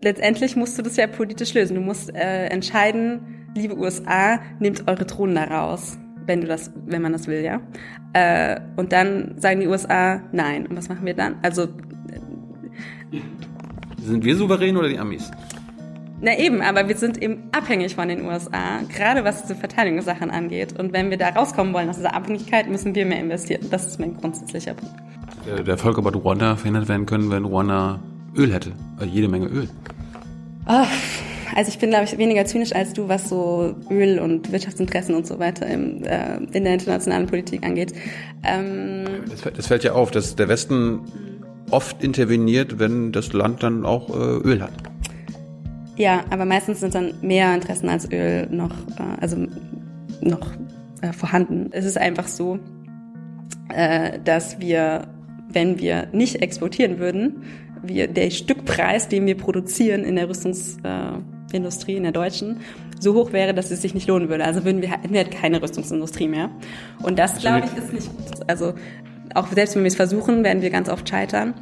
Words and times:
letztendlich 0.00 0.56
musst 0.56 0.78
du 0.78 0.82
das 0.82 0.96
ja 0.96 1.06
politisch 1.06 1.54
lösen. 1.54 1.74
Du 1.74 1.80
musst 1.80 2.14
äh, 2.14 2.46
entscheiden, 2.46 3.48
liebe 3.54 3.76
USA, 3.76 4.40
nehmt 4.58 4.86
eure 4.88 5.04
Drohnen 5.04 5.34
da 5.34 5.44
raus, 5.44 5.98
wenn 6.26 6.40
du 6.40 6.46
das, 6.46 6.70
wenn 6.86 7.02
man 7.02 7.12
das 7.12 7.26
will, 7.26 7.42
ja. 7.42 7.60
Äh, 8.12 8.60
und 8.76 8.92
dann 8.92 9.34
sagen 9.38 9.60
die 9.60 9.66
USA 9.66 10.22
nein. 10.32 10.66
Und 10.66 10.76
was 10.76 10.88
machen 10.88 11.04
wir 11.04 11.14
dann? 11.14 11.36
Also 11.42 11.64
äh, 11.64 11.68
sind 14.02 14.24
wir 14.24 14.36
souverän 14.36 14.76
oder 14.76 14.88
die 14.88 14.98
Amis? 14.98 15.30
Na 16.20 16.36
eben, 16.36 16.62
aber 16.62 16.88
wir 16.88 16.96
sind 16.96 17.22
eben 17.22 17.44
abhängig 17.52 17.94
von 17.94 18.08
den 18.08 18.24
USA, 18.24 18.80
gerade 18.92 19.22
was 19.22 19.42
diese 19.42 19.54
Verteidigungssachen 19.54 20.30
angeht. 20.30 20.78
Und 20.78 20.92
wenn 20.92 21.10
wir 21.10 21.16
da 21.16 21.28
rauskommen 21.28 21.72
wollen 21.72 21.88
aus 21.88 21.96
dieser 21.96 22.12
Abhängigkeit, 22.14 22.68
müssen 22.68 22.94
wir 22.96 23.06
mehr 23.06 23.20
investieren. 23.20 23.68
Das 23.70 23.86
ist 23.86 24.00
mein 24.00 24.16
grundsätzlicher 24.16 24.74
Punkt. 24.74 24.94
Der, 25.46 25.62
der 25.62 25.78
Völkerbad 25.78 26.16
Ruanda 26.16 26.56
verhindert 26.56 26.88
werden 26.88 27.06
können, 27.06 27.30
wenn 27.30 27.44
Ruanda 27.44 28.00
Öl 28.36 28.52
hätte. 28.52 28.72
Also 28.96 29.12
jede 29.12 29.28
Menge 29.28 29.46
Öl. 29.46 29.68
Oh, 30.66 30.86
also 31.54 31.70
ich 31.70 31.78
bin, 31.78 31.90
glaube 31.90 32.04
ich, 32.04 32.16
weniger 32.18 32.44
zynisch 32.44 32.74
als 32.74 32.92
du, 32.92 33.08
was 33.08 33.28
so 33.28 33.74
Öl 33.90 34.18
und 34.18 34.52
Wirtschaftsinteressen 34.52 35.14
und 35.14 35.26
so 35.26 35.38
weiter 35.38 35.66
im, 35.66 36.04
äh, 36.04 36.36
in 36.52 36.64
der 36.64 36.74
internationalen 36.74 37.26
Politik 37.26 37.64
angeht. 37.64 37.94
Ähm, 38.44 39.04
das, 39.28 39.52
das, 39.52 39.66
fällt 39.66 39.84
ja 39.84 39.92
auf, 39.92 40.10
dass 40.10 40.36
der 40.36 40.48
Westen 40.48 41.00
oft 41.70 42.04
interveniert, 42.04 42.78
wenn 42.78 43.12
das 43.12 43.32
Land 43.32 43.62
dann 43.62 43.84
auch 43.84 44.10
äh, 44.10 44.48
Öl 44.48 44.62
hat. 44.62 44.72
Ja, 45.96 46.24
aber 46.30 46.44
meistens 46.44 46.80
sind 46.80 46.94
dann 46.94 47.14
mehr 47.22 47.54
Interessen 47.54 47.88
als 47.88 48.10
Öl 48.10 48.46
noch, 48.50 48.70
äh, 48.70 49.20
also 49.20 49.46
noch 50.20 50.52
äh, 51.00 51.12
vorhanden. 51.12 51.70
Es 51.72 51.84
ist 51.84 51.98
einfach 51.98 52.28
so, 52.28 52.58
äh, 53.74 54.18
dass 54.24 54.60
wir, 54.60 55.08
wenn 55.50 55.78
wir 55.78 56.08
nicht 56.12 56.36
exportieren 56.36 56.98
würden, 56.98 57.42
wir, 57.82 58.08
der 58.08 58.30
Stückpreis, 58.30 59.08
den 59.08 59.26
wir 59.26 59.36
produzieren 59.36 60.04
in 60.04 60.16
der 60.16 60.28
Rüstungsindustrie, 60.28 61.96
in 61.96 62.02
der 62.02 62.12
deutschen, 62.12 62.60
so 63.00 63.14
hoch 63.14 63.32
wäre, 63.32 63.54
dass 63.54 63.70
es 63.70 63.82
sich 63.82 63.94
nicht 63.94 64.08
lohnen 64.08 64.28
würde. 64.28 64.44
Also 64.44 64.64
würden 64.64 64.82
wir, 64.82 64.90
hätten 64.90 65.12
wir 65.12 65.20
halt 65.20 65.30
keine 65.30 65.62
Rüstungsindustrie 65.62 66.28
mehr. 66.28 66.50
Und 67.02 67.18
das, 67.18 67.38
glaube 67.38 67.66
ich, 67.66 67.82
ist 67.82 67.92
nicht, 67.92 68.10
also 68.48 68.74
auch 69.34 69.48
selbst 69.48 69.76
wenn 69.76 69.82
wir 69.82 69.88
es 69.88 69.96
versuchen, 69.96 70.44
werden 70.44 70.62
wir 70.62 70.70
ganz 70.70 70.88
oft 70.88 71.08
scheitern. 71.08 71.54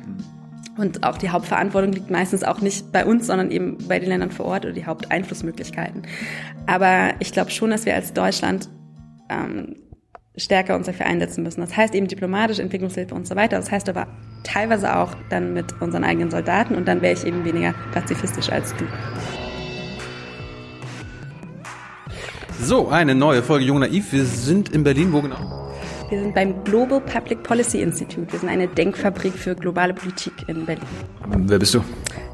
Und 0.79 1.05
auch 1.05 1.17
die 1.17 1.31
Hauptverantwortung 1.31 1.93
liegt 1.93 2.11
meistens 2.11 2.45
auch 2.45 2.61
nicht 2.61 2.93
bei 2.93 3.07
uns, 3.07 3.27
sondern 3.27 3.51
eben 3.51 3.79
bei 3.89 3.99
den 3.99 4.09
Ländern 4.09 4.31
vor 4.31 4.47
Ort 4.47 4.67
oder 4.67 4.75
die 4.75 4.85
Haupteinflussmöglichkeiten. 4.85 6.03
Aber 6.67 7.15
ich 7.19 7.33
glaube 7.33 7.51
schon, 7.51 7.71
dass 7.71 7.87
wir 7.87 7.95
als 7.95 8.13
Deutschland 8.13 8.69
ähm, 9.31 9.77
stärker 10.37 10.77
uns 10.77 10.87
dafür 10.87 11.07
einsetzen 11.07 11.43
müssen. 11.43 11.61
Das 11.61 11.77
heißt 11.77 11.95
eben 11.95 12.07
diplomatisch, 12.07 12.59
Entwicklungshilfe 12.59 13.15
und 13.15 13.27
so 13.27 13.37
weiter. 13.37 13.57
Das 13.57 13.71
heißt 13.71 13.89
aber 13.89 14.07
teilweise 14.43 14.97
auch 14.97 15.13
dann 15.31 15.55
mit 15.55 15.81
unseren 15.81 16.05
eigenen 16.05 16.31
Soldaten 16.31 16.75
und 16.75 16.87
dann 16.87 17.03
wäre 17.03 17.15
ich 17.15 17.25
eben 17.25 17.45
weniger 17.45 17.75
pazifistisch 17.93 18.51
als 18.51 18.75
du. 18.77 18.85
So, 22.61 22.89
eine 22.89 23.15
neue 23.15 23.43
Folge 23.43 23.65
Jung 23.65 23.81
Naiv. 23.81 24.13
Wir 24.13 24.25
sind 24.25 24.71
in 24.71 24.83
Berlin, 24.83 25.13
wo 25.13 25.21
genau? 25.21 25.67
Wir 26.09 26.21
sind 26.21 26.35
beim 26.35 26.65
Global 26.65 27.01
Public 27.01 27.43
Policy 27.43 27.83
Institute. 27.83 28.31
Wir 28.33 28.39
sind 28.39 28.49
eine 28.49 28.69
Denkfabrik 28.69 29.35
für 29.35 29.55
globale 29.55 29.93
Politik 29.93 30.33
in 30.47 30.65
Berlin. 30.65 30.85
Wer 31.27 31.59
bist 31.59 31.75
du? 31.75 31.85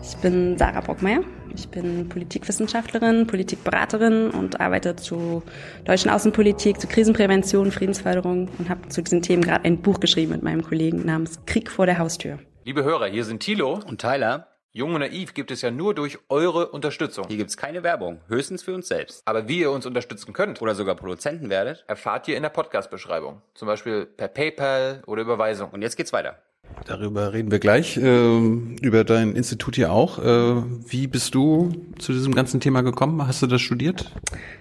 Ich 0.03 0.17
bin 0.19 0.57
Sarah 0.59 0.81
Brockmeier. 0.81 1.21
Ich 1.55 1.69
bin 1.69 2.09
Politikwissenschaftlerin, 2.09 3.27
Politikberaterin 3.27 4.31
und 4.31 4.61
arbeite 4.61 4.97
zu 4.97 5.43
deutschen 5.85 6.11
Außenpolitik, 6.11 6.81
zu 6.81 6.87
Krisenprävention, 6.87 7.71
Friedensförderung 7.73 8.49
und 8.59 8.69
habe 8.69 8.89
zu 8.89 9.03
diesen 9.03 9.23
Themen 9.23 9.43
gerade 9.43 9.65
ein 9.65 9.83
Buch 9.83 10.01
geschrieben 10.01 10.33
mit 10.33 10.43
meinem 10.43 10.63
Kollegen 10.63 11.05
namens 11.05 11.41
Krieg 11.47 11.71
vor 11.71 11.87
der 11.87 11.99
Haustür. 11.99 12.39
Liebe 12.65 12.85
Hörer, 12.85 13.07
hier 13.07 13.25
sind 13.25 13.41
Thilo 13.41 13.81
und 13.87 14.01
Tyler. 14.01 14.49
Jung 14.75 14.95
und 14.95 15.01
Naiv 15.01 15.35
gibt 15.35 15.51
es 15.51 15.61
ja 15.61 15.71
nur 15.71 15.95
durch 15.95 16.19
eure 16.31 16.69
Unterstützung. 16.69 17.27
Hier 17.29 17.37
gibt 17.37 17.51
es 17.51 17.59
keine 17.59 17.83
Werbung, 17.83 18.23
höchstens 18.29 18.63
für 18.63 18.73
uns 18.73 18.89
selbst. 18.89 19.21
Aber 19.27 19.47
wie 19.47 19.61
ihr 19.61 19.71
uns 19.71 19.85
unterstützen 19.85 20.33
könnt 20.33 20.63
oder 20.63 20.75
sogar 20.75 20.95
Produzenten 20.95 21.51
werdet, 21.51 21.85
erfahrt 21.89 22.27
ihr 22.29 22.39
in 22.39 22.43
der 22.43 22.49
Podcast-Beschreibung. 22.49 23.43
Zum 23.53 23.69
Beispiel 23.69 24.07
per 24.07 24.29
PayPal 24.29 25.03
oder 25.07 25.21
Überweisung. 25.21 25.71
Und 25.73 25.83
jetzt 25.83 25.97
geht's 25.97 26.15
weiter. 26.15 26.39
Darüber 26.87 27.33
reden 27.33 27.51
wir 27.51 27.59
gleich, 27.59 27.97
äh, 27.97 28.39
über 28.81 29.05
dein 29.05 29.35
Institut 29.37 29.77
hier 29.77 29.93
auch. 29.93 30.19
Äh, 30.19 30.63
wie 30.87 31.07
bist 31.07 31.35
du 31.35 31.73
zu 31.99 32.13
diesem 32.13 32.35
ganzen 32.35 32.61
Thema 32.61 32.83
gekommen? 32.83 33.27
Hast 33.27 33.43
du 33.43 33.47
das 33.47 33.61
studiert? 33.61 34.13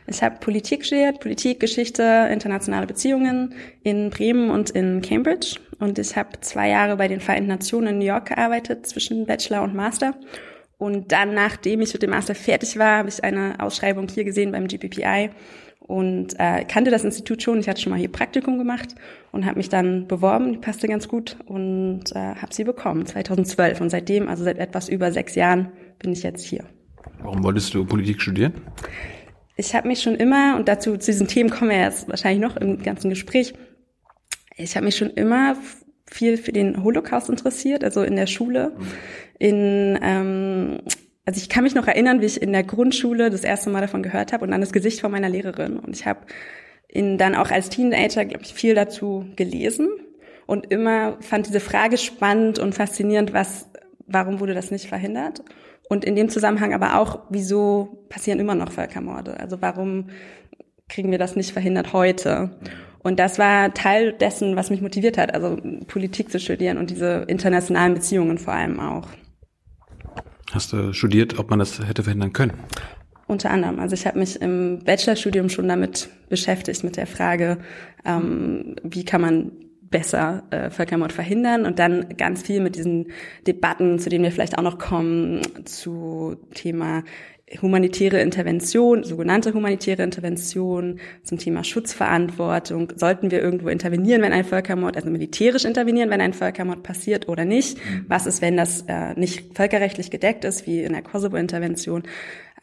Ich 0.08 0.22
habe 0.22 0.38
Politik 0.40 0.86
studiert, 0.86 1.20
Politik, 1.20 1.60
Geschichte, 1.60 2.30
internationale 2.32 2.88
Beziehungen 2.88 3.54
in 3.84 4.10
Bremen 4.10 4.50
und 4.50 4.70
in 4.70 5.02
Cambridge. 5.02 5.58
Und 5.80 5.98
ich 5.98 6.16
habe 6.16 6.40
zwei 6.42 6.70
Jahre 6.70 6.98
bei 6.98 7.08
den 7.08 7.22
Vereinten 7.22 7.50
Nationen 7.50 7.88
in 7.88 7.98
New 8.00 8.06
York 8.06 8.28
gearbeitet, 8.28 8.86
zwischen 8.86 9.26
Bachelor 9.26 9.64
und 9.64 9.74
Master. 9.74 10.14
Und 10.78 11.12
dann, 11.12 11.34
nachdem 11.34 11.82
ich 11.82 11.94
mit 11.94 12.02
dem 12.02 12.10
Master 12.10 12.36
fertig 12.36 12.78
war, 12.78 13.00
habe 13.00 13.10
ich 13.10 13.24
eine 13.24 13.60
Ausschreibung 13.60 14.08
hier 14.10 14.24
gesehen 14.24 14.52
beim 14.52 14.68
GPPI 14.68 15.30
und 15.92 16.40
äh, 16.40 16.64
kannte 16.64 16.90
das 16.90 17.04
Institut 17.04 17.44
schon. 17.44 17.60
Ich 17.60 17.68
hatte 17.68 17.82
schon 17.82 17.90
mal 17.90 18.00
hier 18.00 18.10
Praktikum 18.10 18.58
gemacht 18.58 18.96
und 19.34 19.46
habe 19.46 19.58
mich 19.58 19.68
dann 19.68 20.08
beworben. 20.08 20.54
Die 20.54 20.58
passte 20.58 20.88
ganz 20.88 21.10
gut 21.10 21.36
und 21.46 22.04
äh, 22.16 22.36
habe 22.36 22.54
sie 22.54 22.64
bekommen 22.64 23.06
2012. 23.06 23.82
Und 23.82 23.90
seitdem, 23.90 24.30
also 24.30 24.46
seit 24.46 24.58
etwas 24.58 24.88
über 24.88 25.12
sechs 25.12 25.36
Jahren, 25.36 25.74
bin 26.00 26.14
ich 26.14 26.24
jetzt 26.24 26.46
hier. 26.46 26.64
Warum 27.22 27.44
wolltest 27.44 27.74
du 27.74 27.84
Politik 27.84 28.22
studieren? 28.22 28.54
Ich 29.58 29.76
habe 29.76 29.90
mich 29.90 30.02
schon 30.02 30.16
immer, 30.16 30.56
und 30.56 30.70
dazu 30.70 30.96
zu 30.96 31.12
diesen 31.12 31.28
Themen 31.28 31.50
kommen 31.50 31.72
wir 31.72 31.82
jetzt 31.82 32.08
wahrscheinlich 32.08 32.42
noch 32.42 32.56
im 32.56 32.82
ganzen 32.82 33.10
Gespräch, 33.10 33.54
ich 34.56 34.78
habe 34.78 34.86
mich 34.86 34.96
schon 34.96 35.10
immer 35.10 35.58
viel 36.10 36.38
für 36.38 36.54
den 36.54 36.86
Holocaust 36.86 37.30
interessiert, 37.30 37.84
also 37.84 38.02
in 38.02 38.16
der 38.16 38.28
Schule, 38.28 38.72
in 39.40 40.00
ähm, 40.02 40.80
also 41.26 41.40
ich 41.40 41.50
kann 41.50 41.64
mich 41.64 41.76
noch 41.76 41.88
erinnern, 41.88 42.22
wie 42.22 42.26
ich 42.26 42.42
in 42.42 42.52
der 42.52 42.64
Grundschule 42.64 43.30
das 43.30 43.44
erste 43.44 43.70
Mal 43.70 43.82
davon 43.82 44.04
gehört 44.04 44.34
habe 44.34 44.44
und 44.44 44.52
dann 44.52 44.62
das 44.62 44.74
Gesicht 44.74 45.02
von 45.02 45.12
meiner 45.12 45.30
Lehrerin. 45.30 45.78
Und 45.78 45.96
ich 45.96 46.06
habe 46.06 46.22
in, 46.88 47.18
dann 47.18 47.36
auch 47.36 47.52
als 47.52 47.70
Teenager, 47.70 48.26
glaube 48.26 48.44
ich, 48.44 48.54
viel 48.54 48.76
dazu 48.76 49.26
gelesen 49.36 49.90
und 50.48 50.72
immer 50.72 51.18
fand 51.22 51.48
diese 51.48 51.60
Frage 51.60 51.98
spannend 51.98 52.60
und 52.60 52.76
faszinierend, 52.76 53.34
was, 53.34 53.70
warum 54.08 54.40
wurde 54.40 54.54
das 54.54 54.72
nicht 54.72 54.88
verhindert? 54.88 55.44
Und 55.88 56.06
in 56.06 56.16
dem 56.16 56.30
Zusammenhang 56.30 56.74
aber 56.74 57.00
auch, 57.00 57.20
wieso 57.30 58.06
passieren 58.10 58.40
immer 58.40 58.56
noch 58.56 58.72
Völkermorde? 58.72 59.40
Also 59.40 59.62
warum 59.62 60.10
kriegen 60.90 61.12
wir 61.12 61.18
das 61.18 61.36
nicht 61.36 61.52
verhindert 61.52 61.94
heute? 61.94 62.52
Und 63.04 63.20
das 63.20 63.40
war 63.40 63.74
Teil 63.74 64.14
dessen, 64.14 64.56
was 64.56 64.70
mich 64.70 64.82
motiviert 64.82 65.18
hat, 65.18 65.34
also 65.34 65.58
Politik 65.88 66.32
zu 66.32 66.40
studieren 66.40 66.78
und 66.78 66.90
diese 66.90 67.26
internationalen 67.28 67.94
Beziehungen 67.94 68.38
vor 68.38 68.54
allem 68.54 68.80
auch. 68.80 69.08
Hast 70.52 70.74
du 70.74 70.94
studiert, 70.94 71.40
ob 71.40 71.50
man 71.50 71.60
das 71.60 71.80
hätte 71.86 72.04
verhindern 72.04 72.34
können? 72.34 72.54
Unter 73.28 73.52
anderem. 73.52 73.80
Also 73.80 73.94
ich 73.94 74.06
habe 74.06 74.20
mich 74.20 74.42
im 74.42 74.80
Bachelorstudium 74.80 75.50
schon 75.50 75.68
damit 75.68 76.10
beschäftigt, 76.28 76.84
mit 76.84 76.98
der 76.98 77.08
Frage, 77.08 77.60
ähm, 78.04 78.76
wie 78.84 79.06
kann 79.06 79.22
man 79.22 79.52
besser 79.92 80.44
äh, 80.50 80.70
Völkermord 80.70 81.12
verhindern 81.12 81.66
und 81.66 81.78
dann 81.78 82.18
ganz 82.18 82.42
viel 82.42 82.62
mit 82.62 82.76
diesen 82.76 83.08
Debatten, 83.46 84.00
zu 84.00 84.10
denen 84.10 84.24
wir 84.24 84.32
vielleicht 84.32 84.58
auch 84.58 84.64
noch 84.64 84.80
kommen, 84.80 85.42
zu 85.66 86.38
Thema 86.54 87.04
humanitäre 87.62 88.22
Intervention, 88.22 89.04
sogenannte 89.04 89.54
humanitäre 89.54 90.04
Intervention, 90.04 91.00
zum 91.24 91.38
Thema 91.38 91.64
Schutzverantwortung. 91.64 92.94
Sollten 92.96 93.32
wir 93.32 93.42
irgendwo 93.42 93.70
intervenieren, 93.70 94.22
wenn 94.22 94.34
ein 94.34 94.46
Völkermord, 94.46 94.96
also 94.96 95.10
militärisch 95.10 95.66
intervenieren, 95.66 96.10
wenn 96.10 96.22
ein 96.22 96.34
Völkermord 96.34 96.84
passiert 96.84 97.28
oder 97.28 97.46
nicht? 97.46 97.78
Mhm. 97.78 98.06
Was 98.08 98.26
ist, 98.26 98.42
wenn 98.42 98.58
das 98.58 98.84
äh, 98.88 99.14
nicht 99.16 99.56
völkerrechtlich 99.56 100.12
gedeckt 100.12 100.46
ist, 100.46 100.68
wie 100.68 100.82
in 100.82 100.94
der 100.94 101.02
Kosovo-Intervention? 101.02 102.04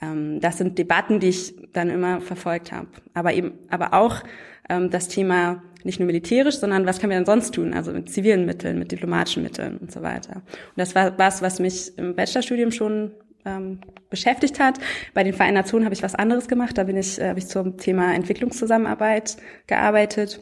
Ähm, 0.01 0.41
das 0.41 0.59
sind 0.59 0.79
Debatten, 0.79 1.21
die 1.21 1.29
ich 1.29 1.55
dann 1.73 1.91
immer 1.91 2.21
verfolgt 2.21 2.73
habe. 2.73 2.89
Aber 3.15 3.33
eben, 3.35 3.53
aber 3.69 3.95
auch 3.95 4.23
ähm, 4.69 4.91
das 4.91 5.09
Thema 5.09 5.63
nicht 5.85 6.01
nur 6.01 6.07
militärisch, 6.07 6.57
sondern 6.57 6.87
was 6.87 6.99
können 6.99 7.11
wir 7.11 7.19
denn 7.19 7.27
sonst 7.27 7.55
tun? 7.55 7.73
Also 7.73 7.93
mit 7.93 8.11
zivilen 8.11 8.47
Mitteln, 8.47 8.79
mit 8.79 8.93
diplomatischen 8.93 9.43
Mitteln 9.43 9.79
und 9.79 9.93
so 9.93 10.03
weiter. 10.03 10.37
Und 10.37 10.77
das 10.77 10.95
war 10.95 11.19
was, 11.19 11.41
was 11.41 11.61
mich 11.61 11.97
im 11.97 12.15
Bachelorstudium 12.15 12.73
schon 12.73 13.13
ähm, 13.49 13.81
beschäftigt 14.11 14.61
hat. 14.61 14.79
Bei 15.15 15.25
den 15.25 15.33
Vereinten 15.33 15.55
Nationen 15.55 15.85
habe 15.85 15.95
ich 15.95 16.03
was 16.03 16.15
anderes 16.15 16.49
gemacht. 16.49 16.77
Da 16.79 16.85
bin 16.85 16.97
ich, 16.97 17.21
äh, 17.21 17.29
habe 17.29 17.39
ich 17.39 17.47
zum 17.47 17.79
Thema 17.79 18.15
Entwicklungszusammenarbeit 18.15 19.37
gearbeitet. 19.67 20.41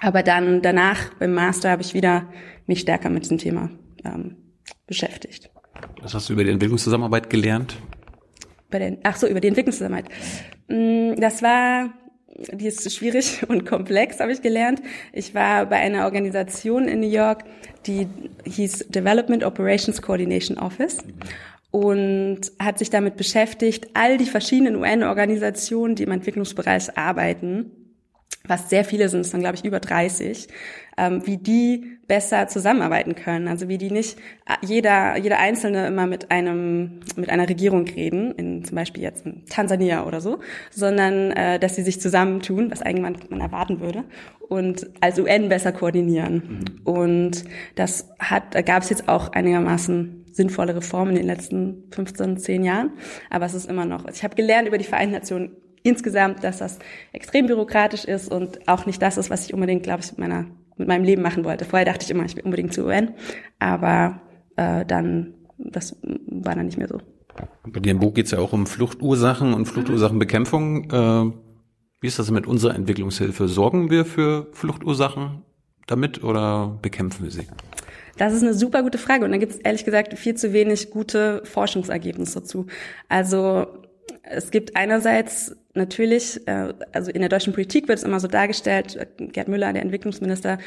Aber 0.00 0.22
dann 0.22 0.62
danach 0.62 1.14
beim 1.18 1.32
Master 1.32 1.70
habe 1.70 1.82
ich 1.82 1.94
wieder 1.94 2.28
mich 2.66 2.80
stärker 2.80 3.10
mit 3.10 3.24
diesem 3.24 3.38
Thema 3.38 3.70
ähm, 4.04 4.36
beschäftigt. 4.86 5.50
Was 6.02 6.14
hast 6.14 6.28
du 6.28 6.34
über 6.34 6.44
die 6.44 6.50
Entwicklungszusammenarbeit 6.50 7.30
gelernt? 7.30 7.76
Bei 8.70 8.78
den, 8.78 8.98
ach 9.02 9.16
so, 9.16 9.26
über 9.26 9.40
die 9.40 9.48
Entwicklungszusammenarbeit. 9.48 10.10
Mm, 10.68 11.14
das 11.20 11.42
war 11.42 11.90
die 12.52 12.66
ist 12.66 12.90
schwierig 12.94 13.42
und 13.48 13.66
komplex, 13.66 14.20
habe 14.20 14.32
ich 14.32 14.42
gelernt. 14.42 14.80
Ich 15.12 15.34
war 15.34 15.66
bei 15.66 15.76
einer 15.76 16.04
Organisation 16.04 16.88
in 16.88 17.00
New 17.00 17.10
York, 17.10 17.44
die 17.86 18.08
hieß 18.44 18.86
Development 18.88 19.44
Operations 19.44 20.00
Coordination 20.00 20.58
Office 20.58 20.98
und 21.70 22.40
hat 22.58 22.78
sich 22.78 22.90
damit 22.90 23.16
beschäftigt, 23.16 23.88
all 23.94 24.18
die 24.18 24.26
verschiedenen 24.26 24.76
UN-Organisationen, 24.76 25.94
die 25.94 26.02
im 26.02 26.12
Entwicklungsbereich 26.12 26.96
arbeiten, 26.98 27.70
was 28.46 28.70
sehr 28.70 28.84
viele 28.84 29.08
sind, 29.08 29.20
es 29.20 29.30
sind 29.30 29.40
glaube 29.40 29.56
ich 29.56 29.64
über 29.64 29.80
30, 29.80 30.48
ähm, 30.96 31.26
wie 31.26 31.36
die 31.36 31.98
besser 32.08 32.48
zusammenarbeiten 32.48 33.14
können. 33.14 33.46
Also 33.46 33.68
wie 33.68 33.78
die 33.78 33.90
nicht 33.90 34.18
äh, 34.46 34.54
jeder, 34.66 35.16
jeder 35.16 35.38
Einzelne 35.38 35.86
immer 35.86 36.06
mit 36.06 36.30
einem, 36.30 37.00
mit 37.16 37.30
einer 37.30 37.48
Regierung 37.48 37.84
reden, 37.84 38.32
in 38.32 38.64
zum 38.64 38.74
Beispiel 38.74 39.02
jetzt 39.02 39.24
in 39.24 39.44
Tansania 39.46 40.04
oder 40.04 40.20
so, 40.20 40.40
sondern 40.70 41.30
äh, 41.32 41.58
dass 41.58 41.76
sie 41.76 41.82
sich 41.82 42.00
zusammentun, 42.00 42.70
was 42.70 42.82
eigentlich 42.82 43.30
man 43.30 43.40
erwarten 43.40 43.80
würde, 43.80 44.04
und 44.48 44.90
als 45.00 45.18
UN 45.18 45.48
besser 45.48 45.70
koordinieren. 45.70 46.34
Mhm. 46.34 46.80
Und 46.84 47.44
das 47.76 48.08
hat, 48.18 48.54
da 48.54 48.62
gab 48.62 48.82
es 48.82 48.90
jetzt 48.90 49.08
auch 49.08 49.32
einigermaßen 49.32 50.19
sinnvolle 50.32 50.76
Reformen 50.76 51.10
in 51.10 51.16
den 51.16 51.26
letzten 51.26 51.84
15, 51.90 52.38
10 52.38 52.64
Jahren. 52.64 52.92
Aber 53.30 53.46
es 53.46 53.54
ist 53.54 53.68
immer 53.68 53.84
noch, 53.84 54.06
ich 54.08 54.22
habe 54.22 54.34
gelernt 54.34 54.68
über 54.68 54.78
die 54.78 54.84
Vereinten 54.84 55.14
Nationen 55.14 55.50
insgesamt, 55.82 56.44
dass 56.44 56.58
das 56.58 56.78
extrem 57.12 57.46
bürokratisch 57.46 58.04
ist 58.04 58.30
und 58.30 58.68
auch 58.68 58.86
nicht 58.86 59.00
das 59.00 59.16
ist, 59.16 59.30
was 59.30 59.46
ich 59.46 59.54
unbedingt, 59.54 59.82
glaube 59.82 60.02
ich, 60.02 60.10
mit, 60.10 60.18
meiner, 60.18 60.46
mit 60.76 60.88
meinem 60.88 61.04
Leben 61.04 61.22
machen 61.22 61.44
wollte. 61.44 61.64
Vorher 61.64 61.86
dachte 61.86 62.04
ich 62.04 62.10
immer, 62.10 62.24
ich 62.24 62.36
will 62.36 62.44
unbedingt 62.44 62.74
zu 62.74 62.84
UN, 62.84 63.14
aber 63.58 64.20
äh, 64.56 64.84
dann, 64.84 65.34
das 65.58 65.96
war 66.02 66.54
dann 66.54 66.66
nicht 66.66 66.78
mehr 66.78 66.88
so. 66.88 66.98
Bei 67.66 67.80
im 67.88 67.98
Buch 67.98 68.14
geht 68.14 68.26
es 68.26 68.32
ja 68.32 68.38
auch 68.38 68.52
um 68.52 68.66
Fluchtursachen 68.66 69.54
und 69.54 69.66
Fluchtursachenbekämpfung. 69.66 70.90
Äh, 70.90 71.32
wie 72.00 72.06
ist 72.06 72.18
das 72.18 72.30
mit 72.30 72.46
unserer 72.46 72.74
Entwicklungshilfe? 72.74 73.48
Sorgen 73.48 73.90
wir 73.90 74.04
für 74.04 74.48
Fluchtursachen 74.52 75.42
damit 75.86 76.22
oder 76.24 76.78
bekämpfen 76.82 77.24
wir 77.24 77.30
sie? 77.30 77.46
Das 78.20 78.34
ist 78.34 78.42
eine 78.42 78.52
super 78.52 78.82
gute 78.82 78.98
Frage 78.98 79.24
und 79.24 79.30
da 79.32 79.38
gibt 79.38 79.52
es 79.52 79.58
ehrlich 79.60 79.86
gesagt 79.86 80.12
viel 80.18 80.34
zu 80.34 80.52
wenig 80.52 80.90
gute 80.90 81.40
Forschungsergebnisse 81.46 82.40
dazu. 82.40 82.66
Also 83.08 83.66
es 84.24 84.50
gibt 84.50 84.76
einerseits 84.76 85.56
natürlich, 85.72 86.46
äh, 86.46 86.74
also 86.92 87.10
in 87.10 87.20
der 87.20 87.30
deutschen 87.30 87.54
Politik 87.54 87.88
wird 87.88 87.96
es 87.96 88.04
immer 88.04 88.20
so 88.20 88.28
dargestellt, 88.28 89.08
Gerd 89.16 89.48
Müller, 89.48 89.72
der 89.72 89.80
Entwicklungsminister, 89.80 90.58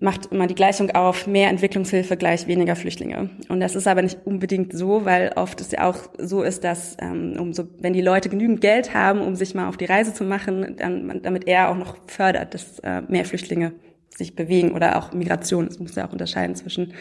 macht 0.00 0.32
immer 0.32 0.46
die 0.46 0.54
Gleichung 0.54 0.90
auf, 0.92 1.26
mehr 1.26 1.50
Entwicklungshilfe 1.50 2.16
gleich 2.16 2.46
weniger 2.46 2.74
Flüchtlinge. 2.74 3.28
Und 3.50 3.60
das 3.60 3.76
ist 3.76 3.86
aber 3.86 4.00
nicht 4.00 4.20
unbedingt 4.24 4.74
so, 4.74 5.04
weil 5.04 5.32
oft 5.36 5.60
es 5.60 5.72
ja 5.72 5.86
auch 5.86 6.08
so 6.16 6.42
ist, 6.42 6.64
dass 6.64 6.96
ähm, 7.02 7.36
umso, 7.38 7.64
wenn 7.80 7.92
die 7.92 8.00
Leute 8.00 8.30
genügend 8.30 8.62
Geld 8.62 8.94
haben, 8.94 9.20
um 9.20 9.36
sich 9.36 9.54
mal 9.54 9.68
auf 9.68 9.76
die 9.76 9.84
Reise 9.84 10.14
zu 10.14 10.24
machen, 10.24 10.76
dann, 10.78 11.20
damit 11.22 11.46
er 11.46 11.68
auch 11.68 11.76
noch 11.76 11.98
fördert, 12.06 12.54
dass 12.54 12.78
äh, 12.78 13.02
mehr 13.08 13.26
Flüchtlinge 13.26 13.72
sich 14.16 14.34
bewegen 14.34 14.72
oder 14.72 14.96
auch 14.96 15.12
Migration. 15.12 15.66
Es 15.66 15.78
muss 15.78 15.94
ja 15.94 16.06
auch 16.06 16.12
unterscheiden 16.12 16.56
zwischen 16.56 16.94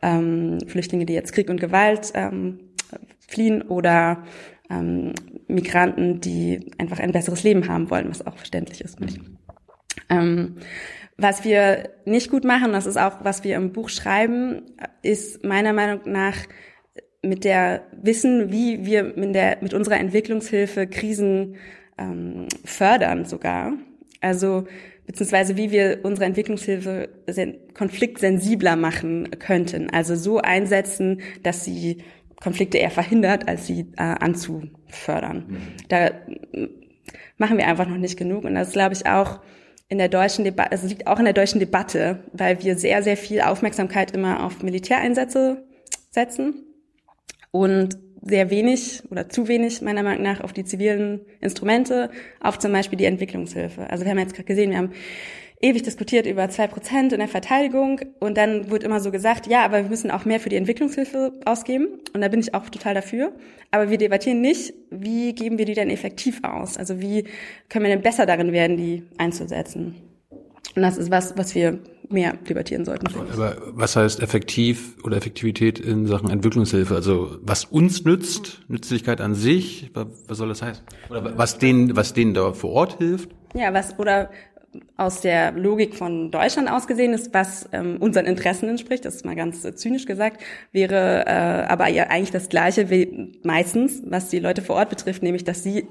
ähm, 0.00 0.58
Flüchtlinge, 0.66 1.06
die 1.06 1.14
jetzt 1.14 1.32
Krieg 1.32 1.50
und 1.50 1.60
Gewalt 1.60 2.12
ähm, 2.14 2.60
fliehen 3.28 3.62
oder 3.62 4.24
ähm, 4.70 5.12
Migranten, 5.48 6.20
die 6.20 6.70
einfach 6.78 6.98
ein 6.98 7.12
besseres 7.12 7.42
Leben 7.42 7.68
haben 7.68 7.90
wollen, 7.90 8.08
was 8.08 8.26
auch 8.26 8.36
verständlich 8.36 8.80
ist. 8.80 9.00
Mhm. 9.00 9.38
Ähm, 10.08 10.56
was 11.16 11.44
wir 11.44 11.90
nicht 12.04 12.30
gut 12.30 12.44
machen, 12.44 12.72
das 12.72 12.86
ist 12.86 12.96
auch, 12.96 13.22
was 13.22 13.44
wir 13.44 13.56
im 13.56 13.72
Buch 13.72 13.88
schreiben, 13.88 14.62
ist 15.02 15.44
meiner 15.44 15.72
Meinung 15.72 16.00
nach 16.06 16.36
mit 17.22 17.44
der 17.44 17.82
Wissen, 18.02 18.50
wie 18.50 18.84
wir 18.84 19.04
mit, 19.04 19.34
der, 19.34 19.58
mit 19.60 19.74
unserer 19.74 20.00
Entwicklungshilfe 20.00 20.86
Krisen 20.86 21.56
ähm, 21.98 22.48
fördern 22.64 23.24
sogar. 23.24 23.74
Also 24.20 24.66
beziehungsweise 25.06 25.56
wie 25.56 25.70
wir 25.70 26.00
unsere 26.02 26.26
Entwicklungshilfe 26.26 27.08
konfliktsensibler 27.74 28.76
machen 28.76 29.30
könnten. 29.38 29.90
Also 29.90 30.14
so 30.16 30.38
einsetzen, 30.38 31.20
dass 31.42 31.64
sie 31.64 31.98
Konflikte 32.40 32.78
eher 32.78 32.90
verhindert, 32.90 33.48
als 33.48 33.66
sie 33.66 33.86
äh, 33.96 34.02
anzufördern. 34.02 35.46
Mhm. 35.48 35.58
Da 35.88 36.10
machen 37.38 37.58
wir 37.58 37.66
einfach 37.66 37.88
noch 37.88 37.98
nicht 37.98 38.16
genug. 38.16 38.44
Und 38.44 38.54
das 38.54 38.72
glaube 38.72 38.94
ich 38.94 39.06
auch 39.06 39.40
in 39.88 39.98
der 39.98 40.08
deutschen 40.08 40.44
Debatte, 40.44 40.74
es 40.74 40.82
liegt 40.82 41.06
auch 41.06 41.18
in 41.18 41.24
der 41.24 41.34
deutschen 41.34 41.60
Debatte, 41.60 42.24
weil 42.32 42.62
wir 42.62 42.78
sehr, 42.78 43.02
sehr 43.02 43.16
viel 43.16 43.42
Aufmerksamkeit 43.42 44.12
immer 44.12 44.44
auf 44.44 44.62
Militäreinsätze 44.62 45.64
setzen 46.10 46.64
und 47.50 47.98
sehr 48.22 48.50
wenig 48.50 49.02
oder 49.10 49.28
zu 49.28 49.48
wenig 49.48 49.82
meiner 49.82 50.02
Meinung 50.02 50.22
nach 50.22 50.40
auf 50.40 50.52
die 50.52 50.64
zivilen 50.64 51.20
Instrumente, 51.40 52.10
auf 52.40 52.58
zum 52.58 52.72
Beispiel 52.72 52.96
die 52.96 53.04
Entwicklungshilfe. 53.04 53.90
Also 53.90 54.04
wir 54.04 54.10
haben 54.10 54.18
jetzt 54.18 54.34
gerade 54.34 54.46
gesehen, 54.46 54.70
wir 54.70 54.78
haben 54.78 54.92
ewig 55.60 55.82
diskutiert 55.82 56.26
über 56.26 56.48
zwei 56.50 56.66
Prozent 56.66 57.12
in 57.12 57.20
der 57.20 57.28
Verteidigung 57.28 58.00
und 58.20 58.36
dann 58.36 58.70
wird 58.70 58.82
immer 58.82 59.00
so 59.00 59.10
gesagt, 59.10 59.46
ja, 59.46 59.64
aber 59.64 59.82
wir 59.82 59.88
müssen 59.88 60.10
auch 60.10 60.24
mehr 60.24 60.40
für 60.40 60.48
die 60.48 60.56
Entwicklungshilfe 60.56 61.32
ausgeben 61.44 61.86
und 62.12 62.20
da 62.20 62.28
bin 62.28 62.40
ich 62.40 62.54
auch 62.54 62.68
total 62.68 62.94
dafür. 62.94 63.32
Aber 63.70 63.88
wir 63.88 63.98
debattieren 63.98 64.40
nicht, 64.40 64.74
wie 64.90 65.34
geben 65.34 65.58
wir 65.58 65.64
die 65.64 65.74
denn 65.74 65.90
effektiv 65.90 66.40
aus? 66.42 66.76
Also 66.76 67.00
wie 67.00 67.24
können 67.68 67.84
wir 67.84 67.92
denn 67.92 68.02
besser 68.02 68.26
darin 68.26 68.52
werden, 68.52 68.76
die 68.76 69.04
einzusetzen? 69.18 69.94
Und 70.74 70.82
das 70.82 70.96
ist 70.96 71.10
was, 71.10 71.36
was 71.36 71.54
wir 71.54 71.78
mehr 72.08 72.34
debattieren 72.48 72.84
sollten. 72.84 73.06
Aber 73.32 73.56
was 73.66 73.96
heißt 73.96 74.22
effektiv 74.22 74.96
oder 75.04 75.16
Effektivität 75.16 75.78
in 75.78 76.06
Sachen 76.06 76.30
Entwicklungshilfe? 76.30 76.94
Also 76.94 77.38
was 77.42 77.64
uns 77.64 78.04
nützt, 78.04 78.60
Nützlichkeit 78.68 79.20
an 79.20 79.34
sich, 79.34 79.90
was 79.94 80.38
soll 80.38 80.48
das 80.48 80.62
heißen? 80.62 80.84
Oder 81.10 81.36
was 81.36 81.58
denen, 81.58 81.96
was 81.96 82.12
denen 82.12 82.34
da 82.34 82.52
vor 82.52 82.70
Ort 82.72 82.98
hilft? 82.98 83.30
Ja, 83.54 83.72
was 83.74 83.98
oder 83.98 84.30
aus 84.96 85.20
der 85.20 85.52
Logik 85.52 85.94
von 85.94 86.30
Deutschland 86.30 86.70
ausgesehen 86.70 87.12
ist, 87.12 87.34
was 87.34 87.68
ähm, 87.72 87.98
unseren 88.00 88.24
Interessen 88.24 88.68
entspricht, 88.68 89.04
das 89.04 89.16
ist 89.16 89.24
mal 89.24 89.36
ganz 89.36 89.64
äh, 89.64 89.74
zynisch 89.74 90.06
gesagt, 90.06 90.42
wäre 90.72 91.26
äh, 91.26 91.70
aber 91.70 91.88
ja 91.88 92.04
eigentlich 92.04 92.30
das 92.30 92.48
Gleiche 92.48 92.88
wie 92.88 93.38
meistens, 93.42 94.02
was 94.06 94.30
die 94.30 94.38
Leute 94.38 94.62
vor 94.62 94.76
Ort 94.76 94.88
betrifft, 94.88 95.22
nämlich, 95.22 95.44
dass 95.44 95.62
sie, 95.62 95.86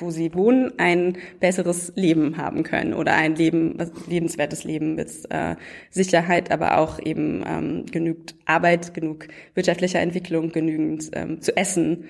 wo 0.00 0.10
sie 0.10 0.34
wohnen, 0.34 0.72
ein 0.78 1.18
besseres 1.40 1.92
Leben 1.96 2.36
haben 2.36 2.62
können 2.62 2.94
oder 2.94 3.14
ein 3.14 3.36
Leben, 3.36 3.76
lebenswertes 4.08 4.64
Leben 4.64 4.94
mit 4.94 5.10
äh, 5.30 5.56
Sicherheit, 5.90 6.50
aber 6.50 6.78
auch 6.78 6.98
eben 6.98 7.44
ähm, 7.46 7.86
genügend 7.86 8.34
Arbeit, 8.46 8.94
genug 8.94 9.28
wirtschaftlicher 9.54 10.00
Entwicklung, 10.00 10.50
genügend 10.52 11.10
ähm, 11.12 11.40
zu 11.40 11.56
essen 11.56 12.04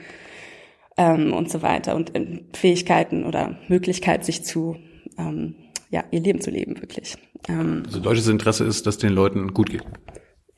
ähm, 0.96 1.32
und 1.32 1.50
so 1.50 1.62
weiter 1.62 1.94
und 1.96 2.14
äh, 2.16 2.44
Fähigkeiten 2.54 3.24
oder 3.24 3.58
Möglichkeit, 3.68 4.24
sich 4.24 4.44
zu 4.44 4.76
ähm, 5.18 5.54
ja, 5.90 6.04
ihr 6.10 6.20
Leben 6.20 6.40
zu 6.40 6.50
leben, 6.50 6.80
wirklich. 6.80 7.16
Ähm, 7.48 7.82
also 7.86 8.00
deutsches 8.00 8.28
Interesse 8.28 8.64
ist, 8.64 8.86
dass 8.86 8.98
den 8.98 9.12
Leuten 9.12 9.52
gut 9.54 9.70
geht. 9.70 9.82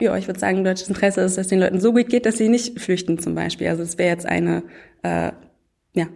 Ja, 0.00 0.16
ich 0.16 0.26
würde 0.26 0.40
sagen, 0.40 0.64
deutsches 0.64 0.88
Interesse 0.88 1.20
ist, 1.20 1.38
dass 1.38 1.48
den 1.48 1.60
Leuten 1.60 1.80
so 1.80 1.92
gut 1.92 2.08
geht, 2.08 2.26
dass 2.26 2.36
sie 2.36 2.48
nicht 2.48 2.80
flüchten 2.80 3.18
zum 3.18 3.34
Beispiel. 3.34 3.68
Also 3.68 3.82
es 3.82 3.98
wäre 3.98 4.10
jetzt 4.10 4.26
eine 4.26 4.64
äh, 5.02 5.32
ja, 5.94 6.06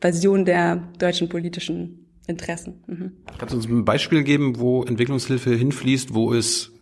Version 0.00 0.44
der 0.44 0.76
deutschen 0.98 1.28
politischen 1.28 2.06
Interessen. 2.26 2.84
Mhm. 2.86 3.12
Kannst 3.38 3.54
du 3.54 3.56
uns 3.56 3.68
ein 3.68 3.84
Beispiel 3.84 4.22
geben, 4.22 4.58
wo 4.58 4.84
Entwicklungshilfe 4.84 5.54
hinfließt, 5.54 6.14
wo 6.14 6.34
es 6.34 6.72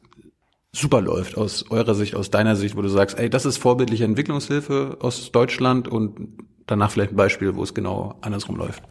super 0.73 1.01
läuft 1.01 1.37
aus 1.37 1.71
eurer 1.71 1.95
Sicht, 1.95 2.15
aus 2.15 2.31
deiner 2.31 2.57
Sicht, 2.57 2.77
wo 2.77 2.83
du 2.83 2.89
sagst, 2.89 3.19
ey, 3.19 3.31
das 3.31 3.47
ist 3.47 3.57
vorbildliche 3.57 4.05
Entwicklungshilfe 4.05 4.99
aus 5.01 5.33
Deutschland 5.33 5.89
und 5.89 6.37
danach 6.67 6.91
vielleicht 6.91 7.13
ein 7.13 7.17
Beispiel, 7.17 7.55
wo 7.55 7.63
es 7.63 7.75
genau 7.75 8.17
andersrum 8.21 8.57
läuft? 8.57 8.83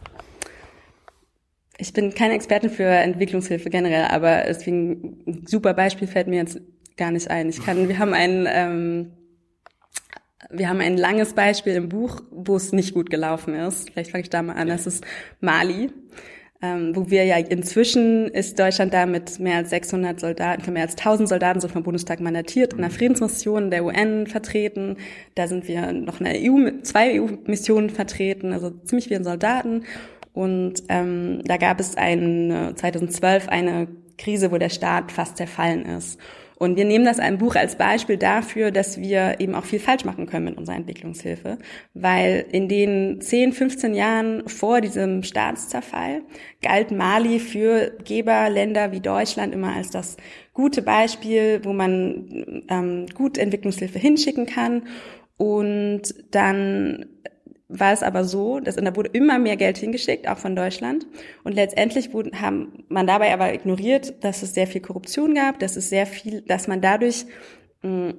Ich 1.78 1.92
bin 1.92 2.14
keine 2.14 2.34
Expertin 2.34 2.70
für 2.70 2.84
Entwicklungshilfe 2.84 3.68
generell, 3.68 4.06
aber 4.06 4.44
deswegen 4.48 5.22
ein 5.26 5.46
super 5.46 5.74
Beispiel 5.74 6.08
fällt 6.08 6.26
mir 6.26 6.36
jetzt 6.36 6.58
gar 6.96 7.10
nicht 7.10 7.30
ein. 7.30 7.50
Ich 7.50 7.62
kann, 7.62 7.88
wir 7.88 7.98
haben 7.98 8.14
ein, 8.14 8.46
ähm, 8.48 9.12
wir 10.50 10.68
haben 10.68 10.80
ein 10.80 10.96
langes 10.96 11.34
Beispiel 11.34 11.74
im 11.74 11.88
Buch, 11.88 12.22
wo 12.30 12.56
es 12.56 12.72
nicht 12.72 12.94
gut 12.94 13.10
gelaufen 13.10 13.54
ist. 13.54 13.90
Vielleicht 13.90 14.10
fange 14.10 14.22
ich 14.22 14.30
da 14.30 14.42
mal 14.42 14.54
an. 14.54 14.68
Das 14.68 14.86
ist 14.86 15.04
Mali, 15.40 15.90
ähm, 16.62 16.94
wo 16.94 17.10
wir 17.10 17.24
ja 17.24 17.36
inzwischen 17.36 18.28
ist 18.28 18.58
Deutschland 18.58 18.94
da 18.94 19.06
mit 19.06 19.38
mehr 19.40 19.56
als 19.56 19.70
600 19.70 20.20
Soldaten, 20.20 20.72
mehr 20.72 20.82
als 20.82 20.96
1000 20.96 21.28
Soldaten 21.28 21.60
so 21.60 21.68
vom 21.68 21.82
Bundestag 21.82 22.20
mandatiert, 22.20 22.74
in 22.74 22.80
einer 22.80 22.90
Friedensmission 22.90 23.70
der 23.70 23.84
UN 23.84 24.26
vertreten. 24.26 24.96
Da 25.34 25.48
sind 25.48 25.68
wir 25.68 25.92
noch 25.92 26.20
in 26.20 26.26
der 26.26 26.36
EU, 26.36 26.82
zwei 26.82 27.20
EU-Missionen 27.20 27.90
vertreten, 27.90 28.52
also 28.52 28.70
ziemlich 28.70 29.08
viele 29.08 29.24
Soldaten. 29.24 29.84
Und 30.32 30.82
ähm, 30.88 31.40
da 31.44 31.56
gab 31.56 31.80
es 31.80 31.96
ein, 31.96 32.74
2012 32.76 33.48
eine 33.48 33.88
Krise, 34.18 34.52
wo 34.52 34.58
der 34.58 34.68
Staat 34.68 35.12
fast 35.12 35.36
zerfallen 35.36 35.86
ist. 35.86 36.18
Und 36.58 36.76
wir 36.76 36.86
nehmen 36.86 37.04
das 37.04 37.18
ein 37.18 37.36
Buch 37.36 37.54
als 37.54 37.76
Beispiel 37.76 38.16
dafür, 38.16 38.70
dass 38.70 38.98
wir 38.98 39.40
eben 39.40 39.54
auch 39.54 39.64
viel 39.64 39.78
falsch 39.78 40.06
machen 40.06 40.26
können 40.26 40.46
mit 40.46 40.56
unserer 40.56 40.76
Entwicklungshilfe, 40.76 41.58
weil 41.92 42.46
in 42.50 42.66
den 42.68 43.20
10, 43.20 43.52
15 43.52 43.94
Jahren 43.94 44.48
vor 44.48 44.80
diesem 44.80 45.22
Staatszerfall 45.22 46.22
galt 46.62 46.90
Mali 46.90 47.40
für 47.40 47.92
Geberländer 48.04 48.90
wie 48.90 49.00
Deutschland 49.00 49.52
immer 49.52 49.76
als 49.76 49.90
das 49.90 50.16
gute 50.54 50.80
Beispiel, 50.80 51.60
wo 51.62 51.74
man 51.74 52.64
ähm, 52.70 53.06
gut 53.12 53.36
Entwicklungshilfe 53.36 53.98
hinschicken 53.98 54.46
kann. 54.46 54.84
Und 55.36 56.14
dann 56.30 57.04
war 57.68 57.92
es 57.92 58.02
aber 58.02 58.24
so, 58.24 58.60
dass 58.60 58.76
da 58.76 58.96
wurde 58.96 59.10
immer 59.12 59.38
mehr 59.38 59.56
Geld 59.56 59.78
hingeschickt, 59.78 60.28
auch 60.28 60.38
von 60.38 60.54
Deutschland. 60.54 61.06
Und 61.42 61.54
letztendlich 61.54 62.12
wurde, 62.12 62.40
haben 62.40 62.84
man 62.88 63.06
dabei 63.06 63.32
aber 63.32 63.52
ignoriert, 63.52 64.22
dass 64.22 64.42
es 64.42 64.54
sehr 64.54 64.66
viel 64.66 64.80
Korruption 64.80 65.34
gab, 65.34 65.58
dass 65.58 65.76
es 65.76 65.88
sehr 65.88 66.06
viel, 66.06 66.42
dass 66.42 66.68
man 66.68 66.80
dadurch 66.80 67.26
mh, 67.82 68.14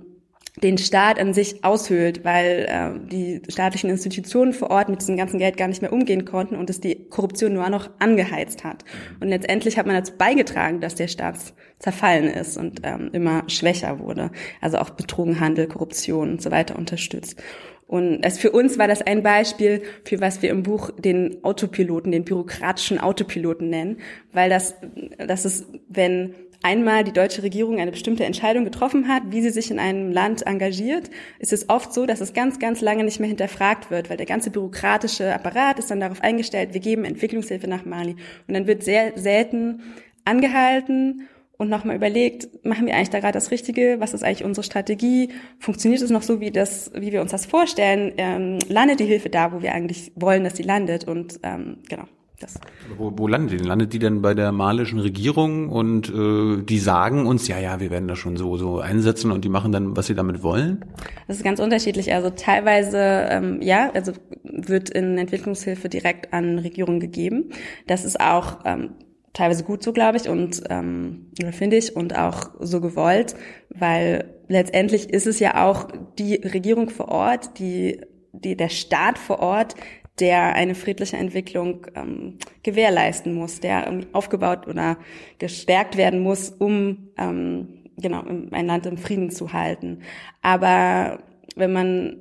den 0.63 0.77
Staat 0.77 1.19
an 1.19 1.33
sich 1.33 1.63
aushöhlt, 1.63 2.25
weil 2.25 2.65
äh, 2.67 3.07
die 3.09 3.41
staatlichen 3.47 3.89
Institutionen 3.89 4.53
vor 4.53 4.71
Ort 4.71 4.89
mit 4.89 5.01
diesem 5.01 5.15
ganzen 5.15 5.37
Geld 5.37 5.55
gar 5.55 5.67
nicht 5.67 5.81
mehr 5.81 5.93
umgehen 5.93 6.25
konnten 6.25 6.55
und 6.55 6.69
es 6.69 6.81
die 6.81 7.07
Korruption 7.09 7.53
nur 7.53 7.69
noch 7.69 7.89
angeheizt 7.99 8.63
hat. 8.63 8.83
Und 9.19 9.27
letztendlich 9.27 9.77
hat 9.77 9.85
man 9.85 9.95
dazu 9.95 10.13
beigetragen, 10.17 10.81
dass 10.81 10.95
der 10.95 11.07
Staat 11.07 11.37
zerfallen 11.79 12.25
ist 12.25 12.57
und 12.57 12.81
ähm, 12.83 13.09
immer 13.13 13.43
schwächer 13.47 13.99
wurde. 13.99 14.31
Also 14.59 14.77
auch 14.79 14.89
Betrug, 14.91 15.39
Handel, 15.39 15.67
Korruption 15.67 16.31
und 16.31 16.41
so 16.41 16.49
weiter 16.49 16.75
unterstützt. 16.77 17.39
Und 17.87 18.21
es 18.23 18.37
für 18.37 18.51
uns 18.51 18.77
war 18.77 18.87
das 18.87 19.01
ein 19.01 19.23
Beispiel 19.23 19.81
für 20.03 20.19
was 20.19 20.41
wir 20.41 20.49
im 20.49 20.63
Buch 20.63 20.91
den 20.91 21.43
Autopiloten, 21.43 22.11
den 22.11 22.25
bürokratischen 22.25 22.99
Autopiloten 22.99 23.69
nennen, 23.69 23.97
weil 24.33 24.49
das, 24.49 24.75
das 25.17 25.45
ist, 25.45 25.65
wenn 25.87 26.35
einmal 26.67 27.05
die 27.05 27.13
deutsche 27.13 27.43
Regierung 27.43 27.79
eine 27.79 27.91
bestimmte 27.91 28.25
Entscheidung 28.25 28.65
getroffen 28.65 29.07
hat, 29.07 29.23
wie 29.29 29.41
sie 29.41 29.51
sich 29.51 29.71
in 29.71 29.79
einem 29.79 30.11
Land 30.11 30.45
engagiert, 30.45 31.09
ist 31.39 31.53
es 31.53 31.69
oft 31.69 31.93
so, 31.93 32.05
dass 32.05 32.19
es 32.19 32.33
ganz, 32.33 32.59
ganz 32.59 32.81
lange 32.81 33.05
nicht 33.05 33.21
mehr 33.21 33.29
hinterfragt 33.29 33.89
wird, 33.89 34.09
weil 34.09 34.17
der 34.17 34.25
ganze 34.25 34.51
bürokratische 34.51 35.33
Apparat 35.33 35.79
ist 35.79 35.89
dann 35.89 36.01
darauf 36.01 36.21
eingestellt, 36.21 36.73
wir 36.73 36.81
geben 36.81 37.05
Entwicklungshilfe 37.05 37.69
nach 37.69 37.85
Mali. 37.85 38.17
Und 38.47 38.53
dann 38.53 38.67
wird 38.67 38.83
sehr 38.83 39.13
selten 39.15 39.81
angehalten 40.25 41.29
und 41.57 41.69
nochmal 41.69 41.95
überlegt, 41.95 42.65
machen 42.65 42.85
wir 42.85 42.95
eigentlich 42.95 43.11
da 43.11 43.21
gerade 43.21 43.33
das 43.33 43.49
Richtige? 43.49 43.95
Was 43.99 44.13
ist 44.13 44.23
eigentlich 44.23 44.43
unsere 44.43 44.65
Strategie? 44.65 45.29
Funktioniert 45.59 46.01
es 46.01 46.09
noch 46.09 46.21
so, 46.21 46.41
wie 46.41 46.51
das, 46.51 46.91
wie 46.95 47.13
wir 47.13 47.21
uns 47.21 47.31
das 47.31 47.45
vorstellen? 47.45 48.11
Ähm, 48.17 48.59
landet 48.67 48.99
die 48.99 49.05
Hilfe 49.05 49.29
da, 49.29 49.53
wo 49.53 49.61
wir 49.61 49.73
eigentlich 49.73 50.11
wollen, 50.15 50.43
dass 50.43 50.57
sie 50.57 50.63
landet? 50.63 51.07
Und 51.07 51.39
ähm, 51.43 51.77
genau. 51.87 52.07
Das. 52.39 52.59
Wo, 52.97 53.11
wo 53.15 53.27
landet 53.27 53.59
die? 53.59 53.65
Landet 53.65 53.93
die 53.93 53.99
denn 53.99 54.21
bei 54.21 54.35
der 54.35 54.51
malischen 54.51 54.99
Regierung 54.99 55.69
und 55.69 56.07
äh, 56.09 56.61
die 56.63 56.77
sagen 56.77 57.25
uns, 57.25 57.47
ja, 57.47 57.57
ja, 57.57 57.79
wir 57.79 57.89
werden 57.89 58.07
das 58.07 58.19
schon 58.19 58.37
so 58.37 58.57
so 58.57 58.79
einsetzen 58.79 59.31
und 59.31 59.43
die 59.43 59.49
machen 59.49 59.71
dann, 59.71 59.97
was 59.97 60.05
sie 60.05 60.13
damit 60.13 60.43
wollen? 60.43 60.85
Das 61.27 61.37
ist 61.37 61.43
ganz 61.43 61.59
unterschiedlich. 61.59 62.13
Also 62.13 62.29
teilweise, 62.29 62.99
ähm, 62.99 63.59
ja, 63.63 63.89
also 63.93 64.11
wird 64.43 64.91
in 64.91 65.17
Entwicklungshilfe 65.17 65.89
direkt 65.89 66.31
an 66.31 66.59
Regierungen 66.59 66.99
gegeben. 66.99 67.49
Das 67.87 68.05
ist 68.05 68.19
auch 68.19 68.59
ähm, 68.65 68.91
teilweise 69.33 69.63
gut 69.63 69.81
so, 69.81 69.91
glaube 69.91 70.17
ich, 70.17 70.29
und 70.29 70.61
ähm, 70.69 71.31
finde 71.51 71.77
ich, 71.77 71.95
und 71.95 72.15
auch 72.15 72.51
so 72.59 72.81
gewollt, 72.81 73.35
weil 73.69 74.33
letztendlich 74.47 75.09
ist 75.09 75.27
es 75.27 75.39
ja 75.39 75.65
auch 75.65 75.87
die 76.17 76.35
Regierung 76.35 76.89
vor 76.89 77.09
Ort, 77.09 77.59
die, 77.59 78.01
die 78.31 78.55
der 78.55 78.69
Staat 78.69 79.17
vor 79.17 79.39
Ort, 79.39 79.75
der 80.19 80.55
eine 80.55 80.75
friedliche 80.75 81.17
Entwicklung 81.17 81.87
ähm, 81.95 82.37
gewährleisten 82.63 83.33
muss, 83.33 83.59
der 83.59 84.01
aufgebaut 84.13 84.67
oder 84.67 84.97
gestärkt 85.37 85.97
werden 85.97 86.21
muss, 86.21 86.49
um 86.49 87.09
ähm, 87.17 87.83
genau 87.97 88.23
ein 88.51 88.65
Land 88.65 88.85
im 88.85 88.97
Frieden 88.97 89.29
zu 89.29 89.53
halten. 89.53 89.99
Aber 90.41 91.19
wenn 91.55 91.71
man 91.71 92.17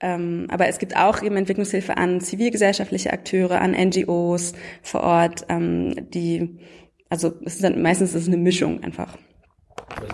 ähm, 0.00 0.48
aber 0.50 0.66
es 0.66 0.80
gibt 0.80 0.96
auch 0.96 1.22
eben 1.22 1.36
Entwicklungshilfe 1.36 1.96
an 1.96 2.20
zivilgesellschaftliche 2.20 3.12
Akteure, 3.12 3.60
an 3.60 3.70
NGOs 3.70 4.52
vor 4.82 5.02
Ort, 5.02 5.46
ähm, 5.48 5.94
die 6.10 6.58
also 7.08 7.34
es 7.44 7.56
ist 7.56 7.64
dann, 7.64 7.82
meistens 7.82 8.14
ist 8.14 8.22
es 8.22 8.28
eine 8.28 8.38
Mischung 8.38 8.82
einfach. 8.82 9.18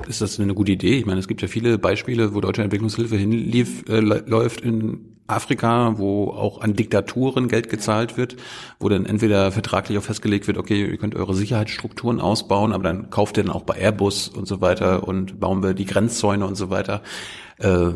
Ist 0.08 0.20
das 0.20 0.40
eine 0.40 0.52
gute 0.54 0.72
Idee? 0.72 0.98
Ich 0.98 1.06
meine, 1.06 1.20
es 1.20 1.28
gibt 1.28 1.40
ja 1.40 1.48
viele 1.48 1.78
Beispiele, 1.78 2.34
wo 2.34 2.40
deutsche 2.40 2.62
Entwicklungshilfe 2.62 3.16
hinlief, 3.16 3.84
äh, 3.88 4.00
in 4.62 5.17
Afrika, 5.28 5.98
wo 5.98 6.30
auch 6.30 6.60
an 6.60 6.74
Diktaturen 6.74 7.48
Geld 7.48 7.68
gezahlt 7.68 8.16
wird, 8.16 8.36
wo 8.80 8.88
dann 8.88 9.06
entweder 9.06 9.52
vertraglich 9.52 9.98
auch 9.98 10.02
festgelegt 10.02 10.46
wird, 10.46 10.56
okay, 10.56 10.86
ihr 10.86 10.96
könnt 10.96 11.14
eure 11.14 11.34
Sicherheitsstrukturen 11.34 12.20
ausbauen, 12.20 12.72
aber 12.72 12.84
dann 12.84 13.10
kauft 13.10 13.36
ihr 13.36 13.44
dann 13.44 13.54
auch 13.54 13.62
bei 13.62 13.74
Airbus 13.74 14.28
und 14.28 14.48
so 14.48 14.60
weiter 14.60 15.06
und 15.06 15.38
bauen 15.38 15.62
wir 15.62 15.74
die 15.74 15.84
Grenzzäune 15.84 16.46
und 16.46 16.54
so 16.54 16.70
weiter. 16.70 17.02
Äh, 17.58 17.90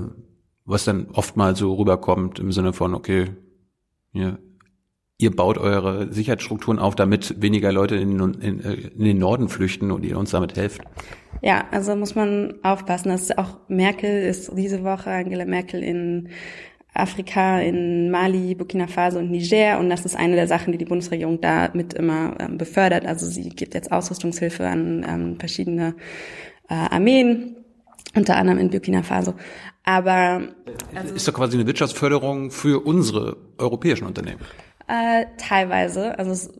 was 0.64 0.84
dann 0.84 1.08
oft 1.12 1.36
mal 1.36 1.56
so 1.56 1.74
rüberkommt 1.74 2.38
im 2.38 2.52
Sinne 2.52 2.72
von, 2.72 2.94
okay, 2.94 3.30
ihr, 4.12 4.38
ihr 5.18 5.34
baut 5.34 5.58
eure 5.58 6.12
Sicherheitsstrukturen 6.12 6.78
auf, 6.78 6.94
damit 6.94 7.40
weniger 7.40 7.72
Leute 7.72 7.96
in, 7.96 8.20
in, 8.40 8.60
in 8.60 9.04
den 9.04 9.18
Norden 9.18 9.48
flüchten 9.48 9.90
und 9.90 10.04
ihr 10.04 10.18
uns 10.18 10.30
damit 10.30 10.56
helft. 10.56 10.82
Ja, 11.40 11.64
also 11.72 11.96
muss 11.96 12.14
man 12.14 12.54
aufpassen, 12.62 13.08
dass 13.08 13.36
auch 13.36 13.58
Merkel 13.68 14.22
ist 14.22 14.52
diese 14.56 14.84
Woche, 14.84 15.10
Angela 15.10 15.44
Merkel 15.44 15.82
in 15.82 16.28
Afrika, 16.94 17.60
in 17.60 18.10
Mali, 18.10 18.54
Burkina 18.54 18.86
Faso 18.86 19.18
und 19.18 19.30
Niger. 19.30 19.78
Und 19.78 19.88
das 19.88 20.04
ist 20.04 20.16
eine 20.16 20.36
der 20.36 20.46
Sachen, 20.46 20.72
die 20.72 20.78
die 20.78 20.84
Bundesregierung 20.84 21.40
da 21.40 21.70
mit 21.72 21.94
immer 21.94 22.36
ähm, 22.38 22.58
befördert. 22.58 23.06
Also 23.06 23.26
sie 23.26 23.48
gibt 23.48 23.74
jetzt 23.74 23.90
Ausrüstungshilfe 23.90 24.66
an 24.66 25.04
ähm, 25.08 25.36
verschiedene 25.38 25.94
äh, 26.68 26.74
Armeen, 26.74 27.56
unter 28.14 28.36
anderem 28.36 28.58
in 28.58 28.70
Burkina 28.70 29.02
Faso. 29.02 29.34
Aber 29.84 30.42
also, 30.94 31.14
ist 31.14 31.26
doch 31.26 31.34
quasi 31.34 31.56
eine 31.56 31.66
Wirtschaftsförderung 31.66 32.50
für 32.50 32.84
unsere 32.84 33.36
europäischen 33.58 34.06
Unternehmen. 34.06 34.40
Äh, 34.86 35.26
teilweise, 35.38 36.18
also 36.18 36.30
es 36.30 36.52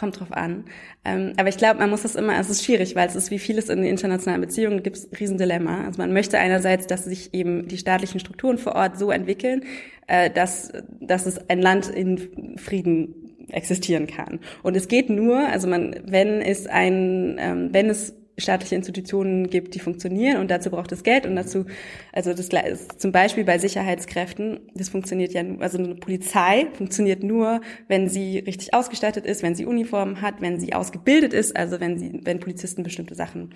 kommt 0.00 0.18
drauf 0.18 0.32
an. 0.32 0.64
Ähm, 1.04 1.34
aber 1.36 1.50
ich 1.50 1.58
glaube, 1.58 1.78
man 1.78 1.90
muss 1.90 2.02
das 2.02 2.16
immer, 2.16 2.38
es 2.40 2.48
ist 2.48 2.64
schwierig, 2.64 2.96
weil 2.96 3.06
es 3.06 3.14
ist 3.14 3.30
wie 3.30 3.38
vieles 3.38 3.68
in 3.68 3.84
internationalen 3.84 4.40
Beziehungen, 4.40 4.82
gibt 4.82 4.96
es 4.96 5.08
Riesendilemma. 5.18 5.84
Also 5.84 6.00
man 6.00 6.12
möchte 6.12 6.38
einerseits, 6.38 6.86
dass 6.86 7.04
sich 7.04 7.34
eben 7.34 7.68
die 7.68 7.78
staatlichen 7.78 8.18
Strukturen 8.18 8.58
vor 8.58 8.74
Ort 8.74 8.98
so 8.98 9.10
entwickeln, 9.10 9.64
äh, 10.06 10.30
dass, 10.30 10.72
dass 11.00 11.26
es 11.26 11.50
ein 11.50 11.60
Land 11.60 11.88
in 11.88 12.56
Frieden 12.56 13.14
existieren 13.50 14.06
kann. 14.06 14.40
Und 14.62 14.76
es 14.76 14.88
geht 14.88 15.10
nur, 15.10 15.38
also 15.38 15.68
man, 15.68 15.96
wenn 16.06 16.40
es 16.40 16.66
ein, 16.66 17.36
ähm, 17.38 17.68
wenn 17.72 17.90
es 17.90 18.14
staatliche 18.40 18.74
Institutionen 18.74 19.48
gibt, 19.48 19.74
die 19.74 19.78
funktionieren 19.78 20.38
und 20.38 20.50
dazu 20.50 20.70
braucht 20.70 20.92
es 20.92 21.02
Geld 21.02 21.26
und 21.26 21.36
dazu, 21.36 21.66
also 22.12 22.32
das 22.32 22.48
ist 22.48 23.00
zum 23.00 23.12
Beispiel 23.12 23.44
bei 23.44 23.58
Sicherheitskräften, 23.58 24.60
das 24.74 24.88
funktioniert 24.88 25.32
ja, 25.32 25.42
also 25.60 25.78
eine 25.78 25.94
Polizei 25.94 26.66
funktioniert 26.72 27.22
nur, 27.22 27.60
wenn 27.88 28.08
sie 28.08 28.38
richtig 28.38 28.74
ausgestattet 28.74 29.26
ist, 29.26 29.42
wenn 29.42 29.54
sie 29.54 29.66
Uniformen 29.66 30.20
hat, 30.20 30.40
wenn 30.40 30.58
sie 30.58 30.72
ausgebildet 30.72 31.32
ist, 31.32 31.56
also 31.56 31.80
wenn 31.80 31.98
sie, 31.98 32.20
wenn 32.24 32.40
Polizisten 32.40 32.82
bestimmte 32.82 33.14
Sachen 33.14 33.54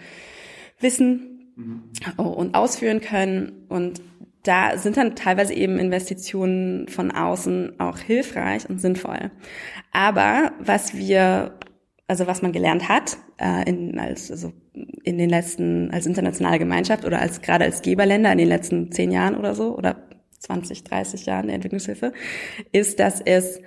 wissen 0.81 1.53
mhm. 1.57 1.83
und 2.19 2.55
ausführen 2.55 3.01
können 3.01 3.67
und 3.69 4.01
da 4.43 4.77
sind 4.77 4.99
dann 4.99 5.17
teilweise 5.17 5.55
eben 5.55 5.79
Investitionen 5.79 6.87
von 6.89 7.11
außen 7.11 7.81
auch 7.81 7.99
hilfreich 7.99 8.69
und 8.69 8.79
sinnvoll. 8.79 9.31
Aber 9.91 10.53
was 10.61 10.95
wir 10.95 11.55
also 12.07 12.27
was 12.27 12.43
man 12.43 12.53
gelernt 12.53 12.89
hat 12.89 13.17
äh, 13.39 13.69
in, 13.69 13.99
als, 13.99 14.31
also 14.31 14.53
in 15.03 15.19
den 15.19 15.31
letzten, 15.31 15.91
als 15.91 16.07
internationale 16.07 16.59
Gemeinschaft 16.59 17.05
oder 17.05 17.21
als 17.21 17.41
gerade 17.41 17.65
als 17.65 17.83
Geberländer 17.83 18.33
in 18.33 18.39
den 18.39 18.49
letzten 18.49 18.93
zehn 18.93 19.11
Jahren 19.11 19.37
oder 19.37 19.55
so 19.55 19.77
oder 19.77 19.97
20, 20.39 20.85
30 20.85 21.27
Jahren 21.27 21.47
der 21.47 21.57
Entwicklungshilfe, 21.57 22.13
ist, 22.73 23.01
dass 23.01 23.21
es 23.21 23.61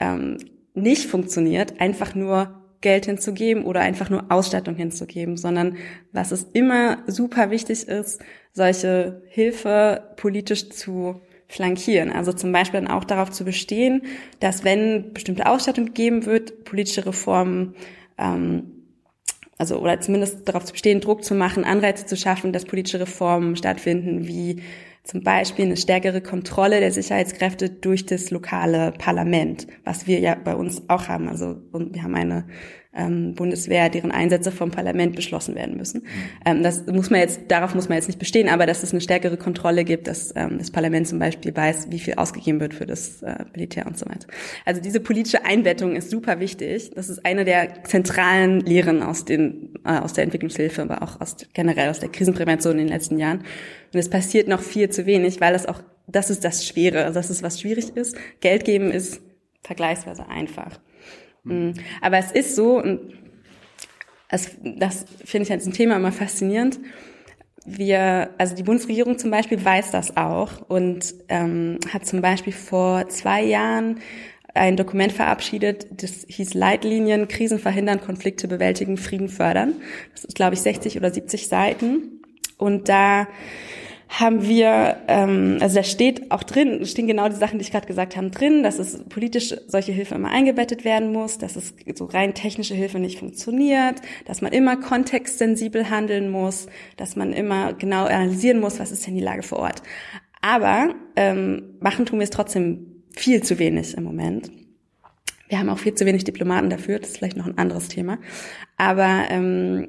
ähm, 0.00 0.38
nicht 0.74 1.06
funktioniert, 1.06 1.80
einfach 1.80 2.14
nur 2.14 2.60
Geld 2.80 3.06
hinzugeben 3.06 3.64
oder 3.64 3.80
einfach 3.80 4.10
nur 4.10 4.30
Ausstattung 4.30 4.74
hinzugeben, 4.74 5.36
sondern 5.38 5.76
was 6.12 6.32
es 6.32 6.44
immer 6.52 6.98
super 7.06 7.50
wichtig 7.50 7.88
ist, 7.88 8.20
solche 8.52 9.22
Hilfe 9.28 10.12
politisch 10.16 10.68
zu 10.68 11.22
flankieren. 11.48 12.10
Also 12.10 12.32
zum 12.32 12.52
Beispiel 12.52 12.80
dann 12.80 12.90
auch 12.90 13.04
darauf 13.04 13.30
zu 13.30 13.44
bestehen, 13.44 14.02
dass 14.40 14.64
wenn 14.64 15.12
bestimmte 15.14 15.46
Ausstattung 15.46 15.86
gegeben 15.86 16.26
wird, 16.26 16.64
politische 16.64 17.06
Reformen 17.06 17.74
ähm, 18.18 18.73
also 19.58 19.78
oder 19.78 20.00
zumindest 20.00 20.48
darauf 20.48 20.64
zu 20.64 20.72
bestehen, 20.72 21.00
Druck 21.00 21.24
zu 21.24 21.34
machen, 21.34 21.64
Anreize 21.64 22.06
zu 22.06 22.16
schaffen, 22.16 22.52
dass 22.52 22.64
politische 22.64 23.00
Reformen 23.00 23.56
stattfinden, 23.56 24.26
wie 24.26 24.62
zum 25.04 25.22
Beispiel 25.22 25.66
eine 25.66 25.76
stärkere 25.76 26.22
Kontrolle 26.22 26.80
der 26.80 26.90
Sicherheitskräfte 26.90 27.68
durch 27.68 28.06
das 28.06 28.30
lokale 28.30 28.92
Parlament, 28.92 29.66
was 29.84 30.06
wir 30.06 30.18
ja 30.18 30.34
bei 30.34 30.56
uns 30.56 30.82
auch 30.88 31.08
haben. 31.08 31.28
Also 31.28 31.56
wir 31.72 32.02
haben 32.02 32.14
eine 32.14 32.46
ähm, 32.96 33.34
Bundeswehr, 33.34 33.88
deren 33.88 34.10
Einsätze 34.10 34.52
vom 34.52 34.70
Parlament 34.70 35.16
beschlossen 35.16 35.54
werden 35.54 35.76
müssen. 35.76 36.02
Mhm. 36.02 36.08
Ähm, 36.44 36.62
das 36.62 36.86
muss 36.86 37.10
man 37.10 37.20
jetzt, 37.20 37.42
darauf 37.48 37.74
muss 37.74 37.88
man 37.88 37.96
jetzt 37.96 38.06
nicht 38.06 38.18
bestehen, 38.18 38.48
aber 38.48 38.66
dass 38.66 38.82
es 38.82 38.92
eine 38.92 39.00
stärkere 39.00 39.36
Kontrolle 39.36 39.84
gibt, 39.84 40.06
dass 40.06 40.32
ähm, 40.36 40.58
das 40.58 40.70
Parlament 40.70 41.08
zum 41.08 41.18
Beispiel 41.18 41.54
weiß, 41.54 41.90
wie 41.90 41.98
viel 41.98 42.14
ausgegeben 42.14 42.60
wird 42.60 42.74
für 42.74 42.86
das 42.86 43.22
äh, 43.22 43.44
Militär 43.52 43.86
und 43.86 43.98
so 43.98 44.06
weiter. 44.06 44.26
Also 44.64 44.80
diese 44.80 45.00
politische 45.00 45.44
Einbettung 45.44 45.96
ist 45.96 46.10
super 46.10 46.40
wichtig. 46.40 46.90
Das 46.94 47.08
ist 47.08 47.24
eine 47.24 47.44
der 47.44 47.84
zentralen 47.84 48.60
Lehren 48.60 49.02
aus 49.02 49.24
den 49.24 49.70
äh, 49.84 49.98
aus 49.98 50.12
der 50.12 50.24
Entwicklungshilfe, 50.24 50.82
aber 50.82 51.02
auch 51.02 51.20
aus 51.20 51.36
generell 51.52 51.90
aus 51.90 52.00
der 52.00 52.08
Krisenprävention 52.08 52.72
in 52.72 52.86
den 52.86 52.88
letzten 52.88 53.18
Jahren. 53.18 53.40
Und 53.92 54.00
es 54.00 54.08
passiert 54.08 54.48
noch 54.48 54.60
viel 54.60 54.88
zu 54.88 55.06
wenig, 55.06 55.40
weil 55.40 55.52
das 55.52 55.66
auch 55.66 55.82
das 56.06 56.30
ist 56.30 56.44
das 56.44 56.66
Schwere, 56.66 57.10
das 57.12 57.30
ist 57.30 57.42
was 57.42 57.60
schwierig 57.60 57.96
ist. 57.96 58.16
Geld 58.40 58.64
geben 58.64 58.90
ist 58.90 59.20
vergleichsweise 59.62 60.28
einfach. 60.28 60.78
Mhm. 61.44 61.74
Aber 62.00 62.18
es 62.18 62.32
ist 62.32 62.56
so, 62.56 62.78
und 62.78 63.00
es, 64.28 64.50
das 64.62 65.06
finde 65.24 65.44
ich 65.44 65.52
als 65.52 65.66
ein 65.66 65.72
Thema 65.72 65.96
immer 65.96 66.12
faszinierend. 66.12 66.80
Wir, 67.66 68.30
also 68.36 68.54
die 68.54 68.62
Bundesregierung 68.62 69.18
zum 69.18 69.30
Beispiel 69.30 69.64
weiß 69.64 69.90
das 69.90 70.16
auch 70.16 70.68
und 70.68 71.14
ähm, 71.28 71.78
hat 71.90 72.04
zum 72.04 72.20
Beispiel 72.20 72.52
vor 72.52 73.08
zwei 73.08 73.42
Jahren 73.42 74.00
ein 74.54 74.76
Dokument 74.76 75.12
verabschiedet, 75.12 75.86
das 75.90 76.26
hieß 76.28 76.54
Leitlinien, 76.54 77.26
Krisen 77.26 77.58
verhindern, 77.58 78.00
Konflikte 78.00 78.46
bewältigen, 78.46 78.96
Frieden 78.96 79.28
fördern. 79.28 79.74
Das 80.12 80.24
ist, 80.24 80.36
glaube 80.36 80.54
ich, 80.54 80.60
60 80.60 80.96
oder 80.96 81.10
70 81.10 81.48
Seiten. 81.48 82.22
Und 82.56 82.88
da 82.88 83.26
haben 84.20 84.46
wir, 84.46 84.98
ähm, 85.08 85.58
also 85.60 85.76
da 85.76 85.82
steht 85.82 86.30
auch 86.30 86.44
drin, 86.44 86.86
stehen 86.86 87.08
genau 87.08 87.28
die 87.28 87.34
Sachen, 87.34 87.58
die 87.58 87.64
ich 87.64 87.72
gerade 87.72 87.86
gesagt 87.86 88.16
habe, 88.16 88.30
drin, 88.30 88.62
dass 88.62 88.78
es 88.78 89.02
politisch 89.08 89.54
solche 89.66 89.90
Hilfe 89.90 90.14
immer 90.14 90.30
eingebettet 90.30 90.84
werden 90.84 91.12
muss, 91.12 91.38
dass 91.38 91.56
es 91.56 91.74
so 91.96 92.04
rein 92.04 92.32
technische 92.32 92.74
Hilfe 92.74 93.00
nicht 93.00 93.18
funktioniert, 93.18 94.00
dass 94.24 94.40
man 94.40 94.52
immer 94.52 94.76
kontextsensibel 94.76 95.90
handeln 95.90 96.30
muss, 96.30 96.68
dass 96.96 97.16
man 97.16 97.32
immer 97.32 97.72
genau 97.72 98.04
analysieren 98.04 98.60
muss, 98.60 98.78
was 98.78 98.92
ist 98.92 99.04
denn 99.04 99.16
die 99.16 99.20
Lage 99.20 99.42
vor 99.42 99.58
Ort. 99.58 99.82
Aber 100.40 100.94
ähm, 101.16 101.74
machen 101.80 102.06
tun 102.06 102.20
wir 102.20 102.24
es 102.24 102.30
trotzdem 102.30 103.02
viel 103.10 103.42
zu 103.42 103.58
wenig 103.58 103.96
im 103.96 104.04
Moment. 104.04 104.50
Wir 105.48 105.58
haben 105.58 105.68
auch 105.68 105.78
viel 105.78 105.94
zu 105.94 106.06
wenig 106.06 106.22
Diplomaten 106.22 106.70
dafür, 106.70 107.00
das 107.00 107.10
ist 107.10 107.18
vielleicht 107.18 107.36
noch 107.36 107.46
ein 107.46 107.58
anderes 107.58 107.88
Thema. 107.88 108.18
Aber 108.76 109.24
ähm, 109.28 109.88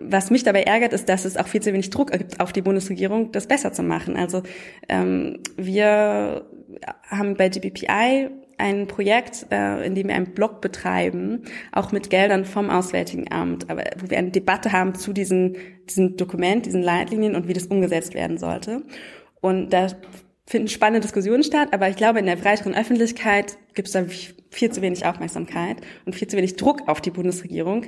was 0.00 0.30
mich 0.30 0.42
dabei 0.42 0.62
ärgert, 0.62 0.92
ist, 0.92 1.08
dass 1.08 1.24
es 1.24 1.36
auch 1.36 1.46
viel 1.46 1.62
zu 1.62 1.72
wenig 1.72 1.90
Druck 1.90 2.12
gibt 2.12 2.40
auf 2.40 2.52
die 2.52 2.62
Bundesregierung, 2.62 3.32
das 3.32 3.46
besser 3.46 3.72
zu 3.72 3.82
machen. 3.82 4.16
Also 4.16 4.42
ähm, 4.88 5.40
wir 5.56 6.46
haben 7.08 7.36
bei 7.36 7.48
GBPI 7.48 8.30
ein 8.58 8.86
Projekt, 8.86 9.46
äh, 9.50 9.84
in 9.86 9.94
dem 9.94 10.08
wir 10.08 10.14
einen 10.14 10.32
Blog 10.32 10.60
betreiben, 10.60 11.42
auch 11.72 11.92
mit 11.92 12.10
Geldern 12.10 12.44
vom 12.44 12.70
Auswärtigen 12.70 13.30
Amt, 13.30 13.68
aber 13.68 13.84
wo 14.00 14.10
wir 14.10 14.18
eine 14.18 14.30
Debatte 14.30 14.72
haben 14.72 14.94
zu 14.94 15.12
diesem, 15.12 15.56
diesem 15.88 16.16
Dokument, 16.16 16.66
diesen 16.66 16.82
Leitlinien 16.82 17.34
und 17.34 17.48
wie 17.48 17.52
das 17.52 17.66
umgesetzt 17.66 18.14
werden 18.14 18.38
sollte. 18.38 18.82
Und 19.40 19.70
da 19.70 19.88
finden 20.46 20.68
spannende 20.68 21.00
Diskussionen 21.00 21.42
statt, 21.42 21.68
aber 21.72 21.88
ich 21.88 21.96
glaube, 21.96 22.20
in 22.20 22.26
der 22.26 22.36
breiteren 22.36 22.74
Öffentlichkeit 22.74 23.58
gibt 23.74 23.88
es 23.88 23.92
da 23.92 24.04
viel 24.50 24.70
zu 24.70 24.80
wenig 24.80 25.04
Aufmerksamkeit 25.04 25.78
und 26.04 26.14
viel 26.14 26.28
zu 26.28 26.36
wenig 26.36 26.56
Druck 26.56 26.82
auf 26.86 27.00
die 27.00 27.10
Bundesregierung, 27.10 27.86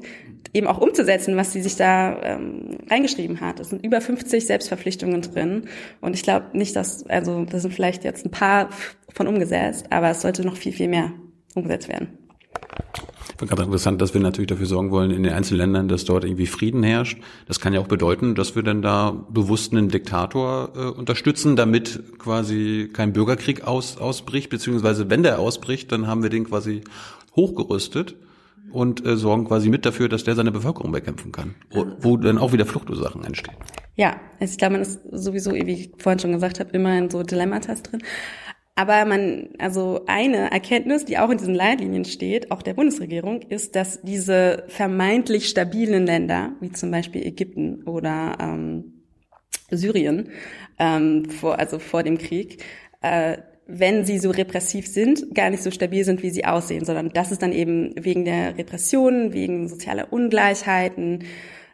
eben 0.53 0.67
auch 0.67 0.79
umzusetzen, 0.79 1.37
was 1.37 1.53
sie 1.53 1.63
sich 1.63 1.77
da 1.77 2.21
ähm, 2.23 2.79
reingeschrieben 2.91 3.41
hat. 3.41 3.61
Es 3.61 3.71
sind 3.71 3.85
über 3.85 4.01
50 4.01 4.45
Selbstverpflichtungen 4.45 5.23
drin 5.23 5.69
und 6.01 6.15
ich 6.15 6.23
glaube 6.23 6.47
nicht, 6.53 6.75
dass, 6.75 7.07
also 7.07 7.45
da 7.45 7.61
sind 7.61 7.73
vielleicht 7.73 8.05
jetzt 8.05 8.27
ein 8.27 8.33
paar 8.33 8.71
von 9.15 9.29
umgesetzt, 9.29 9.87
aber 9.91 10.11
es 10.11 10.21
sollte 10.21 10.45
noch 10.45 10.57
viel, 10.57 10.73
viel 10.73 10.89
mehr 10.89 11.13
umgesetzt 11.55 11.89
werden. 11.89 12.19
Finde 13.39 13.55
gerade 13.55 13.67
interessant, 13.67 14.03
dass 14.03 14.15
wir 14.15 14.21
natürlich 14.21 14.49
dafür 14.49 14.67
sorgen 14.67 14.91
wollen 14.91 15.13
in 15.13 15.23
den 15.23 15.33
einzelnen 15.33 15.61
Ländern, 15.61 15.89
dass 15.89 16.05
dort 16.05 16.25
irgendwie 16.25 16.47
Frieden 16.47 16.83
herrscht. 16.83 17.19
Das 17.47 17.61
kann 17.61 17.73
ja 17.73 17.79
auch 17.79 17.87
bedeuten, 17.87 18.35
dass 18.35 18.57
wir 18.57 18.65
dann 18.65 18.83
da 18.83 19.13
bewusst 19.31 19.73
einen 19.73 19.89
Diktator 19.89 20.73
äh, 20.75 20.81
unterstützen, 20.87 21.55
damit 21.55 22.19
quasi 22.19 22.91
kein 22.93 23.13
Bürgerkrieg 23.13 23.65
aus, 23.65 23.97
ausbricht, 23.97 24.51
beziehungsweise 24.51 25.09
wenn 25.09 25.23
der 25.23 25.39
ausbricht, 25.39 25.93
dann 25.93 26.09
haben 26.09 26.25
wir 26.25 26.31
den 26.31 26.49
quasi 26.49 26.83
hochgerüstet 27.37 28.17
und 28.73 29.07
äh, 29.07 29.17
sorgen 29.17 29.45
quasi 29.45 29.69
mit 29.69 29.87
dafür, 29.87 30.09
dass 30.09 30.25
der 30.25 30.35
seine 30.35 30.51
Bevölkerung 30.51 30.91
bekämpfen 30.91 31.31
kann, 31.31 31.55
wo, 31.71 31.87
wo 32.01 32.17
dann 32.17 32.39
auch 32.39 32.53
wieder 32.53 32.67
Fluchtursachen 32.67 33.25
entstehen. 33.25 33.57
Ja, 33.95 34.17
also 34.41 34.53
ich 34.53 34.59
glaube, 34.59 34.73
man 34.73 34.83
ist 34.83 35.01
sowieso, 35.13 35.53
wie 35.55 35.73
ich 35.73 35.91
vorhin 35.99 36.19
schon 36.19 36.33
gesagt 36.33 36.59
habe, 36.61 36.71
immer 36.71 36.99
in 36.99 37.09
so 37.09 37.23
Dilemmatas 37.23 37.85
drin. 37.85 38.03
Aber 38.79 39.05
man, 39.07 39.49
also 39.59 40.03
eine 40.07 40.53
Erkenntnis, 40.53 41.05
die 41.05 41.19
auch 41.19 41.31
in 41.31 41.39
diesen 41.39 41.57
Leitlinien 41.57 42.05
steht, 42.05 42.53
auch 42.53 42.63
der 42.63 42.75
Bundesregierung, 42.75 43.43
ist, 43.43 43.75
dass 43.75 44.03
diese 44.03 44.67
vermeintlich 44.69 45.49
stabilen 45.49 46.07
Länder, 46.07 46.53
wie 46.61 46.71
zum 46.71 46.93
Beispiel 46.93 47.27
Ägypten 47.27 47.83
oder 47.83 48.39
ähm, 48.41 49.03
Syrien, 49.69 50.29
ähm, 50.79 51.25
vor, 51.25 51.59
also 51.59 51.81
vor 51.81 52.05
dem 52.05 52.19
Krieg, 52.19 52.63
äh, 53.03 53.39
wenn 53.67 54.05
sie 54.05 54.21
so 54.21 54.31
repressiv 54.31 54.87
sind, 54.87 55.35
gar 55.35 55.51
nicht 55.51 55.65
so 55.65 55.73
stabil 55.73 56.05
sind, 56.05 56.23
wie 56.23 56.31
sie 56.31 56.45
aussehen, 56.45 56.85
sondern 56.85 57.09
dass 57.09 57.33
es 57.33 57.41
dann 57.41 57.51
eben 57.51 57.93
wegen 57.97 58.25
der 58.25 58.57
Repressionen, 58.57 59.33
wegen 59.33 59.67
sozialer 59.67 60.13
Ungleichheiten, 60.13 61.25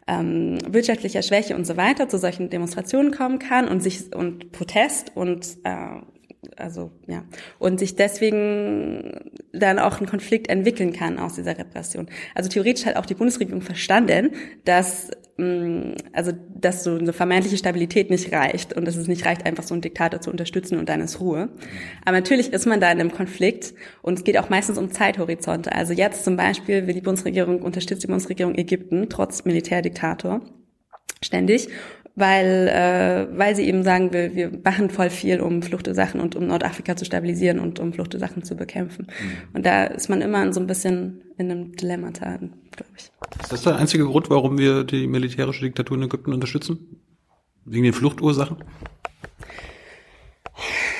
ähm, 0.07 0.57
wirtschaftlicher 0.67 1.21
Schwäche 1.21 1.55
und 1.55 1.67
so 1.67 1.77
weiter 1.77 2.09
zu 2.09 2.17
solchen 2.17 2.49
Demonstrationen 2.49 3.11
kommen 3.11 3.37
kann 3.37 3.67
und 3.67 3.83
sich 3.83 4.11
und 4.15 4.51
Protest 4.51 5.11
und 5.15 5.57
äh, 5.63 6.01
also 6.57 6.91
ja, 7.07 7.23
und 7.59 7.79
sich 7.79 7.95
deswegen 7.95 9.31
dann 9.53 9.79
auch 9.79 9.99
ein 9.99 10.07
Konflikt 10.07 10.49
entwickeln 10.49 10.93
kann 10.93 11.19
aus 11.19 11.35
dieser 11.35 11.57
Repression. 11.57 12.07
Also 12.33 12.49
theoretisch 12.49 12.85
hat 12.85 12.95
auch 12.95 13.05
die 13.05 13.13
Bundesregierung 13.13 13.61
verstanden, 13.61 14.31
dass 14.63 15.11
mm, 15.37 15.93
also 16.13 16.31
dass 16.55 16.83
so 16.83 16.95
eine 16.95 17.13
vermeintliche 17.13 17.57
Stabilität 17.57 18.09
nicht 18.09 18.31
reicht 18.31 18.73
und 18.73 18.85
dass 18.85 18.95
es 18.95 19.07
nicht 19.07 19.25
reicht, 19.25 19.45
einfach 19.45 19.63
so 19.63 19.73
einen 19.73 19.81
Diktator 19.81 20.21
zu 20.21 20.31
unterstützen 20.31 20.79
und 20.79 20.89
dann 20.89 21.01
ist 21.01 21.19
Ruhe. 21.19 21.49
Aber 22.03 22.17
natürlich 22.17 22.53
ist 22.53 22.65
man 22.65 22.79
da 22.79 22.91
in 22.91 22.99
einem 22.99 23.11
Konflikt 23.11 23.73
und 24.01 24.17
es 24.17 24.23
geht 24.23 24.37
auch 24.37 24.49
meistens 24.49 24.77
um 24.77 24.91
Zeithorizonte. 24.91 25.71
Also 25.71 25.93
jetzt 25.93 26.23
zum 26.23 26.37
Beispiel 26.37 26.87
will 26.87 26.93
die 26.93 27.01
Bundesregierung 27.01 27.61
unterstützt 27.61 28.03
die 28.03 28.07
Bundesregierung 28.07 28.55
Ägypten 28.55 29.09
trotz 29.09 29.45
Militärdiktator 29.45 30.41
ständig 31.21 31.69
weil, 32.15 32.67
äh, 32.69 33.37
weil 33.37 33.55
sie 33.55 33.63
eben 33.63 33.83
sagen 33.83 34.13
will, 34.13 34.35
wir 34.35 34.51
machen 34.63 34.89
voll 34.89 35.09
viel, 35.09 35.41
um 35.41 35.61
Fluchtursachen 35.61 36.21
und 36.21 36.35
um 36.35 36.47
Nordafrika 36.47 36.95
zu 36.95 37.05
stabilisieren 37.05 37.59
und 37.59 37.79
um 37.79 37.93
Fluchtursachen 37.93 38.43
zu 38.43 38.55
bekämpfen. 38.55 39.07
Mhm. 39.07 39.55
Und 39.55 39.65
da 39.65 39.85
ist 39.85 40.09
man 40.09 40.21
immer 40.21 40.51
so 40.53 40.59
ein 40.61 40.67
bisschen 40.67 41.21
in 41.37 41.51
einem 41.51 41.75
Dilemma, 41.75 42.11
glaube 42.11 42.91
ich. 42.97 43.11
Ist 43.41 43.51
das 43.51 43.63
der 43.63 43.75
einzige 43.75 44.05
Grund, 44.05 44.29
warum 44.29 44.57
wir 44.57 44.85
die 44.85 45.07
militärische 45.07 45.65
Diktatur 45.65 45.97
in 45.97 46.03
Ägypten 46.03 46.33
unterstützen? 46.33 47.01
Wegen 47.65 47.83
den 47.83 47.93
Fluchtursachen? 47.93 48.57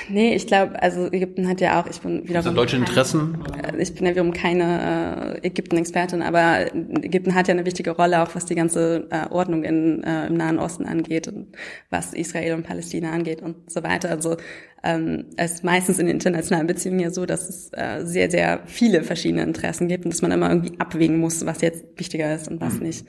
Nee, 0.08 0.34
ich 0.34 0.46
glaube, 0.46 0.80
also 0.82 1.06
Ägypten 1.12 1.48
hat 1.48 1.60
ja 1.60 1.80
auch, 1.80 1.86
ich 1.86 2.00
bin 2.00 2.28
wiederum. 2.28 2.54
deutsche 2.54 2.76
Interessen? 2.76 3.42
Keine, 3.42 3.82
ich 3.82 3.94
bin 3.94 4.04
ja 4.04 4.12
wiederum 4.12 4.32
keine 4.32 5.38
äh, 5.42 5.46
Ägypten-Expertin, 5.46 6.22
aber 6.22 6.72
Ägypten 6.74 7.34
hat 7.34 7.48
ja 7.48 7.54
eine 7.54 7.66
wichtige 7.66 7.90
Rolle, 7.90 8.22
auch 8.22 8.34
was 8.34 8.46
die 8.46 8.54
ganze 8.54 9.08
äh, 9.10 9.28
Ordnung 9.30 9.64
in, 9.64 10.02
äh, 10.04 10.26
im 10.26 10.34
Nahen 10.34 10.58
Osten 10.58 10.86
angeht 10.86 11.28
und 11.28 11.48
was 11.90 12.12
Israel 12.12 12.54
und 12.54 12.62
Palästina 12.62 13.10
angeht 13.10 13.42
und 13.42 13.70
so 13.70 13.82
weiter. 13.82 14.10
Also 14.10 14.36
ähm, 14.82 15.26
es 15.36 15.54
ist 15.54 15.64
meistens 15.64 15.98
in 15.98 16.08
internationalen 16.08 16.66
Beziehungen 16.66 17.00
ja 17.00 17.10
so, 17.10 17.26
dass 17.26 17.48
es 17.48 17.70
äh, 17.72 18.04
sehr, 18.04 18.30
sehr 18.30 18.60
viele 18.66 19.02
verschiedene 19.02 19.42
Interessen 19.42 19.88
gibt 19.88 20.04
und 20.04 20.14
dass 20.14 20.22
man 20.22 20.32
immer 20.32 20.48
irgendwie 20.48 20.78
abwägen 20.78 21.18
muss, 21.18 21.44
was 21.44 21.60
jetzt 21.60 21.84
wichtiger 21.96 22.34
ist 22.34 22.48
und 22.48 22.60
was 22.60 22.74
mhm. 22.74 22.82
nicht. 22.86 23.06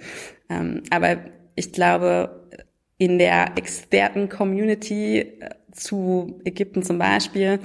Ähm, 0.50 0.84
aber 0.90 1.18
ich 1.56 1.72
glaube, 1.72 2.48
in 2.98 3.20
der 3.20 3.58
Experten-Community 3.58 5.20
äh, 5.20 5.50
zu 5.78 6.40
Ägypten 6.44 6.84
zum 6.84 6.98
Beispiel 6.98 7.60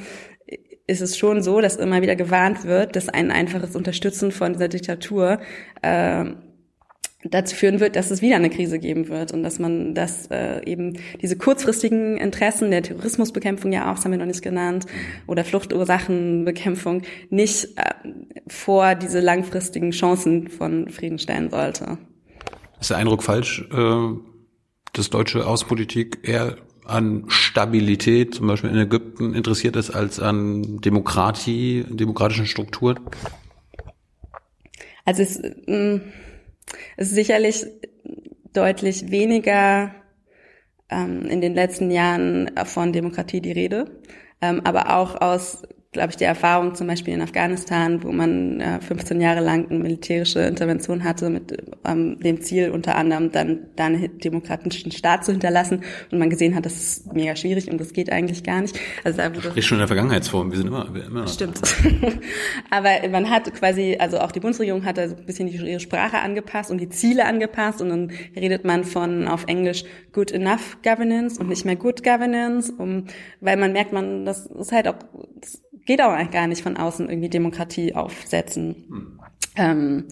ist 0.86 1.00
es 1.00 1.16
schon 1.16 1.42
so, 1.42 1.60
dass 1.60 1.76
immer 1.76 2.02
wieder 2.02 2.16
gewarnt 2.16 2.64
wird, 2.64 2.96
dass 2.96 3.08
ein 3.08 3.30
einfaches 3.30 3.76
Unterstützen 3.76 4.32
von 4.32 4.52
dieser 4.52 4.68
Diktatur 4.68 5.40
äh, 5.80 6.24
dazu 7.24 7.54
führen 7.54 7.78
wird, 7.80 7.94
dass 7.94 8.10
es 8.10 8.20
wieder 8.20 8.36
eine 8.36 8.50
Krise 8.50 8.78
geben 8.78 9.08
wird 9.08 9.32
und 9.32 9.42
dass 9.42 9.58
man 9.58 9.94
das 9.94 10.26
äh, 10.26 10.60
eben 10.64 10.98
diese 11.20 11.36
kurzfristigen 11.36 12.16
Interessen 12.16 12.70
der 12.70 12.82
Terrorismusbekämpfung 12.82 13.72
ja 13.72 13.90
auch, 13.90 13.94
das 13.94 14.04
haben 14.04 14.12
wir 14.12 14.18
noch 14.18 14.26
nicht 14.26 14.42
genannt, 14.42 14.86
oder 15.26 15.44
Fluchtursachenbekämpfung 15.44 17.02
nicht 17.30 17.78
äh, 17.78 18.08
vor 18.48 18.96
diese 18.96 19.20
langfristigen 19.20 19.92
Chancen 19.92 20.48
von 20.48 20.88
Frieden 20.90 21.18
stellen 21.18 21.50
sollte. 21.50 21.98
Ist 22.80 22.90
der 22.90 22.96
Eindruck 22.96 23.22
falsch, 23.22 23.64
äh, 23.72 24.18
dass 24.92 25.10
deutsche 25.10 25.46
Außenpolitik 25.46 26.28
eher 26.28 26.56
an 26.84 27.24
Stabilität, 27.28 28.34
zum 28.34 28.46
Beispiel 28.46 28.70
in 28.70 28.78
Ägypten, 28.78 29.34
interessiert 29.34 29.76
ist 29.76 29.90
als 29.90 30.20
an 30.20 30.80
Demokratie, 30.80 31.84
demokratischen 31.88 32.46
Strukturen? 32.46 33.00
Also 35.04 35.22
es, 35.22 35.38
mm, 35.38 36.00
es 36.96 37.08
ist 37.08 37.14
sicherlich 37.14 37.66
deutlich 38.52 39.10
weniger 39.10 39.94
ähm, 40.88 41.26
in 41.26 41.40
den 41.40 41.54
letzten 41.54 41.90
Jahren 41.90 42.50
von 42.64 42.92
Demokratie 42.92 43.40
die 43.40 43.52
Rede, 43.52 44.00
ähm, 44.40 44.60
aber 44.64 44.96
auch 44.96 45.20
aus 45.20 45.62
glaube 45.92 46.08
ich, 46.10 46.16
die 46.16 46.24
Erfahrung 46.24 46.74
zum 46.74 46.86
Beispiel 46.86 47.12
in 47.12 47.20
Afghanistan, 47.20 48.02
wo 48.02 48.12
man 48.12 48.60
äh, 48.60 48.80
15 48.80 49.20
Jahre 49.20 49.40
lang 49.40 49.68
eine 49.68 49.78
militärische 49.78 50.40
Intervention 50.40 51.04
hatte 51.04 51.28
mit 51.28 51.54
ähm, 51.84 52.18
dem 52.18 52.40
Ziel 52.40 52.70
unter 52.70 52.96
anderem 52.96 53.30
dann 53.30 53.66
da 53.76 53.86
einen 53.86 54.18
demokratischen 54.18 54.90
Staat 54.90 55.26
zu 55.26 55.32
hinterlassen 55.32 55.82
und 56.10 56.18
man 56.18 56.30
gesehen 56.30 56.54
hat, 56.54 56.64
das 56.64 56.76
ist 56.76 57.12
mega 57.12 57.36
schwierig 57.36 57.70
und 57.70 57.78
das 57.78 57.92
geht 57.92 58.10
eigentlich 58.10 58.42
gar 58.42 58.62
nicht. 58.62 58.78
Also 59.04 59.18
da 59.18 59.34
wurde 59.34 59.50
Sprich 59.50 59.66
schon 59.66 59.76
in 59.76 59.80
der 59.80 59.88
Vergangenheitsform, 59.88 60.50
wir 60.50 60.56
sind 60.56 60.68
immer, 60.68 60.94
wir 60.94 61.04
immer. 61.04 61.28
Stimmt. 61.28 61.60
Aber 62.70 63.08
man 63.10 63.28
hat 63.28 63.52
quasi, 63.52 63.98
also 64.00 64.18
auch 64.20 64.32
die 64.32 64.40
Bundesregierung 64.40 64.86
hat 64.86 64.96
da 64.96 65.08
so 65.08 65.14
ein 65.14 65.26
bisschen 65.26 65.46
ihre 65.48 65.78
Sprache 65.78 66.20
angepasst 66.20 66.70
und 66.70 66.80
die 66.80 66.88
Ziele 66.88 67.26
angepasst 67.26 67.82
und 67.82 67.90
dann 67.90 68.12
redet 68.34 68.64
man 68.64 68.84
von 68.84 69.28
auf 69.28 69.44
Englisch 69.46 69.84
good 70.12 70.32
enough 70.32 70.78
governance 70.82 71.38
und 71.38 71.50
nicht 71.50 71.66
mehr 71.66 71.76
good 71.76 72.02
governance, 72.02 72.72
um, 72.72 73.04
weil 73.42 73.58
man 73.58 73.74
merkt, 73.74 73.92
man, 73.92 74.24
das 74.24 74.46
ist 74.46 74.72
halt 74.72 74.88
auch, 74.88 74.96
das 75.38 75.60
geht 75.86 76.00
auch 76.00 76.10
eigentlich 76.10 76.30
gar 76.30 76.46
nicht 76.46 76.62
von 76.62 76.76
außen 76.76 77.08
irgendwie 77.08 77.28
Demokratie 77.28 77.94
aufsetzen. 77.94 78.84
Hm. 78.88 79.20
Ähm, 79.56 80.04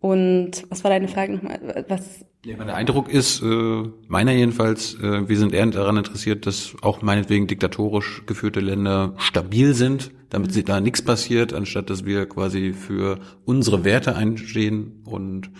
und 0.00 0.64
was 0.68 0.84
war 0.84 0.90
deine 0.90 1.08
Frage 1.08 1.34
nochmal? 1.34 1.84
Was? 1.88 2.24
Ja, 2.44 2.56
mein 2.56 2.70
Eindruck 2.70 3.08
ist, 3.08 3.42
äh, 3.42 3.82
meiner 4.06 4.32
jedenfalls, 4.32 4.94
äh, 4.94 5.28
wir 5.28 5.36
sind 5.36 5.52
eher 5.52 5.66
daran 5.66 5.96
interessiert, 5.96 6.46
dass 6.46 6.76
auch 6.82 7.02
meinetwegen 7.02 7.48
diktatorisch 7.48 8.22
geführte 8.26 8.60
Länder 8.60 9.14
stabil 9.18 9.74
sind, 9.74 10.12
damit 10.30 10.54
mhm. 10.54 10.64
da 10.64 10.80
nichts 10.80 11.02
passiert, 11.02 11.52
anstatt 11.52 11.90
dass 11.90 12.04
wir 12.04 12.26
quasi 12.26 12.72
für 12.74 13.18
unsere 13.44 13.84
Werte 13.84 14.14
einstehen 14.14 15.02
und 15.04 15.50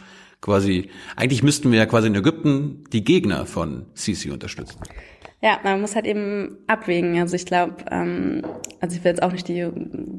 quasi, 0.40 0.88
eigentlich 1.16 1.42
müssten 1.42 1.72
wir 1.72 1.78
ja 1.78 1.86
quasi 1.86 2.06
in 2.06 2.14
Ägypten 2.14 2.84
die 2.92 3.02
Gegner 3.02 3.44
von 3.44 3.86
Sisi 3.94 4.30
unterstützen. 4.30 4.78
Ja, 5.40 5.60
man 5.62 5.80
muss 5.80 5.94
halt 5.94 6.06
eben 6.06 6.58
abwägen. 6.66 7.18
Also 7.20 7.36
ich 7.36 7.46
glaube, 7.46 7.84
ähm, 7.90 8.42
also 8.80 8.96
ich 8.96 9.04
will 9.04 9.12
jetzt 9.12 9.22
auch 9.22 9.32
nicht 9.32 9.46
die 9.46 9.68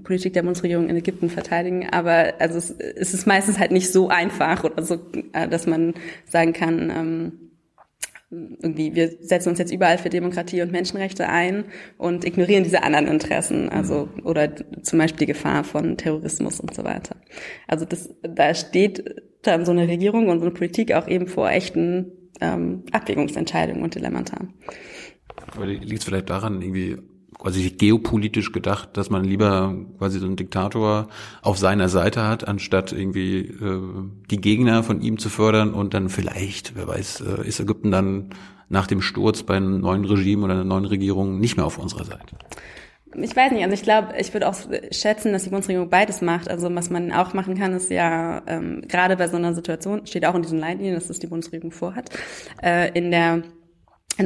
Politik 0.03 0.34
der 0.34 0.43
Bundesregierung 0.43 0.88
in 0.88 0.95
Ägypten 0.95 1.29
verteidigen, 1.29 1.89
aber 1.89 2.36
also 2.39 2.58
es, 2.58 2.71
es 2.71 3.13
ist 3.13 3.27
meistens 3.27 3.60
halt 3.60 3.71
nicht 3.71 3.91
so 3.91 4.08
einfach 4.08 4.63
oder 4.63 4.82
so, 4.82 4.97
äh, 5.34 5.49
dass 5.49 5.67
man 5.67 5.93
sagen 6.25 6.53
kann, 6.53 6.89
ähm, 6.89 7.49
irgendwie, 8.32 8.93
wir 8.93 9.10
setzen 9.21 9.49
uns 9.49 9.60
jetzt 9.60 9.73
überall 9.73 9.97
für 9.97 10.10
Demokratie 10.10 10.62
und 10.62 10.71
Menschenrechte 10.71 11.27
ein 11.27 11.65
und 11.97 12.25
ignorieren 12.25 12.63
diese 12.63 12.84
anderen 12.84 13.08
Interessen, 13.08 13.69
also 13.69 14.08
oder 14.23 14.51
zum 14.84 14.99
Beispiel 14.99 15.25
die 15.25 15.34
Gefahr 15.34 15.63
von 15.63 15.97
Terrorismus 15.97 16.60
und 16.60 16.73
so 16.73 16.84
weiter. 16.84 17.15
Also 17.67 17.86
das, 17.86 18.10
da 18.21 18.53
steht 18.53 19.03
dann 19.41 19.65
so 19.65 19.71
eine 19.71 19.88
Regierung 19.88 20.29
und 20.29 20.39
so 20.39 20.45
eine 20.45 20.53
Politik 20.53 20.93
auch 20.93 21.08
eben 21.08 21.27
vor 21.27 21.49
echten 21.49 22.12
ähm, 22.39 22.84
Abwägungsentscheidungen 22.91 23.84
und 23.84 23.95
Dilemmata. 23.95 24.47
Liegt 25.62 25.99
es 25.99 26.06
vielleicht 26.06 26.30
daran, 26.30 26.62
irgendwie 26.62 26.97
quasi 27.39 27.69
geopolitisch 27.69 28.52
gedacht, 28.52 28.97
dass 28.97 29.10
man 29.10 29.23
lieber 29.23 29.73
quasi 29.97 30.19
so 30.19 30.25
einen 30.25 30.36
Diktator 30.36 31.08
auf 31.41 31.58
seiner 31.58 31.88
Seite 31.88 32.28
hat, 32.28 32.47
anstatt 32.47 32.91
irgendwie 32.91 33.39
äh, 33.39 33.82
die 34.30 34.41
Gegner 34.41 34.84
von 34.84 35.02
ihm 35.02 35.17
zu 35.17 35.30
fördern 35.30 35.73
und 35.73 35.93
dann 35.93 36.10
vielleicht, 36.10 36.75
wer 36.75 36.88
weiß, 36.88 37.21
äh, 37.21 37.47
ist 37.47 37.60
Ägypten 37.60 37.91
dann 37.91 38.30
nach 38.67 38.88
dem 38.88 39.02
Sturz 39.02 39.43
bei 39.43 39.56
einem 39.56 39.80
neuen 39.80 40.06
Regime 40.06 40.43
oder 40.43 40.54
einer 40.54 40.65
neuen 40.65 40.86
Regierung 40.86 41.39
nicht 41.39 41.56
mehr 41.56 41.65
auf 41.65 41.78
unserer 41.78 42.04
Seite? 42.04 42.36
Ich 43.15 43.36
weiß 43.36 43.52
nicht, 43.54 43.63
also 43.63 43.73
ich 43.73 43.82
glaube, 43.82 44.10
ich 44.19 44.32
würde 44.34 44.47
auch 44.47 44.56
schätzen, 44.91 45.34
dass 45.34 45.43
die 45.43 45.49
Bundesregierung 45.49 45.89
beides 45.89 46.21
macht. 46.21 46.47
Also 46.47 46.73
was 46.75 46.91
man 46.91 47.12
auch 47.12 47.34
machen 47.34 47.58
kann, 47.58 47.73
ist 47.73 47.89
ja 47.89 48.43
ähm, 48.45 48.84
gerade 48.88 49.17
bei 49.17 49.28
so 49.28 49.38
einer 49.38 49.56
Situation, 49.56 50.06
steht 50.06 50.25
auch 50.25 50.36
in 50.36 50.43
diesen 50.43 50.60
Leitlinien, 50.60 50.93
dass 50.93 51.08
das 51.08 51.17
die 51.17 51.25
Bundesregierung 51.25 51.71
vorhat, 51.71 52.12
äh, 52.62 52.91
in 52.91 53.10
der 53.10 53.43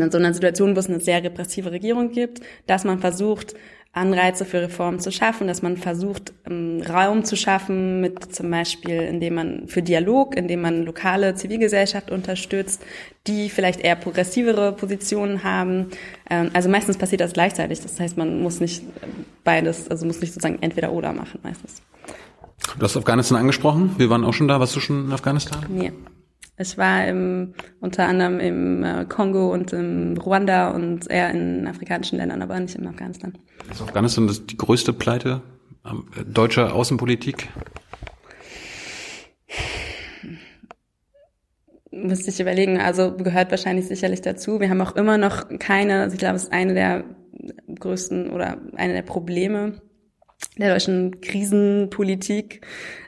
in 0.01 0.11
so 0.11 0.17
einer 0.17 0.33
Situation, 0.33 0.75
wo 0.75 0.79
es 0.79 0.89
eine 0.89 0.99
sehr 0.99 1.23
repressive 1.23 1.71
Regierung 1.71 2.11
gibt, 2.11 2.41
dass 2.67 2.83
man 2.83 2.99
versucht, 2.99 3.55
Anreize 3.95 4.43
für 4.43 4.59
Reformen 4.59 4.99
zu 4.99 5.11
schaffen, 5.11 5.45
dass 5.45 5.61
man 5.61 5.77
versucht, 5.77 6.33
ähm, 6.49 6.81
Raum 6.81 7.23
zu 7.25 7.35
schaffen, 7.35 8.01
mit 8.01 8.33
zum 8.33 8.49
Beispiel, 8.49 8.99
indem 9.01 9.35
man 9.35 9.67
für 9.67 9.83
Dialog, 9.83 10.35
indem 10.35 10.61
man 10.61 10.83
lokale 10.83 11.35
Zivilgesellschaft 11.35 12.09
unterstützt, 12.09 12.81
die 13.27 13.51
vielleicht 13.51 13.81
eher 13.81 13.95
progressivere 13.95 14.71
Positionen 14.71 15.43
haben. 15.43 15.91
Ähm, 16.27 16.49
also 16.53 16.69
meistens 16.69 16.97
passiert 16.97 17.21
das 17.21 17.33
gleichzeitig. 17.33 17.81
Das 17.81 17.99
heißt, 17.99 18.17
man 18.17 18.41
muss 18.41 18.59
nicht 18.59 18.83
beides, 19.43 19.87
also 19.91 20.07
muss 20.07 20.21
nicht 20.21 20.33
sozusagen 20.33 20.57
entweder 20.61 20.91
oder 20.91 21.13
machen 21.13 21.39
meistens. 21.43 21.83
Du 22.79 22.83
hast 22.83 22.97
Afghanistan 22.97 23.37
angesprochen. 23.37 23.93
Wir 23.97 24.09
waren 24.09 24.23
auch 24.23 24.33
schon 24.33 24.47
da. 24.47 24.59
Warst 24.59 24.75
du 24.75 24.79
schon 24.79 25.05
in 25.05 25.13
Afghanistan? 25.13 25.63
Nee. 25.69 25.91
Ich 26.57 26.77
war 26.77 27.07
im, 27.07 27.53
unter 27.79 28.07
anderem 28.07 28.39
im 28.39 28.83
äh, 28.83 29.05
Kongo 29.05 29.51
und 29.51 29.73
im 29.73 30.17
Ruanda 30.17 30.69
und 30.69 31.09
eher 31.09 31.31
in 31.31 31.67
afrikanischen 31.67 32.19
Ländern, 32.19 32.43
aber 32.43 32.59
nicht 32.59 32.75
in 32.75 32.87
Afghanistan. 32.87 33.33
Ist 33.71 33.81
Afghanistan 33.81 34.27
das 34.27 34.45
die 34.45 34.57
größte 34.57 34.93
Pleite 34.93 35.41
äh, 35.83 36.23
deutscher 36.25 36.75
Außenpolitik? 36.75 37.49
Müsste 41.89 42.29
ich 42.29 42.39
überlegen, 42.39 42.79
also 42.79 43.15
gehört 43.15 43.49
wahrscheinlich 43.49 43.87
sicherlich 43.87 44.21
dazu. 44.21 44.59
Wir 44.59 44.69
haben 44.69 44.81
auch 44.81 44.95
immer 44.95 45.17
noch 45.17 45.47
keine, 45.57 46.01
also 46.01 46.13
ich 46.13 46.19
glaube, 46.19 46.35
es 46.35 46.43
ist 46.43 46.53
eine 46.53 46.75
der 46.75 47.03
größten 47.79 48.29
oder 48.29 48.57
eine 48.75 48.93
der 48.93 49.01
Probleme 49.01 49.81
der 50.57 50.73
deutschen 50.73 51.21
Krisenpolitik, 51.21 52.61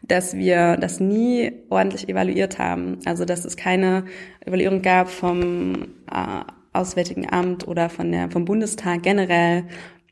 dass 0.03 0.35
wir 0.35 0.77
das 0.77 0.99
nie 0.99 1.51
ordentlich 1.69 2.09
evaluiert 2.09 2.59
haben. 2.59 2.99
Also 3.05 3.25
dass 3.25 3.45
es 3.45 3.57
keine 3.57 4.05
Evaluierung 4.45 4.81
gab 4.81 5.09
vom 5.09 5.87
äh, 6.11 6.41
Auswärtigen 6.73 7.31
Amt 7.31 7.67
oder 7.67 7.89
von 7.89 8.11
der, 8.11 8.29
vom 8.29 8.45
Bundestag 8.45 9.03
generell. 9.03 9.65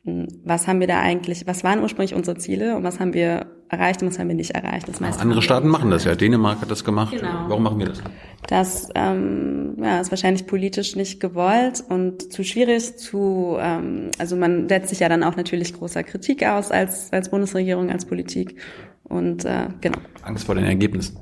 Was 0.03 0.67
haben 0.67 0.79
wir 0.79 0.88
da 0.88 0.99
eigentlich, 0.99 1.47
was 1.47 1.63
waren 1.63 1.81
ursprünglich 1.81 2.13
unsere 2.13 2.38
Ziele 2.38 2.75
und 2.75 2.83
was 2.83 2.99
haben 2.99 3.13
wir 3.13 3.47
erreicht 3.73 4.01
und 4.01 4.09
was 4.09 4.19
haben 4.19 4.27
wir 4.29 4.36
nicht 4.36 4.51
erreicht? 4.51 4.88
Das 4.88 4.99
meiste 4.99 5.21
Andere 5.21 5.41
Staaten 5.41 5.67
machen 5.67 5.91
das 5.91 6.05
ja. 6.05 6.15
Dänemark 6.15 6.62
hat 6.62 6.71
das 6.71 6.83
gemacht. 6.83 7.12
Genau. 7.12 7.45
Warum 7.47 7.63
machen 7.63 7.79
wir 7.79 7.88
das? 7.88 8.01
Das 8.47 8.89
ähm, 8.95 9.75
ja, 9.81 9.99
ist 9.99 10.12
wahrscheinlich 10.12 10.47
politisch 10.47 10.95
nicht 10.95 11.19
gewollt 11.19 11.83
und 11.88 12.31
zu 12.31 12.43
schwierig 12.43 12.97
zu, 12.97 13.57
ähm, 13.59 14.12
also 14.17 14.36
man 14.36 14.69
setzt 14.69 14.89
sich 14.89 14.99
ja 14.99 15.09
dann 15.09 15.23
auch 15.23 15.36
natürlich 15.36 15.73
großer 15.73 16.03
Kritik 16.03 16.45
aus 16.45 16.71
als, 16.71 17.12
als 17.12 17.29
Bundesregierung, 17.29 17.89
als 17.89 18.05
Politik. 18.05 18.59
Und 19.03 19.45
äh, 19.45 19.67
genau. 19.81 19.99
Angst 20.23 20.45
vor 20.45 20.55
den 20.55 20.65
Ergebnissen. 20.65 21.17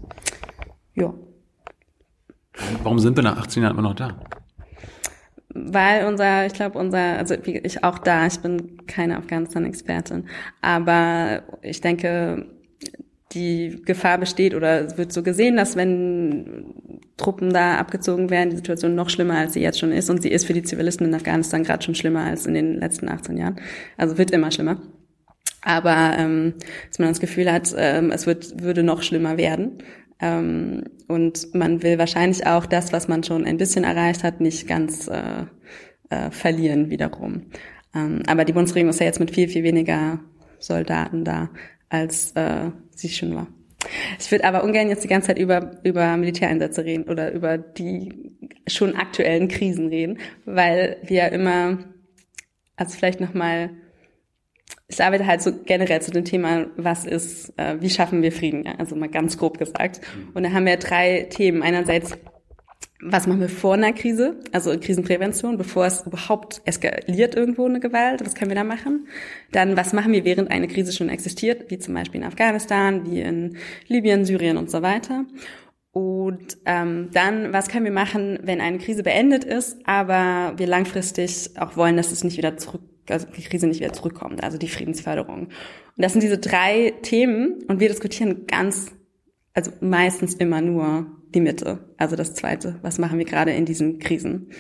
Ja. 0.96 1.14
Warum 2.84 3.00
sind 3.00 3.16
wir 3.16 3.24
nach 3.24 3.38
18 3.38 3.64
Jahren 3.64 3.74
immer 3.74 3.88
noch 3.88 3.96
da? 3.96 4.18
Weil 5.54 6.06
unser, 6.06 6.46
ich 6.46 6.54
glaube, 6.54 6.78
unser, 6.78 7.18
also 7.18 7.36
ich 7.44 7.84
auch 7.84 8.00
da, 8.00 8.26
ich 8.28 8.40
bin 8.40 8.86
keine 8.88 9.18
Afghanistan-Expertin, 9.18 10.26
aber 10.62 11.44
ich 11.62 11.82
denke, 11.82 12.46
die 13.34 13.82
Gefahr 13.86 14.18
besteht 14.18 14.56
oder 14.56 14.82
es 14.82 14.98
wird 14.98 15.14
so 15.14 15.24
gesehen, 15.24 15.56
dass 15.56 15.76
wenn 15.76 16.74
Truppen 17.18 17.52
da 17.54 17.78
abgezogen 17.78 18.30
werden, 18.30 18.50
die 18.50 18.58
Situation 18.58 18.96
noch 18.96 19.10
schlimmer, 19.10 19.36
als 19.36 19.54
sie 19.54 19.62
jetzt 19.62 19.80
schon 19.80 19.92
ist. 19.92 20.10
Und 20.10 20.22
sie 20.22 20.30
ist 20.30 20.46
für 20.46 20.54
die 20.54 20.64
Zivilisten 20.64 21.08
in 21.08 21.16
Afghanistan 21.16 21.64
gerade 21.64 21.84
schon 21.84 21.96
schlimmer 21.96 22.26
als 22.26 22.46
in 22.46 22.54
den 22.54 22.80
letzten 22.80 23.08
18 23.08 23.38
Jahren. 23.38 23.56
Also 23.98 24.18
wird 24.18 24.32
immer 24.32 24.52
schlimmer. 24.52 24.82
Aber 25.62 26.16
ähm, 26.18 26.56
dass 26.90 27.00
man 27.00 27.10
das 27.10 27.20
Gefühl 27.20 27.52
hat, 27.52 27.74
ähm, 27.78 28.12
es 28.12 28.26
wird, 28.26 28.62
würde 28.64 28.84
noch 28.84 29.04
schlimmer 29.04 29.38
werden. 29.38 29.78
Ähm, 30.22 30.84
und 31.08 31.54
man 31.54 31.82
will 31.84 31.98
wahrscheinlich 31.98 32.46
auch 32.46 32.66
das, 32.66 32.94
was 32.94 33.08
man 33.08 33.24
schon 33.24 33.46
ein 33.46 33.58
bisschen 33.58 33.84
erreicht 33.84 34.24
hat, 34.24 34.40
nicht 34.40 34.68
ganz 34.68 35.08
äh, 35.08 35.46
äh, 36.10 36.30
verlieren 36.32 36.90
wiederum. 36.90 37.48
Ähm, 37.96 38.22
aber 38.28 38.46
die 38.46 38.54
Bundesregierung 38.54 38.92
ist 38.92 39.00
ja 39.00 39.08
jetzt 39.08 39.20
mit 39.20 39.32
viel, 39.32 39.50
viel 39.50 39.64
weniger 39.64 40.20
Soldaten 40.60 41.26
da, 41.26 41.50
als 41.90 42.32
äh, 42.34 42.70
sie 42.92 43.10
schon 43.10 43.36
war. 43.36 43.48
Ich 44.20 44.32
würde 44.32 44.46
aber 44.46 44.64
ungern 44.64 44.90
jetzt 44.90 45.04
die 45.04 45.08
ganze 45.08 45.28
Zeit 45.28 45.40
über, 45.40 45.82
über 45.84 46.16
Militäreinsätze 46.16 46.86
reden 46.86 47.06
oder 47.06 47.32
über 47.34 47.58
die 47.58 48.32
schon 48.68 48.96
aktuellen 48.96 49.48
Krisen 49.48 49.88
reden, 49.88 50.20
weil 50.46 50.98
wir 51.04 51.32
immer, 51.32 51.80
also 52.76 52.96
vielleicht 52.96 53.20
nochmal 53.20 53.72
ich 54.92 55.02
arbeite 55.02 55.26
halt 55.26 55.42
so 55.42 55.52
generell 55.66 56.02
zu 56.02 56.12
dem 56.12 56.26
Thema, 56.26 56.68
was 56.76 57.06
ist, 57.06 57.58
äh, 57.58 57.78
wie 57.80 57.90
schaffen 57.90 58.22
wir 58.22 58.32
Frieden, 58.32 58.64
ja? 58.66 58.74
also 58.78 58.96
mal 58.96 59.08
ganz 59.08 59.38
grob 59.38 59.58
gesagt. 59.58 60.02
Und 60.34 60.44
da 60.44 60.52
haben 60.52 60.66
wir 60.66 60.76
drei 60.78 61.28
Themen. 61.30 61.64
Einerseits, 61.64 62.18
was 63.02 63.26
machen 63.26 63.40
wir 63.40 63.50
vor 63.50 63.76
einer 63.76 63.94
Krise, 63.94 64.36
also 64.52 64.78
Krisenprävention, 64.78 65.58
bevor 65.58 65.86
es 65.86 66.06
überhaupt 66.06 66.62
eskaliert 66.66 67.36
irgendwo 67.36 67.66
eine 67.66 67.80
Gewalt, 67.80 68.24
was 68.26 68.36
können 68.36 68.52
wir 68.52 68.56
da 68.56 68.66
machen? 68.66 69.08
Dann, 69.54 69.78
was 69.78 69.94
machen 69.94 70.12
wir, 70.12 70.26
während 70.26 70.52
eine 70.52 70.68
Krise 70.68 70.92
schon 70.92 71.08
existiert, 71.08 71.72
wie 71.72 71.80
zum 71.80 71.94
Beispiel 71.94 72.20
in 72.20 72.28
Afghanistan, 72.28 73.10
wie 73.10 73.22
in 73.22 73.58
Libyen, 73.88 74.26
Syrien 74.26 74.58
und 74.58 74.70
so 74.70 74.82
weiter. 74.82 75.26
Und 75.94 76.58
ähm, 76.66 77.10
dann, 77.14 77.54
was 77.54 77.70
können 77.70 77.86
wir 77.86 77.92
machen, 77.92 78.40
wenn 78.44 78.62
eine 78.62 78.78
Krise 78.78 79.04
beendet 79.04 79.46
ist, 79.46 79.78
aber 79.86 80.54
wir 80.58 80.68
langfristig 80.68 81.52
auch 81.58 81.78
wollen, 81.78 81.98
dass 81.98 82.12
es 82.12 82.24
nicht 82.24 82.38
wieder 82.38 82.58
zurück 82.58 82.82
also 83.10 83.28
die 83.28 83.42
Krise 83.42 83.68
nicht 83.68 83.80
wieder 83.80 83.94
zurückkommt, 83.94 84.44
also 84.44 84.58
die 84.58 84.68
Friedensförderung. 84.68 85.46
Und 85.46 85.52
das 85.98 86.14
sind 86.14 86.24
diese 86.24 86.38
drei 86.38 86.94
Themen 87.02 87.64
und 87.68 87.80
wir 87.80 87.90
diskutieren 87.90 88.46
ganz, 88.48 88.92
also 89.54 89.72
meistens 89.82 90.34
immer 90.34 90.62
nur 90.62 91.08
die 91.34 91.42
Mitte, 91.42 91.80
also 91.98 92.16
das 92.16 92.34
Zweite, 92.34 92.80
was 92.82 93.00
machen 93.00 93.18
wir 93.18 93.26
gerade 93.26 93.52
in 93.52 93.66
diesen 93.66 94.00
Krisen. 94.00 94.52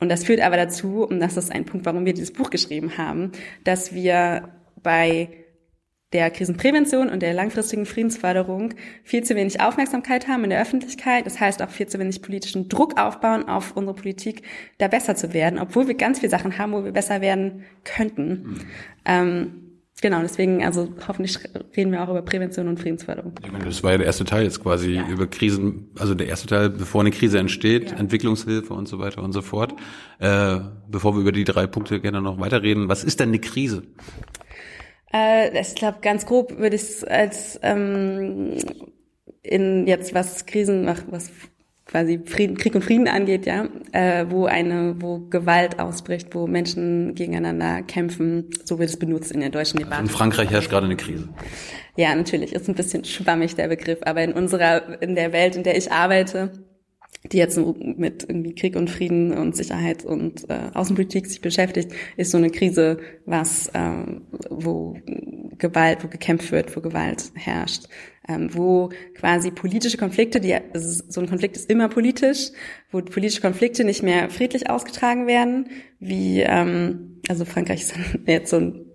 Und 0.00 0.08
das 0.08 0.24
führt 0.24 0.40
aber 0.40 0.56
dazu, 0.56 1.04
und 1.04 1.20
das 1.20 1.36
ist 1.36 1.52
ein 1.52 1.64
Punkt, 1.64 1.86
warum 1.86 2.04
wir 2.04 2.12
dieses 2.12 2.32
Buch 2.32 2.50
geschrieben 2.50 2.98
haben, 2.98 3.30
dass 3.62 3.94
wir 3.94 4.48
bei 4.82 5.41
der 6.12 6.30
Krisenprävention 6.30 7.08
und 7.08 7.22
der 7.22 7.32
langfristigen 7.32 7.86
Friedensförderung 7.86 8.74
viel 9.02 9.24
zu 9.24 9.34
wenig 9.34 9.60
Aufmerksamkeit 9.60 10.28
haben 10.28 10.44
in 10.44 10.50
der 10.50 10.60
Öffentlichkeit. 10.60 11.24
Das 11.26 11.40
heißt 11.40 11.62
auch 11.62 11.70
viel 11.70 11.86
zu 11.86 11.98
wenig 11.98 12.20
politischen 12.22 12.68
Druck 12.68 13.00
aufbauen 13.00 13.48
auf 13.48 13.76
unsere 13.76 13.94
Politik, 13.94 14.42
da 14.78 14.88
besser 14.88 15.16
zu 15.16 15.32
werden, 15.32 15.58
obwohl 15.58 15.88
wir 15.88 15.94
ganz 15.94 16.20
viele 16.20 16.30
Sachen 16.30 16.58
haben, 16.58 16.72
wo 16.72 16.84
wir 16.84 16.92
besser 16.92 17.20
werden 17.20 17.64
könnten. 17.84 18.28
Mhm. 18.28 18.56
Ähm, 19.06 19.52
genau, 20.02 20.20
deswegen, 20.20 20.62
also 20.62 20.92
hoffentlich 21.08 21.38
reden 21.76 21.92
wir 21.92 22.02
auch 22.02 22.10
über 22.10 22.20
Prävention 22.20 22.68
und 22.68 22.78
Friedensförderung. 22.78 23.32
Ich 23.42 23.50
meine, 23.50 23.64
das 23.64 23.82
war 23.82 23.92
ja 23.92 23.98
der 23.98 24.06
erste 24.06 24.24
Teil 24.24 24.44
jetzt 24.44 24.62
quasi 24.62 24.92
ja. 24.92 25.08
über 25.08 25.26
Krisen, 25.26 25.90
also 25.98 26.14
der 26.14 26.26
erste 26.26 26.46
Teil, 26.46 26.68
bevor 26.68 27.00
eine 27.00 27.10
Krise 27.10 27.38
entsteht, 27.38 27.90
ja. 27.90 27.96
Entwicklungshilfe 27.96 28.74
und 28.74 28.86
so 28.86 28.98
weiter 28.98 29.22
und 29.22 29.32
so 29.32 29.40
fort. 29.40 29.74
Äh, 30.18 30.58
bevor 30.88 31.14
wir 31.14 31.22
über 31.22 31.32
die 31.32 31.44
drei 31.44 31.66
Punkte 31.66 32.00
gerne 32.00 32.20
noch 32.20 32.38
weiterreden, 32.38 32.88
was 32.90 33.02
ist 33.02 33.20
denn 33.20 33.30
eine 33.30 33.38
Krise? 33.38 33.84
Äh, 35.12 35.60
ich 35.60 35.74
glaube, 35.74 35.98
ganz 36.02 36.26
grob 36.26 36.58
würde 36.58 36.76
ich 36.76 36.82
es 36.82 37.04
als 37.04 37.58
ähm, 37.62 38.56
in 39.42 39.86
jetzt 39.86 40.14
was 40.14 40.46
Krisen, 40.46 40.86
was 41.10 41.30
quasi 41.84 42.20
Frieden, 42.24 42.56
Krieg 42.56 42.74
und 42.74 42.82
Frieden 42.82 43.08
angeht, 43.08 43.44
ja, 43.44 43.68
äh, 43.92 44.24
wo 44.30 44.46
eine, 44.46 44.94
wo 44.98 45.18
Gewalt 45.18 45.78
ausbricht, 45.78 46.34
wo 46.34 46.46
Menschen 46.46 47.14
gegeneinander 47.14 47.82
kämpfen, 47.82 48.48
so 48.64 48.78
wird 48.78 48.88
es 48.88 48.98
benutzt 48.98 49.32
in 49.32 49.40
der 49.40 49.50
deutschen 49.50 49.78
Debatte. 49.78 49.96
Also 49.96 50.10
in 50.10 50.16
Frankreich 50.16 50.50
herrscht 50.50 50.70
gerade 50.70 50.86
eine 50.86 50.96
Krise. 50.96 51.28
Ja, 51.96 52.14
natürlich, 52.14 52.54
ist 52.54 52.68
ein 52.68 52.74
bisschen 52.74 53.04
schwammig 53.04 53.56
der 53.56 53.68
Begriff, 53.68 53.98
aber 54.02 54.22
in 54.22 54.32
unserer, 54.32 55.02
in 55.02 55.14
der 55.14 55.32
Welt, 55.32 55.56
in 55.56 55.64
der 55.64 55.76
ich 55.76 55.92
arbeite, 55.92 56.50
die 57.30 57.36
jetzt 57.36 57.56
mit 57.56 58.24
irgendwie 58.28 58.54
Krieg 58.54 58.74
und 58.74 58.90
Frieden 58.90 59.32
und 59.32 59.56
Sicherheit 59.56 60.04
und 60.04 60.48
äh, 60.50 60.70
Außenpolitik 60.74 61.26
sich 61.26 61.40
beschäftigt, 61.40 61.92
ist 62.16 62.32
so 62.32 62.38
eine 62.38 62.50
Krise, 62.50 62.98
was 63.26 63.68
äh, 63.68 64.04
wo 64.50 64.96
Gewalt, 65.58 66.02
wo 66.02 66.08
gekämpft 66.08 66.50
wird, 66.50 66.76
wo 66.76 66.80
Gewalt 66.80 67.30
herrscht, 67.34 67.84
ähm, 68.28 68.50
wo 68.52 68.90
quasi 69.14 69.52
politische 69.52 69.98
Konflikte, 69.98 70.40
die 70.40 70.56
so 70.74 71.20
ein 71.20 71.28
Konflikt 71.28 71.56
ist 71.56 71.70
immer 71.70 71.88
politisch, 71.88 72.50
wo 72.90 73.00
politische 73.00 73.40
Konflikte 73.40 73.84
nicht 73.84 74.02
mehr 74.02 74.28
friedlich 74.28 74.68
ausgetragen 74.68 75.28
werden, 75.28 75.68
wie 76.00 76.40
ähm, 76.40 77.20
also 77.28 77.44
Frankreich 77.44 77.82
ist 77.82 77.94
jetzt 78.26 78.50
so 78.50 78.56
ein 78.56 78.86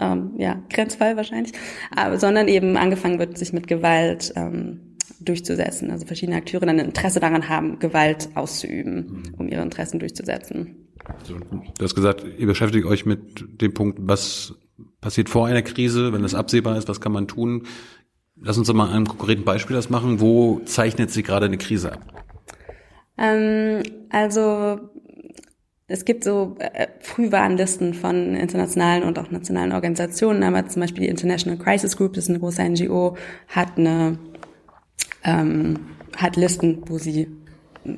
ähm, 0.00 0.34
ja 0.38 0.62
Grenzfall 0.70 1.16
wahrscheinlich, 1.16 1.52
aber 1.94 2.18
sondern 2.18 2.46
eben 2.46 2.76
angefangen 2.76 3.18
wird, 3.18 3.36
sich 3.36 3.52
mit 3.52 3.66
Gewalt 3.66 4.32
ähm, 4.36 4.89
durchzusetzen. 5.20 5.90
Also 5.90 6.06
verschiedene 6.06 6.36
Akteure 6.36 6.66
dann 6.66 6.80
ein 6.80 6.86
Interesse 6.86 7.20
daran 7.20 7.48
haben, 7.48 7.78
Gewalt 7.78 8.30
auszuüben, 8.34 9.34
um 9.38 9.48
ihre 9.48 9.62
Interessen 9.62 9.98
durchzusetzen. 9.98 10.88
Also, 11.18 11.38
du 11.38 11.84
hast 11.84 11.94
gesagt, 11.94 12.24
ihr 12.38 12.46
beschäftigt 12.46 12.86
euch 12.86 13.06
mit 13.06 13.60
dem 13.60 13.74
Punkt, 13.74 13.98
was 14.02 14.54
passiert 15.00 15.28
vor 15.28 15.46
einer 15.46 15.62
Krise, 15.62 16.12
wenn 16.12 16.22
das 16.22 16.34
absehbar 16.34 16.76
ist, 16.76 16.88
was 16.88 17.00
kann 17.00 17.12
man 17.12 17.26
tun? 17.26 17.66
Lass 18.36 18.56
uns 18.56 18.68
doch 18.68 18.74
mal 18.74 18.90
einem 18.90 19.06
konkreten 19.06 19.44
Beispiel 19.44 19.76
das 19.76 19.90
machen. 19.90 20.20
Wo 20.20 20.60
zeichnet 20.64 21.10
sich 21.10 21.24
gerade 21.24 21.46
eine 21.46 21.58
Krise 21.58 21.92
ab? 21.92 22.00
Ähm, 23.18 23.82
also 24.08 24.80
es 25.86 26.04
gibt 26.04 26.24
so 26.24 26.56
äh, 26.58 26.86
Frühwarnlisten 27.00 27.94
von 27.94 28.34
internationalen 28.34 29.02
und 29.02 29.18
auch 29.18 29.30
nationalen 29.30 29.72
Organisationen, 29.72 30.42
aber 30.42 30.66
zum 30.68 30.80
Beispiel 30.80 31.02
die 31.02 31.10
International 31.10 31.58
Crisis 31.58 31.96
Group, 31.96 32.14
das 32.14 32.24
ist 32.24 32.30
eine 32.30 32.38
große 32.38 32.62
NGO, 32.62 33.16
hat 33.48 33.76
eine 33.76 34.18
ähm, 35.24 35.78
hat 36.16 36.36
Listen, 36.36 36.82
wo 36.86 36.98
sie 36.98 37.28
äh, 37.84 37.90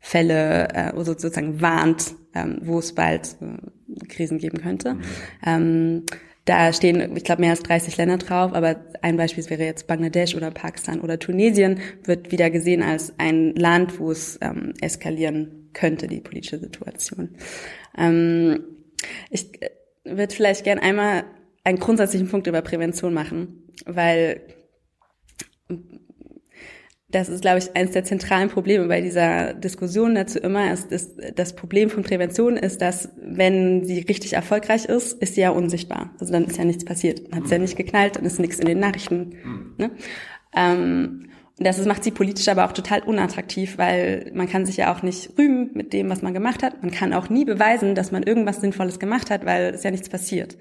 Fälle, 0.00 0.68
äh, 0.74 0.92
also 0.96 1.12
sozusagen 1.12 1.60
warnt, 1.60 2.14
ähm, 2.34 2.58
wo 2.62 2.78
es 2.78 2.94
bald 2.94 3.36
äh, 3.40 4.06
Krisen 4.06 4.38
geben 4.38 4.58
könnte. 4.58 4.94
Mhm. 4.94 5.02
Ähm, 5.44 6.02
da 6.44 6.72
stehen, 6.72 7.16
ich 7.16 7.22
glaube, 7.22 7.42
mehr 7.42 7.50
als 7.50 7.62
30 7.62 7.96
Länder 7.96 8.18
drauf, 8.18 8.52
aber 8.52 8.84
ein 9.00 9.16
Beispiel 9.16 9.48
wäre 9.48 9.64
jetzt 9.64 9.86
Bangladesch 9.86 10.34
oder 10.34 10.50
Pakistan 10.50 11.00
oder 11.00 11.20
Tunesien, 11.20 11.78
wird 12.02 12.32
wieder 12.32 12.50
gesehen 12.50 12.82
als 12.82 13.14
ein 13.18 13.54
Land, 13.54 14.00
wo 14.00 14.10
es 14.10 14.38
ähm, 14.42 14.74
eskalieren 14.80 15.70
könnte, 15.72 16.08
die 16.08 16.20
politische 16.20 16.58
Situation. 16.58 17.36
Ähm, 17.96 18.64
ich 19.30 19.62
äh, 19.62 19.70
würde 20.04 20.34
vielleicht 20.34 20.64
gern 20.64 20.80
einmal 20.80 21.24
einen 21.62 21.78
grundsätzlichen 21.78 22.28
Punkt 22.28 22.48
über 22.48 22.60
Prävention 22.60 23.14
machen, 23.14 23.68
weil 23.86 24.40
das 27.12 27.28
ist, 27.28 27.42
glaube 27.42 27.58
ich, 27.58 27.76
eines 27.76 27.92
der 27.92 28.04
zentralen 28.04 28.48
Probleme 28.48 28.88
bei 28.88 29.00
dieser 29.00 29.52
Diskussion 29.52 30.14
dazu 30.14 30.38
immer 30.38 30.72
ist, 30.72 30.90
ist, 30.90 31.12
das 31.36 31.54
Problem 31.54 31.90
von 31.90 32.02
Prävention 32.02 32.56
ist, 32.56 32.80
dass 32.80 33.10
wenn 33.22 33.84
sie 33.84 34.00
richtig 34.00 34.32
erfolgreich 34.32 34.86
ist, 34.86 35.22
ist 35.22 35.34
sie 35.34 35.42
ja 35.42 35.50
unsichtbar. 35.50 36.10
Also 36.18 36.32
dann 36.32 36.46
ist 36.46 36.56
ja 36.56 36.64
nichts 36.64 36.84
passiert. 36.84 37.20
Hat 37.32 37.44
es 37.44 37.50
ja 37.50 37.58
nicht 37.58 37.76
geknallt, 37.76 38.16
dann 38.16 38.24
ist 38.24 38.40
nichts 38.40 38.58
in 38.58 38.66
den 38.66 38.80
Nachrichten. 38.80 39.74
Ne? 39.76 39.90
Ähm, 40.56 41.28
und 41.58 41.66
das 41.66 41.84
macht 41.84 42.02
sie 42.02 42.10
politisch 42.10 42.48
aber 42.48 42.64
auch 42.64 42.72
total 42.72 43.02
unattraktiv, 43.02 43.76
weil 43.76 44.32
man 44.34 44.48
kann 44.48 44.64
sich 44.64 44.78
ja 44.78 44.92
auch 44.92 45.02
nicht 45.02 45.38
rühmen 45.38 45.70
mit 45.74 45.92
dem, 45.92 46.08
was 46.08 46.22
man 46.22 46.32
gemacht 46.32 46.62
hat. 46.62 46.82
Man 46.82 46.90
kann 46.90 47.12
auch 47.12 47.28
nie 47.28 47.44
beweisen, 47.44 47.94
dass 47.94 48.10
man 48.10 48.22
irgendwas 48.22 48.62
Sinnvolles 48.62 48.98
gemacht 48.98 49.30
hat, 49.30 49.44
weil 49.44 49.74
es 49.74 49.82
ja 49.82 49.90
nichts 49.90 50.08
passiert. 50.08 50.56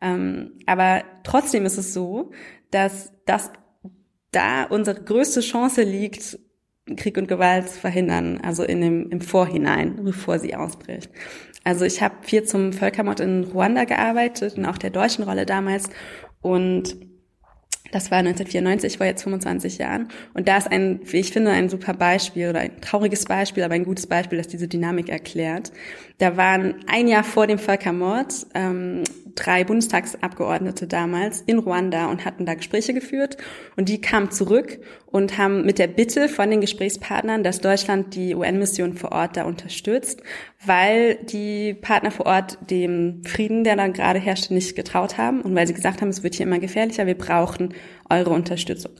Ähm, 0.00 0.52
aber 0.66 1.04
trotzdem 1.22 1.66
ist 1.66 1.76
es 1.76 1.92
so, 1.92 2.32
dass 2.70 3.12
das 3.26 3.52
da 4.32 4.64
unsere 4.64 5.00
größte 5.00 5.40
Chance 5.40 5.82
liegt, 5.82 6.38
Krieg 6.96 7.16
und 7.16 7.28
Gewalt 7.28 7.68
zu 7.68 7.78
verhindern, 7.78 8.40
also 8.42 8.64
in 8.64 8.80
dem, 8.80 9.10
im 9.10 9.20
Vorhinein, 9.20 10.02
bevor 10.02 10.38
sie 10.40 10.56
ausbricht. 10.56 11.10
Also 11.64 11.84
ich 11.84 12.02
habe 12.02 12.16
viel 12.22 12.42
zum 12.42 12.72
Völkermord 12.72 13.20
in 13.20 13.44
Ruanda 13.44 13.84
gearbeitet 13.84 14.58
und 14.58 14.66
auch 14.66 14.78
der 14.78 14.90
deutschen 14.90 15.22
Rolle 15.22 15.46
damals 15.46 15.88
und 16.40 16.96
das 17.92 18.10
war 18.10 18.18
1994, 18.18 18.96
vor 18.96 19.06
jetzt 19.06 19.22
25 19.22 19.76
Jahren. 19.76 20.08
Und 20.32 20.48
da 20.48 20.56
ist 20.56 20.72
ein, 20.72 21.00
wie 21.04 21.18
ich 21.18 21.30
finde, 21.30 21.50
ein 21.50 21.68
super 21.68 21.92
Beispiel 21.92 22.48
oder 22.48 22.60
ein 22.60 22.80
trauriges 22.80 23.26
Beispiel, 23.26 23.62
aber 23.62 23.74
ein 23.74 23.84
gutes 23.84 24.06
Beispiel, 24.06 24.38
das 24.38 24.48
diese 24.48 24.66
Dynamik 24.66 25.10
erklärt. 25.10 25.72
Da 26.22 26.36
waren 26.36 26.76
ein 26.86 27.08
Jahr 27.08 27.24
vor 27.24 27.48
dem 27.48 27.58
Völkermord 27.58 28.46
ähm, 28.54 29.02
drei 29.34 29.64
Bundestagsabgeordnete 29.64 30.86
damals 30.86 31.40
in 31.40 31.58
Ruanda 31.58 32.06
und 32.12 32.24
hatten 32.24 32.46
da 32.46 32.54
Gespräche 32.54 32.94
geführt. 32.94 33.38
Und 33.76 33.88
die 33.88 34.00
kamen 34.00 34.30
zurück 34.30 34.78
und 35.06 35.36
haben 35.36 35.66
mit 35.66 35.80
der 35.80 35.88
Bitte 35.88 36.28
von 36.28 36.48
den 36.48 36.60
Gesprächspartnern, 36.60 37.42
dass 37.42 37.60
Deutschland 37.60 38.14
die 38.14 38.36
UN-Mission 38.36 38.94
vor 38.94 39.10
Ort 39.10 39.36
da 39.36 39.42
unterstützt, 39.42 40.22
weil 40.64 41.16
die 41.24 41.74
Partner 41.74 42.12
vor 42.12 42.26
Ort 42.26 42.56
dem 42.70 43.24
Frieden, 43.24 43.64
der 43.64 43.74
da 43.74 43.88
gerade 43.88 44.20
herrschte, 44.20 44.54
nicht 44.54 44.76
getraut 44.76 45.18
haben 45.18 45.40
und 45.40 45.56
weil 45.56 45.66
sie 45.66 45.74
gesagt 45.74 46.02
haben, 46.02 46.10
es 46.10 46.22
wird 46.22 46.36
hier 46.36 46.46
immer 46.46 46.60
gefährlicher, 46.60 47.08
wir 47.08 47.18
brauchen 47.18 47.74
eure 48.08 48.30
Unterstützung. 48.30 48.92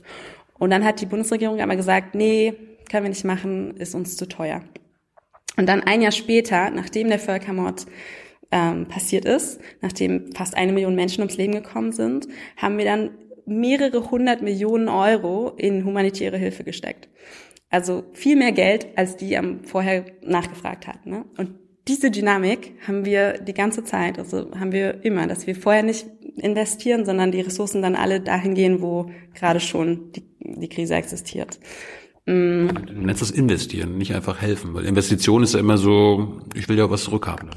Und 0.59 0.71
dann 0.71 0.83
hat 0.83 0.99
die 0.99 1.05
Bundesregierung 1.05 1.61
aber 1.61 1.77
gesagt, 1.77 2.15
nee, 2.15 2.53
können 2.91 3.05
wir 3.05 3.09
nicht 3.09 3.23
machen, 3.23 3.77
ist 3.77 3.95
uns 3.95 4.17
zu 4.17 4.27
teuer. 4.27 4.61
Und 5.57 5.67
dann 5.67 5.81
ein 5.81 6.01
Jahr 6.01 6.11
später, 6.11 6.69
nachdem 6.71 7.09
der 7.09 7.19
Völkermord 7.19 7.85
ähm, 8.51 8.87
passiert 8.87 9.25
ist, 9.25 9.59
nachdem 9.81 10.31
fast 10.33 10.55
eine 10.55 10.73
Million 10.73 10.95
Menschen 10.95 11.21
ums 11.21 11.37
Leben 11.37 11.53
gekommen 11.53 11.91
sind, 11.91 12.27
haben 12.57 12.77
wir 12.77 12.85
dann 12.85 13.11
mehrere 13.45 14.09
hundert 14.09 14.41
Millionen 14.41 14.87
Euro 14.89 15.53
in 15.57 15.85
humanitäre 15.85 16.37
Hilfe 16.37 16.63
gesteckt. 16.63 17.09
Also 17.69 18.03
viel 18.13 18.35
mehr 18.35 18.51
Geld, 18.51 18.87
als 18.95 19.17
die 19.17 19.35
am 19.37 19.63
vorher 19.63 20.05
nachgefragt 20.21 20.87
hatten. 20.87 21.09
Ne? 21.09 21.25
Und 21.37 21.55
diese 21.87 22.11
Dynamik 22.11 22.73
haben 22.87 23.03
wir 23.03 23.33
die 23.39 23.53
ganze 23.53 23.83
Zeit, 23.83 24.17
also 24.17 24.51
haben 24.57 24.71
wir 24.71 25.03
immer, 25.03 25.27
dass 25.27 25.47
wir 25.47 25.55
vorher 25.55 25.83
nicht 25.83 26.05
investieren, 26.37 27.05
sondern 27.05 27.31
die 27.31 27.41
Ressourcen 27.41 27.81
dann 27.81 27.95
alle 27.95 28.21
dahin 28.21 28.53
gehen, 28.53 28.81
wo 28.81 29.09
gerade 29.33 29.59
schon 29.59 30.11
die, 30.13 30.23
die 30.39 30.69
Krise 30.69 30.95
existiert. 30.95 31.59
Mm. 32.25 32.67
Du 32.67 32.93
nennst 32.93 33.21
das 33.21 33.31
investieren, 33.31 33.97
nicht 33.97 34.15
einfach 34.15 34.41
helfen, 34.41 34.73
weil 34.73 34.85
Investition 34.85 35.43
ist 35.43 35.53
ja 35.53 35.59
immer 35.59 35.77
so, 35.77 36.41
ich 36.55 36.69
will 36.69 36.77
ja 36.77 36.89
was 36.89 37.03
zurückhaben. 37.03 37.49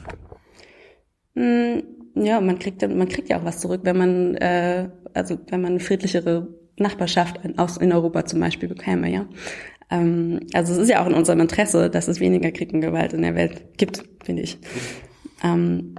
Mm, 1.35 1.79
ja, 2.15 2.41
man 2.41 2.59
kriegt 2.59 2.83
man 2.83 3.09
kriegt 3.09 3.29
ja 3.29 3.39
auch 3.39 3.45
was 3.45 3.61
zurück, 3.61 3.83
wenn 3.85 3.97
man 3.97 4.35
äh, 4.37 4.89
also 5.15 5.39
wenn 5.49 5.63
man 5.63 5.73
eine 5.73 5.81
friedlichere 5.81 6.49
Nachbarschaft 6.79 7.41
aus 7.57 7.77
in 7.77 7.93
Europa 7.93 8.27
zum 8.27 8.41
Beispiel 8.41 8.69
bekäme, 8.69 9.11
ja. 9.11 9.27
Ähm, 9.91 10.41
also 10.53 10.73
es 10.73 10.79
ist 10.79 10.91
ja 10.91 11.03
auch 11.03 11.07
in 11.07 11.15
unserem 11.15 11.41
Interesse, 11.41 11.89
dass 11.89 12.09
es 12.09 12.21
weniger 12.21 12.51
Krieg 12.51 12.73
und 12.73 12.81
Gewalt 12.81 13.13
in 13.13 13.23
der 13.23 13.35
Welt 13.35 13.79
gibt, 13.79 14.05
finde 14.25 14.43
ich. 14.43 14.59
Ähm, 15.45 15.95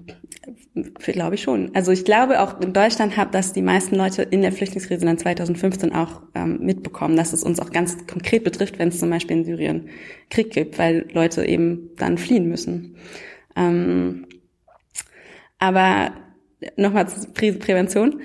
glaube 0.84 1.36
ich 1.36 1.42
schon. 1.42 1.72
Also 1.76 1.92
ich 1.92 2.06
glaube 2.06 2.42
auch 2.42 2.60
in 2.62 2.74
Deutschland 2.74 3.18
hat 3.18 3.34
das 3.34 3.54
die 3.54 3.62
meisten 3.62 3.96
Leute 3.96 4.24
in 4.24 4.42
der 4.42 4.52
Flüchtlingskrise 4.52 5.06
dann 5.06 5.18
2015 5.18 5.94
auch 5.94 6.22
ähm, 6.36 6.60
mitbekommen, 6.62 7.16
dass 7.16 7.34
es 7.34 7.44
uns 7.44 7.60
auch 7.60 7.72
ganz 7.72 8.06
konkret 8.08 8.44
betrifft, 8.44 8.80
wenn 8.80 8.90
es 8.90 9.00
zum 9.00 9.10
Beispiel 9.10 9.38
in 9.38 9.46
Syrien 9.46 9.90
Krieg 10.30 10.52
gibt, 10.52 10.80
weil 10.80 11.08
Leute 11.14 11.46
eben 11.46 11.92
dann 11.98 12.18
fliehen 12.18 12.48
müssen. 12.48 12.96
Ähm, 13.56 14.26
aber 15.60 16.12
nochmal 16.76 17.08
zur 17.08 17.34
Prävention, 17.34 18.22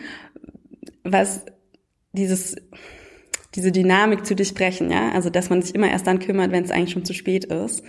was 1.05 1.45
dieses 2.13 2.57
diese 3.55 3.73
Dynamik 3.73 4.25
zu 4.25 4.35
durchbrechen, 4.35 4.91
ja, 4.91 5.11
also 5.13 5.29
dass 5.29 5.51
man 5.51 5.61
sich 5.63 5.75
immer 5.75 5.91
erst 5.91 6.07
dann 6.07 6.21
kümmert, 6.21 6.53
wenn 6.53 6.65
es 6.65 6.71
eigentlich 6.71 6.93
schon 6.93 7.05
zu 7.05 7.13
spät 7.13 7.45
ist. 7.45 7.83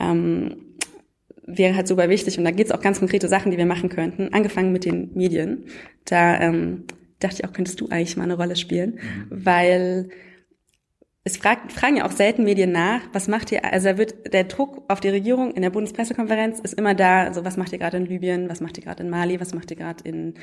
Ähm, 0.00 0.63
wäre 1.46 1.76
halt 1.76 1.88
super 1.88 2.08
wichtig. 2.08 2.38
Und 2.38 2.44
da 2.44 2.50
geht 2.50 2.66
es 2.66 2.72
auch 2.72 2.80
ganz 2.80 2.98
konkrete 2.98 3.28
Sachen, 3.28 3.50
die 3.50 3.58
wir 3.58 3.66
machen 3.66 3.88
könnten. 3.88 4.32
Angefangen 4.32 4.72
mit 4.72 4.84
den 4.84 5.10
Medien. 5.14 5.64
Da 6.04 6.40
ähm, 6.40 6.84
dachte 7.20 7.36
ich 7.38 7.44
auch, 7.44 7.52
könntest 7.52 7.80
du 7.80 7.88
eigentlich 7.88 8.16
mal 8.16 8.24
eine 8.24 8.36
Rolle 8.36 8.56
spielen, 8.56 8.94
mhm. 8.94 9.26
weil 9.30 10.10
es 11.26 11.38
fragt, 11.38 11.72
fragen 11.72 11.96
ja 11.96 12.06
auch 12.06 12.12
selten 12.12 12.44
Medien 12.44 12.70
nach, 12.70 13.00
was 13.14 13.28
macht 13.28 13.50
ihr, 13.50 13.64
also 13.64 13.88
da 13.88 13.98
wird 13.98 14.34
der 14.34 14.44
Druck 14.44 14.84
auf 14.88 15.00
die 15.00 15.08
Regierung 15.08 15.52
in 15.52 15.62
der 15.62 15.70
Bundespressekonferenz 15.70 16.60
ist 16.60 16.74
immer 16.74 16.94
da, 16.94 17.22
also 17.22 17.46
was 17.46 17.56
macht 17.56 17.72
ihr 17.72 17.78
gerade 17.78 17.96
in 17.96 18.04
Libyen, 18.04 18.50
was 18.50 18.60
macht 18.60 18.76
ihr 18.76 18.84
gerade 18.84 19.02
in 19.02 19.08
Mali, 19.08 19.40
was 19.40 19.54
macht 19.54 19.70
ihr 19.70 19.78
gerade 19.78 20.04
in 20.06 20.34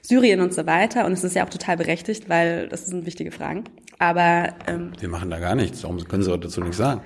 Syrien 0.00 0.40
und 0.40 0.54
so 0.54 0.64
weiter. 0.64 1.06
Und 1.06 1.12
es 1.12 1.24
ist 1.24 1.34
ja 1.34 1.44
auch 1.44 1.50
total 1.50 1.76
berechtigt, 1.76 2.28
weil 2.28 2.68
das 2.68 2.86
sind 2.86 3.04
wichtige 3.04 3.32
Fragen. 3.32 3.64
Aber 3.98 4.54
ähm, 4.68 4.92
wir 5.00 5.08
machen 5.08 5.28
da 5.28 5.40
gar 5.40 5.56
nichts, 5.56 5.82
warum 5.82 5.98
können 6.04 6.22
Sie 6.22 6.38
dazu 6.38 6.60
nichts 6.60 6.76
sagen? 6.76 7.00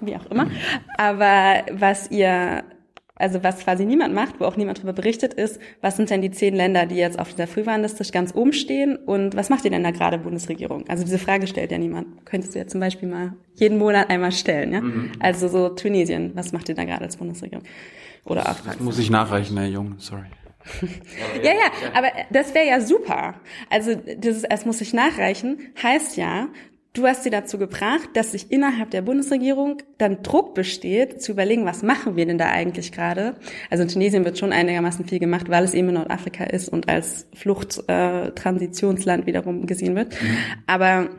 Wie 0.00 0.16
auch 0.16 0.26
immer. 0.26 0.48
Aber 0.96 1.64
was 1.72 2.10
ihr, 2.10 2.64
also 3.14 3.42
was 3.42 3.60
quasi 3.60 3.84
niemand 3.84 4.14
macht, 4.14 4.40
wo 4.40 4.44
auch 4.44 4.56
niemand 4.56 4.78
darüber 4.78 4.92
berichtet 4.92 5.34
ist, 5.34 5.60
was 5.80 5.96
sind 5.96 6.10
denn 6.10 6.22
die 6.22 6.30
zehn 6.30 6.54
Länder, 6.54 6.86
die 6.86 6.96
jetzt 6.96 7.18
auf 7.18 7.30
dieser 7.30 7.46
Frühwarnliste 7.46 8.04
ganz 8.12 8.34
oben 8.34 8.52
stehen 8.52 8.96
und 8.96 9.36
was 9.36 9.50
macht 9.50 9.64
ihr 9.64 9.70
denn 9.70 9.82
da 9.82 9.90
gerade 9.90 10.18
Bundesregierung? 10.18 10.84
Also 10.88 11.04
diese 11.04 11.18
Frage 11.18 11.46
stellt 11.46 11.72
ja 11.72 11.78
niemand. 11.78 12.24
Könntest 12.24 12.54
du 12.54 12.58
ja 12.58 12.66
zum 12.66 12.80
Beispiel 12.80 13.08
mal 13.08 13.34
jeden 13.54 13.78
Monat 13.78 14.10
einmal 14.10 14.32
stellen, 14.32 14.72
ja? 14.72 14.80
Mhm. 14.80 15.12
Also 15.18 15.48
so 15.48 15.68
Tunesien, 15.70 16.32
was 16.34 16.52
macht 16.52 16.68
ihr 16.68 16.74
da 16.74 16.84
gerade 16.84 17.04
als 17.04 17.16
Bundesregierung? 17.16 17.64
Oder 18.24 18.48
auch. 18.48 18.60
Das 18.60 18.80
muss 18.80 18.98
ich 18.98 19.10
nachreichen, 19.10 19.56
Herr 19.56 19.66
Jung, 19.66 19.94
sorry. 19.98 20.26
ja, 21.42 21.52
ja, 21.52 21.70
aber 21.94 22.08
das 22.30 22.54
wäre 22.54 22.66
ja 22.66 22.80
super. 22.80 23.34
Also 23.70 23.94
dieses, 23.94 24.44
es 24.44 24.66
muss 24.66 24.78
sich 24.78 24.92
nachreichen, 24.92 25.58
heißt 25.82 26.16
ja, 26.16 26.48
Du 26.94 27.06
hast 27.06 27.22
sie 27.22 27.30
dazu 27.30 27.58
gebracht, 27.58 28.08
dass 28.14 28.32
sich 28.32 28.50
innerhalb 28.50 28.90
der 28.90 29.02
Bundesregierung 29.02 29.82
dann 29.98 30.22
Druck 30.22 30.54
besteht, 30.54 31.22
zu 31.22 31.32
überlegen, 31.32 31.64
was 31.64 31.82
machen 31.82 32.16
wir 32.16 32.26
denn 32.26 32.38
da 32.38 32.46
eigentlich 32.46 32.92
gerade? 32.92 33.36
Also 33.70 33.82
in 33.82 33.88
Tunesien 33.88 34.24
wird 34.24 34.38
schon 34.38 34.52
einigermaßen 34.52 35.04
viel 35.06 35.18
gemacht, 35.18 35.48
weil 35.48 35.64
es 35.64 35.74
eben 35.74 35.88
in 35.88 35.94
Nordafrika 35.94 36.44
ist 36.44 36.68
und 36.68 36.88
als 36.88 37.28
Fluchttransitionsland 37.34 39.24
äh, 39.24 39.26
wiederum 39.26 39.66
gesehen 39.66 39.94
wird. 39.94 40.20
Mhm. 40.20 40.36
Aber 40.66 41.10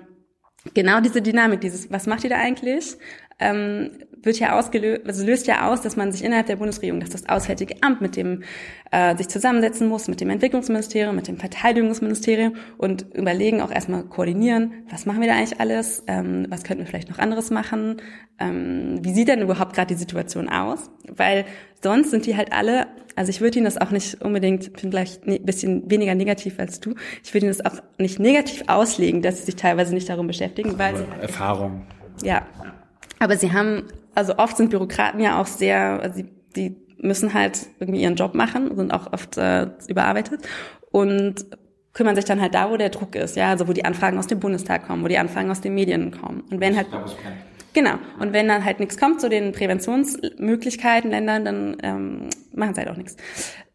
genau 0.74 1.02
diese 1.02 1.22
Dynamik, 1.22 1.62
dieses, 1.62 1.92
was 1.92 2.08
macht 2.08 2.24
ihr 2.24 2.32
da 2.32 2.38
eigentlich? 2.38 2.98
Ähm, 3.40 3.92
wird 4.24 4.40
ja 4.40 4.58
ausgelöst, 4.58 5.02
also 5.08 5.26
löst 5.26 5.48
ja 5.48 5.70
aus, 5.70 5.82
dass 5.82 5.96
man 5.96 6.12
sich 6.12 6.24
innerhalb 6.24 6.48
der 6.48 6.58
Bundesregierung, 6.58 7.00
dass 7.00 7.10
das 7.10 7.30
Auswärtige 7.30 7.76
Amt 7.82 8.02
mit 8.02 8.16
dem 8.16 8.44
äh, 8.92 9.16
sich 9.16 9.30
zusammensetzen 9.30 9.88
muss, 9.88 10.08
mit 10.08 10.20
dem 10.20 10.30
Entwicklungsministerium, 10.30 11.16
mit 11.16 11.28
dem 11.28 11.38
Verteidigungsministerium 11.38 12.56
und 12.78 13.06
überlegen 13.14 13.62
auch 13.62 13.72
erstmal 13.72 14.04
koordinieren, 14.04 14.74
was 14.90 15.06
machen 15.06 15.22
wir 15.22 15.28
da 15.28 15.36
eigentlich 15.36 15.60
alles, 15.60 16.04
ähm, 16.08 16.48
was 16.50 16.64
könnten 16.64 16.84
wir 16.84 16.88
vielleicht 16.88 17.10
noch 17.10 17.20
anderes 17.20 17.50
machen, 17.50 18.02
ähm, 18.40 19.00
wie 19.02 19.14
sieht 19.14 19.28
denn 19.30 19.42
überhaupt 19.42 19.74
gerade 19.74 19.94
die 19.94 20.00
Situation 20.00 20.50
aus, 20.50 20.90
weil 21.08 21.46
sonst 21.82 22.12
sind 22.12 22.26
die 22.26 22.36
halt 22.36 22.52
alle, 22.52 22.88
also 23.16 23.30
ich 23.30 23.40
würde 23.40 23.60
Ihnen 23.60 23.66
das 23.66 23.78
auch 23.78 23.92
nicht 23.92 24.22
unbedingt, 24.22 24.64
ich 24.68 24.74
bin 24.74 24.92
vielleicht 24.92 25.26
ein 25.28 25.46
bisschen 25.46 25.90
weniger 25.90 26.16
negativ 26.16 26.60
als 26.60 26.82
du, 26.82 26.96
ich 27.24 27.34
würde 27.34 27.46
Ihnen 27.46 27.56
das 27.58 27.66
auch 27.66 27.82
nicht 27.98 28.20
negativ 28.20 28.64
auslegen, 28.68 29.22
dass 29.22 29.38
sie 29.38 29.44
sich 29.46 29.56
teilweise 29.56 29.94
nicht 29.94 30.10
darum 30.10 30.28
beschäftigen, 30.28 30.78
weil 30.78 30.98
sie 30.98 31.06
halt 31.10 31.22
Erfahrung. 31.22 31.86
Ja, 32.22 32.46
aber 33.20 33.38
sie 33.38 33.54
haben, 33.54 33.84
also 34.16 34.38
oft 34.38 34.58
sind 34.58 34.70
Bürokraten 34.70 35.20
ja 35.20 35.40
auch 35.40 35.48
sehr, 35.48 36.02
also 36.02 36.22
die, 36.22 36.30
die 36.56 36.76
müssen 36.98 37.34
halt 37.34 37.68
irgendwie 37.80 38.02
ihren 38.02 38.16
Job 38.16 38.34
machen, 38.34 38.76
sind 38.76 38.94
auch 38.94 39.14
oft 39.14 39.38
äh, 39.38 39.68
überarbeitet 39.88 40.42
und 40.92 41.46
kümmern 41.94 42.16
sich 42.16 42.26
dann 42.26 42.42
halt 42.42 42.56
da, 42.56 42.72
wo 42.72 42.78
der 42.78 42.90
Druck 42.90 43.16
ist, 43.16 43.36
ja, 43.36 43.50
also 43.50 43.68
wo 43.68 43.74
die 43.74 43.86
Anfragen 43.86 44.18
aus 44.18 44.28
dem 44.28 44.40
Bundestag 44.40 44.88
kommen, 44.88 45.04
wo 45.04 45.08
die 45.08 45.18
Anfragen 45.18 45.52
aus 45.52 45.62
den 45.62 45.74
Medien 45.74 46.12
kommen. 46.12 46.42
Und 46.50 46.60
wenn 46.60 46.76
halt 46.76 46.88
Genau. 47.74 48.00
Und 48.20 48.34
wenn 48.34 48.48
dann 48.48 48.66
halt 48.66 48.80
nichts 48.80 48.98
kommt 48.98 49.22
zu 49.22 49.30
den 49.30 49.52
Präventionsmöglichkeiten 49.52 51.12
Ländern, 51.12 51.46
dann 51.46 51.78
ähm, 51.84 52.30
machen 52.54 52.74
sie 52.74 52.82
halt 52.82 52.90
auch 52.90 52.98
nichts. 52.98 53.16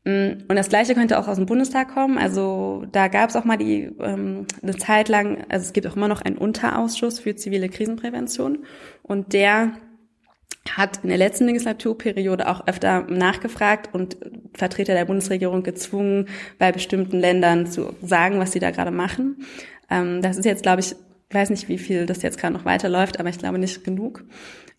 Mm, 0.04 0.44
und 0.48 0.56
das 0.56 0.68
Gleiche 0.68 0.94
könnte 0.94 1.18
auch 1.18 1.28
aus 1.28 1.36
dem 1.36 1.46
Bundestag 1.46 1.94
kommen. 1.94 2.18
Also 2.18 2.84
da 2.92 3.08
gab 3.08 3.30
es 3.30 3.36
auch 3.36 3.44
mal 3.44 3.56
die 3.56 3.90
ähm, 4.00 4.46
eine 4.62 4.76
Zeit 4.76 5.08
lang, 5.08 5.44
also 5.48 5.64
es 5.64 5.72
gibt 5.72 5.86
auch 5.86 5.96
immer 5.96 6.08
noch 6.08 6.22
einen 6.22 6.38
Unterausschuss 6.38 7.20
für 7.20 7.34
zivile 7.36 7.68
Krisenprävention 7.68 8.64
und 9.02 9.32
der 9.32 9.72
hat 10.70 11.00
in 11.02 11.10
der 11.10 11.18
letzten 11.18 11.46
Legislaturperiode 11.46 12.48
auch 12.48 12.66
öfter 12.66 13.02
nachgefragt 13.02 13.90
und 13.92 14.16
Vertreter 14.54 14.94
der 14.94 15.04
Bundesregierung 15.04 15.62
gezwungen, 15.62 16.28
bei 16.58 16.72
bestimmten 16.72 17.18
Ländern 17.18 17.66
zu 17.66 17.94
sagen, 18.02 18.38
was 18.38 18.52
sie 18.52 18.60
da 18.60 18.70
gerade 18.70 18.90
machen. 18.90 19.44
Ähm, 19.90 20.22
das 20.22 20.36
ist 20.36 20.44
jetzt, 20.44 20.62
glaube 20.62 20.80
ich, 20.80 20.96
ich 21.28 21.34
weiß 21.34 21.50
nicht, 21.50 21.68
wie 21.68 21.78
viel 21.78 22.06
das 22.06 22.22
jetzt 22.22 22.38
gerade 22.38 22.54
noch 22.54 22.64
weiterläuft, 22.64 23.20
aber 23.20 23.28
ich 23.28 23.38
glaube 23.38 23.58
nicht 23.58 23.84
genug. 23.84 24.24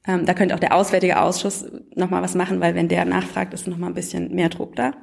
Ähm, 0.07 0.25
da 0.25 0.33
könnte 0.33 0.55
auch 0.55 0.59
der 0.59 0.75
Auswärtige 0.75 1.19
Ausschuss 1.19 1.65
nochmal 1.95 2.21
was 2.21 2.35
machen, 2.35 2.59
weil 2.61 2.75
wenn 2.75 2.87
der 2.87 3.05
nachfragt, 3.05 3.53
ist 3.53 3.67
nochmal 3.67 3.89
ein 3.89 3.95
bisschen 3.95 4.33
mehr 4.33 4.49
Druck 4.49 4.75
da. 4.75 4.93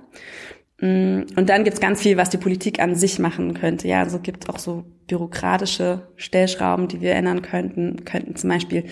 Mm, 0.80 1.22
und 1.36 1.48
dann 1.48 1.64
gibt's 1.64 1.80
ganz 1.80 2.02
viel, 2.02 2.16
was 2.16 2.30
die 2.30 2.38
Politik 2.38 2.80
an 2.80 2.94
sich 2.94 3.18
machen 3.18 3.54
könnte. 3.54 3.88
Ja, 3.88 4.00
also 4.00 4.18
gibt 4.18 4.48
auch 4.48 4.58
so 4.58 4.84
bürokratische 5.06 6.08
Stellschrauben, 6.16 6.88
die 6.88 7.00
wir 7.00 7.14
ändern 7.14 7.42
könnten. 7.42 8.04
Könnten 8.04 8.36
zum 8.36 8.50
Beispiel 8.50 8.84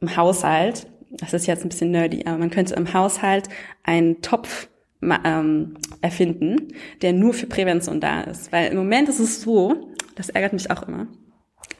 im 0.00 0.16
Haushalt, 0.16 0.86
das 1.10 1.32
ist 1.32 1.46
jetzt 1.46 1.64
ein 1.64 1.68
bisschen 1.68 1.90
nerdy, 1.90 2.24
aber 2.26 2.38
man 2.38 2.50
könnte 2.50 2.74
im 2.74 2.92
Haushalt 2.92 3.48
einen 3.82 4.22
Topf 4.22 4.68
ähm, 5.02 5.76
erfinden, 6.00 6.68
der 7.02 7.12
nur 7.12 7.34
für 7.34 7.46
Prävention 7.46 8.00
da 8.00 8.22
ist. 8.22 8.52
Weil 8.52 8.70
im 8.70 8.78
Moment 8.78 9.08
ist 9.08 9.18
es 9.18 9.42
so, 9.42 9.90
das 10.14 10.28
ärgert 10.28 10.52
mich 10.52 10.70
auch 10.70 10.82
immer, 10.86 11.06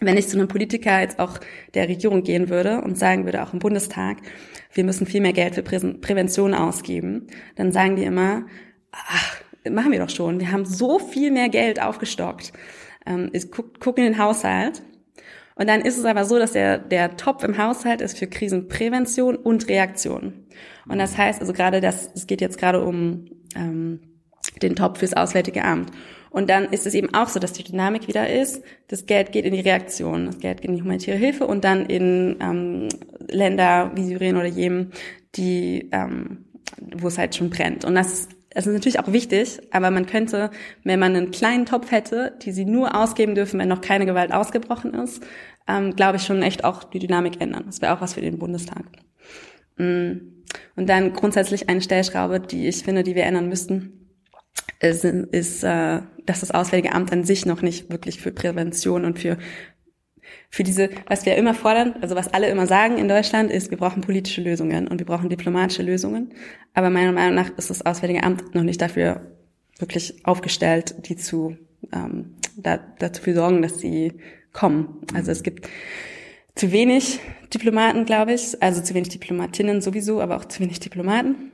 wenn 0.01 0.17
ich 0.17 0.29
zu 0.29 0.39
einem 0.39 0.49
Politiker 0.49 1.01
jetzt 1.01 1.19
auch 1.19 1.39
der 1.75 1.89
Regierung 1.89 2.23
gehen 2.23 2.49
würde 2.49 2.81
und 2.81 2.99
sagen 2.99 3.25
würde, 3.25 3.43
auch 3.43 3.53
im 3.53 3.59
Bundestag, 3.59 4.19
wir 4.73 4.85
müssen 4.85 5.07
viel 5.07 5.21
mehr 5.21 5.33
Geld 5.33 5.55
für 5.55 5.63
Prävention 5.63 6.55
ausgeben, 6.55 7.27
dann 7.57 7.73
sagen 7.73 7.97
die 7.97 8.05
immer, 8.05 8.47
ach, 8.93 9.37
machen 9.69 9.93
wir 9.93 9.99
doch 9.99 10.11
schon, 10.11 10.41
wir 10.41 10.53
haben 10.53 10.65
so 10.65 10.99
viel 10.99 11.31
mehr 11.31 11.49
Geld 11.49 11.83
aufgestockt. 11.83 12.53
Ähm, 13.07 13.31
ich 13.33 13.51
guck, 13.51 13.99
in 13.99 14.05
den 14.05 14.19
Haushalt. 14.19 14.83
Und 15.55 15.69
dann 15.69 15.83
ist 15.83 15.99
es 15.99 16.05
aber 16.07 16.25
so, 16.25 16.39
dass 16.39 16.53
der, 16.53 16.79
der 16.79 17.17
Topf 17.19 17.45
im 17.45 17.59
Haushalt 17.59 18.01
ist 18.01 18.19
für 18.19 18.27
Krisenprävention 18.27 19.37
und 19.37 19.69
Reaktion. 19.69 20.47
Und 20.89 20.99
das 20.99 21.19
heißt 21.19 21.41
also 21.41 21.53
gerade, 21.53 21.81
das, 21.83 22.11
es 22.15 22.27
geht 22.27 22.41
jetzt 22.41 22.59
gerade 22.59 22.83
um 22.83 23.27
ähm, 23.55 24.01
den 24.63 24.77
Topf 24.77 25.01
fürs 25.01 25.15
Auswärtige 25.15 25.65
Amt. 25.65 25.91
Und 26.31 26.49
dann 26.49 26.67
ist 26.67 26.87
es 26.87 26.95
eben 26.95 27.13
auch 27.13 27.29
so, 27.29 27.41
dass 27.41 27.53
die 27.53 27.65
Dynamik 27.65 28.07
wieder 28.07 28.31
ist, 28.31 28.63
das 28.89 29.07
Geld 29.07 29.33
geht 29.33 29.45
in 29.45 29.53
die 29.53 29.61
Reaktion, 29.61 30.27
das 30.27 30.39
Geld 30.39 30.61
geht 30.61 30.71
in 30.71 30.77
die 30.77 30.83
humanitäre 30.83 31.19
Hilfe 31.19 31.47
und 31.47 31.65
dann 31.65 31.87
in 31.87 32.37
ähm, 32.41 32.89
Länder 33.29 33.91
wie 33.95 34.05
Syrien 34.05 34.37
oder 34.37 34.47
Jemen, 34.47 34.93
die, 35.35 35.89
ähm, 35.93 36.47
wo 36.97 37.09
es 37.09 37.19
halt 37.19 37.35
schon 37.35 37.51
brennt. 37.51 37.85
Und 37.85 37.97
das, 37.97 38.29
das 38.51 38.67
ist 38.67 38.73
natürlich 38.73 39.01
auch 39.01 39.13
wichtig, 39.13 39.61
aber 39.73 39.91
man 39.91 40.07
könnte, 40.07 40.51
wenn 40.85 41.01
man 41.01 41.17
einen 41.17 41.33
kleinen 41.33 41.67
Topf 41.67 41.91
hätte, 41.91 42.37
die 42.43 42.53
sie 42.53 42.65
nur 42.65 42.95
ausgeben 42.97 43.35
dürfen, 43.35 43.59
wenn 43.59 43.69
noch 43.69 43.81
keine 43.81 44.07
Gewalt 44.07 44.33
ausgebrochen 44.33 44.95
ist, 44.95 45.25
ähm, 45.67 45.97
glaube 45.97 46.17
ich 46.17 46.23
schon 46.23 46.43
echt 46.43 46.65
auch 46.65 46.85
die 46.85 47.01
Dynamik 47.01 47.41
ändern. 47.41 47.65
Das 47.67 47.83
wäre 47.83 47.95
auch 47.95 48.01
was 48.01 48.15
für 48.15 48.21
den 48.21 48.39
Bundestag. 48.39 48.85
Mm. 49.77 50.13
Und 50.75 50.89
dann 50.89 51.13
grundsätzlich 51.13 51.69
eine 51.69 51.81
Stellschraube, 51.81 52.41
die 52.41 52.67
ich 52.67 52.83
finde, 52.83 53.05
die 53.05 53.15
wir 53.15 53.25
ändern 53.25 53.49
müssten, 53.49 54.00
ist, 54.81 55.05
ist 55.05 55.65
äh, 55.65 56.01
dass 56.27 56.41
das 56.41 56.51
Auswärtige 56.51 56.95
Amt 56.95 57.13
an 57.13 57.25
sich 57.25 57.47
noch 57.47 57.63
nicht 57.63 57.91
wirklich 57.91 58.21
für 58.21 58.33
Prävention 58.33 59.05
und 59.05 59.19
für 59.19 59.39
für 60.49 60.65
diese, 60.65 60.91
was 61.07 61.27
wir 61.27 61.37
immer 61.37 61.55
fordern, 61.55 61.95
also 62.01 62.17
was 62.17 62.29
alle 62.29 62.49
immer 62.49 62.67
sagen 62.67 62.99
in 62.99 63.09
Deutschland, 63.09 63.51
ist, 63.51 63.71
wir 63.71 63.79
brauchen 63.79 64.01
politische 64.01 64.41
Lösungen 64.41 64.89
und 64.89 64.99
wir 64.99 65.07
brauchen 65.07 65.29
diplomatische 65.29 65.83
Lösungen. 65.83 66.35
Aber 66.75 66.91
meiner 66.91 67.13
Meinung 67.13 67.35
nach 67.35 67.51
ist 67.57 67.71
das 67.71 67.85
Auswärtige 67.87 68.23
Amt 68.23 68.55
noch 68.55 68.63
nicht 68.63 68.81
dafür 68.81 69.37
wirklich 69.79 70.25
aufgestellt, 70.25 71.09
die 71.09 71.17
zu 71.17 71.57
ähm, 71.93 72.35
da, 72.57 72.79
dafür 72.99 73.35
sorgen, 73.35 73.63
dass 73.63 73.79
sie 73.79 74.15
kommen. 74.53 75.01
Also 75.15 75.31
es 75.31 75.43
gibt 75.43 75.69
zu 76.55 76.73
wenig 76.73 77.21
Diplomaten, 77.55 78.05
glaube 78.05 78.33
ich, 78.33 78.61
also 78.63 78.83
zu 78.83 78.95
wenig 78.95 79.09
Diplomatinnen 79.09 79.81
sowieso, 79.81 80.21
aber 80.21 80.37
auch 80.37 80.45
zu 80.45 80.61
wenig 80.61 80.81
Diplomaten 80.81 81.53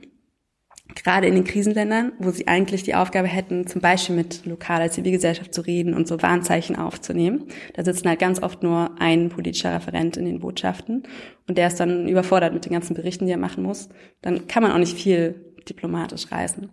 gerade 1.03 1.27
in 1.27 1.35
den 1.35 1.43
Krisenländern, 1.43 2.13
wo 2.19 2.31
sie 2.31 2.47
eigentlich 2.47 2.83
die 2.83 2.95
Aufgabe 2.95 3.27
hätten, 3.27 3.67
zum 3.67 3.81
Beispiel 3.81 4.15
mit 4.15 4.45
lokaler 4.45 4.89
Zivilgesellschaft 4.89 5.53
zu 5.53 5.61
reden 5.61 5.93
und 5.93 6.07
so 6.07 6.21
Warnzeichen 6.21 6.75
aufzunehmen. 6.75 7.45
Da 7.75 7.83
sitzen 7.83 8.09
halt 8.09 8.19
ganz 8.19 8.41
oft 8.41 8.63
nur 8.63 8.91
ein 8.99 9.29
politischer 9.29 9.73
Referent 9.73 10.17
in 10.17 10.25
den 10.25 10.39
Botschaften 10.39 11.03
und 11.47 11.57
der 11.57 11.67
ist 11.67 11.79
dann 11.79 12.07
überfordert 12.07 12.53
mit 12.53 12.65
den 12.65 12.73
ganzen 12.73 12.93
Berichten, 12.93 13.25
die 13.25 13.31
er 13.31 13.37
machen 13.37 13.63
muss. 13.63 13.89
Dann 14.21 14.47
kann 14.47 14.63
man 14.63 14.71
auch 14.71 14.77
nicht 14.77 14.97
viel 14.97 15.35
diplomatisch 15.67 16.31
reisen. 16.31 16.69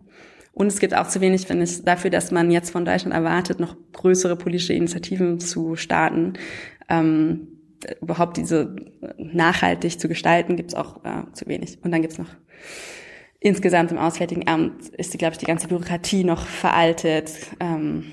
Und 0.53 0.69
es 0.69 0.79
gibt 0.79 0.95
auch 0.95 1.09
zu 1.09 1.21
wenig, 1.21 1.47
finde 1.47 1.65
ich, 1.65 1.83
dafür, 1.83 2.11
dass 2.11 2.31
man 2.31 2.51
jetzt 2.51 2.71
von 2.71 2.85
Deutschland 2.85 3.15
erwartet, 3.15 3.59
noch 3.59 3.77
größere 3.93 4.37
politische 4.37 4.73
Initiativen 4.73 5.41
zu 5.41 5.75
starten. 5.75 6.35
Ähm, 6.89 7.49
überhaupt 8.01 8.37
diese 8.37 8.77
nachhaltig 9.19 10.01
zu 10.01 10.09
gestalten, 10.09 10.57
gibt 10.57 10.71
es 10.71 10.75
auch 10.75 11.05
äh, 11.05 11.25
zu 11.33 11.47
wenig. 11.47 11.79
Und 11.83 11.91
dann 11.91 12.03
gibt's 12.03 12.19
noch 12.19 12.29
insgesamt 13.45 13.93
im 13.93 13.99
Auswärtigen 13.99 14.49
Amt 14.49 14.89
ist, 14.89 15.17
glaube 15.19 15.33
ich, 15.33 15.39
die 15.39 15.45
ganze 15.45 15.69
Bürokratie 15.69 16.25
noch 16.25 16.47
veraltet 16.47 17.31
ähm, 17.61 18.05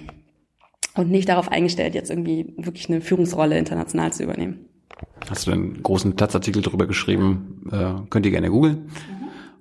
und 0.95 1.09
nicht 1.09 1.29
darauf 1.29 1.49
eingestellt, 1.49 1.95
jetzt 1.95 2.09
irgendwie 2.09 2.53
wirklich 2.57 2.89
eine 2.89 2.99
Führungsrolle 2.99 3.57
international 3.57 4.11
zu 4.11 4.23
übernehmen. 4.23 4.65
Hast 5.29 5.47
du 5.47 5.51
einen 5.51 5.81
großen 5.81 6.17
Taz-Artikel 6.17 6.61
darüber 6.61 6.85
geschrieben? 6.85 7.63
Äh, 7.71 7.93
könnt 8.09 8.25
ihr 8.25 8.31
gerne 8.31 8.49
googeln. 8.49 8.89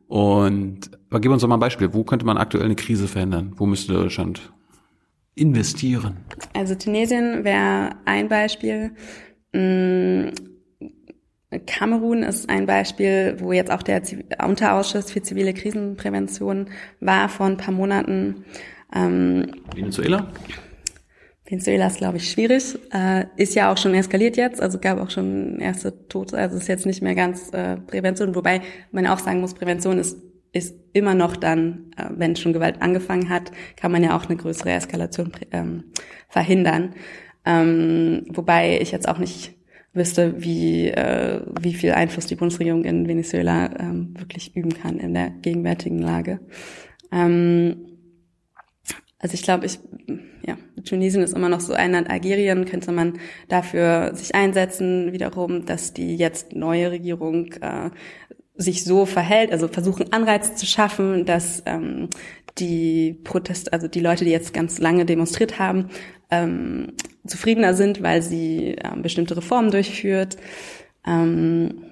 Mhm. 0.09 0.14
Und 0.14 0.90
aber 1.09 1.20
gib 1.20 1.30
uns 1.30 1.42
doch 1.42 1.48
mal 1.48 1.56
ein 1.56 1.61
Beispiel. 1.61 1.94
Wo 1.94 2.02
könnte 2.02 2.26
man 2.26 2.37
aktuell 2.37 2.64
eine 2.64 2.74
Krise 2.74 3.06
verhindern? 3.06 3.52
Wo 3.56 3.64
müsste 3.64 3.92
Deutschland 3.92 4.52
investieren? 5.37 6.16
Also 6.52 6.74
Tunesien 6.74 7.44
wäre 7.44 7.90
ein 8.06 8.28
Beispiel. 8.28 8.90
Kamerun 11.67 12.23
ist 12.23 12.49
ein 12.49 12.67
Beispiel, 12.67 13.37
wo 13.39 13.53
jetzt 13.53 13.71
auch 13.71 13.83
der 13.83 14.03
Unterausschuss 14.47 15.11
für 15.11 15.23
zivile 15.23 15.53
Krisenprävention 15.53 16.69
war 17.01 17.29
vor 17.29 17.47
ein 17.47 17.57
paar 17.57 17.75
Monaten. 17.75 18.45
Ähm, 18.95 19.53
Venezuela? 19.75 20.29
Venezuela 21.45 21.89
ist, 21.89 21.99
glaube 21.99 22.19
ich, 22.19 22.31
schwierig. 22.31 22.79
Äh, 22.93 23.25
ist 23.37 23.57
ja 23.57 23.73
auch 23.73 23.77
schon 23.77 23.95
eskaliert 23.95 24.37
jetzt, 24.37 24.61
also 24.61 24.79
gab 24.79 25.01
auch 25.01 25.11
schon 25.11 25.59
erste 25.59 26.07
Tote, 26.07 26.39
also 26.39 26.57
ist 26.57 26.69
jetzt 26.69 26.87
nicht 26.87 27.03
mehr 27.03 27.17
ganz 27.17 27.53
äh, 27.53 27.77
Prävention, 27.79 28.37
wobei 28.37 28.61
man 28.92 29.09
auch 29.09 29.19
sagen 29.19 29.40
muss, 29.40 29.55
Prävention 29.55 29.98
ist 29.98 30.17
ist 30.53 30.75
immer 30.92 31.15
noch 31.15 31.37
dann, 31.37 31.92
äh, 31.96 32.07
wenn 32.11 32.37
schon 32.37 32.53
Gewalt 32.53 32.83
angefangen 32.83 33.29
hat, 33.29 33.53
kann 33.77 33.92
man 33.92 34.03
ja 34.03 34.17
auch 34.17 34.27
eine 34.27 34.37
größere 34.37 34.71
Eskalation 34.71 35.33
ähm, 35.53 35.85
verhindern. 36.29 36.94
Ähm, 37.44 38.27
wobei 38.29 38.81
ich 38.81 38.90
jetzt 38.90 39.09
auch 39.09 39.19
nicht 39.19 39.55
wüsste, 39.93 40.43
wie, 40.43 40.88
äh, 40.88 41.41
wie 41.61 41.75
viel 41.75 41.93
Einfluss 41.93 42.27
die 42.27 42.37
Bundesregierung 42.37 42.85
in 42.85 43.09
Venezuela 43.09 43.71
ähm, 43.79 44.15
wirklich 44.17 44.55
üben 44.55 44.73
kann 44.73 44.99
in 44.99 45.15
der 45.15 45.31
gegenwärtigen 45.31 45.99
Lage. 45.99 46.41
Ähm, 47.11 47.87
also 49.19 49.35
ich 49.35 49.43
glaube, 49.43 49.67
ich, 49.67 49.79
ja, 50.47 50.57
Tunesien 50.85 51.23
ist 51.23 51.35
immer 51.35 51.49
noch 51.49 51.61
so 51.61 51.75
ein 51.75 51.93
Land, 51.93 52.09
Algerien 52.09 52.65
könnte 52.65 52.93
man 52.93 53.19
dafür 53.49 54.15
sich 54.15 54.35
einsetzen, 54.35 55.13
wiederum, 55.13 55.67
dass 55.67 55.93
die 55.93 56.17
jetzt 56.17 56.55
neue 56.55 56.91
Regierung 56.91 57.53
äh, 57.61 57.91
sich 58.55 58.85
so 58.85 59.07
verhält, 59.07 59.53
also 59.53 59.69
versuchen 59.69 60.13
Anreize 60.13 60.55
zu 60.55 60.67
schaffen, 60.67 61.25
dass 61.25 61.63
ähm, 61.67 62.09
die 62.59 63.19
Protest, 63.25 63.73
also 63.73 63.88
die 63.88 64.01
Leute, 64.01 64.25
die 64.25 64.31
jetzt 64.31 64.55
ganz 64.55 64.79
lange 64.79 65.05
demonstriert 65.05 65.59
haben, 65.59 65.88
ähm, 66.31 66.92
zufriedener 67.26 67.74
sind, 67.74 68.02
weil 68.02 68.22
sie 68.22 68.76
ähm, 68.83 69.02
bestimmte 69.02 69.37
Reformen 69.37 69.70
durchführt. 69.70 70.37
Ähm, 71.06 71.83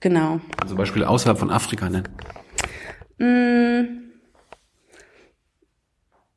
genau. 0.00 0.40
Zum 0.66 0.76
Beispiel 0.76 1.04
außerhalb 1.04 1.38
von 1.38 1.50
Afrika 1.50 1.88
nennen. 1.88 2.08
Mm. 3.18 4.06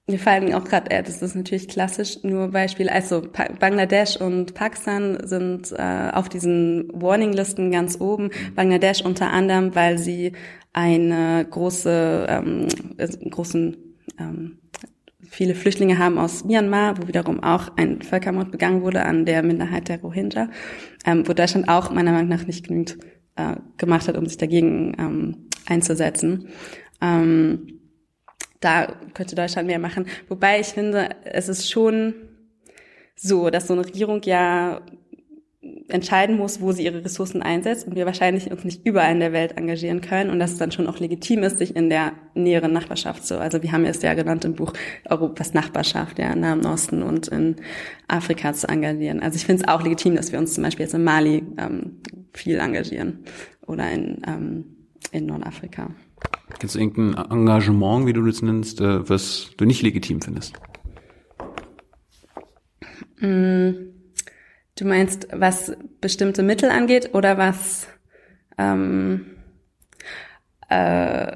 Mir 0.09 0.17
fallen 0.17 0.55
auch 0.55 0.63
gerade, 0.63 0.89
äh, 0.89 1.03
das 1.03 1.21
ist 1.21 1.35
natürlich 1.35 1.67
klassisch, 1.67 2.23
nur 2.23 2.47
Beispiele, 2.47 2.91
also 2.91 3.21
pa 3.21 3.45
Bangladesch 3.59 4.17
und 4.17 4.55
Pakistan 4.55 5.19
sind 5.23 5.71
äh, 5.71 6.09
auf 6.11 6.29
diesen 6.29 6.89
Warning-Listen 6.93 7.69
ganz 7.69 8.01
oben. 8.01 8.31
Bangladesch 8.55 9.05
unter 9.05 9.29
anderem, 9.29 9.75
weil 9.75 9.99
sie 9.99 10.33
eine 10.73 11.45
große, 11.49 12.25
ähm, 12.27 12.67
großen, 13.29 13.77
ähm, 14.19 14.58
viele 15.29 15.55
Flüchtlinge 15.55 15.97
haben 15.97 16.17
aus 16.17 16.43
Myanmar, 16.43 16.97
wo 16.97 17.07
wiederum 17.07 17.43
auch 17.43 17.69
ein 17.77 18.01
Völkermord 18.01 18.51
begangen 18.51 18.81
wurde 18.81 19.05
an 19.05 19.25
der 19.25 19.43
Minderheit 19.43 19.87
der 19.87 20.01
Rohingya, 20.01 20.49
ähm, 21.05 21.27
wo 21.27 21.33
Deutschland 21.33 21.69
auch 21.69 21.91
meiner 21.91 22.11
Meinung 22.11 22.29
nach 22.29 22.45
nicht 22.45 22.67
genügend 22.67 22.97
äh, 23.35 23.55
gemacht 23.77 24.07
hat, 24.07 24.17
um 24.17 24.25
sich 24.25 24.37
dagegen 24.37 24.95
ähm, 24.99 25.49
einzusetzen. 25.67 26.49
Ähm, 27.01 27.79
da 28.59 28.87
könnte 29.13 29.35
Deutschland 29.35 29.67
mehr 29.67 29.79
machen. 29.79 30.05
Wobei 30.27 30.59
ich 30.59 30.67
finde, 30.67 31.09
es 31.23 31.47
ist 31.47 31.71
schon 31.71 32.13
so, 33.15 33.49
dass 33.49 33.67
so 33.67 33.73
eine 33.73 33.85
Regierung 33.85 34.21
ja 34.23 34.81
entscheiden 35.89 36.37
muss, 36.37 36.61
wo 36.61 36.71
sie 36.71 36.85
ihre 36.85 37.03
Ressourcen 37.03 37.41
einsetzt 37.41 37.87
und 37.87 37.95
wir 37.95 38.05
wahrscheinlich 38.05 38.51
uns 38.51 38.63
nicht 38.63 38.85
überall 38.85 39.11
in 39.11 39.19
der 39.19 39.33
Welt 39.33 39.57
engagieren 39.57 40.01
können 40.01 40.29
und 40.29 40.39
dass 40.39 40.53
es 40.53 40.57
dann 40.57 40.71
schon 40.71 40.87
auch 40.87 40.99
legitim 40.99 41.43
ist, 41.43 41.57
sich 41.57 41.75
in 41.75 41.89
der 41.89 42.13
näheren 42.33 42.73
Nachbarschaft 42.73 43.25
so, 43.25 43.37
also 43.37 43.63
wir 43.63 43.71
haben 43.71 43.85
es 43.85 44.01
ja 44.01 44.13
genannt 44.13 44.45
im 44.45 44.53
Buch 44.53 44.73
Europas 45.09 45.53
Nachbarschaft, 45.53 46.19
ja, 46.19 46.31
im 46.31 46.41
Nahen 46.41 46.65
Osten 46.65 47.03
und 47.03 47.27
in 47.27 47.55
Afrika 48.07 48.53
zu 48.53 48.67
engagieren. 48.67 49.21
Also 49.21 49.35
ich 49.35 49.45
finde 49.45 49.63
es 49.63 49.67
auch 49.67 49.81
legitim, 49.81 50.15
dass 50.15 50.31
wir 50.31 50.39
uns 50.39 50.53
zum 50.53 50.63
Beispiel 50.63 50.85
jetzt 50.85 50.93
in 50.93 51.03
Mali 51.03 51.43
ähm, 51.57 51.97
viel 52.33 52.59
engagieren 52.59 53.19
oder 53.65 53.91
in, 53.91 54.21
ähm, 54.27 54.65
in 55.11 55.25
Nordafrika. 55.25 55.89
Gibt 56.49 56.63
es 56.63 56.75
irgendein 56.75 57.31
Engagement, 57.31 58.07
wie 58.07 58.13
du 58.13 58.25
das 58.25 58.41
nennst, 58.41 58.81
äh, 58.81 59.07
was 59.09 59.51
du 59.57 59.65
nicht 59.65 59.81
legitim 59.81 60.21
findest? 60.21 60.53
Mm, 63.21 63.71
du 64.79 64.85
meinst, 64.85 65.27
was 65.31 65.75
bestimmte 66.01 66.43
Mittel 66.43 66.69
angeht 66.69 67.13
oder 67.13 67.37
was? 67.37 67.87
Ähm, 68.57 69.25
äh, 70.69 71.35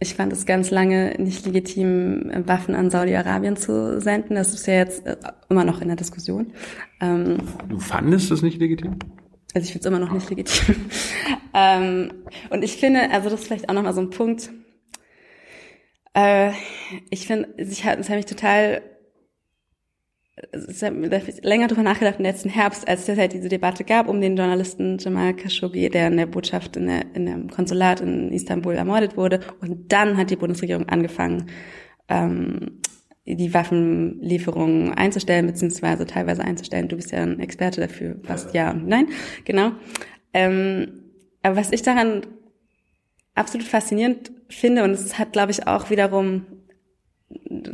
ich 0.00 0.14
fand 0.14 0.32
es 0.32 0.44
ganz 0.44 0.70
lange 0.70 1.14
nicht 1.18 1.46
legitim, 1.46 2.30
Waffen 2.46 2.74
an 2.74 2.90
Saudi-Arabien 2.90 3.56
zu 3.56 4.00
senden. 4.00 4.34
Das 4.34 4.52
ist 4.52 4.66
ja 4.66 4.74
jetzt 4.74 5.06
äh, 5.06 5.16
immer 5.48 5.64
noch 5.64 5.80
in 5.80 5.88
der 5.88 5.96
Diskussion. 5.96 6.52
Ähm, 7.00 7.38
du 7.68 7.78
fandest 7.78 8.30
das 8.30 8.42
nicht 8.42 8.60
legitim? 8.60 8.98
Also 9.54 9.64
ich 9.64 9.72
finde 9.72 9.80
es 9.80 9.86
immer 9.86 10.04
noch 10.04 10.12
nicht 10.12 10.28
legitim. 10.28 10.74
ähm, 11.54 12.12
und 12.50 12.64
ich 12.64 12.76
finde, 12.76 13.10
also 13.10 13.30
das 13.30 13.40
ist 13.40 13.46
vielleicht 13.46 13.68
auch 13.68 13.74
nochmal 13.74 13.94
so 13.94 14.00
ein 14.00 14.10
Punkt. 14.10 14.50
Äh, 16.12 16.50
ich 17.10 17.26
finde, 17.26 17.54
ich 17.56 17.84
habe 17.84 18.02
hab 18.02 18.16
mich 18.16 18.26
total 18.26 18.82
länger 21.42 21.68
drüber 21.68 21.84
nachgedacht 21.84 22.18
im 22.18 22.24
letzten 22.24 22.48
Herbst, 22.48 22.88
als 22.88 23.08
es 23.08 23.18
halt 23.18 23.32
diese 23.32 23.48
Debatte 23.48 23.84
gab 23.84 24.08
um 24.08 24.20
den 24.20 24.36
Journalisten 24.36 24.98
Jamal 24.98 25.34
Khashoggi, 25.34 25.88
der 25.90 26.08
in 26.08 26.16
der 26.16 26.26
Botschaft 26.26 26.76
in, 26.76 26.86
der, 26.86 27.04
in 27.14 27.26
dem 27.26 27.50
Konsulat 27.50 28.00
in 28.00 28.32
Istanbul 28.32 28.74
ermordet 28.74 29.16
wurde. 29.16 29.40
Und 29.60 29.92
dann 29.92 30.16
hat 30.16 30.30
die 30.30 30.36
Bundesregierung 30.36 30.88
angefangen, 30.88 31.46
ähm, 32.08 32.80
die 33.26 33.54
Waffenlieferungen 33.54 34.92
einzustellen, 34.92 35.46
beziehungsweise 35.46 36.04
teilweise 36.04 36.42
einzustellen. 36.42 36.88
Du 36.88 36.96
bist 36.96 37.12
ja 37.12 37.22
ein 37.22 37.40
Experte 37.40 37.80
dafür, 37.80 38.16
was 38.24 38.52
ja 38.52 38.72
und 38.72 38.86
nein, 38.86 39.08
genau. 39.44 39.72
Ähm, 40.34 41.04
aber 41.42 41.56
was 41.56 41.72
ich 41.72 41.82
daran 41.82 42.22
absolut 43.34 43.66
faszinierend 43.66 44.32
finde, 44.48 44.84
und 44.84 44.90
es 44.90 45.18
hat, 45.18 45.32
glaube 45.32 45.52
ich, 45.52 45.66
auch 45.66 45.90
wiederum, 45.90 46.44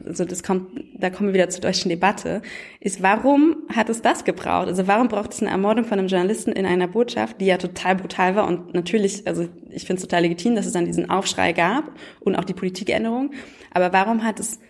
also 0.06 0.24
das 0.24 0.42
kommt, 0.42 0.68
da 0.94 1.10
kommen 1.10 1.28
wir 1.28 1.34
wieder 1.34 1.48
zur 1.48 1.62
deutschen 1.62 1.88
Debatte, 1.88 2.42
ist, 2.80 3.02
warum 3.02 3.56
hat 3.74 3.88
es 3.88 4.02
das 4.02 4.24
gebraucht? 4.24 4.68
Also 4.68 4.86
warum 4.86 5.08
braucht 5.08 5.32
es 5.32 5.40
eine 5.40 5.50
Ermordung 5.50 5.84
von 5.84 5.98
einem 5.98 6.08
Journalisten 6.08 6.52
in 6.52 6.66
einer 6.66 6.88
Botschaft, 6.88 7.40
die 7.40 7.46
ja 7.46 7.56
total 7.56 7.96
brutal 7.96 8.36
war 8.36 8.46
und 8.46 8.74
natürlich, 8.74 9.26
also 9.26 9.48
ich 9.70 9.84
finde 9.84 10.00
es 10.00 10.02
total 10.02 10.22
legitim, 10.22 10.54
dass 10.54 10.66
es 10.66 10.72
dann 10.72 10.84
diesen 10.84 11.10
Aufschrei 11.10 11.52
gab 11.52 11.90
und 12.20 12.36
auch 12.36 12.44
die 12.44 12.54
Politikänderung, 12.54 13.32
aber 13.72 13.92
warum 13.92 14.24
hat 14.24 14.40
es 14.40 14.60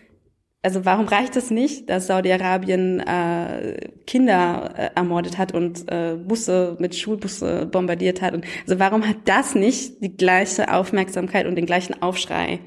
also 0.63 0.85
warum 0.85 1.09
reicht 1.09 1.37
es 1.37 1.51
nicht, 1.51 1.89
dass 1.89 2.07
Saudi-Arabien 2.07 3.01
äh, 3.01 3.89
Kinder 4.07 4.75
äh, 4.77 4.91
ermordet 4.95 5.39
hat 5.39 5.55
und 5.55 5.91
äh, 5.91 6.17
Busse 6.17 6.77
mit 6.79 6.95
Schulbusse 6.95 7.65
bombardiert 7.65 8.21
hat? 8.21 8.35
Und 8.35 8.45
also 8.67 8.79
warum 8.79 9.09
hat 9.09 9.17
das 9.25 9.55
nicht 9.55 10.03
die 10.03 10.15
gleiche 10.15 10.71
Aufmerksamkeit 10.71 11.47
und 11.47 11.57
den 11.57 11.65
gleichen 11.65 12.03
Aufschrei 12.03 12.61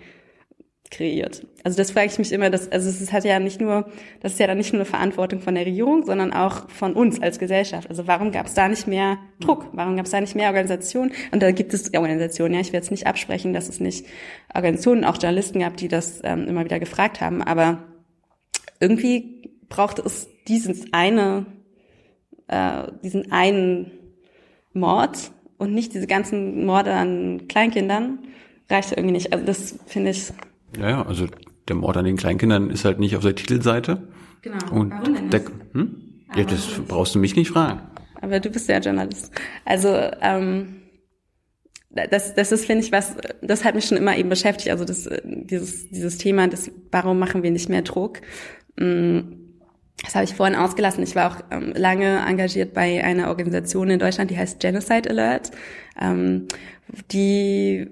kreiert? 0.94 1.46
Also 1.64 1.78
das 1.78 1.92
frage 1.92 2.08
ich 2.08 2.18
mich 2.20 2.32
immer. 2.32 2.50
Dass, 2.50 2.72
also 2.72 2.90
es 2.90 3.12
hat 3.12 3.26
ja 3.26 3.40
nicht 3.40 3.60
nur, 3.60 3.90
das 4.22 4.34
ist 4.34 4.40
ja 4.40 4.48
dann 4.48 4.58
nicht 4.58 4.74
nur 4.74 4.82
eine 4.82 4.90
Verantwortung 4.90 5.42
von 5.42 5.56
der 5.56 5.66
Regierung, 5.66 6.06
sondern 6.06 6.32
auch 6.32 6.70
von 6.70 6.94
uns 6.94 7.22
als 7.22 7.40
Gesellschaft. 7.40 7.90
Also 7.90 8.08
warum 8.08 8.32
gab 8.32 8.46
es 8.46 8.54
da 8.54 8.68
nicht 8.68 8.88
mehr 8.88 9.18
Druck? 9.40 9.68
Warum 9.74 9.98
gab 9.98 10.06
es 10.06 10.12
da 10.12 10.22
nicht 10.22 10.36
mehr 10.36 10.48
Organisationen? 10.48 11.12
Und 11.32 11.42
da 11.42 11.52
gibt 11.52 11.74
es 11.74 11.94
Organisationen. 11.94 12.54
Ja, 12.54 12.62
ich 12.62 12.68
will 12.68 12.80
jetzt 12.80 12.92
nicht 12.92 13.08
absprechen, 13.08 13.54
dass 13.54 13.70
es 13.70 13.80
nicht 13.80 14.06
Organisationen, 14.54 15.04
auch 15.04 15.16
Journalisten 15.16 15.60
gab, 15.60 15.78
die 15.78 15.88
das 15.88 16.22
ähm, 16.24 16.48
immer 16.48 16.64
wieder 16.64 16.80
gefragt 16.80 17.22
haben. 17.22 17.42
Aber 17.42 17.84
irgendwie 18.80 19.50
braucht 19.70 20.00
es 20.00 20.28
dieses 20.48 20.94
eine, 20.94 21.46
äh, 22.48 22.84
diesen 23.04 23.32
einen 23.32 23.92
Mord 24.74 25.32
und 25.58 25.74
nicht 25.74 25.94
diese 25.94 26.08
ganzen 26.08 26.66
Morde 26.66 26.94
an 26.94 27.48
Kleinkindern. 27.48 28.20
Reicht 28.70 28.92
irgendwie 28.92 29.14
nicht. 29.14 29.34
Also 29.34 29.46
das 29.46 29.80
finde 29.86 30.12
ich. 30.12 30.32
Ja, 30.78 30.90
ja, 30.90 31.06
also 31.06 31.28
der 31.68 31.76
Mord 31.76 31.98
an 31.98 32.06
den 32.06 32.18
Kleinkindern 32.18 32.70
ist 32.70 32.86
halt 32.86 33.00
nicht 33.00 33.16
auf 33.16 33.24
der 33.24 33.36
Titelseite. 33.36 34.08
Genau. 34.42 34.58
Und 34.72 34.92
Warum 34.92 35.14
denn 35.14 35.30
der, 35.30 35.40
nicht? 35.42 35.52
hm? 35.74 35.96
Ja, 36.36 36.44
das 36.44 36.68
brauchst 36.88 37.16
du 37.16 37.20
mich 37.20 37.36
nicht 37.36 37.52
fragen. 37.52 37.82
Aber 38.22 38.40
du 38.40 38.50
bist 38.50 38.68
ja 38.70 38.80
Journalist. 38.80 39.32
Also 39.66 39.90
ähm, 40.22 40.82
das, 41.90 42.34
das 42.34 42.52
ist, 42.52 42.66
finde 42.66 42.84
ich, 42.84 42.92
was, 42.92 43.16
das 43.42 43.64
hat 43.64 43.76
mich 43.76 43.86
schon 43.86 43.98
immer 43.98 44.18
eben 44.18 44.30
beschäftigt. 44.30 44.72
Also 44.72 44.84
das, 44.84 45.08
dieses, 45.24 45.90
dieses 45.90 46.18
Thema, 46.18 46.48
das, 46.48 46.72
warum 46.92 47.20
machen 47.20 47.44
wir 47.44 47.52
nicht 47.52 47.70
mehr 47.70 47.84
Druck? 47.84 48.22
Mm, 48.78 49.20
Das 50.04 50.16
habe 50.16 50.26
ich 50.26 50.34
vorhin 50.34 50.56
ausgelassen. 50.56 51.04
Ich 51.04 51.16
war 51.16 51.32
auch 51.32 51.40
ähm, 51.52 51.74
lange 51.76 52.26
engagiert 52.28 52.74
bei 52.74 53.04
einer 53.04 53.28
Organisation 53.28 53.92
in 53.92 54.00
Deutschland, 54.00 54.32
die 54.32 54.38
heißt 54.38 54.60
Genocide 54.60 55.10
Alert, 55.12 55.52
ähm, 56.02 56.48
die 57.12 57.88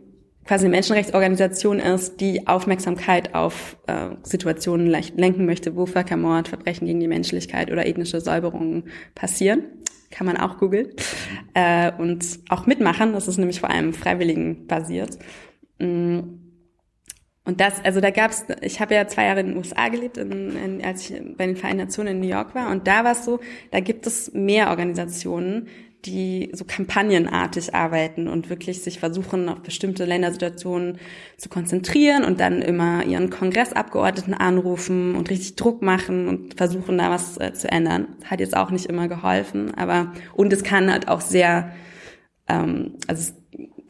quasi 0.46 0.66
eine 0.66 0.72
Menschenrechtsorganisation 0.72 1.80
ist, 1.80 2.20
die 2.20 2.48
Aufmerksamkeit 2.48 3.36
auf 3.36 3.78
äh, 3.88 4.10
Situationen 4.24 4.88
lenken 4.88 5.46
möchte, 5.46 5.76
wo 5.76 5.86
Völkermord, 5.86 6.48
Verbrechen 6.48 6.88
gegen 6.88 7.00
die 7.00 7.08
Menschlichkeit 7.08 7.72
oder 7.72 7.86
ethnische 7.86 8.22
Säuberungen 8.22 8.86
passieren. 9.16 9.64
Kann 10.10 10.28
man 10.28 10.38
auch 10.38 10.58
googeln. 10.58 10.90
Äh, 11.54 11.92
und 11.98 12.40
auch 12.50 12.66
mitmachen. 12.66 13.14
Das 13.14 13.28
ist 13.28 13.38
nämlich 13.38 13.60
vor 13.60 13.70
allem 13.70 13.94
freiwilligen 13.94 14.68
basiert. 14.68 15.18
Mm. 15.80 16.20
Und 17.44 17.60
das, 17.60 17.84
also 17.84 18.02
da 18.02 18.12
gab's, 18.12 18.46
ich 18.62 18.80
habe 18.80 18.94
ja 18.94 19.08
zwei 19.08 19.26
Jahre 19.26 19.40
in 19.40 19.48
den 19.48 19.58
USA 19.58 19.88
gelebt, 19.90 20.18
in, 20.18 20.56
in, 20.56 20.86
als 20.86 21.10
ich 21.10 21.22
bei 21.38 21.48
den 21.48 21.56
Vereinten 21.56 21.84
Nationen 21.84 22.16
in 22.16 22.20
New 22.20 22.28
York 22.28 22.54
war. 22.54 22.70
Und 22.70 22.88
da 22.88 23.04
war 23.04 23.14
es 23.14 23.26
so, 23.26 23.40
da 23.72 23.80
gibt 23.80 24.06
es 24.06 24.32
mehr 24.34 24.70
Organisationen, 24.70 25.68
die 26.06 26.50
so 26.54 26.66
kampagnenartig 26.66 27.76
arbeiten 27.76 28.28
und 28.28 28.50
wirklich 28.50 28.82
sich 28.82 29.00
versuchen, 29.00 29.50
auf 29.50 29.60
bestimmte 29.60 30.06
Ländersituationen 30.06 30.98
zu 31.38 31.50
konzentrieren 31.50 32.24
und 32.24 32.40
dann 32.40 32.62
immer 32.62 33.06
ihren 33.06 33.30
Kongressabgeordneten 33.30 34.34
anrufen 34.34 35.16
und 35.16 35.30
richtig 35.30 35.56
Druck 35.56 35.82
machen 35.82 36.28
und 36.28 36.56
versuchen, 36.56 36.98
da 36.98 37.10
was 37.10 37.38
äh, 37.38 37.54
zu 37.54 37.72
ändern. 37.72 38.08
Hat 38.26 38.40
jetzt 38.40 38.56
auch 38.56 38.72
nicht 38.72 38.88
immer 38.88 39.08
geholfen, 39.08 39.74
aber 39.76 40.14
und 40.34 40.52
es 40.54 40.64
kann 40.64 40.92
halt 40.92 41.08
auch 41.08 41.22
sehr, 41.22 41.72
ähm, 42.48 42.96
also 43.08 43.34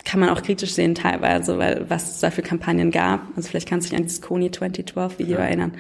kann 0.03 0.19
man 0.19 0.29
auch 0.29 0.41
kritisch 0.41 0.73
sehen 0.73 0.95
teilweise, 0.95 1.57
weil 1.57 1.85
was 1.89 2.15
es 2.15 2.19
da 2.19 2.31
für 2.31 2.41
Kampagnen 2.41 2.91
gab. 2.91 3.27
Also 3.35 3.49
vielleicht 3.49 3.67
kannst 3.67 3.87
du 3.87 3.91
dich 3.91 3.99
an 3.99 4.03
dieses 4.03 4.21
Kony 4.21 4.51
2012 4.51 5.19
Video 5.19 5.37
ja. 5.37 5.45
erinnern. 5.45 5.73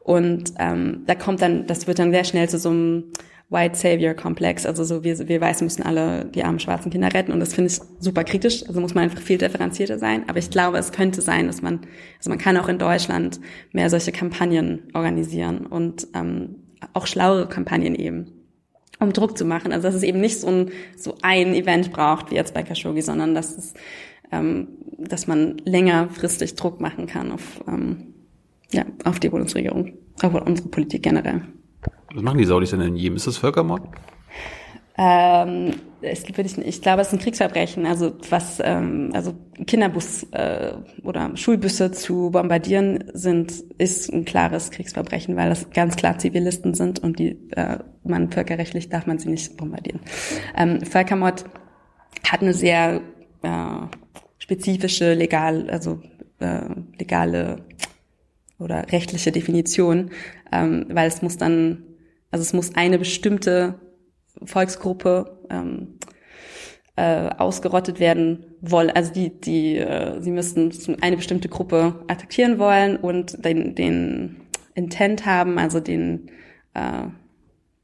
Und 0.00 0.52
ähm, 0.58 1.02
da 1.06 1.14
kommt 1.14 1.42
dann, 1.42 1.66
das 1.66 1.86
wird 1.86 1.98
dann 1.98 2.12
sehr 2.12 2.24
schnell 2.24 2.48
zu 2.48 2.58
so 2.58 2.70
einem 2.70 3.04
White 3.50 3.76
Savior 3.76 4.14
Komplex. 4.14 4.66
Also 4.66 4.84
so 4.84 5.04
wir, 5.04 5.28
wir 5.28 5.40
Weißen 5.40 5.64
müssen 5.64 5.82
alle 5.82 6.26
die 6.26 6.44
armen 6.44 6.60
schwarzen 6.60 6.90
Kinder 6.90 7.12
retten. 7.12 7.32
Und 7.32 7.40
das 7.40 7.54
finde 7.54 7.70
ich 7.70 7.80
super 7.98 8.24
kritisch. 8.24 8.66
Also 8.66 8.80
muss 8.80 8.94
man 8.94 9.04
einfach 9.04 9.20
viel 9.20 9.38
differenzierter 9.38 9.98
sein. 9.98 10.28
Aber 10.28 10.38
ich 10.38 10.50
glaube, 10.50 10.78
es 10.78 10.92
könnte 10.92 11.22
sein, 11.22 11.46
dass 11.46 11.62
man, 11.62 11.80
also 12.18 12.30
man 12.30 12.38
kann 12.38 12.56
auch 12.56 12.68
in 12.68 12.78
Deutschland 12.78 13.40
mehr 13.72 13.90
solche 13.90 14.12
Kampagnen 14.12 14.88
organisieren 14.94 15.66
und 15.66 16.08
ähm, 16.14 16.56
auch 16.92 17.06
schlauere 17.06 17.48
Kampagnen 17.48 17.94
eben 17.94 18.37
um 19.00 19.12
Druck 19.12 19.36
zu 19.38 19.44
machen. 19.44 19.72
Also 19.72 19.88
dass 19.88 19.94
es 19.94 20.02
eben 20.02 20.20
nicht 20.20 20.40
so 20.40 20.48
ein, 20.48 20.70
so 20.96 21.16
ein 21.22 21.54
Event 21.54 21.92
braucht 21.92 22.30
wie 22.30 22.34
jetzt 22.34 22.54
bei 22.54 22.62
Khashoggi, 22.62 23.02
sondern 23.02 23.34
dass 23.34 23.56
es, 23.56 23.74
ähm, 24.32 24.68
dass 24.98 25.26
man 25.26 25.58
längerfristig 25.64 26.54
Druck 26.54 26.80
machen 26.80 27.06
kann 27.06 27.32
auf, 27.32 27.62
ähm, 27.68 28.14
ja, 28.72 28.84
auf 29.04 29.20
die 29.20 29.28
Bundesregierung, 29.28 29.94
auf 30.22 30.34
unsere 30.34 30.68
Politik 30.68 31.02
generell. 31.02 31.42
Was 32.12 32.22
machen 32.22 32.38
die 32.38 32.44
Saudis 32.44 32.70
denn 32.70 32.80
in 32.80 32.96
Jemen? 32.96 33.16
Ist 33.16 33.26
das 33.26 33.36
Völkermord? 33.36 33.82
Ähm, 34.98 35.74
es 36.00 36.24
ich, 36.24 36.58
ich 36.58 36.82
glaube, 36.82 37.02
es 37.02 37.08
ist 37.08 37.14
ein 37.14 37.18
Kriegsverbrechen. 37.18 37.86
Also 37.86 38.16
was, 38.30 38.60
ähm, 38.62 39.10
also 39.14 39.34
Kinderbus 39.66 40.24
äh, 40.32 40.74
oder 41.02 41.36
Schulbusse 41.36 41.90
zu 41.90 42.30
bombardieren 42.30 43.04
sind, 43.14 43.52
ist 43.78 44.12
ein 44.12 44.24
klares 44.24 44.70
Kriegsverbrechen, 44.70 45.36
weil 45.36 45.48
das 45.48 45.70
ganz 45.70 45.96
klar 45.96 46.18
Zivilisten 46.18 46.74
sind 46.74 47.00
und 47.00 47.18
die 47.18 47.38
äh, 47.52 47.78
man 48.04 48.30
völkerrechtlich 48.30 48.88
darf 48.88 49.06
man 49.06 49.18
sie 49.18 49.28
nicht 49.28 49.56
bombardieren. 49.56 50.00
Ähm, 50.56 50.80
Völkermord 50.82 51.44
hat 52.28 52.42
eine 52.42 52.54
sehr 52.54 53.00
äh, 53.42 53.86
spezifische 54.38 55.14
legal, 55.14 55.68
also 55.70 56.00
äh, 56.38 56.60
legale 56.98 57.64
oder 58.58 58.90
rechtliche 58.90 59.32
Definition, 59.32 60.10
ähm, 60.52 60.86
weil 60.90 61.08
es 61.08 61.22
muss 61.22 61.36
dann, 61.36 61.84
also 62.30 62.42
es 62.42 62.52
muss 62.52 62.74
eine 62.74 62.98
bestimmte 62.98 63.78
Volksgruppe 64.44 65.38
ähm, 65.50 65.98
äh, 66.96 67.30
ausgerottet 67.38 68.00
werden 68.00 68.44
wollen. 68.60 68.90
Also 68.90 69.12
die, 69.12 69.30
die, 69.40 69.76
äh, 69.76 70.20
sie 70.20 70.30
müssten 70.30 70.72
eine 71.00 71.16
bestimmte 71.16 71.48
Gruppe 71.48 72.04
attackieren 72.08 72.58
wollen 72.58 72.96
und 72.96 73.44
den, 73.44 73.74
den 73.74 74.36
Intent 74.74 75.26
haben, 75.26 75.58
also 75.58 75.80
den 75.80 76.30
äh, 76.74 77.04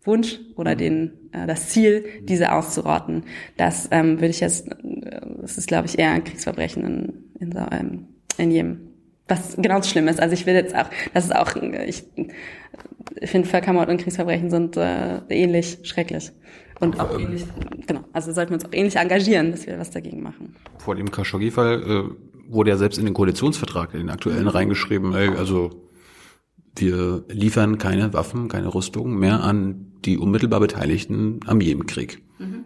Wunsch 0.03 0.39
oder 0.57 0.75
den 0.75 1.13
äh, 1.33 1.47
das 1.47 1.69
Ziel, 1.69 2.05
diese 2.23 2.53
auszurotten. 2.53 3.25
Das 3.57 3.89
ähm, 3.91 4.17
würde 4.17 4.29
ich 4.29 4.41
jetzt, 4.41 4.69
äh, 4.69 5.21
das 5.41 5.59
ist 5.59 5.69
glaube 5.69 5.87
ich 5.87 5.99
eher 5.99 6.11
ein 6.11 6.25
Kriegsverbrechen 6.25 6.85
in, 6.85 7.25
in, 7.41 7.55
ähm, 7.71 8.09
in 8.37 8.51
Jemen. 8.51 8.94
Was 9.29 9.57
genauso 9.57 9.89
schlimm 9.89 10.09
ist. 10.09 10.21
Also 10.21 10.35
ich 10.35 10.45
will 10.47 10.55
jetzt 10.55 10.75
auch, 10.75 10.87
das 11.15 11.25
ist 11.25 11.35
auch, 11.35 11.57
ich, 11.57 12.05
ich 13.21 13.31
finde 13.31 13.49
Völkermord 13.49 13.89
und 13.89 13.99
Kriegsverbrechen 13.99 14.51
sind 14.51 14.77
äh, 14.77 15.21
ähnlich 15.29 15.79
schrecklich. 15.83 16.33
Und 16.81 17.01
auch 17.01 17.15
ähm, 17.15 17.27
ähnlich, 17.27 17.45
genau, 17.87 18.05
also 18.13 18.33
sollten 18.33 18.51
wir 18.51 18.57
uns 18.57 18.65
auch 18.65 18.73
ähnlich 18.73 18.97
engagieren, 18.97 19.53
dass 19.53 19.67
wir 19.67 19.79
was 19.79 19.91
dagegen 19.91 20.23
machen. 20.23 20.57
Vor 20.79 20.95
dem 20.97 21.11
Khashoggi-Fall 21.11 21.83
äh, 21.83 22.53
wurde 22.53 22.71
ja 22.71 22.77
selbst 22.77 22.99
in 22.99 23.05
den 23.05 23.15
Koalitionsvertrag, 23.15 23.95
in 23.95 24.01
den 24.01 24.11
aktuellen, 24.11 24.43
mhm. 24.43 24.49
reingeschrieben, 24.49 25.15
ey, 25.15 25.29
also 25.29 25.71
wir 26.77 27.25
liefern 27.29 27.79
keine 27.79 28.13
Waffen, 28.13 28.49
keine 28.49 28.75
Rüstung 28.75 29.17
mehr 29.17 29.43
an 29.43 29.93
die 30.05 30.19
unmittelbar 30.19 30.61
Beteiligten 30.61 31.41
am 31.47 31.61
Jemenkrieg. 31.61 32.23
Mhm. 32.39 32.65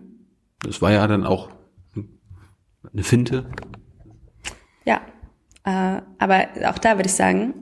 Das 0.61 0.83
war 0.83 0.91
ja 0.91 1.07
dann 1.07 1.25
auch 1.25 1.51
eine 2.93 3.03
Finte. 3.03 3.47
Ja, 4.85 5.03
äh, 5.69 6.01
aber 6.19 6.47
auch 6.65 6.79
da 6.79 6.97
würde 6.97 7.09
ich 7.09 7.15
sagen, 7.15 7.53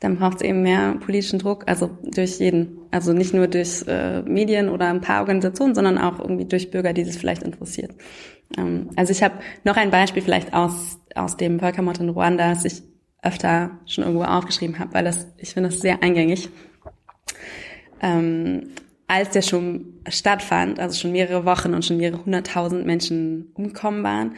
dann 0.00 0.18
braucht 0.18 0.36
es 0.36 0.42
eben 0.42 0.60
mehr 0.60 0.94
politischen 1.00 1.38
Druck, 1.38 1.64
also 1.66 1.88
durch 2.02 2.38
jeden. 2.38 2.80
Also 2.90 3.14
nicht 3.14 3.32
nur 3.32 3.48
durch 3.48 3.82
äh, 3.88 4.20
Medien 4.22 4.68
oder 4.68 4.88
ein 4.88 5.00
paar 5.00 5.20
Organisationen, 5.20 5.74
sondern 5.74 5.96
auch 5.96 6.18
irgendwie 6.18 6.44
durch 6.44 6.70
Bürger, 6.70 6.92
die 6.92 7.04
sich 7.04 7.16
vielleicht 7.16 7.42
interessiert. 7.42 7.92
Ähm, 8.58 8.90
also 8.96 9.10
ich 9.10 9.22
habe 9.22 9.36
noch 9.64 9.76
ein 9.78 9.90
Beispiel 9.90 10.22
vielleicht 10.22 10.52
aus, 10.52 10.98
aus 11.14 11.38
dem 11.38 11.58
Völkermord 11.58 11.98
in 11.98 12.10
Ruanda, 12.10 12.50
das 12.50 12.66
ich 12.66 12.82
öfter 13.22 13.70
schon 13.86 14.04
irgendwo 14.04 14.24
aufgeschrieben 14.24 14.78
habe, 14.78 14.92
weil 14.92 15.04
das, 15.04 15.26
ich 15.38 15.54
finde 15.54 15.70
das 15.70 15.80
sehr 15.80 16.02
eingängig. 16.02 16.50
Ähm, 18.02 18.68
als 19.08 19.30
der 19.30 19.42
schon 19.42 19.94
stattfand, 20.08 20.78
also 20.78 20.98
schon 20.98 21.12
mehrere 21.12 21.44
Wochen 21.46 21.74
und 21.74 21.84
schon 21.84 21.96
mehrere 21.96 22.24
hunderttausend 22.24 22.84
Menschen 22.84 23.50
umgekommen 23.54 24.02
waren, 24.02 24.34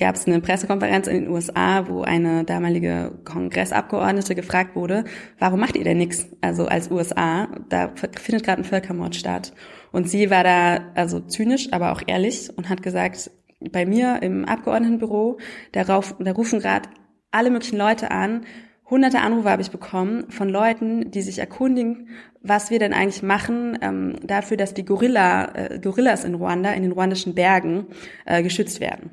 gab 0.00 0.16
es 0.16 0.26
eine 0.26 0.40
Pressekonferenz 0.40 1.06
in 1.06 1.24
den 1.24 1.28
USA, 1.30 1.86
wo 1.88 2.02
eine 2.02 2.44
damalige 2.44 3.12
Kongressabgeordnete 3.24 4.34
gefragt 4.34 4.74
wurde, 4.74 5.04
warum 5.38 5.60
macht 5.60 5.76
ihr 5.76 5.84
denn 5.84 5.98
nichts? 5.98 6.28
Also 6.40 6.66
als 6.66 6.90
USA, 6.90 7.48
da 7.68 7.92
findet 7.94 8.44
gerade 8.44 8.62
ein 8.62 8.64
Völkermord 8.64 9.14
statt. 9.14 9.52
Und 9.92 10.08
sie 10.08 10.30
war 10.30 10.42
da 10.42 10.80
also 10.94 11.20
zynisch, 11.20 11.72
aber 11.72 11.92
auch 11.92 12.02
ehrlich 12.06 12.50
und 12.56 12.68
hat 12.68 12.82
gesagt, 12.82 13.30
bei 13.70 13.84
mir 13.84 14.22
im 14.22 14.46
Abgeordnetenbüro, 14.46 15.38
da, 15.72 15.82
rauf, 15.82 16.16
da 16.18 16.32
rufen 16.32 16.60
gerade 16.60 16.88
alle 17.30 17.50
möglichen 17.50 17.76
Leute 17.76 18.10
an, 18.10 18.46
hunderte 18.88 19.20
Anrufe 19.20 19.50
habe 19.50 19.62
ich 19.62 19.70
bekommen 19.70 20.30
von 20.30 20.48
Leuten, 20.48 21.10
die 21.10 21.22
sich 21.22 21.38
erkundigen, 21.38 22.08
was 22.42 22.70
wir 22.70 22.78
denn 22.78 22.94
eigentlich 22.94 23.22
machen 23.22 23.78
ähm, 23.82 24.16
dafür, 24.24 24.56
dass 24.56 24.72
die 24.72 24.84
Gorilla, 24.84 25.54
äh, 25.54 25.78
Gorillas 25.78 26.24
in 26.24 26.34
Ruanda, 26.34 26.72
in 26.72 26.82
den 26.82 26.92
ruandischen 26.92 27.34
Bergen, 27.34 27.86
äh, 28.24 28.42
geschützt 28.42 28.80
werden 28.80 29.10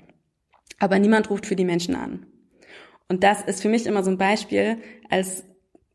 aber 0.80 1.00
niemand 1.00 1.30
ruft 1.30 1.46
für 1.46 1.56
die 1.56 1.66
Menschen 1.66 1.96
an. 1.96 2.26
Und 3.10 3.24
das 3.24 3.42
ist 3.42 3.62
für 3.62 3.70
mich 3.70 3.86
immer 3.86 4.04
so 4.04 4.12
ein 4.12 4.18
Beispiel, 4.18 4.78
als 5.10 5.44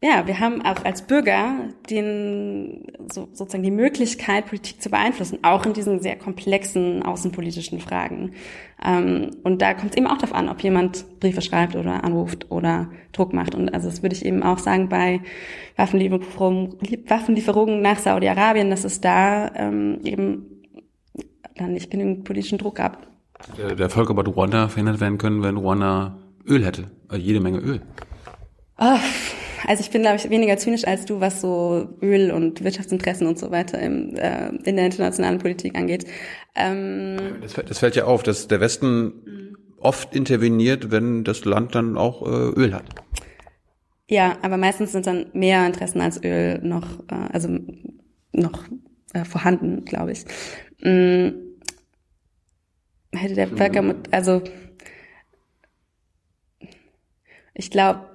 ja, 0.04 0.26
wir 0.26 0.40
haben 0.40 0.62
auch 0.62 0.84
als 0.84 1.02
Bürger 1.02 1.68
den 1.88 2.88
so, 3.12 3.28
sozusagen 3.32 3.62
die 3.62 3.70
Möglichkeit, 3.70 4.46
Politik 4.46 4.82
zu 4.82 4.90
beeinflussen, 4.90 5.38
auch 5.42 5.64
in 5.64 5.74
diesen 5.74 6.00
sehr 6.00 6.16
komplexen 6.16 7.04
außenpolitischen 7.04 7.78
Fragen. 7.78 8.32
Ähm, 8.84 9.30
und 9.44 9.62
da 9.62 9.74
kommt 9.74 9.92
es 9.92 9.96
eben 9.96 10.08
auch 10.08 10.18
darauf 10.18 10.34
an, 10.34 10.48
ob 10.48 10.60
jemand 10.60 11.20
Briefe 11.20 11.40
schreibt 11.40 11.76
oder 11.76 12.02
anruft 12.02 12.50
oder 12.50 12.90
Druck 13.12 13.32
macht. 13.32 13.54
Und 13.54 13.72
also 13.72 13.88
das 13.88 14.02
würde 14.02 14.16
ich 14.16 14.24
eben 14.24 14.42
auch 14.42 14.58
sagen 14.58 14.88
bei 14.88 15.20
Waffenlieferungen, 15.76 16.78
Waffenlieferungen 17.06 17.80
nach 17.80 17.98
Saudi-Arabien, 17.98 18.70
dass 18.70 18.82
es 18.82 19.00
da 19.00 19.54
ähm, 19.54 20.00
eben 20.02 20.64
dann 21.54 21.74
nicht 21.74 21.92
genügend 21.92 22.24
politischen 22.24 22.58
Druck 22.58 22.74
gab. 22.74 23.11
Der, 23.58 23.74
der 23.74 23.90
Völkerbad 23.90 24.28
Ruanda 24.28 24.68
verhindert 24.68 25.00
werden 25.00 25.18
können, 25.18 25.42
wenn 25.42 25.56
Ruanda 25.56 26.18
Öl 26.46 26.64
hätte. 26.64 26.90
Also 27.08 27.22
jede 27.22 27.40
Menge 27.40 27.58
Öl. 27.58 27.80
Oh, 28.78 28.98
also 29.66 29.80
ich 29.80 29.90
bin, 29.90 30.02
glaube 30.02 30.16
ich, 30.16 30.28
weniger 30.28 30.56
zynisch 30.56 30.86
als 30.86 31.04
du, 31.04 31.20
was 31.20 31.40
so 31.40 31.88
Öl 32.00 32.30
und 32.30 32.64
Wirtschaftsinteressen 32.64 33.26
und 33.26 33.38
so 33.38 33.50
weiter 33.50 33.78
im, 33.80 34.16
äh, 34.16 34.48
in 34.64 34.76
der 34.76 34.86
internationalen 34.86 35.38
Politik 35.38 35.76
angeht. 35.76 36.06
Ähm, 36.54 37.16
das, 37.40 37.54
das, 37.54 37.78
fällt 37.78 37.96
ja 37.96 38.04
auf, 38.04 38.22
dass 38.22 38.48
der 38.48 38.60
Westen 38.60 39.04
mhm. 39.04 39.56
oft 39.78 40.14
interveniert, 40.14 40.90
wenn 40.90 41.24
das 41.24 41.44
Land 41.44 41.74
dann 41.74 41.96
auch 41.96 42.22
äh, 42.22 42.60
Öl 42.60 42.74
hat. 42.74 42.84
Ja, 44.08 44.36
aber 44.42 44.56
meistens 44.56 44.92
sind 44.92 45.06
dann 45.06 45.26
mehr 45.32 45.66
Interessen 45.66 46.00
als 46.00 46.22
Öl 46.22 46.58
noch, 46.62 47.00
äh, 47.08 47.32
also 47.32 47.48
noch 48.32 48.64
äh, 49.12 49.24
vorhanden, 49.24 49.84
glaube 49.84 50.12
ich. 50.12 50.24
Mhm 50.82 51.51
hätte 53.14 53.34
der 53.34 53.48
Völkermord, 53.48 54.12
also 54.12 54.42
ich 57.54 57.70
glaube, 57.70 58.12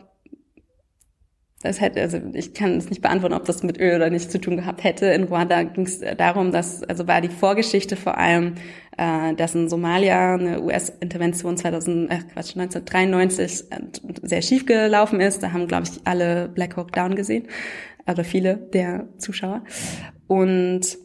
das 1.64 1.82
hätte, 1.82 2.02
also 2.02 2.20
ich 2.34 2.54
kann 2.54 2.78
es 2.78 2.90
nicht 2.90 3.02
beantworten, 3.02 3.34
ob 3.34 3.46
das 3.46 3.64
mit 3.64 3.80
Öl 3.80 3.96
oder 3.96 4.10
nicht 4.12 4.32
zu 4.32 4.40
tun 4.40 4.58
gehabt 4.58 4.84
hätte. 4.84 5.08
In 5.08 5.24
Ruanda 5.24 5.64
ging 5.64 5.86
es 5.86 6.02
darum, 6.18 6.52
dass, 6.52 6.84
also 6.84 7.08
war 7.08 7.20
die 7.20 7.30
Vorgeschichte 7.30 7.96
vor 7.96 8.18
allem, 8.18 8.56
äh, 8.98 9.34
dass 9.34 9.56
in 9.56 9.68
Somalia 9.68 10.36
eine 10.36 10.62
US-Intervention 10.62 11.58
2000, 11.58 12.12
äh, 12.12 12.18
Quatsch, 12.32 12.56
1993 12.56 13.72
äh, 13.72 13.80
sehr 14.22 14.42
schief 14.44 14.68
gelaufen 14.68 15.20
ist. 15.20 15.42
Da 15.42 15.52
haben, 15.52 15.68
glaube 15.68 15.88
ich, 15.92 16.00
alle 16.06 16.48
Black 16.48 16.78
Hawk 16.78 16.92
Down 16.92 17.16
gesehen, 17.16 17.48
oder 18.08 18.24
viele 18.24 18.58
der 18.58 19.08
Zuschauer. 19.18 19.64
Und 20.28 20.98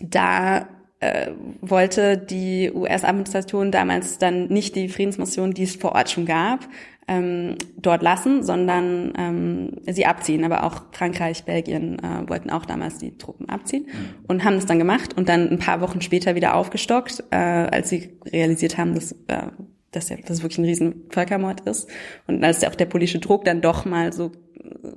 da 0.00 0.68
äh, 1.00 1.30
wollte 1.60 2.18
die 2.18 2.70
US-Administration 2.72 3.72
damals 3.72 4.18
dann 4.18 4.48
nicht 4.48 4.76
die 4.76 4.88
Friedensmission, 4.88 5.52
die 5.52 5.64
es 5.64 5.76
vor 5.76 5.92
Ort 5.92 6.10
schon 6.10 6.26
gab, 6.26 6.68
ähm, 7.08 7.56
dort 7.76 8.02
lassen, 8.02 8.42
sondern 8.42 9.12
ähm, 9.18 9.72
sie 9.86 10.06
abziehen. 10.06 10.44
Aber 10.44 10.64
auch 10.64 10.82
Frankreich, 10.92 11.44
Belgien 11.44 11.98
äh, 11.98 12.28
wollten 12.28 12.50
auch 12.50 12.66
damals 12.66 12.98
die 12.98 13.16
Truppen 13.16 13.48
abziehen 13.48 13.86
mhm. 13.86 14.24
und 14.28 14.44
haben 14.44 14.56
das 14.56 14.66
dann 14.66 14.78
gemacht 14.78 15.16
und 15.16 15.28
dann 15.28 15.48
ein 15.48 15.58
paar 15.58 15.80
Wochen 15.80 16.00
später 16.00 16.34
wieder 16.34 16.54
aufgestockt, 16.54 17.24
äh, 17.30 17.36
als 17.36 17.88
sie 17.88 18.10
realisiert 18.26 18.78
haben, 18.78 18.94
dass 18.94 19.12
äh, 19.26 19.48
dass 19.90 20.08
ja 20.08 20.16
das 20.24 20.42
wirklich 20.42 20.58
ein 20.58 20.64
riesen 20.64 21.06
Völkermord 21.10 21.62
ist 21.62 21.88
und 22.28 22.44
als 22.44 22.62
auch 22.62 22.76
der 22.76 22.84
politische 22.86 23.18
Druck 23.18 23.44
dann 23.44 23.60
doch 23.60 23.84
mal 23.84 24.12
so 24.12 24.26
äh, 24.26 24.92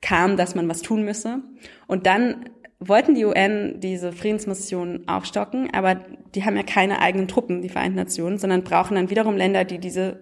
kam, 0.00 0.36
dass 0.36 0.54
man 0.54 0.68
was 0.68 0.82
tun 0.82 1.02
müsse. 1.04 1.42
Und 1.88 2.06
dann 2.06 2.44
wollten 2.88 3.14
die 3.14 3.24
UN 3.24 3.80
diese 3.80 4.12
Friedensmission 4.12 5.06
aufstocken, 5.06 5.70
aber 5.72 5.96
die 6.34 6.44
haben 6.44 6.56
ja 6.56 6.62
keine 6.62 7.00
eigenen 7.00 7.28
Truppen, 7.28 7.62
die 7.62 7.68
Vereinten 7.68 7.96
Nationen, 7.96 8.38
sondern 8.38 8.64
brauchen 8.64 8.94
dann 8.96 9.10
wiederum 9.10 9.36
Länder, 9.36 9.64
die 9.64 9.78
diese 9.78 10.20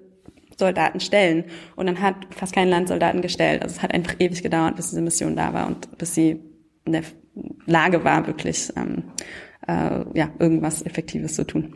Soldaten 0.58 1.00
stellen. 1.00 1.44
Und 1.76 1.86
dann 1.86 2.00
hat 2.00 2.14
fast 2.30 2.54
kein 2.54 2.68
Land 2.68 2.88
Soldaten 2.88 3.22
gestellt. 3.22 3.62
Also 3.62 3.76
es 3.76 3.82
hat 3.82 3.94
einfach 3.94 4.14
ewig 4.18 4.42
gedauert, 4.42 4.76
bis 4.76 4.90
diese 4.90 5.02
Mission 5.02 5.36
da 5.36 5.52
war 5.52 5.66
und 5.66 5.98
bis 5.98 6.14
sie 6.14 6.40
in 6.84 6.92
der 6.92 7.02
Lage 7.66 8.04
war, 8.04 8.26
wirklich 8.26 8.70
ähm, 8.76 9.04
äh, 9.66 10.04
ja, 10.14 10.30
irgendwas 10.38 10.84
Effektives 10.84 11.34
zu 11.34 11.44
tun. 11.44 11.74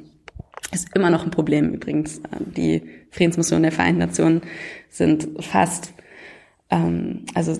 Ist 0.72 0.94
immer 0.94 1.10
noch 1.10 1.24
ein 1.24 1.30
Problem 1.30 1.72
übrigens. 1.72 2.20
Die 2.40 2.82
Friedensmissionen 3.10 3.62
der 3.62 3.72
Vereinten 3.72 4.00
Nationen 4.00 4.42
sind 4.88 5.28
fast, 5.40 5.92
ähm, 6.70 7.24
also 7.34 7.56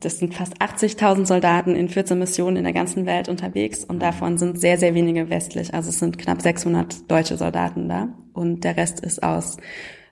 das 0.00 0.18
sind 0.18 0.34
fast 0.34 0.60
80.000 0.60 1.26
Soldaten 1.26 1.76
in 1.76 1.88
14 1.88 2.18
Missionen 2.18 2.56
in 2.56 2.64
der 2.64 2.72
ganzen 2.72 3.06
Welt 3.06 3.28
unterwegs 3.28 3.84
und 3.84 4.00
davon 4.00 4.38
sind 4.38 4.58
sehr, 4.58 4.78
sehr 4.78 4.94
wenige 4.94 5.28
westlich. 5.30 5.74
Also 5.74 5.90
es 5.90 5.98
sind 5.98 6.18
knapp 6.18 6.40
600 6.40 7.10
deutsche 7.10 7.36
Soldaten 7.36 7.88
da 7.88 8.08
und 8.32 8.64
der 8.64 8.76
Rest 8.76 9.00
ist 9.00 9.22
aus 9.22 9.58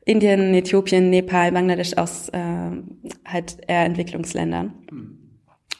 Indien, 0.04 0.54
Äthiopien, 0.54 1.10
Nepal, 1.10 1.52
Bangladesch, 1.52 1.94
aus 1.96 2.28
äh, 2.30 2.38
halt 3.26 3.58
eher 3.66 3.84
Entwicklungsländern. 3.84 4.72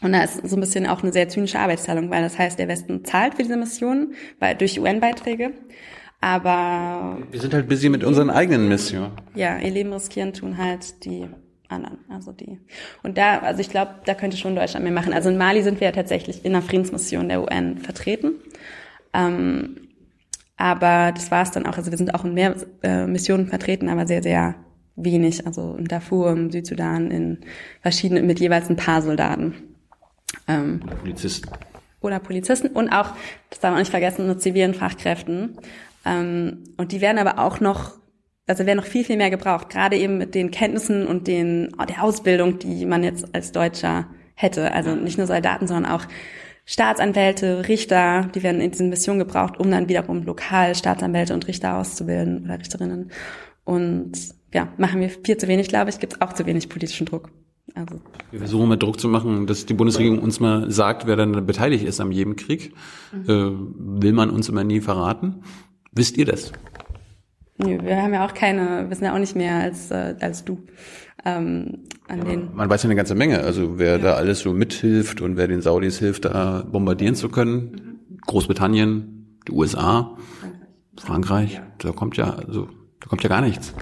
Und 0.00 0.12
da 0.12 0.22
ist 0.22 0.46
so 0.48 0.56
ein 0.56 0.60
bisschen 0.60 0.86
auch 0.86 1.02
eine 1.02 1.12
sehr 1.12 1.28
zynische 1.28 1.58
Arbeitsteilung, 1.58 2.10
weil 2.10 2.22
das 2.22 2.38
heißt, 2.38 2.58
der 2.58 2.68
Westen 2.68 3.04
zahlt 3.04 3.34
für 3.34 3.42
diese 3.42 3.56
Missionen 3.56 4.14
weil, 4.38 4.54
durch 4.54 4.78
UN-Beiträge, 4.78 5.52
aber 6.20 7.18
Wir 7.30 7.40
sind 7.40 7.54
halt 7.54 7.68
busy 7.68 7.88
mit 7.88 8.04
unseren 8.04 8.30
eigenen 8.30 8.68
Missionen. 8.68 9.12
ja, 9.34 9.58
ihr 9.58 9.70
Leben 9.70 9.92
riskieren 9.92 10.32
tun 10.32 10.58
halt 10.58 11.04
die 11.04 11.26
anderen, 11.68 11.98
also 12.08 12.32
die. 12.32 12.58
Und 13.02 13.18
da, 13.18 13.38
also 13.38 13.60
ich 13.60 13.70
glaube, 13.70 13.96
da 14.04 14.14
könnte 14.14 14.36
schon 14.36 14.56
Deutschland 14.56 14.84
mehr 14.84 14.92
machen. 14.92 15.12
Also 15.12 15.28
in 15.28 15.36
Mali 15.36 15.62
sind 15.62 15.80
wir 15.80 15.88
ja 15.88 15.92
tatsächlich 15.92 16.44
in 16.44 16.54
einer 16.54 16.62
Friedensmission 16.62 17.28
der 17.28 17.42
UN 17.42 17.78
vertreten. 17.78 18.32
Ähm, 19.12 19.88
aber 20.56 21.12
das 21.12 21.30
war 21.30 21.42
es 21.42 21.50
dann 21.52 21.66
auch. 21.66 21.76
Also 21.76 21.90
wir 21.90 21.98
sind 21.98 22.14
auch 22.14 22.24
in 22.24 22.34
mehr 22.34 22.54
äh, 22.82 23.06
Missionen 23.06 23.46
vertreten, 23.46 23.88
aber 23.88 24.06
sehr, 24.06 24.22
sehr 24.22 24.56
wenig. 24.96 25.46
Also 25.46 25.76
in 25.76 25.84
Darfur, 25.84 26.32
im 26.32 26.50
Südsudan, 26.50 27.10
in 27.10 27.38
verschiedenen, 27.80 28.26
mit 28.26 28.40
jeweils 28.40 28.68
ein 28.68 28.76
paar 28.76 29.00
Soldaten. 29.02 29.54
Ähm, 30.46 30.80
Polizisten. 30.80 31.50
oder 32.00 32.18
Polizisten 32.18 32.68
und 32.68 32.90
auch, 32.90 33.12
das 33.50 33.60
darf 33.60 33.72
man 33.72 33.80
nicht 33.80 33.90
vergessen, 33.90 34.26
nur 34.26 34.38
zivilen 34.38 34.74
Fachkräften. 34.74 35.58
Ähm, 36.04 36.64
und 36.76 36.92
die 36.92 37.00
werden 37.00 37.18
aber 37.18 37.38
auch 37.38 37.60
noch, 37.60 37.98
also 38.48 38.66
werden 38.66 38.78
noch 38.78 38.86
viel, 38.86 39.04
viel 39.04 39.16
mehr 39.16 39.30
gebraucht, 39.30 39.68
gerade 39.70 39.96
eben 39.96 40.18
mit 40.18 40.34
den 40.34 40.50
Kenntnissen 40.50 41.06
und 41.06 41.28
den, 41.28 41.74
der 41.88 42.02
Ausbildung, 42.02 42.58
die 42.58 42.86
man 42.86 43.04
jetzt 43.04 43.34
als 43.34 43.52
Deutscher 43.52 44.06
hätte. 44.34 44.72
Also 44.72 44.94
nicht 44.94 45.18
nur 45.18 45.26
Soldaten, 45.26 45.66
sondern 45.66 45.92
auch 45.92 46.04
Staatsanwälte, 46.64 47.68
Richter, 47.68 48.28
die 48.34 48.42
werden 48.42 48.60
in 48.60 48.70
diesen 48.70 48.90
Missionen 48.90 49.18
gebraucht, 49.18 49.58
um 49.58 49.70
dann 49.70 49.88
wiederum 49.88 50.24
lokal 50.24 50.74
Staatsanwälte 50.74 51.34
und 51.34 51.46
Richter 51.48 51.76
auszubilden 51.76 52.44
oder 52.44 52.58
Richterinnen. 52.58 53.10
Und 53.64 54.12
ja, 54.52 54.68
machen 54.76 55.00
wir 55.00 55.10
viel 55.10 55.36
zu 55.36 55.48
wenig, 55.48 55.68
glaube 55.68 55.90
ich, 55.90 55.98
gibt 55.98 56.14
es 56.14 56.20
auch 56.20 56.32
zu 56.32 56.46
wenig 56.46 56.68
politischen 56.68 57.06
Druck. 57.06 57.30
Also 57.74 58.00
Wir 58.30 58.38
versuchen 58.40 58.68
mit 58.68 58.82
Druck 58.82 58.98
zu 58.98 59.08
machen, 59.08 59.46
dass 59.46 59.66
die 59.66 59.74
Bundesregierung 59.74 60.20
uns 60.20 60.40
mal 60.40 60.70
sagt, 60.70 61.06
wer 61.06 61.16
dann 61.16 61.46
beteiligt 61.46 61.84
ist 61.84 62.00
an 62.00 62.12
jedem 62.12 62.36
Krieg. 62.36 62.72
Äh, 63.12 63.28
will 63.28 64.12
man 64.12 64.30
uns 64.30 64.48
immer 64.48 64.64
nie 64.64 64.80
verraten. 64.80 65.42
Wisst 65.92 66.16
ihr 66.16 66.24
das? 66.24 66.52
Nö, 67.58 67.78
wir 67.82 68.02
haben 68.02 68.14
ja 68.14 68.26
auch 68.26 68.34
keine, 68.34 68.88
wissen 68.88 69.04
ja 69.04 69.14
auch 69.14 69.18
nicht 69.18 69.36
mehr 69.36 69.56
als, 69.56 69.90
äh, 69.90 70.14
als 70.20 70.44
du. 70.44 70.58
Ähm, 71.24 71.84
an 72.06 72.24
den 72.24 72.54
Man 72.54 72.70
weiß 72.70 72.82
ja 72.84 72.88
eine 72.88 72.96
ganze 72.96 73.14
Menge. 73.14 73.40
Also 73.40 73.78
wer 73.78 73.98
da 73.98 74.14
alles 74.14 74.40
so 74.40 74.52
mithilft 74.52 75.20
und 75.20 75.36
wer 75.36 75.48
den 75.48 75.60
Saudis 75.60 75.98
hilft, 75.98 76.24
da 76.24 76.64
bombardieren 76.70 77.14
zu 77.14 77.28
können. 77.28 77.98
Großbritannien, 78.26 79.38
die 79.46 79.52
USA, 79.52 80.16
Frankreich, 80.96 81.60
da 81.78 81.92
kommt 81.92 82.16
ja, 82.16 82.30
also, 82.34 82.68
da 83.00 83.08
kommt 83.08 83.22
ja 83.22 83.28
gar 83.28 83.40
nichts. 83.40 83.74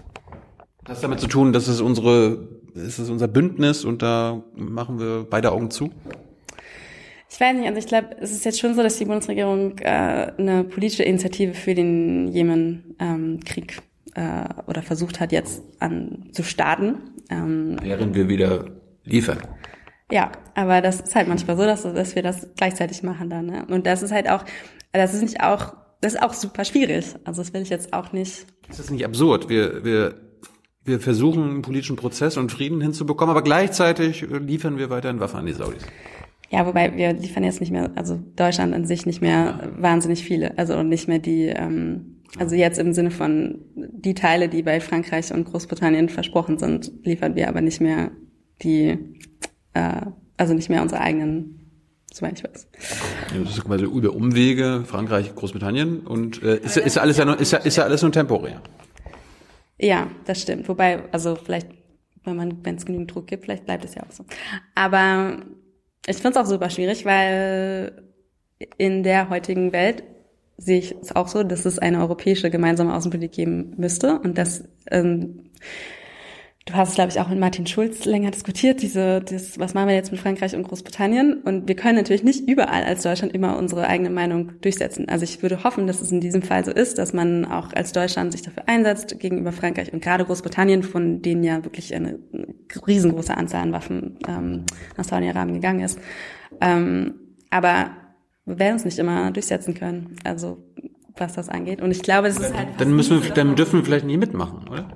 Das 0.85 0.99
hat 0.99 1.05
damit 1.05 1.21
zu 1.21 1.27
tun, 1.27 1.53
dass 1.53 1.69
es 1.69 1.81
unsere, 1.81 2.49
es 2.75 2.99
ist 2.99 3.11
unser 3.11 3.29
Bündnis 3.29 3.85
und 3.85 4.03
da 4.03 4.43
machen 4.55 5.01
wir 5.01 5.27
beide 5.29 5.53
Augen 5.53 5.71
zu. 5.71 5.91
Ich 7.29 7.41
weiß 7.41 7.57
nicht, 7.57 7.67
also 7.67 7.79
ich 7.79 7.87
glaube, 7.87 8.17
es 8.21 8.31
ist 8.31 8.45
jetzt 8.45 8.61
schon 8.61 8.75
so, 8.75 8.83
dass 8.83 8.99
die 8.99 9.05
Bundesregierung 9.05 9.79
äh, 9.79 10.33
eine 10.39 10.65
politische 10.65 11.03
Initiative 11.03 11.55
für 11.55 11.75
den 11.75 12.29
Jemen-Krieg 12.29 13.83
äh, 14.15 14.45
oder 14.67 14.83
versucht 14.83 15.21
hat, 15.21 15.33
jetzt 15.33 15.63
an 15.81 16.29
zu 16.33 16.43
starten. 16.43 16.99
Ähm, 17.29 17.77
Während 17.83 18.15
wir 18.15 18.29
wieder 18.29 18.67
liefern. 19.05 19.39
ja, 20.11 20.31
aber 20.55 20.81
das 20.81 21.01
ist 21.01 21.15
halt 21.15 21.29
manchmal 21.29 21.57
so, 21.57 21.65
dass, 21.65 21.83
dass 21.83 22.15
wir 22.15 22.23
das 22.23 22.49
gleichzeitig 22.57 23.03
machen 23.03 23.29
dann. 23.29 23.47
Ne? 23.47 23.67
Und 23.69 23.87
das 23.87 24.03
ist 24.03 24.13
halt 24.13 24.29
auch, 24.31 24.45
das 24.93 25.13
ist 25.13 25.23
nicht 25.23 25.43
auch, 25.43 25.75
das 26.01 26.15
ist 26.15 26.23
auch 26.23 26.33
super 26.33 26.65
schwierig. 26.65 27.07
Also 27.25 27.43
das 27.43 27.53
will 27.53 27.63
ich 27.63 27.71
jetzt 27.71 27.93
auch 27.93 28.13
nicht. 28.13 28.47
Ist 28.69 28.79
das 28.79 28.91
nicht 28.91 29.05
absurd? 29.05 29.49
Wir, 29.49 29.85
wir, 29.85 30.15
wir 30.85 31.01
versuchen 31.01 31.43
einen 31.43 31.63
politischen 31.63 31.97
Prozess 31.97 32.37
und 32.37 32.53
Frieden 32.53 32.81
hinzubekommen, 32.81 33.33
aber 33.33 33.43
gleichzeitig 33.43 34.23
liefern 34.23 34.79
wir 34.79 34.91
weiterhin 34.91 35.19
Waffen 35.19 35.41
an 35.41 35.47
die 35.47 35.53
Saudis. 35.53 35.83
Ja, 36.51 36.65
wobei 36.67 36.97
wir 36.97 37.13
liefern 37.13 37.43
jetzt 37.45 37.61
nicht 37.61 37.73
mehr, 37.73 37.91
also 37.97 38.21
Deutschland 38.37 38.73
an 38.75 38.85
sich 38.87 39.05
nicht 39.05 39.21
mehr 39.21 39.73
wahnsinnig 39.79 40.23
viele, 40.25 40.57
also 40.59 40.77
und 40.77 40.89
nicht 40.89 41.09
mehr 41.09 41.19
die, 41.19 41.47
ähm, 41.47 42.23
also 42.39 42.55
jetzt 42.55 42.79
im 42.79 42.93
Sinne 42.93 43.11
von 43.11 43.59
die 43.75 44.15
Teile, 44.15 44.49
die 44.49 44.63
bei 44.63 44.81
Frankreich 44.81 45.33
und 45.33 45.45
Großbritannien 45.45 46.09
versprochen 46.09 46.59
sind, 46.59 46.93
liefern 47.05 47.35
wir 47.35 47.49
aber 47.49 47.61
nicht 47.63 47.81
mehr 47.81 48.11
die, 48.63 48.97
äh, 49.75 50.03
also 50.37 50.55
nicht 50.55 50.69
mehr 50.69 50.83
unsere 50.83 51.01
eigenen, 51.01 51.61
soweit 52.13 52.39
ich 52.39 52.45
weiß. 52.45 52.69
Ja, 53.35 53.43
Das 53.43 53.57
ist 53.57 53.65
quasi 53.65 53.85
über 53.85 54.15
Umwege, 54.15 54.85
Frankreich, 54.87 55.35
Großbritannien 55.35 56.01
und 56.01 56.43
äh, 56.45 56.59
ist, 56.59 56.77
ja- 56.77 56.83
ist 56.83 56.97
alles 56.99 57.17
ja 57.17 57.25
nur, 57.25 57.41
ist 57.41 57.53
ist 57.55 57.77
ja 57.77 57.85
alles 57.85 58.03
nur 58.03 58.13
temporär. 58.13 58.63
Ja, 59.79 60.07
das 60.25 60.43
stimmt. 60.43 60.69
Wobei, 60.69 61.03
also 61.13 61.35
vielleicht, 61.37 61.69
wenn 62.25 62.37
man, 62.37 62.65
wenn 62.65 62.77
es 62.77 62.87
genügend 62.87 63.13
Druck 63.15 63.27
gibt, 63.27 63.45
vielleicht 63.45 63.65
bleibt 63.67 63.85
es 63.85 63.95
ja 63.95 64.03
auch 64.05 64.11
so. 64.13 64.25
Aber 64.75 65.39
ich 66.07 66.17
finde 66.17 66.31
es 66.31 66.37
auch 66.37 66.49
super 66.49 66.71
schwierig, 66.71 67.05
weil 67.05 68.03
in 68.79 69.03
der 69.03 69.29
heutigen 69.29 69.73
Welt 69.73 70.03
sehe 70.57 70.79
ich 70.79 70.95
es 71.03 71.15
auch 71.15 71.29
so, 71.29 71.43
dass 71.43 71.67
es 71.67 71.79
eine 71.79 72.01
europäische 72.01 72.51
gemeinsame 72.51 72.95
Außenpolitik 72.95 73.33
geben 73.33 73.75
müsste 73.77 74.19
und 74.21 74.39
dass 74.39 74.65
ähm, 74.91 75.51
Du 76.67 76.75
hast 76.75 76.89
es, 76.89 76.95
glaube 76.97 77.13
ich, 77.13 77.21
auch 77.21 77.29
mit 77.29 77.39
Martin 77.39 77.65
Schulz 77.65 78.07
länger 78.07 78.33
diskutiert, 78.33 78.83
diese, 78.83 79.21
das, 79.21 79.57
was 79.57 79.73
machen 79.73 79.87
wir 79.87 79.95
jetzt 79.95 80.11
mit 80.11 80.21
Frankreich 80.21 80.57
und 80.57 80.65
Großbritannien? 80.65 81.43
Und 81.45 81.69
wir 81.69 81.77
können 81.77 81.95
natürlich 81.95 82.25
nicht 82.25 82.49
überall 82.49 82.83
als 82.83 83.05
Deutschland 83.05 83.33
immer 83.33 83.57
unsere 83.57 83.87
eigene 83.87 84.11
Meinung 84.11 84.61
durchsetzen. 84.63 85.09
Also 85.09 85.23
ich 85.23 85.43
würde 85.43 85.63
hoffen, 85.63 85.87
dass 85.87 86.01
es 86.01 86.11
in 86.11 86.21
diesem 86.21 86.43
Fall 86.43 86.65
so 86.65 86.73
ist, 86.73 86.99
dass 86.99 87.13
man 87.13 87.45
auch 87.45 87.73
als 87.73 87.93
Deutschland 87.93 88.33
sich 88.33 88.43
dafür 88.43 88.65
einsetzt 88.67 89.21
gegenüber 89.21 89.53
Frankreich 89.53 89.93
und 89.93 90.03
gerade 90.03 90.25
Großbritannien, 90.25 90.83
von 90.83 91.23
denen 91.23 91.45
ja 91.45 91.63
wirklich 91.63 91.95
eine 91.95 92.19
riesengroße 92.85 93.37
Anzahl 93.37 93.63
an 93.63 93.73
Waffen 93.73 94.19
ähm, 94.27 94.65
nach 94.97 95.05
Saudi-Arabien 95.05 95.55
gegangen 95.55 95.81
ist. 95.81 96.01
Ähm, 96.61 97.15
aber 97.49 97.93
wir 98.45 98.59
werden 98.59 98.75
uns 98.75 98.85
nicht 98.85 98.99
immer 98.99 99.31
durchsetzen 99.31 99.75
können, 99.75 100.17
also 100.25 100.65
was 101.17 101.35
das 101.35 101.49
angeht. 101.49 101.81
Und 101.81 101.93
ich 101.93 102.03
glaube, 102.03 102.27
es 102.27 102.39
ist 102.39 102.57
halt 102.57 102.69
Dann 102.79 102.97
müssen 102.97 103.23
wir, 103.23 103.31
dann 103.31 103.55
dürfen 103.55 103.79
wir 103.79 103.85
vielleicht 103.85 104.05
nicht 104.05 104.19
mitmachen, 104.19 104.67
oder? 104.69 104.89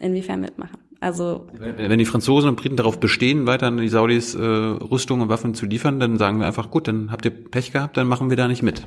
Inwiefern 0.00 0.40
mitmachen. 0.40 0.78
Also 1.00 1.46
Wenn 1.58 1.98
die 1.98 2.06
Franzosen 2.06 2.48
und 2.48 2.56
Briten 2.56 2.76
darauf 2.76 2.98
bestehen, 2.98 3.46
weiter 3.46 3.66
an 3.66 3.76
die 3.76 3.88
Saudis 3.88 4.34
äh, 4.34 4.40
Rüstung 4.40 5.20
und 5.20 5.28
Waffen 5.28 5.54
zu 5.54 5.66
liefern, 5.66 6.00
dann 6.00 6.16
sagen 6.16 6.40
wir 6.40 6.46
einfach, 6.46 6.70
gut, 6.70 6.88
dann 6.88 7.10
habt 7.12 7.24
ihr 7.24 7.30
Pech 7.30 7.72
gehabt, 7.72 7.96
dann 7.96 8.08
machen 8.08 8.30
wir 8.30 8.36
da 8.36 8.48
nicht 8.48 8.62
mit. 8.62 8.82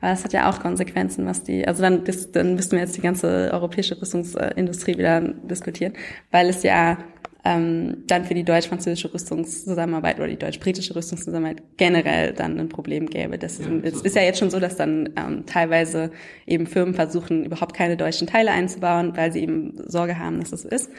Aber 0.00 0.10
das 0.10 0.24
hat 0.24 0.32
ja 0.32 0.50
auch 0.50 0.60
Konsequenzen, 0.60 1.24
was 1.26 1.42
die, 1.42 1.66
also 1.66 1.82
dann, 1.82 2.02
dann 2.32 2.54
müssten 2.54 2.72
wir 2.72 2.80
jetzt 2.80 2.96
die 2.96 3.00
ganze 3.00 3.50
europäische 3.52 4.00
Rüstungsindustrie 4.00 4.98
wieder 4.98 5.20
diskutieren, 5.20 5.94
weil 6.30 6.48
es 6.48 6.62
ja 6.62 6.98
ähm, 7.46 7.98
dann 8.08 8.24
für 8.24 8.34
die 8.34 8.42
deutsch-französische 8.42 9.14
Rüstungszusammenarbeit 9.14 10.18
oder 10.18 10.26
die 10.26 10.36
deutsch-britische 10.36 10.96
Rüstungszusammenarbeit 10.96 11.62
generell 11.76 12.32
dann 12.32 12.58
ein 12.58 12.68
Problem 12.68 13.06
gäbe. 13.06 13.38
Das 13.38 13.60
ist, 13.60 13.68
es 13.84 14.00
ist 14.02 14.16
ja 14.16 14.22
jetzt 14.22 14.40
schon 14.40 14.50
so, 14.50 14.58
dass 14.58 14.74
dann 14.74 15.10
ähm, 15.16 15.46
teilweise 15.46 16.10
eben 16.46 16.66
Firmen 16.66 16.94
versuchen, 16.94 17.44
überhaupt 17.44 17.76
keine 17.76 17.96
deutschen 17.96 18.26
Teile 18.26 18.50
einzubauen, 18.50 19.16
weil 19.16 19.32
sie 19.32 19.40
eben 19.42 19.74
Sorge 19.86 20.18
haben, 20.18 20.40
dass 20.40 20.50
das 20.50 20.62
so 20.62 20.68
ist. 20.68 20.90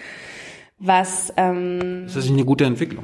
Was 0.79 1.33
ähm, 1.35 2.05
Ist 2.05 2.15
das 2.15 2.23
nicht 2.23 2.33
eine 2.33 2.45
gute 2.45 2.63
Entwicklung? 2.63 3.03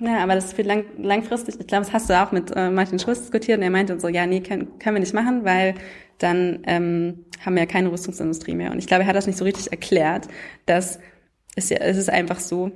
ja, 0.00 0.18
aber 0.18 0.34
das 0.34 0.46
ist 0.46 0.52
für 0.52 0.62
lang, 0.62 0.84
langfristig. 0.98 1.54
Ich 1.58 1.66
glaube, 1.66 1.86
das 1.86 1.94
hast 1.94 2.10
du 2.10 2.22
auch 2.22 2.32
mit 2.32 2.52
äh, 2.54 2.68
Martin 2.68 2.98
Schulz 2.98 3.20
diskutiert 3.20 3.58
und 3.58 3.64
er 3.64 3.70
meinte 3.70 3.98
so, 3.98 4.08
ja, 4.08 4.26
nee, 4.26 4.40
können, 4.40 4.78
können 4.78 4.96
wir 4.96 5.00
nicht 5.00 5.14
machen, 5.14 5.44
weil 5.44 5.74
dann 6.18 6.60
ähm, 6.66 7.24
haben 7.44 7.54
wir 7.54 7.62
ja 7.62 7.66
keine 7.66 7.90
Rüstungsindustrie 7.90 8.54
mehr. 8.54 8.72
Und 8.72 8.78
ich 8.78 8.86
glaube, 8.86 9.04
er 9.04 9.08
hat 9.08 9.16
das 9.16 9.26
nicht 9.26 9.38
so 9.38 9.44
richtig 9.44 9.70
erklärt, 9.70 10.28
dass 10.66 10.98
es 11.58 11.68
ja, 11.70 11.78
es 11.78 11.96
ist 11.96 12.10
einfach 12.10 12.40
so, 12.40 12.70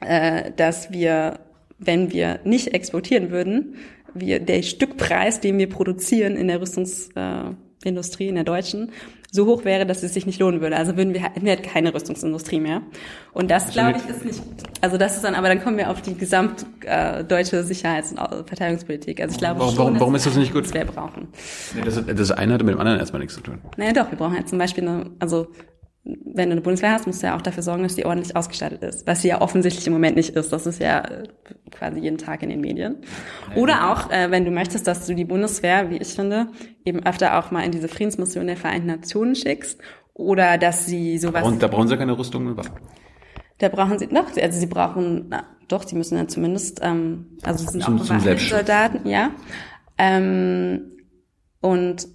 äh, 0.00 0.50
dass 0.56 0.90
wir, 0.92 1.40
wenn 1.78 2.12
wir 2.12 2.40
nicht 2.44 2.74
exportieren 2.74 3.30
würden, 3.30 3.76
wir 4.14 4.40
der 4.40 4.62
Stückpreis, 4.62 5.40
den 5.40 5.58
wir 5.58 5.68
produzieren 5.68 6.36
in 6.36 6.48
der 6.48 6.60
Rüstungsindustrie, 6.60 8.26
äh, 8.26 8.28
in 8.28 8.34
der 8.34 8.44
deutschen, 8.44 8.90
so 9.30 9.44
hoch 9.44 9.66
wäre, 9.66 9.84
dass 9.84 10.02
es 10.02 10.14
sich 10.14 10.24
nicht 10.24 10.40
lohnen 10.40 10.62
würde. 10.62 10.76
Also 10.76 10.96
würden 10.96 11.12
wir, 11.12 11.20
hätten 11.22 11.42
wir 11.44 11.50
halt 11.54 11.62
keine 11.62 11.92
Rüstungsindustrie 11.92 12.60
mehr. 12.60 12.80
Und 13.34 13.50
das, 13.50 13.70
glaube 13.72 13.98
ich, 13.98 14.08
ist 14.08 14.24
nicht, 14.24 14.42
also 14.80 14.96
das 14.96 15.16
ist 15.16 15.24
dann, 15.24 15.34
aber 15.34 15.48
dann 15.48 15.62
kommen 15.62 15.76
wir 15.76 15.90
auf 15.90 16.00
die 16.00 16.14
gesamt 16.14 16.64
äh, 16.86 17.22
Sicherheits- 17.62 18.12
und 18.12 18.48
Verteidigungspolitik. 18.48 19.20
Also 19.20 19.34
ich 19.34 19.38
glaube 19.38 19.60
Warum- 19.60 19.74
schon, 19.74 19.84
warum- 19.84 20.00
warum 20.00 20.12
wir 20.14 20.16
ist 20.16 20.24
das 20.26 20.36
nicht 20.36 20.54
gut? 20.54 20.62
Bundeswehr 20.62 20.86
brauchen. 20.86 21.28
Nee, 21.76 21.82
das, 21.84 22.02
das 22.06 22.30
eine 22.30 22.54
hat 22.54 22.62
mit 22.62 22.72
dem 22.74 22.80
anderen 22.80 22.98
erstmal 22.98 23.20
nichts 23.20 23.34
zu 23.34 23.42
tun. 23.42 23.58
Naja 23.76 23.92
doch, 23.92 24.10
wir 24.10 24.16
brauchen 24.16 24.34
halt 24.34 24.48
zum 24.48 24.58
Beispiel 24.58 24.88
eine, 24.88 25.10
also 25.18 25.48
wenn 26.24 26.48
du 26.48 26.52
eine 26.52 26.60
Bundeswehr 26.62 26.92
hast, 26.92 27.06
musst 27.06 27.22
du 27.22 27.26
ja 27.26 27.36
auch 27.36 27.42
dafür 27.42 27.62
sorgen, 27.62 27.82
dass 27.82 27.94
die 27.94 28.06
ordentlich 28.06 28.34
ausgestattet 28.34 28.82
ist. 28.82 29.06
Was 29.06 29.20
sie 29.22 29.28
ja 29.28 29.40
offensichtlich 29.42 29.86
im 29.86 29.92
Moment 29.92 30.16
nicht 30.16 30.30
ist. 30.30 30.52
Das 30.52 30.66
ist 30.66 30.80
ja 30.80 31.00
äh, 31.00 31.24
quasi 31.70 32.00
jeden 32.00 32.16
Tag 32.16 32.42
in 32.42 32.48
den 32.48 32.60
Medien. 32.60 32.96
Oder 33.54 33.92
auch, 33.92 34.10
äh, 34.10 34.30
wenn 34.30 34.44
du 34.44 34.50
möchtest, 34.50 34.86
dass 34.86 35.06
du 35.06 35.14
die 35.14 35.26
Bundeswehr, 35.26 35.90
wie 35.90 35.98
ich 35.98 36.08
finde, 36.08 36.48
eben 36.84 37.04
öfter 37.04 37.38
auch 37.38 37.50
mal 37.50 37.62
in 37.62 37.72
diese 37.72 37.88
Friedensmission 37.88 38.46
der 38.46 38.56
Vereinten 38.56 38.86
Nationen 38.86 39.34
schickst. 39.34 39.80
Oder 40.14 40.56
dass 40.58 40.86
sie 40.86 41.18
sowas. 41.18 41.44
Und 41.44 41.62
da 41.62 41.68
brauchen 41.68 41.88
sie 41.88 41.96
keine 41.96 42.18
Rüstung 42.18 42.46
und 42.46 42.56
Waffen. 42.56 42.72
Da 43.58 43.68
brauchen 43.68 43.98
sie 43.98 44.06
noch, 44.06 44.34
also 44.36 44.58
sie 44.58 44.66
brauchen, 44.66 45.26
na, 45.28 45.44
doch, 45.68 45.84
die 45.84 45.96
müssen 45.96 46.16
ja 46.16 46.26
zumindest, 46.26 46.80
ähm, 46.82 47.38
also 47.42 47.64
sie 47.64 47.72
sind 47.72 47.82
Zum- 47.82 48.00
auch 48.00 48.04
zum. 48.04 48.20
Soldaten, 48.38 49.08
ja. 49.08 49.32
Ähm, 49.98 50.92
und 51.60 52.06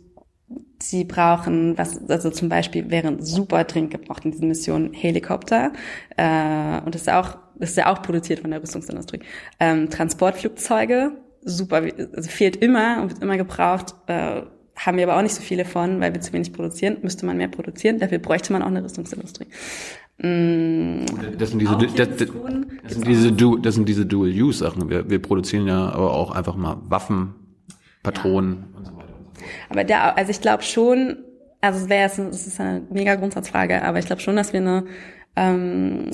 sie 0.89 1.03
brauchen, 1.05 1.77
was, 1.77 1.99
also 2.09 2.29
zum 2.29 2.49
Beispiel 2.49 2.89
wären 2.91 3.23
super 3.23 3.63
dringend 3.63 3.91
gebraucht 3.91 4.25
in 4.25 4.31
diesen 4.31 4.47
Missionen 4.47 4.93
Helikopter, 4.93 5.71
äh, 6.17 6.81
und 6.85 6.93
das 6.93 7.01
ist 7.01 7.07
ja 7.07 7.19
auch, 7.21 7.37
das 7.55 7.71
ist 7.71 7.77
ja 7.77 7.91
auch 7.93 8.01
produziert 8.01 8.39
von 8.39 8.51
der 8.51 8.61
Rüstungsindustrie. 8.61 9.19
Ähm, 9.59 9.89
Transportflugzeuge, 9.89 11.11
super, 11.43 11.83
also 12.15 12.29
fehlt 12.29 12.55
immer 12.57 13.01
und 13.01 13.11
wird 13.11 13.21
immer 13.23 13.37
gebraucht, 13.37 13.95
äh, 14.07 14.41
haben 14.75 14.97
wir 14.97 15.03
aber 15.07 15.17
auch 15.17 15.21
nicht 15.21 15.35
so 15.35 15.41
viele 15.41 15.65
von, 15.65 15.99
weil 16.01 16.13
wir 16.13 16.21
zu 16.21 16.33
wenig 16.33 16.51
produzieren, 16.51 16.97
müsste 17.03 17.25
man 17.27 17.37
mehr 17.37 17.47
produzieren, 17.47 17.99
dafür 17.99 18.17
bräuchte 18.19 18.51
man 18.53 18.63
auch 18.63 18.67
eine 18.67 18.83
Rüstungsindustrie. 18.83 19.45
Mm, 20.17 21.05
Das 21.37 21.49
sind 21.51 21.59
diese, 21.59 21.77
das, 21.77 21.93
das, 22.17 22.27
Tun 22.29 22.65
das 22.83 22.93
sind 22.93 23.07
diese, 23.07 23.31
Du- 23.31 23.57
das 23.57 23.75
sind 23.75 23.87
diese 23.89 24.05
Dual-Use-Sachen. 24.05 24.89
Wir, 24.89 25.09
wir 25.09 25.19
produzieren 25.21 25.67
ja 25.67 25.89
aber 25.89 26.11
auch 26.13 26.31
einfach 26.31 26.55
mal 26.55 26.77
Waffen, 26.89 27.35
Patronen 28.03 28.65
und 28.77 28.85
so 28.85 28.91
weiter. 28.95 29.02
Aber 29.69 29.83
da, 29.83 30.09
also 30.11 30.31
ich 30.31 30.41
glaube 30.41 30.63
schon, 30.63 31.17
also 31.61 31.83
es 31.83 31.89
wäre 31.89 32.05
es 32.05 32.17
ist 32.19 32.59
eine 32.59 32.83
mega 32.89 33.15
Grundsatzfrage, 33.15 33.83
aber 33.83 33.99
ich 33.99 34.05
glaube 34.05 34.21
schon, 34.21 34.35
dass 34.35 34.53
wir 34.53 34.61
eine, 34.61 34.85
ähm, 35.35 36.09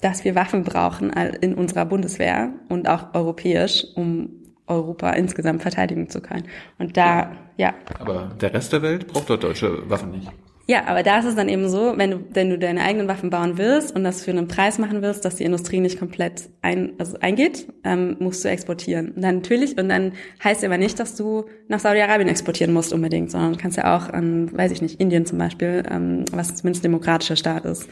dass 0.00 0.24
wir 0.24 0.34
Waffen 0.34 0.64
brauchen 0.64 1.10
in 1.10 1.54
unserer 1.54 1.86
Bundeswehr 1.86 2.52
und 2.68 2.88
auch 2.88 3.14
europäisch, 3.14 3.84
um 3.94 4.30
Europa 4.66 5.10
insgesamt 5.10 5.62
verteidigen 5.62 6.08
zu 6.08 6.20
können. 6.20 6.48
Und 6.78 6.96
da, 6.96 7.32
ja. 7.56 7.74
Aber 7.98 8.32
der 8.40 8.52
Rest 8.52 8.72
der 8.72 8.82
Welt 8.82 9.06
braucht 9.06 9.30
dort 9.30 9.44
deutsche 9.44 9.88
Waffen 9.88 10.10
nicht. 10.10 10.30
Ja, 10.68 10.86
aber 10.86 11.04
da 11.04 11.20
ist 11.20 11.26
es 11.26 11.36
dann 11.36 11.48
eben 11.48 11.68
so, 11.68 11.94
wenn 11.96 12.10
du, 12.10 12.24
wenn 12.32 12.50
du 12.50 12.58
deine 12.58 12.82
eigenen 12.82 13.06
Waffen 13.06 13.30
bauen 13.30 13.56
willst 13.56 13.94
und 13.94 14.02
das 14.02 14.24
für 14.24 14.32
einen 14.32 14.48
Preis 14.48 14.78
machen 14.78 15.00
willst, 15.00 15.24
dass 15.24 15.36
die 15.36 15.44
Industrie 15.44 15.78
nicht 15.78 15.96
komplett 15.96 16.48
ein, 16.60 16.94
also 16.98 17.16
eingeht, 17.20 17.68
ähm, 17.84 18.16
musst 18.18 18.44
du 18.44 18.48
exportieren. 18.48 19.12
Und 19.12 19.22
dann 19.22 19.36
natürlich, 19.36 19.78
und 19.78 19.88
dann 19.88 20.14
heißt 20.42 20.64
aber 20.64 20.76
nicht, 20.76 20.98
dass 20.98 21.14
du 21.14 21.44
nach 21.68 21.78
Saudi-Arabien 21.78 22.28
exportieren 22.28 22.72
musst 22.72 22.92
unbedingt, 22.92 23.30
sondern 23.30 23.52
du 23.52 23.58
kannst 23.60 23.76
ja 23.76 23.96
auch 23.96 24.08
an, 24.08 24.56
weiß 24.56 24.72
ich 24.72 24.82
nicht, 24.82 25.00
Indien 25.00 25.24
zum 25.24 25.38
Beispiel, 25.38 25.84
ähm, 25.88 26.24
was 26.32 26.56
zumindest 26.56 26.84
demokratischer 26.84 27.36
Staat 27.36 27.64
ist, 27.64 27.88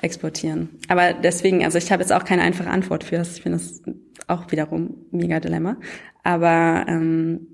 exportieren. 0.00 0.70
Aber 0.88 1.12
deswegen, 1.12 1.62
also 1.62 1.76
ich 1.76 1.92
habe 1.92 2.02
jetzt 2.02 2.12
auch 2.12 2.24
keine 2.24 2.40
einfache 2.40 2.70
Antwort 2.70 3.04
für 3.04 3.16
das. 3.16 3.36
Ich 3.36 3.42
finde 3.42 3.58
das 3.58 3.82
auch 4.28 4.50
wiederum 4.50 4.96
mega 5.10 5.40
Dilemma. 5.40 5.76
Aber 6.22 6.86
ähm, 6.88 7.48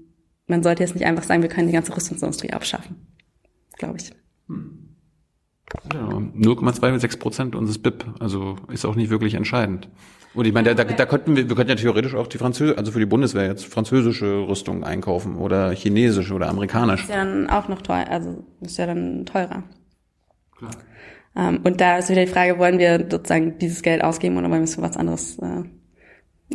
man 0.47 0.63
sollte 0.63 0.85
jetzt 0.85 0.95
nicht 0.95 1.07
einfach 1.07 1.25
sagen, 1.25 1.43
wir 1.43 1.49
können 1.49 1.67
die 1.67 1.75
ganze 1.75 1.97
Rüstungsindustrie 1.97 2.53
abschaffen. 2.53 2.95
Glaube 3.77 3.99
ich. 3.99 4.13
Ja, 5.93 6.09
0,26 6.09 7.19
Prozent 7.19 7.55
unseres 7.55 7.79
BIP, 7.79 8.05
also 8.19 8.57
ist 8.73 8.85
auch 8.85 8.97
nicht 8.97 9.11
wirklich 9.11 9.35
entscheidend. 9.35 9.89
Und 10.35 10.47
ich 10.47 10.53
meine, 10.53 10.75
da, 10.75 10.85
da, 10.85 10.93
da 10.93 11.07
könnten 11.07 11.37
wir, 11.37 11.49
wir 11.49 11.57
könnten 11.57 11.71
ja 11.71 11.77
theoretisch 11.77 12.15
auch 12.15 12.27
die 12.27 12.39
französische, 12.39 12.79
also 12.79 12.93
für 12.93 13.01
die 13.01 13.07
Bundeswehr 13.07 13.47
jetzt 13.47 13.67
französische 13.67 14.47
Rüstung 14.49 14.85
einkaufen 14.85 15.37
oder 15.37 15.71
chinesische 15.73 16.35
oder 16.35 16.49
amerikanische. 16.49 17.05
ist 17.05 17.11
ja 17.11 17.25
dann 17.25 17.51
auch 17.51 17.69
noch 17.69 17.83
teuer, 17.83 18.07
also 18.09 18.45
ist 18.61 18.79
ja 18.79 18.87
dann 18.87 19.27
teurer. 19.27 19.65
Ähm, 21.37 21.61
und 21.65 21.81
da 21.81 21.99
ist 21.99 22.11
wieder 22.11 22.25
die 22.25 22.31
Frage, 22.31 22.59
wollen 22.59 22.79
wir 22.79 23.07
sozusagen 23.11 23.59
dieses 23.59 23.83
Geld 23.83 24.03
ausgeben 24.03 24.37
oder 24.37 24.51
wollen 24.51 24.61
wir 24.61 24.65
es 24.65 24.75
für 24.75 24.83
was 24.83 24.97
anderes 24.97 25.39
äh, 25.39 25.63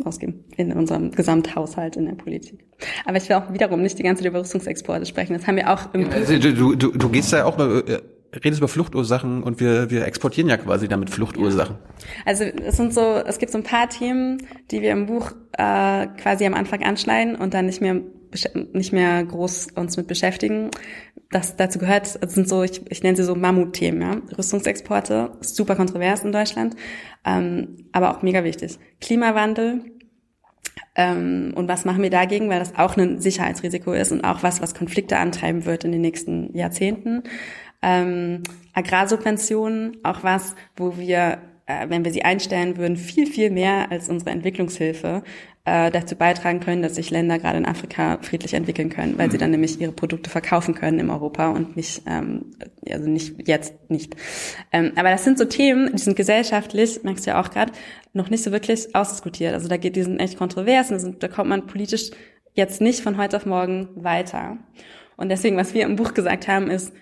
ausgeben 0.04 0.44
in 0.56 0.72
unserem 0.72 1.10
Gesamthaushalt 1.10 1.96
in 1.96 2.06
der 2.06 2.14
Politik. 2.14 2.64
Aber 3.04 3.16
ich 3.16 3.28
will 3.28 3.36
auch 3.36 3.52
wiederum 3.52 3.82
nicht 3.82 3.98
die 3.98 4.02
ganze 4.02 4.22
Zeit 4.22 4.30
über 4.30 4.40
Rüstungsexporte 4.40 5.06
sprechen. 5.06 5.34
Das 5.34 5.46
haben 5.46 5.56
wir 5.56 5.72
auch 5.72 5.94
im 5.94 6.10
Also, 6.10 6.38
du, 6.38 6.74
du, 6.74 6.92
du 6.92 7.08
gehst 7.08 7.32
da 7.32 7.44
auch 7.44 7.56
mal, 7.56 7.82
äh, 7.86 8.00
redest 8.44 8.58
über 8.58 8.68
Fluchtursachen 8.68 9.42
und 9.42 9.60
wir, 9.60 9.90
wir 9.90 10.04
exportieren 10.04 10.48
ja 10.48 10.56
quasi 10.56 10.88
damit 10.88 11.10
Fluchtursachen. 11.10 11.76
Also 12.24 12.44
es 12.44 12.76
sind 12.76 12.92
so, 12.92 13.16
es 13.26 13.38
gibt 13.38 13.52
so 13.52 13.58
ein 13.58 13.64
paar 13.64 13.88
Themen, 13.88 14.42
die 14.70 14.82
wir 14.82 14.92
im 14.92 15.06
Buch 15.06 15.32
äh, 15.52 16.06
quasi 16.20 16.44
am 16.46 16.54
Anfang 16.54 16.82
anschneiden 16.82 17.36
und 17.36 17.54
dann 17.54 17.66
nicht 17.66 17.80
mehr 17.80 18.00
nicht 18.72 18.92
mehr 18.92 19.24
groß 19.24 19.68
uns 19.76 19.96
mit 19.96 20.08
beschäftigen. 20.08 20.70
Das 21.30 21.56
dazu 21.56 21.78
gehört, 21.78 22.06
sind 22.06 22.48
so, 22.48 22.62
ich, 22.62 22.88
ich 22.90 23.02
nenne 23.02 23.16
sie 23.16 23.24
so 23.24 23.34
Mammutthemen, 23.34 24.00
ja. 24.00 24.36
Rüstungsexporte, 24.38 25.32
super 25.40 25.74
kontrovers 25.74 26.22
in 26.22 26.32
Deutschland, 26.32 26.76
ähm, 27.24 27.88
aber 27.92 28.16
auch 28.16 28.22
mega 28.22 28.44
wichtig. 28.44 28.78
Klimawandel, 29.00 29.82
ähm, 30.94 31.52
und 31.54 31.68
was 31.68 31.84
machen 31.84 32.02
wir 32.02 32.10
dagegen, 32.10 32.48
weil 32.48 32.58
das 32.58 32.76
auch 32.76 32.96
ein 32.96 33.20
Sicherheitsrisiko 33.20 33.92
ist 33.92 34.12
und 34.12 34.24
auch 34.24 34.42
was, 34.42 34.62
was 34.62 34.74
Konflikte 34.74 35.18
antreiben 35.18 35.66
wird 35.66 35.84
in 35.84 35.92
den 35.92 36.00
nächsten 36.00 36.56
Jahrzehnten. 36.56 37.22
Ähm, 37.82 38.42
Agrarsubventionen, 38.72 39.98
auch 40.04 40.22
was, 40.22 40.54
wo 40.76 40.96
wir, 40.96 41.38
äh, 41.66 41.88
wenn 41.88 42.04
wir 42.04 42.12
sie 42.12 42.24
einstellen 42.24 42.78
würden, 42.78 42.96
viel, 42.96 43.26
viel 43.26 43.50
mehr 43.50 43.90
als 43.90 44.08
unsere 44.08 44.30
Entwicklungshilfe 44.30 45.22
äh, 45.66 45.90
dazu 45.90 46.14
beitragen 46.14 46.60
können, 46.60 46.80
dass 46.82 46.94
sich 46.94 47.10
Länder 47.10 47.38
gerade 47.38 47.58
in 47.58 47.66
Afrika 47.66 48.18
friedlich 48.22 48.54
entwickeln 48.54 48.88
können, 48.88 49.18
weil 49.18 49.30
sie 49.30 49.36
dann 49.38 49.50
nämlich 49.50 49.80
ihre 49.80 49.92
Produkte 49.92 50.30
verkaufen 50.30 50.74
können 50.74 51.00
in 51.00 51.10
Europa 51.10 51.48
und 51.50 51.76
nicht, 51.76 52.02
ähm, 52.06 52.52
also 52.88 53.08
nicht 53.08 53.46
jetzt 53.48 53.74
nicht. 53.90 54.14
Ähm, 54.72 54.92
aber 54.94 55.10
das 55.10 55.24
sind 55.24 55.38
so 55.38 55.44
Themen, 55.44 55.90
die 55.92 55.98
sind 56.02 56.16
gesellschaftlich, 56.16 57.02
merkst 57.02 57.26
du 57.26 57.30
ja 57.32 57.40
auch 57.40 57.50
gerade, 57.50 57.72
noch 58.12 58.30
nicht 58.30 58.44
so 58.44 58.52
wirklich 58.52 58.94
ausdiskutiert. 58.94 59.52
Also 59.52 59.68
da 59.68 59.76
geht, 59.76 59.96
die 59.96 60.02
sind 60.04 60.20
echt 60.20 60.38
kontrovers 60.38 60.90
und 60.90 60.94
da 60.94 60.98
sind- 61.00 61.22
da 61.22 61.28
kommt 61.28 61.50
man 61.50 61.66
politisch 61.66 62.10
jetzt 62.54 62.80
nicht 62.80 63.00
von 63.00 63.18
heute 63.18 63.36
auf 63.36 63.44
morgen 63.44 63.88
weiter. 63.96 64.56
Und 65.16 65.30
deswegen, 65.30 65.56
was 65.56 65.74
wir 65.74 65.82
im 65.82 65.96
Buch 65.96 66.14
gesagt 66.14 66.46
haben, 66.48 66.70
ist, 66.70 66.92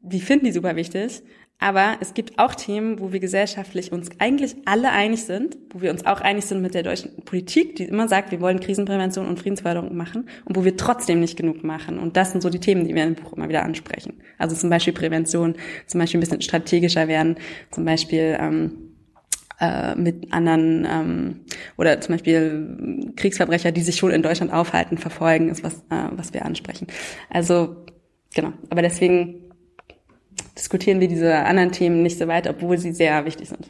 wir 0.00 0.20
finden 0.20 0.46
die 0.46 0.52
super 0.52 0.76
wichtig, 0.76 1.22
aber 1.62 1.96
es 2.00 2.12
gibt 2.12 2.40
auch 2.40 2.56
Themen, 2.56 2.98
wo 2.98 3.12
wir 3.12 3.20
gesellschaftlich 3.20 3.92
uns 3.92 4.10
eigentlich 4.18 4.56
alle 4.64 4.90
einig 4.90 5.24
sind, 5.24 5.56
wo 5.70 5.80
wir 5.80 5.92
uns 5.92 6.04
auch 6.04 6.20
einig 6.20 6.44
sind 6.44 6.60
mit 6.60 6.74
der 6.74 6.82
deutschen 6.82 7.14
Politik, 7.24 7.76
die 7.76 7.84
immer 7.84 8.08
sagt, 8.08 8.32
wir 8.32 8.40
wollen 8.40 8.58
Krisenprävention 8.58 9.28
und 9.28 9.38
Friedensförderung 9.38 9.96
machen 9.96 10.28
und 10.44 10.56
wo 10.56 10.64
wir 10.64 10.76
trotzdem 10.76 11.20
nicht 11.20 11.36
genug 11.36 11.62
machen. 11.62 12.00
Und 12.00 12.16
das 12.16 12.32
sind 12.32 12.40
so 12.40 12.50
die 12.50 12.58
Themen, 12.58 12.84
die 12.86 12.94
wir 12.96 13.04
im 13.04 13.14
Buch 13.14 13.32
immer 13.34 13.48
wieder 13.48 13.62
ansprechen. 13.62 14.14
Also 14.38 14.56
zum 14.56 14.70
Beispiel 14.70 14.92
Prävention, 14.92 15.54
zum 15.86 16.00
Beispiel 16.00 16.18
ein 16.18 16.22
bisschen 16.22 16.42
strategischer 16.42 17.06
werden, 17.06 17.36
zum 17.70 17.84
Beispiel 17.84 18.36
ähm, 18.40 18.92
äh, 19.60 19.94
mit 19.94 20.32
anderen 20.32 20.84
ähm, 20.90 21.40
oder 21.78 22.00
zum 22.00 22.14
Beispiel 22.14 23.12
Kriegsverbrecher, 23.14 23.70
die 23.70 23.82
sich 23.82 23.94
schon 23.94 24.10
in 24.10 24.22
Deutschland 24.22 24.52
aufhalten, 24.52 24.98
verfolgen, 24.98 25.48
ist 25.48 25.62
was, 25.62 25.74
äh, 25.90 26.08
was 26.10 26.34
wir 26.34 26.44
ansprechen. 26.44 26.88
Also 27.30 27.76
genau, 28.34 28.52
aber 28.68 28.82
deswegen 28.82 29.41
diskutieren 30.62 31.00
wir 31.00 31.08
diese 31.08 31.34
anderen 31.34 31.72
Themen 31.72 32.02
nicht 32.02 32.18
so 32.18 32.28
weit, 32.28 32.46
obwohl 32.46 32.78
sie 32.78 32.92
sehr 32.92 33.24
wichtig 33.24 33.48
sind. 33.48 33.68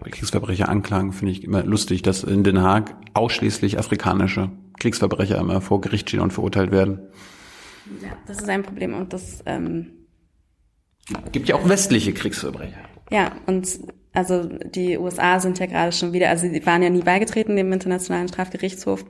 Bei 0.00 0.10
Kriegsverbrecher 0.10 0.68
anklagen 0.68 1.14
finde 1.14 1.32
ich 1.32 1.42
immer 1.42 1.62
lustig, 1.62 2.02
dass 2.02 2.24
in 2.24 2.44
Den 2.44 2.60
Haag 2.60 2.94
ausschließlich 3.14 3.78
afrikanische 3.78 4.50
Kriegsverbrecher 4.78 5.38
immer 5.38 5.62
vor 5.62 5.80
Gericht 5.80 6.10
stehen 6.10 6.20
und 6.20 6.32
verurteilt 6.32 6.72
werden. 6.72 7.00
Ja, 8.02 8.10
das 8.26 8.40
ist 8.40 8.48
ein 8.50 8.62
Problem 8.62 8.92
und 8.92 9.14
das 9.14 9.42
ähm, 9.46 9.92
Gibt 11.32 11.48
ja 11.48 11.54
auch 11.54 11.66
westliche 11.68 12.12
Kriegsverbrecher. 12.12 12.76
ja 13.10 13.32
und 13.46 13.66
also 14.12 14.44
die 14.44 14.98
USA 14.98 15.40
sind 15.40 15.58
ja 15.58 15.66
gerade 15.66 15.92
schon 15.92 16.12
wieder, 16.12 16.28
also 16.28 16.46
sie 16.46 16.66
waren 16.66 16.82
ja 16.82 16.90
nie 16.90 17.02
beigetreten 17.02 17.56
dem 17.56 17.72
Internationalen 17.72 18.28
Strafgerichtshof 18.28 19.04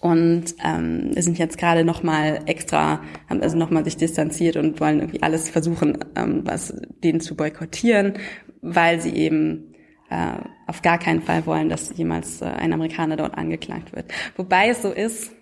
und 0.00 0.44
ähm, 0.62 1.12
sind 1.14 1.38
jetzt 1.38 1.58
gerade 1.58 1.84
noch 1.84 2.02
mal 2.02 2.40
extra, 2.46 3.00
haben 3.28 3.42
also 3.42 3.56
noch 3.56 3.70
mal 3.70 3.84
sich 3.84 3.96
distanziert 3.96 4.56
und 4.56 4.80
wollen 4.80 5.00
irgendwie 5.00 5.22
alles 5.22 5.48
versuchen, 5.48 5.98
ähm, 6.14 6.42
was 6.44 6.74
denen 7.02 7.20
zu 7.20 7.34
boykottieren, 7.34 8.14
weil 8.60 9.00
sie 9.00 9.10
eben 9.10 9.74
äh, 10.10 10.32
auf 10.66 10.82
gar 10.82 10.98
keinen 10.98 11.22
Fall 11.22 11.46
wollen, 11.46 11.68
dass 11.68 11.96
jemals 11.96 12.42
äh, 12.42 12.46
ein 12.46 12.72
Amerikaner 12.72 13.16
dort 13.16 13.36
angeklagt 13.36 13.94
wird. 13.94 14.06
Wobei 14.36 14.68
es 14.68 14.82
so 14.82 14.90
ist, 14.90 15.32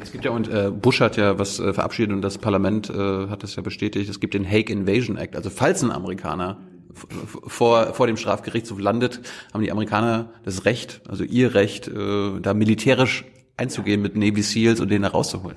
Es 0.00 0.12
gibt 0.12 0.24
ja 0.24 0.30
und 0.30 0.48
äh, 0.48 0.70
Bush 0.70 1.00
hat 1.00 1.16
ja 1.16 1.38
was 1.38 1.58
äh, 1.60 1.72
verabschiedet 1.72 2.14
und 2.14 2.22
das 2.22 2.38
Parlament 2.38 2.90
äh, 2.90 3.28
hat 3.28 3.44
es 3.44 3.56
ja 3.56 3.62
bestätigt. 3.62 4.10
Es 4.10 4.20
gibt 4.20 4.34
den 4.34 4.46
Hague 4.46 4.72
Invasion 4.72 5.16
Act. 5.16 5.36
Also 5.36 5.50
falls 5.50 5.82
ein 5.82 5.90
Amerikaner 5.90 6.58
vor 6.92 7.94
vor 7.94 8.06
dem 8.06 8.16
Strafgerichtshof 8.16 8.80
landet, 8.80 9.20
haben 9.54 9.62
die 9.62 9.70
Amerikaner 9.70 10.30
das 10.44 10.64
Recht, 10.64 11.02
also 11.08 11.24
ihr 11.24 11.54
Recht, 11.54 11.88
äh, 11.88 12.40
da 12.40 12.52
militärisch 12.54 13.24
einzugehen 13.60 14.02
mit 14.02 14.16
Navy 14.16 14.42
Seals 14.42 14.80
und 14.80 14.90
den 14.90 15.02
da 15.02 15.08
rauszuholen. 15.08 15.56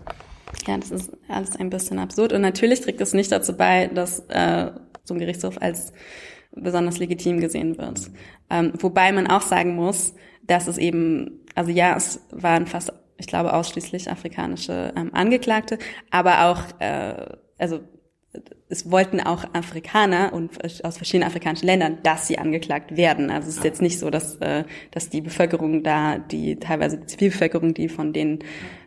Ja, 0.68 0.78
das 0.78 0.92
ist 0.92 1.12
alles 1.28 1.56
ein 1.56 1.70
bisschen 1.70 2.00
absurd. 2.00 2.34
Und 2.34 2.42
natürlich 2.42 2.82
trägt 2.82 3.02
es 3.02 3.14
nicht 3.14 3.32
dazu 3.32 3.54
bei, 3.56 3.88
dass 3.88 4.20
äh, 4.30 4.72
so 5.04 5.14
ein 5.14 5.20
Gerichtshof 5.20 5.62
als 5.62 5.94
besonders 6.52 7.00
legitim 7.00 7.40
gesehen 7.40 7.78
wird. 7.78 8.12
Ähm, 8.50 8.74
wobei 8.80 9.12
man 9.12 9.28
auch 9.28 9.42
sagen 9.42 9.76
muss, 9.76 10.14
dass 10.44 10.68
es 10.68 10.78
eben, 10.78 11.40
also 11.56 11.72
ja, 11.72 11.96
es 11.96 12.22
waren 12.32 12.68
fast, 12.68 12.94
ich 13.18 13.28
glaube, 13.28 13.54
ausschließlich 13.54 14.12
afrikanische 14.12 14.94
ähm, 14.96 15.10
Angeklagte, 15.14 15.80
aber 16.12 16.46
auch, 16.46 16.80
äh, 16.80 17.26
also 17.58 17.80
es 18.70 18.90
wollten 18.90 19.20
auch 19.20 19.46
Afrikaner 19.54 20.34
und 20.34 20.52
aus 20.84 20.98
verschiedenen 20.98 21.28
afrikanischen 21.28 21.68
Ländern, 21.68 22.00
dass 22.02 22.28
sie 22.28 22.40
angeklagt 22.40 22.98
werden. 22.98 23.30
Also 23.30 23.50
es 23.50 23.58
ist 23.58 23.64
jetzt 23.64 23.82
nicht 23.84 24.00
so, 24.00 24.10
dass, 24.10 24.38
äh, 24.38 24.64
dass 24.90 25.10
die 25.10 25.22
Bevölkerung 25.22 25.84
da, 25.84 26.18
die 26.18 26.56
teilweise 26.56 26.98
die 26.98 27.06
Zivilbevölkerung, 27.06 27.76
die 27.76 27.88
von 27.88 28.14
denen 28.14 28.40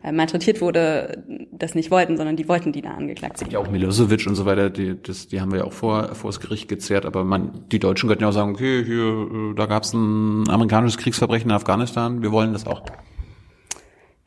äh, 0.02 0.10
malträtiert 0.10 0.60
wurde, 0.60 1.22
das 1.52 1.76
nicht 1.76 1.92
wollten, 1.92 2.16
sondern 2.16 2.34
die 2.34 2.48
wollten, 2.48 2.72
die 2.72 2.82
da 2.82 2.90
angeklagt 2.90 3.38
sind. 3.38 3.52
Ja, 3.52 3.60
auch 3.60 3.70
Milosevic 3.70 4.26
und 4.26 4.34
so 4.34 4.44
weiter, 4.44 4.70
die, 4.70 5.00
das, 5.00 5.28
die 5.28 5.40
haben 5.40 5.52
wir 5.52 5.60
ja 5.60 5.64
auch 5.64 5.72
vor, 5.72 6.16
vor 6.16 6.30
das 6.30 6.40
Gericht 6.40 6.68
gezerrt, 6.68 7.06
aber 7.06 7.22
man, 7.22 7.64
die 7.70 7.78
Deutschen 7.78 8.08
könnten 8.08 8.24
ja 8.24 8.30
auch 8.30 8.34
sagen, 8.34 8.50
okay, 8.50 8.84
hier, 8.84 9.52
äh, 9.52 9.54
da 9.54 9.66
gab 9.66 9.84
es 9.84 9.92
ein 9.92 10.48
amerikanisches 10.48 10.98
Kriegsverbrechen 10.98 11.50
in 11.50 11.54
Afghanistan, 11.54 12.22
wir 12.22 12.32
wollen 12.32 12.52
das 12.52 12.66
auch. 12.66 12.82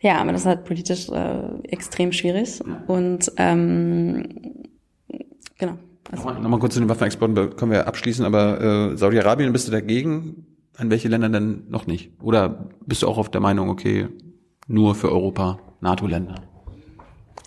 Ja, 0.02 0.22
aber 0.22 0.32
das 0.32 0.42
ist 0.42 0.48
halt 0.48 0.64
politisch 0.64 1.10
äh, 1.10 1.68
extrem 1.68 2.14
schwierig. 2.14 2.62
Und 2.88 3.34
ähm, 3.36 4.59
Genau. 5.60 5.78
Also 6.12 6.24
nochmal, 6.24 6.42
nochmal 6.42 6.60
kurz 6.60 6.74
zu 6.74 6.80
den 6.80 6.90
Waffenexporten 6.90 7.56
können 7.56 7.72
wir 7.72 7.88
abschließen, 7.88 8.26
aber 8.26 8.92
äh, 8.92 8.98
Saudi-Arabien 8.98 9.54
bist 9.54 9.68
du 9.68 9.72
dagegen? 9.72 10.48
An 10.76 10.90
welche 10.90 11.10
Länder 11.10 11.30
denn 11.30 11.66
noch 11.70 11.88
nicht? 11.88 12.12
Oder 12.22 12.70
bist 12.86 13.04
du 13.04 13.08
auch 13.08 13.18
auf 13.18 13.30
der 13.30 13.42
Meinung, 13.42 13.70
okay, 13.70 14.08
nur 14.68 14.96
für 14.96 15.12
Europa, 15.12 15.60
NATO-Länder? 15.82 16.36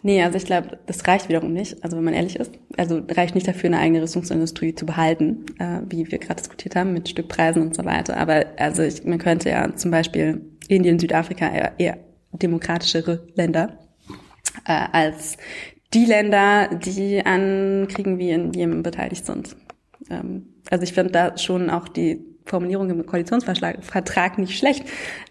Nee, 0.05 0.23
also 0.23 0.37
ich 0.37 0.45
glaube, 0.45 0.79
das 0.87 1.07
reicht 1.07 1.29
wiederum 1.29 1.53
nicht, 1.53 1.83
also 1.83 1.97
wenn 1.97 2.05
man 2.05 2.15
ehrlich 2.15 2.37
ist. 2.37 2.53
Also 2.77 3.03
reicht 3.09 3.35
nicht 3.35 3.47
dafür, 3.47 3.69
eine 3.69 3.79
eigene 3.79 4.03
Rüstungsindustrie 4.03 4.75
zu 4.75 4.85
behalten, 4.85 5.47
äh, 5.59 5.81
wie 5.89 6.11
wir 6.11 6.19
gerade 6.19 6.43
diskutiert 6.43 6.75
haben, 6.77 6.93
mit 6.93 7.09
Stückpreisen 7.09 7.63
und 7.63 7.75
so 7.75 7.85
weiter. 7.85 8.17
Aber 8.17 8.45
also 8.59 8.83
ich, 8.83 9.05
man 9.05 9.19
könnte 9.19 9.51
ja 9.51 9.75
zum 9.77 9.93
Beispiel 9.93 10.45
Indien, 10.69 10.99
Südafrika 10.99 11.49
eher, 11.49 11.73
eher 11.79 11.99
demokratischere 12.33 13.27
Länder 13.35 13.79
äh, 14.67 14.87
als 14.93 15.37
die 15.95 16.05
Länder, 16.05 16.68
die 16.68 17.24
an 17.24 17.86
Kriegen 17.88 18.18
wie 18.18 18.30
in 18.30 18.53
Jemen 18.53 18.82
beteiligt 18.82 19.26
sind. 19.26 19.57
Ähm, 20.11 20.47
also 20.70 20.84
ich 20.84 20.93
finde 20.93 21.12
da 21.12 21.38
schon 21.38 21.70
auch 21.70 21.88
die 21.88 22.24
Formulierung 22.47 22.90
im 22.90 23.07
Koalitionsvertrag 23.07 24.38
nicht 24.38 24.59
schlecht, 24.59 24.84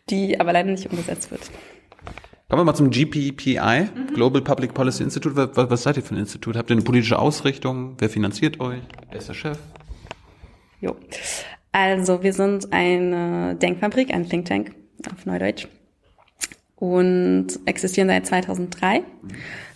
die 0.09 0.39
aber 0.39 0.53
leider 0.53 0.71
nicht 0.71 0.89
umgesetzt 0.89 1.31
wird. 1.31 1.41
Kommen 2.49 2.61
wir 2.61 2.65
mal 2.65 2.75
zum 2.75 2.89
GPPI, 2.89 3.89
mhm. 3.95 4.13
Global 4.13 4.41
Public 4.41 4.73
Policy 4.73 5.03
Institute. 5.03 5.35
Was, 5.35 5.69
was 5.69 5.83
seid 5.83 5.97
ihr 5.97 6.03
für 6.03 6.15
ein 6.15 6.19
Institut? 6.19 6.57
Habt 6.57 6.69
ihr 6.69 6.75
eine 6.75 6.83
politische 6.83 7.17
Ausrichtung? 7.17 7.95
Wer 7.97 8.09
finanziert 8.09 8.59
euch? 8.59 8.81
Wer 9.09 9.17
ist 9.17 9.29
der 9.29 9.33
Chef? 9.33 9.57
Jo. 10.81 10.95
Also 11.71 12.21
wir 12.23 12.33
sind 12.33 12.73
eine 12.73 13.55
Denkfabrik, 13.55 14.13
ein 14.13 14.27
Think 14.27 14.45
Tank 14.45 14.75
auf 15.13 15.25
Neudeutsch 15.25 15.67
und 16.81 17.47
existieren 17.65 18.07
seit 18.07 18.25
2003, 18.25 19.03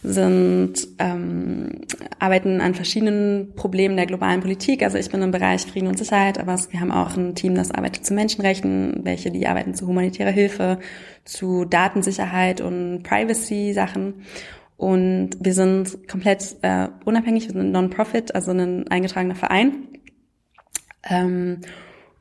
sind 0.01 0.87
ähm, 0.97 1.81
arbeiten 2.17 2.61
an 2.61 2.73
verschiedenen 2.73 3.53
Problemen 3.55 3.95
der 3.95 4.07
globalen 4.07 4.41
Politik. 4.41 4.81
Also 4.81 4.97
ich 4.97 5.11
bin 5.11 5.21
im 5.21 5.29
Bereich 5.29 5.61
Frieden 5.61 5.87
und 5.87 5.99
Sicherheit, 5.99 6.39
aber 6.39 6.59
wir 6.71 6.79
haben 6.81 6.91
auch 6.91 7.15
ein 7.15 7.35
Team, 7.35 7.53
das 7.53 7.69
arbeitet 7.69 8.07
zu 8.07 8.15
Menschenrechten, 8.15 9.01
welche 9.03 9.29
die 9.29 9.45
arbeiten 9.45 9.75
zu 9.75 9.85
humanitärer 9.85 10.31
Hilfe, 10.31 10.79
zu 11.25 11.65
Datensicherheit 11.65 12.59
und 12.59 13.03
Privacy-Sachen. 13.03 14.23
Und 14.75 15.29
wir 15.39 15.53
sind 15.53 16.07
komplett 16.07 16.55
äh, 16.63 16.87
unabhängig, 17.05 17.45
wir 17.45 17.51
sind 17.51 17.67
ein 17.67 17.71
Non-Profit, 17.71 18.33
also 18.33 18.49
ein 18.49 18.87
eingetragener 18.87 19.35
Verein. 19.35 19.89
Ähm, 21.07 21.61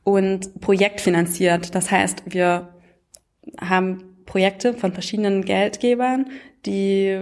und 0.02 0.60
projektfinanziert. 0.60 1.74
Das 1.74 1.90
heißt, 1.90 2.24
wir 2.26 2.68
haben 3.58 4.13
Projekte 4.34 4.74
von 4.74 4.92
verschiedenen 4.92 5.44
Geldgebern, 5.44 6.26
die 6.66 7.20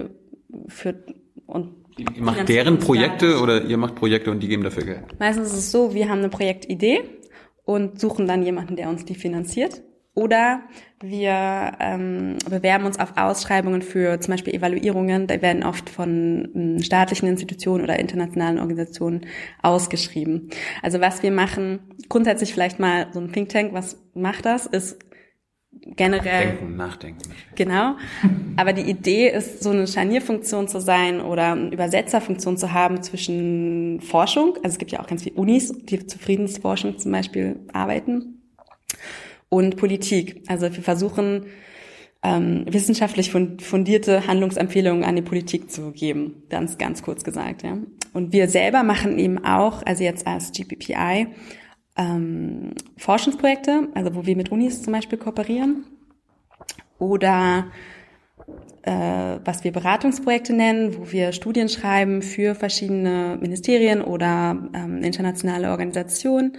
für 0.67 0.95
und 1.45 1.75
Ihr 1.95 2.23
macht 2.23 2.49
deren 2.49 2.79
Projekte 2.79 3.39
oder 3.39 3.65
ihr 3.65 3.77
macht 3.77 3.93
Projekte 3.93 4.31
und 4.31 4.41
die 4.41 4.47
geben 4.47 4.63
dafür 4.63 4.83
Geld? 4.83 5.19
Meistens 5.19 5.49
ist 5.49 5.59
es 5.59 5.71
so, 5.71 5.93
wir 5.93 6.09
haben 6.09 6.17
eine 6.17 6.29
Projektidee 6.29 7.01
und 7.65 7.99
suchen 7.99 8.25
dann 8.25 8.41
jemanden, 8.41 8.75
der 8.77 8.89
uns 8.89 9.05
die 9.05 9.13
finanziert. 9.13 9.83
Oder 10.15 10.63
wir 11.01 11.73
ähm, 11.79 12.39
bewerben 12.49 12.85
uns 12.85 12.99
auf 12.99 13.15
Ausschreibungen 13.15 13.83
für 13.83 14.19
zum 14.19 14.31
Beispiel 14.31 14.55
Evaluierungen. 14.55 15.27
Die 15.27 15.39
werden 15.43 15.61
oft 15.61 15.91
von 15.91 16.49
ähm, 16.55 16.79
staatlichen 16.81 17.27
Institutionen 17.27 17.83
oder 17.83 17.99
internationalen 17.99 18.57
Organisationen 18.57 19.27
ausgeschrieben. 19.61 20.49
Also 20.81 20.99
was 20.99 21.21
wir 21.21 21.31
machen, 21.31 21.79
grundsätzlich 22.09 22.53
vielleicht 22.53 22.79
mal 22.79 23.05
so 23.11 23.19
ein 23.19 23.31
Think 23.31 23.49
Tank, 23.49 23.73
was 23.73 24.01
macht 24.15 24.47
das, 24.47 24.65
ist 24.65 24.97
generell. 25.95 26.57
Denken, 26.57 26.75
nachdenken. 26.75 27.31
Genau. 27.55 27.95
Aber 28.55 28.73
die 28.73 28.89
Idee 28.89 29.29
ist, 29.29 29.63
so 29.63 29.71
eine 29.71 29.87
Scharnierfunktion 29.87 30.67
zu 30.67 30.79
sein 30.79 31.21
oder 31.21 31.53
eine 31.53 31.71
Übersetzerfunktion 31.71 32.57
zu 32.57 32.73
haben 32.73 33.01
zwischen 33.03 34.01
Forschung. 34.01 34.55
Also 34.57 34.69
es 34.69 34.77
gibt 34.77 34.91
ja 34.91 34.99
auch 35.01 35.07
ganz 35.07 35.23
viele 35.23 35.35
Unis, 35.35 35.73
die 35.73 36.05
zur 36.05 36.19
Friedensforschung 36.19 36.97
zum 36.97 37.11
Beispiel 37.11 37.59
arbeiten. 37.71 38.41
Und 39.49 39.77
Politik. 39.77 40.43
Also 40.47 40.73
wir 40.73 40.83
versuchen, 40.83 41.45
ähm, 42.23 42.65
wissenschaftlich 42.67 43.31
fundierte 43.31 44.25
Handlungsempfehlungen 44.27 45.03
an 45.03 45.15
die 45.15 45.21
Politik 45.21 45.69
zu 45.69 45.91
geben. 45.91 46.43
Ganz, 46.49 46.77
ganz 46.77 47.03
kurz 47.03 47.23
gesagt, 47.23 47.63
ja. 47.63 47.77
Und 48.13 48.31
wir 48.31 48.47
selber 48.47 48.83
machen 48.83 49.19
eben 49.19 49.43
auch, 49.43 49.83
also 49.85 50.03
jetzt 50.03 50.25
als 50.25 50.51
GPPI, 50.51 51.27
ähm, 51.97 52.71
Forschungsprojekte, 52.97 53.89
also 53.93 54.15
wo 54.15 54.25
wir 54.25 54.35
mit 54.35 54.51
Unis 54.51 54.81
zum 54.81 54.93
Beispiel 54.93 55.17
kooperieren, 55.17 55.85
oder 56.99 57.67
äh, 58.83 59.39
was 59.43 59.63
wir 59.63 59.71
Beratungsprojekte 59.71 60.53
nennen, 60.53 60.97
wo 60.97 61.11
wir 61.11 61.31
Studien 61.31 61.69
schreiben 61.69 62.21
für 62.21 62.55
verschiedene 62.55 63.37
Ministerien 63.41 64.01
oder 64.01 64.69
ähm, 64.73 65.03
internationale 65.03 65.69
Organisationen. 65.69 66.57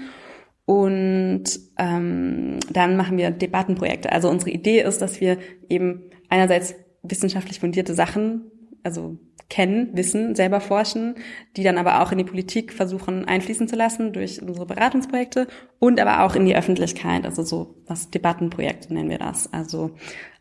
Und 0.67 1.45
ähm, 1.79 2.59
dann 2.73 2.97
machen 2.97 3.19
wir 3.19 3.31
Debattenprojekte. 3.31 4.11
Also 4.11 4.31
unsere 4.31 4.51
Idee 4.51 4.81
ist, 4.81 5.03
dass 5.03 5.21
wir 5.21 5.39
eben 5.69 6.05
einerseits 6.31 6.75
wissenschaftlich 7.03 7.61
fundierte 7.61 7.93
Sachen, 7.93 8.51
also 8.83 9.19
kennen, 9.49 9.91
wissen, 9.93 10.35
selber 10.35 10.61
forschen, 10.61 11.17
die 11.57 11.63
dann 11.63 11.79
aber 11.79 12.03
auch 12.03 12.13
in 12.13 12.19
die 12.19 12.25
Politik 12.25 12.73
versuchen 12.73 13.27
einfließen 13.27 13.69
zu 13.69 13.77
lassen 13.77 14.13
durch 14.13 14.41
unsere 14.43 14.67
Beratungsprojekte 14.67 15.47
und 15.79 16.01
aber 16.01 16.25
auch 16.25 16.35
in 16.35 16.47
die 16.47 16.57
Öffentlichkeit, 16.57 17.25
also 17.25 17.43
so 17.43 17.77
was 17.87 18.11
Debattenprojekte 18.11 18.93
nennen 18.93 19.11
wir 19.11 19.19
das. 19.19 19.53
Also 19.53 19.93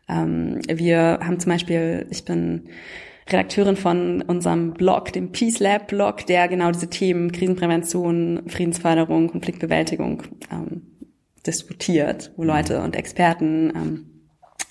ähm, 0.08 0.60
wir 0.68 1.20
haben 1.22 1.38
zum 1.38 1.52
Beispiel, 1.52 2.06
ich 2.10 2.24
bin 2.24 2.68
Redakteurin 3.28 3.76
von 3.76 4.22
unserem 4.22 4.74
Blog, 4.74 5.12
dem 5.12 5.32
Peace 5.32 5.58
Lab 5.58 5.88
Blog, 5.88 6.26
der 6.26 6.48
genau 6.48 6.70
diese 6.70 6.90
Themen 6.90 7.32
Krisenprävention, 7.32 8.42
Friedensförderung, 8.48 9.30
Konfliktbewältigung 9.30 10.22
ähm, 10.50 10.82
diskutiert, 11.46 12.32
wo 12.36 12.44
Leute 12.44 12.82
und 12.82 12.96
Experten 12.96 13.72
ähm, 13.74 14.06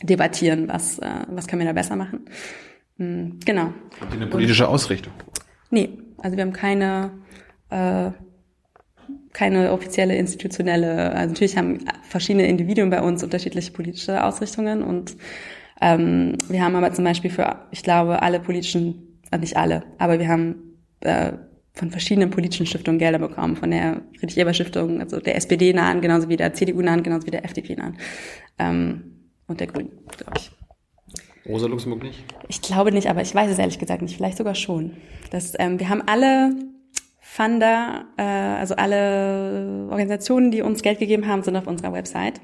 debattieren, 0.04 0.68
was, 0.68 1.00
äh, 1.00 1.26
was 1.30 1.48
können 1.48 1.62
wir 1.62 1.68
da 1.68 1.74
besser 1.74 1.96
machen. 1.96 2.26
Hm, 2.98 3.40
genau. 3.46 3.74
Habt 4.00 4.14
ihr 4.14 4.22
eine 4.22 4.28
politische 4.28 4.68
Ausrichtung? 4.68 5.14
Nee, 5.70 5.90
also 6.18 6.38
wir 6.38 6.44
haben 6.44 6.54
keine, 6.54 7.12
äh, 7.70 8.12
keine 9.34 9.72
offizielle 9.72 10.16
institutionelle, 10.16 11.12
also 11.14 11.34
natürlich 11.34 11.58
haben 11.58 11.80
verschiedene 12.04 12.48
Individuen 12.48 12.90
bei 12.90 13.02
uns 13.02 13.24
unterschiedliche 13.24 13.72
politische 13.72 14.24
Ausrichtungen 14.24 14.84
und 14.84 15.16
ähm, 15.82 16.38
wir 16.48 16.64
haben 16.64 16.76
aber 16.76 16.94
zum 16.94 17.04
Beispiel 17.04 17.32
für, 17.32 17.68
ich 17.72 17.84
glaube, 17.84 18.22
alle 18.22 18.40
politischen, 18.40 19.20
also 19.32 19.42
nicht 19.42 19.58
alle, 19.58 19.84
aber 19.98 20.20
wir 20.20 20.28
haben 20.28 20.78
äh, 21.02 21.34
von 21.74 21.90
verschiedenen 21.90 22.30
politischen 22.30 22.68
Stiftungen 22.68 23.00
Gelder 23.00 23.20
bekommen, 23.20 23.56
von 23.56 23.72
der 23.72 24.02
Friedrich-Ebert-Stiftung, 24.20 25.02
also 25.02 25.20
der 25.20 25.36
SPD-nahen, 25.36 26.02
genauso 26.02 26.30
wie 26.30 26.38
der 26.38 26.54
CDU-nahen, 26.54 27.02
genauso 27.02 27.26
wie 27.26 27.32
der 27.32 27.44
FDP-nahen 27.44 27.98
ähm, 28.60 29.04
und 29.48 29.60
der 29.60 29.68
Grünen, 29.68 29.90
glaube 30.16 30.34
ich. 30.38 30.52
Rosa 31.48 31.68
Luxemburg 31.68 32.04
nicht? 32.04 32.24
Ich 32.48 32.62
glaube 32.62 32.92
nicht, 32.92 33.10
aber 33.10 33.22
ich 33.22 33.36
weiß 33.36 33.52
es 33.52 33.60
ehrlich 33.60 33.80
gesagt 33.80 34.02
nicht. 34.02 34.16
Vielleicht 34.16 34.38
sogar 34.38 34.56
schon. 34.56 34.98
Das, 35.32 35.54
ähm, 35.60 35.80
wir 35.80 35.90
haben 35.90 36.02
alle 36.06 36.56
Funder, 37.20 38.06
äh, 38.18 38.24
also 38.24 38.76
alle 38.76 39.88
Organisationen, 39.90 40.52
die 40.52 40.62
uns 40.62 40.84
Geld 40.84 41.00
gegeben 41.00 41.28
haben, 41.28 41.44
sind 41.44 41.56
auf 41.56 41.68
unserer 41.68 41.92
Website. 41.92 42.40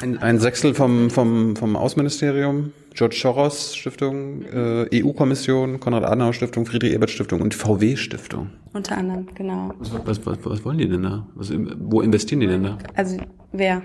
Ein, 0.00 0.18
ein 0.18 0.38
Sechstel 0.40 0.74
vom, 0.74 1.10
vom, 1.10 1.56
vom 1.56 1.76
Außenministerium, 1.76 2.72
George 2.94 3.16
Soros 3.20 3.74
Stiftung, 3.76 4.42
äh, 4.42 5.02
EU-Kommission, 5.02 5.80
Konrad 5.80 6.04
Adenauer 6.04 6.32
Stiftung, 6.32 6.66
Friedrich 6.66 6.92
Ebert 6.92 7.10
Stiftung 7.10 7.40
und 7.40 7.54
VW 7.54 7.96
Stiftung. 7.96 8.50
Unter 8.72 8.96
anderem, 8.98 9.26
genau. 9.34 9.72
Was, 9.78 9.92
was, 10.04 10.26
was, 10.26 10.38
was 10.44 10.64
wollen 10.64 10.78
die 10.78 10.88
denn 10.88 11.02
da? 11.02 11.26
Was, 11.34 11.52
wo 11.78 12.00
investieren 12.00 12.40
die 12.40 12.46
denn 12.46 12.64
da? 12.64 12.78
Also 12.94 13.18
wer? 13.52 13.82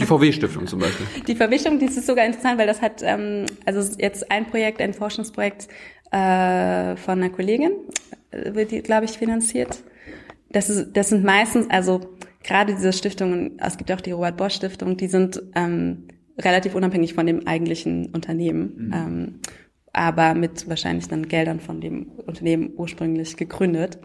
Die 0.00 0.06
VW-Stiftung 0.06 0.66
zum 0.66 0.80
Beispiel. 0.80 1.06
Die 1.26 1.36
VW-Stiftung, 1.36 1.78
die 1.78 1.84
ist 1.84 2.06
sogar 2.06 2.24
interessant, 2.24 2.58
weil 2.58 2.66
das 2.66 2.80
hat, 2.80 3.02
ähm, 3.02 3.44
also 3.66 3.96
jetzt 3.98 4.30
ein 4.30 4.46
Projekt, 4.46 4.80
ein 4.80 4.94
Forschungsprojekt, 4.94 5.68
äh, 6.10 6.96
von 6.96 7.18
einer 7.18 7.30
Kollegin, 7.30 7.72
äh, 8.30 8.54
wird 8.54 8.70
die, 8.70 8.82
glaube 8.82 9.04
ich, 9.04 9.12
finanziert. 9.12 9.82
Das, 10.50 10.68
ist, 10.68 10.92
das 10.94 11.10
sind 11.10 11.24
meistens, 11.24 11.68
also 11.70 12.00
gerade 12.42 12.74
diese 12.74 12.92
Stiftungen, 12.92 13.58
es 13.58 13.76
gibt 13.76 13.90
ja 13.90 13.96
auch 13.96 14.00
die 14.00 14.12
Robert 14.12 14.36
Bosch 14.36 14.54
Stiftung, 14.54 14.96
die 14.96 15.08
sind 15.08 15.42
ähm, 15.54 16.08
relativ 16.38 16.74
unabhängig 16.74 17.14
von 17.14 17.26
dem 17.26 17.46
eigentlichen 17.46 18.06
Unternehmen, 18.06 18.74
mhm. 18.76 18.92
ähm, 18.92 19.40
aber 19.92 20.34
mit 20.34 20.68
wahrscheinlich 20.68 21.08
dann 21.08 21.28
Geldern 21.28 21.60
von 21.60 21.80
dem 21.80 22.08
Unternehmen 22.26 22.70
ursprünglich 22.74 23.36
gegründet. 23.36 23.98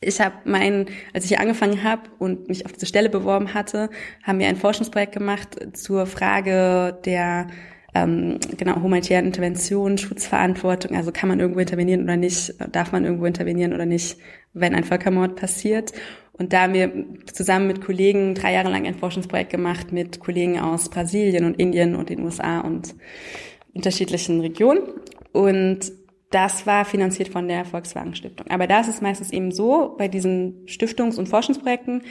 Ich 0.00 0.20
habe 0.20 0.34
mein, 0.44 0.86
als 1.12 1.24
ich 1.24 1.28
hier 1.28 1.40
angefangen 1.40 1.84
habe 1.84 2.02
und 2.18 2.48
mich 2.48 2.66
auf 2.66 2.72
diese 2.72 2.86
Stelle 2.86 3.08
beworben 3.08 3.54
hatte, 3.54 3.88
haben 4.22 4.38
wir 4.38 4.48
ein 4.48 4.56
Forschungsprojekt 4.56 5.12
gemacht 5.12 5.76
zur 5.76 6.06
Frage 6.06 6.98
der 7.04 7.46
ähm, 7.94 8.38
genau 8.56 8.76
humanitären 8.76 9.26
Intervention, 9.26 9.98
Schutzverantwortung. 9.98 10.96
Also 10.96 11.12
kann 11.12 11.28
man 11.28 11.40
irgendwo 11.40 11.60
intervenieren 11.60 12.02
oder 12.02 12.16
nicht? 12.16 12.54
Darf 12.72 12.92
man 12.92 13.04
irgendwo 13.04 13.26
intervenieren 13.26 13.74
oder 13.74 13.86
nicht, 13.86 14.16
wenn 14.54 14.74
ein 14.74 14.84
Völkermord 14.84 15.36
passiert? 15.36 15.92
Und 16.32 16.52
da 16.52 16.62
haben 16.62 16.74
wir 16.74 16.90
zusammen 17.32 17.66
mit 17.66 17.84
Kollegen 17.84 18.34
drei 18.34 18.54
Jahre 18.54 18.70
lang 18.70 18.86
ein 18.86 18.94
Forschungsprojekt 18.94 19.50
gemacht 19.50 19.92
mit 19.92 20.18
Kollegen 20.18 20.58
aus 20.58 20.88
Brasilien 20.88 21.44
und 21.44 21.58
Indien 21.58 21.94
und 21.94 22.08
den 22.08 22.24
USA 22.24 22.60
und 22.60 22.94
unterschiedlichen 23.74 24.40
Regionen. 24.40 24.82
Und 25.32 25.92
das 26.30 26.66
war 26.66 26.84
finanziert 26.84 27.28
von 27.28 27.48
der 27.48 27.64
Volkswagen 27.64 28.14
Stiftung. 28.14 28.46
Aber 28.48 28.66
da 28.66 28.80
ist 28.80 28.88
es 28.88 29.02
meistens 29.02 29.30
eben 29.30 29.52
so, 29.52 29.94
bei 29.98 30.08
diesen 30.08 30.66
Stiftungs- 30.66 31.18
und 31.18 31.28
Forschungsprojekten, 31.28 32.02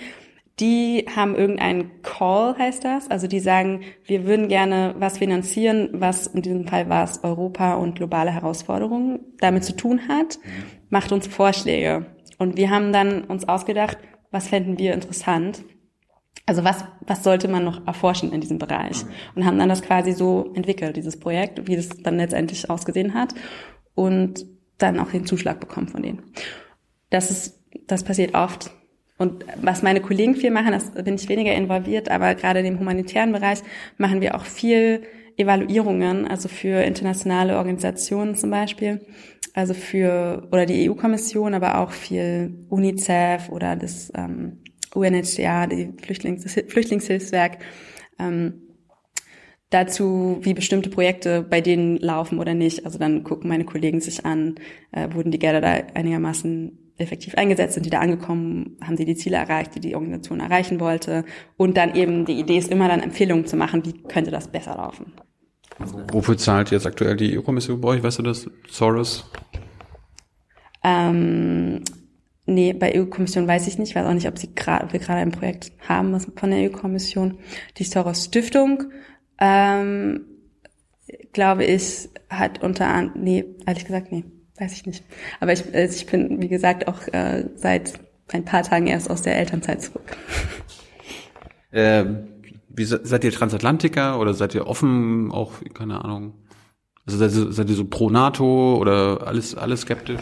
die 0.59 1.05
haben 1.15 1.35
irgendeinen 1.35 2.03
Call, 2.03 2.55
heißt 2.57 2.83
das. 2.85 3.09
Also 3.09 3.25
die 3.25 3.39
sagen, 3.39 3.81
wir 4.05 4.25
würden 4.25 4.47
gerne 4.47 4.93
was 4.99 5.17
finanzieren, 5.17 5.89
was 5.93 6.27
in 6.27 6.43
diesem 6.43 6.67
Fall 6.67 6.87
war 6.87 7.03
es 7.03 7.23
Europa 7.23 7.75
und 7.75 7.95
globale 7.95 8.31
Herausforderungen 8.31 9.19
damit 9.39 9.63
zu 9.63 9.75
tun 9.75 10.07
hat, 10.07 10.37
macht 10.89 11.11
uns 11.11 11.25
Vorschläge. 11.25 12.05
Und 12.37 12.57
wir 12.57 12.69
haben 12.69 12.93
dann 12.93 13.23
uns 13.23 13.47
ausgedacht, 13.47 13.97
was 14.31 14.47
fänden 14.47 14.79
wir 14.79 14.93
interessant? 14.93 15.63
Also 16.45 16.63
was, 16.63 16.85
was 17.01 17.23
sollte 17.23 17.47
man 17.47 17.63
noch 17.63 17.85
erforschen 17.85 18.31
in 18.31 18.41
diesem 18.41 18.57
Bereich? 18.57 19.03
Und 19.35 19.45
haben 19.45 19.59
dann 19.59 19.69
das 19.69 19.81
quasi 19.81 20.13
so 20.13 20.51
entwickelt, 20.55 20.97
dieses 20.97 21.19
Projekt, 21.19 21.67
wie 21.67 21.75
das 21.75 21.89
dann 21.89 22.17
letztendlich 22.17 22.69
ausgesehen 22.69 23.13
hat 23.13 23.35
und 23.93 24.45
dann 24.77 24.99
auch 24.99 25.11
den 25.11 25.25
Zuschlag 25.25 25.59
bekommen 25.59 25.87
von 25.87 26.01
denen. 26.01 26.23
Das 27.09 27.29
ist, 27.29 27.59
das 27.87 28.03
passiert 28.03 28.33
oft. 28.33 28.71
Und 29.17 29.45
was 29.61 29.83
meine 29.83 30.01
Kollegen 30.01 30.35
viel 30.35 30.49
machen, 30.49 30.71
das 30.71 30.91
bin 30.91 31.13
ich 31.13 31.29
weniger 31.29 31.53
involviert, 31.53 32.09
aber 32.09 32.33
gerade 32.33 32.59
in 32.59 32.65
dem 32.65 32.79
humanitären 32.79 33.31
Bereich 33.31 33.59
machen 33.97 34.19
wir 34.19 34.33
auch 34.33 34.45
viel 34.45 35.03
Evaluierungen, 35.37 36.27
also 36.27 36.49
für 36.49 36.81
internationale 36.83 37.57
Organisationen 37.57 38.35
zum 38.35 38.49
Beispiel, 38.49 39.05
also 39.53 39.73
für 39.73 40.47
oder 40.51 40.65
die 40.65 40.89
EU-Kommission, 40.89 41.53
aber 41.53 41.79
auch 41.79 41.91
viel 41.91 42.65
UNICEF 42.69 43.49
oder 43.49 43.75
das 43.75 44.11
ähm, 44.15 44.59
UNHCR, 44.93 45.67
die 45.67 45.93
Flüchtlings 46.01 46.43
das 46.43 46.53
Flüchtlingshilfswerk. 46.53 47.59
Ähm, 48.19 48.61
dazu, 49.69 50.37
wie 50.41 50.53
bestimmte 50.53 50.89
Projekte 50.89 51.41
bei 51.41 51.61
denen 51.61 51.97
laufen 51.97 52.39
oder 52.39 52.53
nicht. 52.53 52.85
Also 52.85 52.99
dann 52.99 53.23
gucken 53.23 53.49
meine 53.49 53.65
Kollegen 53.65 54.01
sich 54.01 54.25
an, 54.25 54.55
äh, 54.91 55.13
wurden 55.13 55.31
die 55.31 55.39
Gelder 55.39 55.61
da 55.61 55.71
einigermaßen 55.93 56.77
effektiv 56.97 57.35
eingesetzt, 57.35 57.73
sind 57.73 57.85
die 57.85 57.89
da 57.89 57.99
angekommen, 57.99 58.77
haben 58.81 58.95
sie 58.95 59.05
die 59.05 59.15
Ziele 59.15 59.37
erreicht, 59.37 59.73
die 59.73 59.79
die 59.79 59.95
Organisation 59.95 60.39
erreichen 60.39 60.79
wollte. 60.79 61.25
Und 61.57 61.77
dann 61.77 61.95
eben 61.95 62.25
die 62.25 62.39
Idee 62.39 62.57
ist 62.57 62.69
immer 62.69 62.87
dann 62.87 62.99
Empfehlungen 62.99 63.47
zu 63.47 63.55
machen, 63.55 63.83
wie 63.85 64.03
könnte 64.03 64.29
das 64.29 64.49
besser 64.49 64.75
laufen. 64.75 65.13
Wofür 65.79 66.37
zahlt 66.37 66.71
jetzt 66.71 66.85
aktuell 66.85 67.15
die 67.15 67.37
EU-Kommission 67.37 67.81
bei 67.81 67.89
euch? 67.89 68.03
Weißt 68.03 68.19
du 68.19 68.23
das? 68.23 68.49
Soros? 68.69 69.29
Ähm, 70.83 71.83
nee, 72.45 72.73
bei 72.73 72.95
EU-Kommission 72.95 73.47
weiß 73.47 73.67
ich 73.67 73.77
nicht. 73.77 73.89
Ich 73.89 73.95
weiß 73.95 74.05
auch 74.05 74.13
nicht, 74.13 74.27
ob 74.27 74.37
sie 74.37 74.53
gerade, 74.53 74.91
wir 74.91 74.99
gerade 74.99 75.21
ein 75.21 75.31
Projekt 75.31 75.71
haben 75.87 76.13
was 76.13 76.27
von 76.35 76.51
der 76.51 76.69
EU-Kommission. 76.69 77.39
Die 77.77 77.83
Soros 77.83 78.25
Stiftung 78.25 78.91
ähm, 79.39 80.25
glaube 81.33 81.65
ich, 81.65 82.09
hat 82.29 82.61
unter 82.63 82.87
anderem, 82.87 83.23
nee, 83.23 83.45
ehrlich 83.65 83.85
gesagt, 83.85 84.11
nee, 84.11 84.23
weiß 84.57 84.73
ich 84.73 84.85
nicht. 84.85 85.03
Aber 85.39 85.51
ich, 85.51 85.63
also 85.73 85.95
ich 85.95 86.05
bin, 86.05 86.41
wie 86.41 86.47
gesagt, 86.47 86.87
auch 86.87 87.07
äh, 87.11 87.45
seit 87.55 87.93
ein 88.31 88.45
paar 88.45 88.63
Tagen 88.63 88.87
erst 88.87 89.09
aus 89.09 89.23
der 89.23 89.37
Elternzeit 89.37 89.81
zurück. 89.81 90.15
Ähm, 91.73 92.27
wie 92.75 92.85
seid 92.85 93.23
ihr 93.23 93.31
Transatlantiker 93.31 94.19
oder 94.19 94.33
seid 94.33 94.55
ihr 94.55 94.67
offen, 94.67 95.31
auch, 95.31 95.53
keine 95.73 96.03
Ahnung, 96.03 96.33
also 97.05 97.17
seid 97.17 97.33
ihr, 97.33 97.51
seid 97.51 97.69
ihr 97.69 97.75
so 97.75 97.85
pro 97.85 98.09
NATO 98.09 98.77
oder 98.77 99.25
alles, 99.25 99.55
alles 99.55 99.81
skeptisch? 99.81 100.21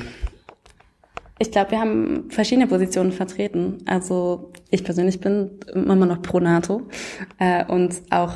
Ich 1.41 1.51
glaube, 1.51 1.71
wir 1.71 1.79
haben 1.79 2.29
verschiedene 2.29 2.67
Positionen 2.67 3.13
vertreten. 3.13 3.77
Also 3.85 4.51
ich 4.71 4.83
persönlich 4.83 5.21
bin 5.21 5.59
immer 5.73 6.05
noch 6.05 6.21
pro 6.21 6.39
NATO 6.39 6.87
äh, 7.37 7.65
und 7.65 8.01
auch 8.09 8.33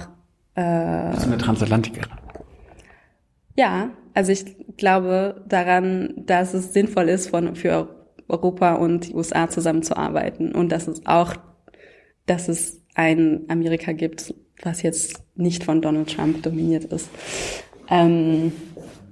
äh, 0.55 1.11
Bist 1.11 1.25
du 1.25 1.27
eine 1.27 1.37
Transatlantikerin? 1.37 2.11
Ja, 3.55 3.89
also 4.13 4.31
ich 4.31 4.45
glaube 4.77 5.43
daran, 5.47 6.13
dass 6.17 6.53
es 6.53 6.73
sinnvoll 6.73 7.09
ist, 7.09 7.29
von, 7.29 7.55
für 7.55 8.07
Europa 8.27 8.75
und 8.75 9.09
die 9.09 9.13
USA 9.13 9.49
zusammenzuarbeiten 9.49 10.53
und 10.53 10.71
dass 10.71 10.87
es 10.87 11.05
auch, 11.05 11.33
dass 12.25 12.47
es 12.47 12.82
ein 12.95 13.41
Amerika 13.47 13.91
gibt, 13.91 14.33
was 14.61 14.81
jetzt 14.81 15.21
nicht 15.35 15.63
von 15.63 15.81
Donald 15.81 16.15
Trump 16.15 16.41
dominiert 16.43 16.85
ist. 16.85 17.09
Ähm, 17.89 18.51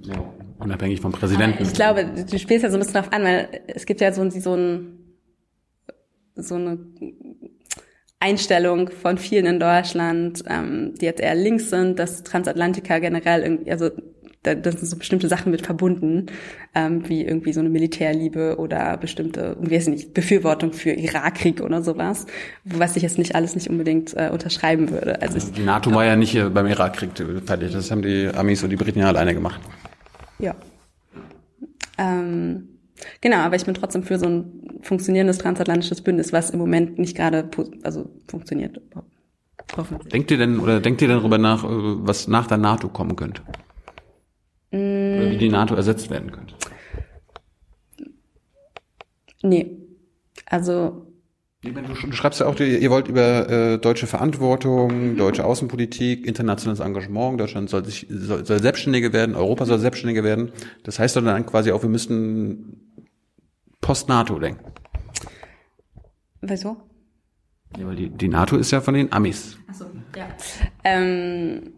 ja, 0.01 0.23
unabhängig 0.59 1.01
vom 1.01 1.11
Präsidenten. 1.11 1.63
Ich 1.63 1.73
glaube, 1.73 2.05
du 2.05 2.39
spielst 2.39 2.63
ja 2.63 2.69
so 2.69 2.77
ein 2.77 2.79
bisschen 2.79 2.95
drauf 2.95 3.11
an, 3.11 3.23
weil 3.23 3.61
es 3.67 3.85
gibt 3.85 4.01
ja 4.01 4.11
so, 4.11 4.29
so 4.29 4.55
ein 4.55 4.97
so 6.35 6.55
eine 6.55 6.79
Einstellung 8.19 8.89
von 8.89 9.17
vielen 9.17 9.45
in 9.45 9.59
Deutschland, 9.59 10.43
ähm, 10.47 10.93
die 10.99 11.05
jetzt 11.05 11.19
eher 11.19 11.35
links 11.35 11.69
sind, 11.69 11.97
dass 11.97 12.23
Transatlantiker 12.23 12.99
generell 12.99 13.41
irgendwie, 13.41 13.71
also 13.71 13.89
da, 14.43 14.55
da 14.55 14.71
sind 14.71 14.87
so 14.87 14.97
bestimmte 14.97 15.27
Sachen 15.27 15.51
mit 15.51 15.65
verbunden, 15.65 16.27
ähm, 16.73 17.07
wie 17.07 17.23
irgendwie 17.23 17.53
so 17.53 17.59
eine 17.59 17.69
Militärliebe 17.69 18.57
oder 18.57 18.97
bestimmte, 18.97 19.55
weiß 19.59 19.87
nicht, 19.87 20.13
Befürwortung 20.13 20.73
für 20.73 20.91
Irakkrieg 20.91 21.61
oder 21.61 21.81
sowas, 21.83 22.25
was 22.63 22.95
ich 22.95 23.03
jetzt 23.03 23.17
nicht 23.17 23.35
alles 23.35 23.55
nicht 23.55 23.69
unbedingt 23.69 24.15
äh, 24.15 24.29
unterschreiben 24.31 24.89
würde. 24.89 25.21
Also 25.21 25.37
ich, 25.37 25.51
die 25.51 25.63
NATO 25.63 25.93
war 25.93 26.05
ja 26.05 26.15
nicht 26.15 26.35
äh, 26.35 26.49
beim 26.49 26.67
Irakkrieg 26.67 27.11
fertig, 27.45 27.71
das 27.71 27.91
haben 27.91 28.01
die 28.01 28.29
Amis 28.33 28.63
und 28.63 28.69
die 28.69 28.77
Briten 28.77 28.99
ja 28.99 29.07
alleine 29.07 29.33
gemacht. 29.33 29.61
Ja. 30.39 30.55
Ähm, 31.97 32.67
Genau, 33.21 33.37
aber 33.37 33.55
ich 33.55 33.65
bin 33.65 33.73
trotzdem 33.73 34.03
für 34.03 34.19
so 34.19 34.27
ein 34.27 34.79
funktionierendes 34.81 35.37
transatlantisches 35.37 36.01
Bündnis, 36.01 36.33
was 36.33 36.49
im 36.49 36.59
Moment 36.59 36.99
nicht 36.99 37.15
gerade 37.15 37.49
also 37.83 38.09
funktioniert. 38.27 38.79
Denkt 40.11 40.31
ihr 40.31 40.37
denn 40.37 40.59
oder 40.59 40.79
denkt 40.79 41.01
ihr 41.01 41.07
denn 41.07 41.17
darüber 41.17 41.37
nach, 41.37 41.63
äh, 41.63 41.67
was 41.69 42.27
nach 42.27 42.47
der 42.47 42.57
NATO 42.57 42.89
kommen 42.89 43.15
könnte? 43.15 43.41
Oder 45.21 45.31
wie 45.31 45.37
die 45.37 45.49
NATO 45.49 45.75
ersetzt 45.75 46.09
werden 46.09 46.31
könnte? 46.31 46.55
Nee. 49.43 49.77
Also 50.45 51.07
Du, 51.63 52.11
schreibst 52.11 52.39
ja 52.39 52.47
auch, 52.47 52.59
ihr 52.59 52.89
wollt 52.89 53.07
über 53.07 53.47
äh, 53.47 53.77
deutsche 53.77 54.07
Verantwortung, 54.07 55.15
deutsche 55.15 55.45
Außenpolitik, 55.45 56.25
internationales 56.25 56.79
Engagement, 56.79 57.39
Deutschland 57.39 57.69
soll 57.69 57.85
sich 57.85 58.07
soll, 58.09 58.43
soll 58.47 58.59
selbstständiger 58.59 59.13
werden, 59.13 59.35
Europa 59.35 59.65
soll 59.65 59.77
selbstständiger 59.77 60.23
werden. 60.23 60.53
Das 60.83 60.97
heißt 60.97 61.15
doch 61.15 61.23
dann 61.23 61.45
quasi 61.45 61.71
auch, 61.71 61.83
wir 61.83 61.89
müssten 61.89 63.05
Post-NATO 63.79 64.39
denken. 64.39 64.65
Wieso? 66.41 66.77
Ja, 67.77 67.85
weil 67.85 67.95
die, 67.95 68.09
die 68.09 68.27
NATO 68.27 68.57
ist 68.57 68.71
ja 68.71 68.81
von 68.81 68.95
den 68.95 69.11
Amis. 69.11 69.59
Ach 69.69 69.75
so, 69.75 69.85
ja. 70.17 70.29
Ähm, 70.83 71.73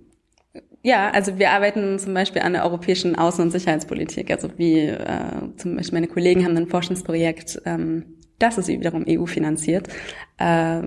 ja, 0.84 1.10
also 1.10 1.40
wir 1.40 1.52
arbeiten 1.52 1.98
zum 1.98 2.14
Beispiel 2.14 2.44
an 2.44 2.54
der 2.54 2.64
europäischen 2.64 3.16
Außen- 3.16 3.42
und 3.42 3.52
Sicherheitspolitik. 3.52 4.30
Also 4.30 4.50
wie 4.58 4.82
äh, 4.82 5.56
zum 5.58 5.76
Beispiel 5.76 5.98
meine 5.98 6.08
Kollegen 6.08 6.46
haben 6.46 6.56
ein 6.56 6.68
Forschungsprojekt 6.68 7.62
ähm, 7.66 8.06
das 8.44 8.58
ist 8.58 8.68
wiederum 8.68 9.06
EU 9.08 9.26
finanziert. 9.26 9.88
Äh, 10.38 10.82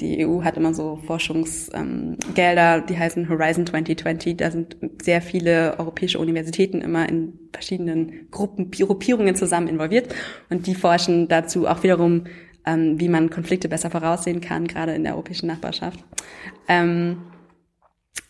die 0.00 0.26
EU 0.26 0.42
hat 0.42 0.58
immer 0.58 0.74
so 0.74 0.96
Forschungsgelder, 1.06 2.76
ähm, 2.76 2.86
die 2.86 2.98
heißen 2.98 3.28
Horizon 3.28 3.66
2020. 3.66 4.36
Da 4.36 4.50
sind 4.50 4.76
sehr 5.00 5.22
viele 5.22 5.78
europäische 5.78 6.18
Universitäten 6.18 6.82
immer 6.82 7.08
in 7.08 7.38
verschiedenen 7.52 8.28
Gruppen, 8.30 8.70
Gruppierungen 8.70 9.34
zusammen 9.34 9.68
involviert 9.68 10.14
und 10.50 10.66
die 10.66 10.74
forschen 10.74 11.28
dazu 11.28 11.66
auch 11.66 11.82
wiederum, 11.82 12.24
ähm, 12.66 13.00
wie 13.00 13.08
man 13.08 13.30
Konflikte 13.30 13.68
besser 13.70 13.90
voraussehen 13.90 14.42
kann, 14.42 14.66
gerade 14.66 14.92
in 14.92 15.04
der 15.04 15.14
europäischen 15.14 15.46
Nachbarschaft. 15.46 16.04
Ähm, 16.68 17.22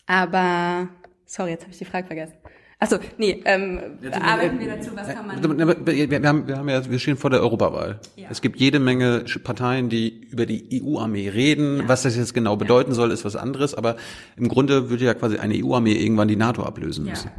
aber 0.09 0.88
sorry, 1.24 1.50
jetzt 1.50 1.62
habe 1.62 1.72
ich 1.72 1.78
die 1.78 1.84
Frage 1.84 2.09
vergessen. 2.09 2.34
Achso, 2.80 2.98
nee, 3.16 3.42
ähm, 3.44 3.80
ja, 4.00 4.12
arbeiten 4.20 4.61
wir 4.61 4.68
dazu, 4.68 4.90
was 4.94 5.09
kann 5.09 5.26
man... 5.26 5.42
Wir, 5.42 6.22
haben, 6.22 6.46
wir 6.46 6.56
haben 6.56 6.68
ja, 6.68 6.88
wir 6.88 6.98
stehen 7.00 7.16
vor 7.16 7.30
der 7.30 7.40
Europawahl. 7.40 7.98
Ja. 8.14 8.28
Es 8.30 8.40
gibt 8.40 8.61
jede 8.61 8.78
Menge 8.78 9.24
Parteien, 9.42 9.88
die 9.88 10.28
über 10.30 10.46
die 10.46 10.80
EU-Armee 10.80 11.28
reden. 11.28 11.78
Ja. 11.78 11.88
Was 11.88 12.02
das 12.02 12.16
jetzt 12.16 12.34
genau 12.34 12.56
bedeuten 12.56 12.94
soll, 12.94 13.11
ist 13.11 13.24
was 13.24 13.34
anderes. 13.34 13.74
Aber 13.74 13.96
im 14.36 14.46
Grunde 14.46 14.90
würde 14.90 15.04
ja 15.04 15.14
quasi 15.14 15.38
eine 15.38 15.54
EU-Armee 15.54 15.94
irgendwann 15.94 16.28
die 16.28 16.36
NATO 16.36 16.62
ablösen 16.62 17.04
müssen. 17.06 17.32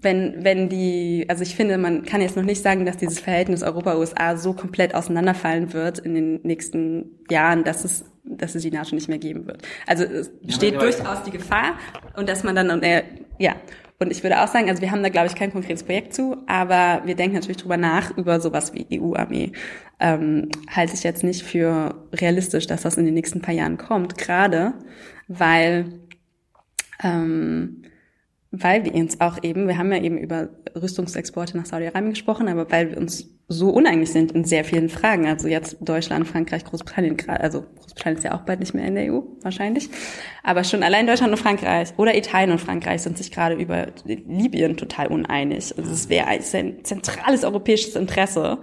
wenn, 0.00 0.42
wenn 0.42 0.70
die, 0.70 1.26
also 1.28 1.42
ich 1.42 1.54
finde, 1.54 1.76
man 1.76 2.04
kann 2.04 2.22
jetzt 2.22 2.36
noch 2.36 2.42
nicht 2.42 2.62
sagen, 2.62 2.86
dass 2.86 2.96
dieses 2.96 3.20
Verhältnis 3.20 3.62
Europa-USA 3.62 4.38
so 4.38 4.54
komplett 4.54 4.94
auseinanderfallen 4.94 5.74
wird 5.74 5.98
in 5.98 6.14
den 6.14 6.40
nächsten 6.44 7.20
Jahren, 7.30 7.62
dass 7.64 7.84
es, 7.84 8.04
dass 8.24 8.54
es 8.54 8.62
die 8.62 8.70
NATO 8.70 8.94
nicht 8.94 9.08
mehr 9.08 9.18
geben 9.18 9.46
wird. 9.46 9.62
Also 9.86 10.04
es 10.04 10.30
besteht 10.40 10.80
durchaus 10.80 11.22
die 11.24 11.30
Gefahr 11.30 11.76
und 12.16 12.28
dass 12.28 12.44
man 12.44 12.54
dann, 12.54 12.82
äh, 12.82 13.04
ja. 13.38 13.56
Und 13.98 14.10
ich 14.10 14.22
würde 14.24 14.42
auch 14.42 14.48
sagen, 14.48 14.68
also 14.68 14.82
wir 14.82 14.90
haben 14.90 15.02
da, 15.02 15.10
glaube 15.10 15.28
ich, 15.28 15.36
kein 15.36 15.52
konkretes 15.52 15.84
Projekt 15.84 16.12
zu, 16.12 16.36
aber 16.48 17.02
wir 17.04 17.14
denken 17.14 17.36
natürlich 17.36 17.58
drüber 17.58 17.76
nach, 17.76 18.16
über 18.16 18.40
sowas 18.40 18.72
wie 18.74 19.00
EU-Armee. 19.00 19.52
Ähm, 20.00 20.48
halte 20.68 20.94
ich 20.94 21.04
jetzt 21.04 21.22
nicht 21.22 21.44
für 21.44 21.94
realistisch, 22.12 22.66
dass 22.66 22.82
das 22.82 22.96
in 22.96 23.04
den 23.04 23.14
nächsten 23.14 23.40
paar 23.40 23.54
Jahren 23.54 23.78
kommt, 23.78 24.18
gerade 24.18 24.74
weil 25.28 26.00
ähm, 27.02 27.82
weil 28.52 28.84
wir 28.84 28.94
uns 28.94 29.20
auch 29.20 29.42
eben, 29.42 29.66
wir 29.66 29.78
haben 29.78 29.90
ja 29.90 30.00
eben 30.00 30.18
über 30.18 30.50
Rüstungsexporte 30.80 31.56
nach 31.56 31.64
Saudi-Arabien 31.64 32.10
gesprochen, 32.10 32.48
aber 32.48 32.70
weil 32.70 32.90
wir 32.90 32.98
uns 32.98 33.30
so 33.48 33.70
uneinig 33.70 34.10
sind 34.10 34.32
in 34.32 34.44
sehr 34.44 34.64
vielen 34.64 34.90
Fragen. 34.90 35.26
Also 35.26 35.48
jetzt 35.48 35.78
Deutschland, 35.80 36.28
Frankreich, 36.28 36.64
Großbritannien, 36.64 37.16
also 37.28 37.62
Großbritannien 37.62 38.18
ist 38.18 38.24
ja 38.24 38.34
auch 38.34 38.42
bald 38.42 38.60
nicht 38.60 38.74
mehr 38.74 38.84
in 38.84 38.94
der 38.94 39.12
EU, 39.12 39.20
wahrscheinlich. 39.40 39.88
Aber 40.42 40.64
schon 40.64 40.82
allein 40.82 41.06
Deutschland 41.06 41.32
und 41.32 41.38
Frankreich 41.38 41.94
oder 41.96 42.14
Italien 42.14 42.50
und 42.50 42.60
Frankreich 42.60 43.02
sind 43.02 43.16
sich 43.16 43.30
gerade 43.30 43.54
über 43.54 43.86
Libyen 44.04 44.76
total 44.76 45.06
uneinig. 45.08 45.74
Also 45.76 45.90
es 45.90 46.10
wäre 46.10 46.26
ein 46.26 46.42
zentrales 46.42 47.44
europäisches 47.44 47.96
Interesse, 47.96 48.58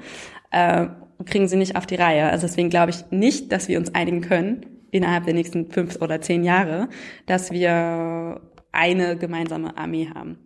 äh, 0.51 0.87
kriegen 1.25 1.47
sie 1.47 1.57
nicht 1.57 1.75
auf 1.75 1.87
die 1.87 1.95
Reihe. 1.95 2.29
Also 2.29 2.45
deswegen 2.45 2.69
glaube 2.69 2.91
ich 2.91 3.09
nicht, 3.09 3.51
dass 3.51 3.67
wir 3.67 3.79
uns 3.79 3.93
einigen 3.95 4.21
können 4.21 4.65
innerhalb 4.91 5.25
der 5.25 5.33
nächsten 5.33 5.69
fünf 5.69 6.01
oder 6.01 6.21
zehn 6.21 6.43
Jahre, 6.43 6.89
dass 7.25 7.51
wir 7.51 8.41
eine 8.71 9.17
gemeinsame 9.17 9.77
Armee 9.77 10.09
haben. 10.13 10.37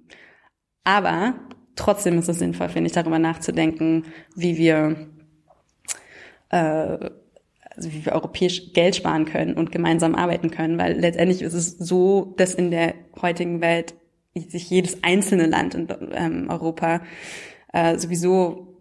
Aber 0.83 1.35
trotzdem 1.75 2.19
ist 2.19 2.29
es 2.29 2.39
sinnvoll, 2.39 2.69
finde 2.69 2.87
ich, 2.87 2.93
darüber 2.93 3.19
nachzudenken, 3.19 4.05
wie 4.35 4.57
wir, 4.57 5.07
äh, 6.49 7.09
also 7.75 7.91
wie 7.91 8.05
wir 8.05 8.13
europäisch 8.13 8.73
Geld 8.73 8.95
sparen 8.95 9.25
können 9.25 9.55
und 9.55 9.71
gemeinsam 9.71 10.15
arbeiten 10.15 10.51
können, 10.51 10.77
weil 10.77 10.99
letztendlich 10.99 11.41
ist 11.41 11.53
es 11.53 11.77
so, 11.77 12.33
dass 12.37 12.53
in 12.53 12.71
der 12.71 12.93
heutigen 13.21 13.61
Welt 13.61 13.95
sich 14.35 14.69
jedes 14.69 15.03
einzelne 15.03 15.45
Land 15.45 15.75
in 15.75 15.87
ähm, 16.13 16.49
Europa 16.49 17.01
äh, 17.71 17.97
sowieso 17.97 18.73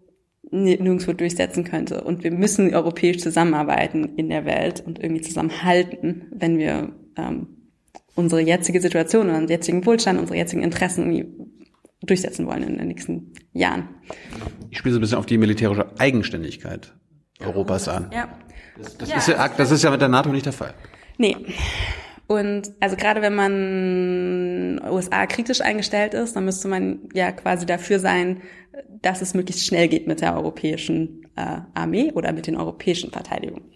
nirgendwo 0.51 1.13
durchsetzen 1.13 1.63
könnte. 1.63 2.03
Und 2.03 2.23
wir 2.23 2.31
müssen 2.31 2.73
europäisch 2.73 3.19
zusammenarbeiten 3.19 4.15
in 4.17 4.29
der 4.29 4.45
Welt 4.45 4.83
und 4.85 4.99
irgendwie 4.99 5.21
zusammenhalten, 5.21 6.27
wenn 6.31 6.57
wir 6.57 6.93
ähm, 7.17 7.62
unsere 8.15 8.41
jetzige 8.41 8.81
Situation, 8.81 9.29
unseren 9.29 9.47
jetzigen 9.47 9.85
Wohlstand, 9.85 10.19
unsere 10.19 10.37
jetzigen 10.37 10.63
Interessen 10.63 11.11
irgendwie 11.11 11.47
durchsetzen 12.01 12.45
wollen 12.47 12.63
in 12.63 12.77
den 12.77 12.87
nächsten 12.87 13.31
Jahren. 13.53 13.89
Ich 14.69 14.77
spiele 14.77 14.93
so 14.93 14.99
ein 14.99 15.01
bisschen 15.01 15.17
auf 15.17 15.25
die 15.25 15.37
militärische 15.37 15.87
Eigenständigkeit 15.97 16.93
Europas 17.39 17.87
an. 17.87 18.09
Ja. 18.13 18.29
Das, 18.77 18.97
das, 18.97 19.09
ja. 19.09 19.17
Ist 19.17 19.27
ja, 19.27 19.47
das 19.49 19.71
ist 19.71 19.83
ja 19.83 19.91
mit 19.91 20.01
der 20.01 20.09
NATO 20.09 20.29
nicht 20.29 20.45
der 20.45 20.53
Fall. 20.53 20.73
Nee. 21.17 21.37
Und 22.27 22.71
also 22.79 22.95
gerade 22.95 23.21
wenn 23.21 23.35
man 23.35 24.81
USA 24.89 25.25
kritisch 25.27 25.61
eingestellt 25.61 26.13
ist, 26.13 26.35
dann 26.35 26.45
müsste 26.45 26.67
man 26.67 27.09
ja 27.13 27.31
quasi 27.31 27.65
dafür 27.65 27.99
sein, 27.99 28.41
dass 29.01 29.21
es 29.21 29.33
möglichst 29.33 29.65
schnell 29.65 29.87
geht 29.87 30.07
mit 30.07 30.21
der 30.21 30.35
europäischen 30.35 31.27
äh, 31.35 31.59
Armee 31.73 32.11
oder 32.13 32.31
mit 32.31 32.47
den 32.47 32.55
europäischen 32.55 33.11
Verteidigungen 33.11 33.73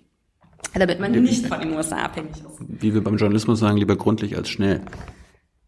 damit 0.74 1.00
man 1.00 1.12
nicht 1.12 1.48
von 1.48 1.60
den 1.60 1.74
USA 1.74 1.98
abhängig 1.98 2.32
ist. 2.32 2.60
Wie 2.60 2.94
wir 2.94 3.04
beim 3.04 3.18
Journalismus 3.18 3.60
sagen, 3.60 3.78
lieber 3.78 3.96
gründlich 3.96 4.36
als 4.36 4.50
schnell. 4.50 4.82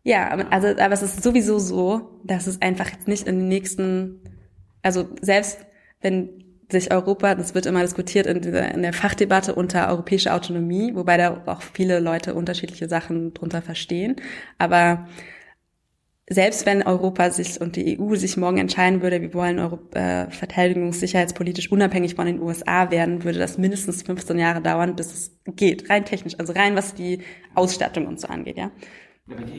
Ja, 0.04 0.30
also, 0.50 0.68
aber 0.68 0.94
es 0.94 1.02
ist 1.02 1.24
sowieso 1.24 1.60
so, 1.60 2.20
dass 2.24 2.48
es 2.48 2.62
einfach 2.62 2.90
jetzt 2.90 3.08
nicht 3.08 3.28
in 3.28 3.40
den 3.40 3.48
nächsten, 3.48 4.22
also 4.82 5.08
selbst 5.22 5.60
wenn 6.02 6.30
sich 6.72 6.92
Europa, 6.92 7.36
das 7.36 7.56
wird 7.56 7.66
immer 7.66 7.82
diskutiert 7.82 8.28
in, 8.28 8.42
dieser, 8.42 8.74
in 8.74 8.84
der 8.84 8.94
Fachdebatte 8.94 9.56
unter 9.56 9.90
europäischer 9.90 10.36
Autonomie, 10.36 10.94
wobei 10.96 11.18
da 11.18 11.42
auch 11.46 11.62
viele 11.62 12.00
Leute 12.00 12.36
unterschiedliche 12.36 12.88
Sachen 12.88 13.34
drunter 13.34 13.62
verstehen, 13.62 14.18
aber 14.58 15.08
selbst 16.30 16.66
wenn 16.68 16.84
Europa 16.84 17.32
sich 17.32 17.60
und 17.60 17.76
die 17.76 18.00
EU 18.00 18.16
sich 18.16 18.38
morgen 18.38 18.60
entscheiden 18.60 19.02
würde, 19.02 19.22
wir 19.22 19.34
wollen 19.34 19.58
Europa, 19.58 20.00
äh, 20.00 20.32
verteidigungssicherheitspolitisch 20.32 21.72
unabhängig 21.72 22.16
von 22.16 22.28
den 22.28 22.40
USA 22.40 22.92
werden, 22.92 23.24
würde 23.24 23.40
das 23.40 23.58
mindestens 23.58 24.04
15 24.04 24.38
Jahre 24.38 24.62
dauern, 24.62 24.96
bis 24.96 25.08
es 25.08 25.38
geht, 25.56 25.90
rein 25.90 26.06
technisch, 26.06 26.36
also 26.38 26.54
rein 26.54 26.76
was 26.76 26.94
die 26.94 27.20
Ausstattung 27.56 28.06
und 28.06 28.20
so 28.20 28.28
angeht, 28.28 28.58
ja. 28.58 28.72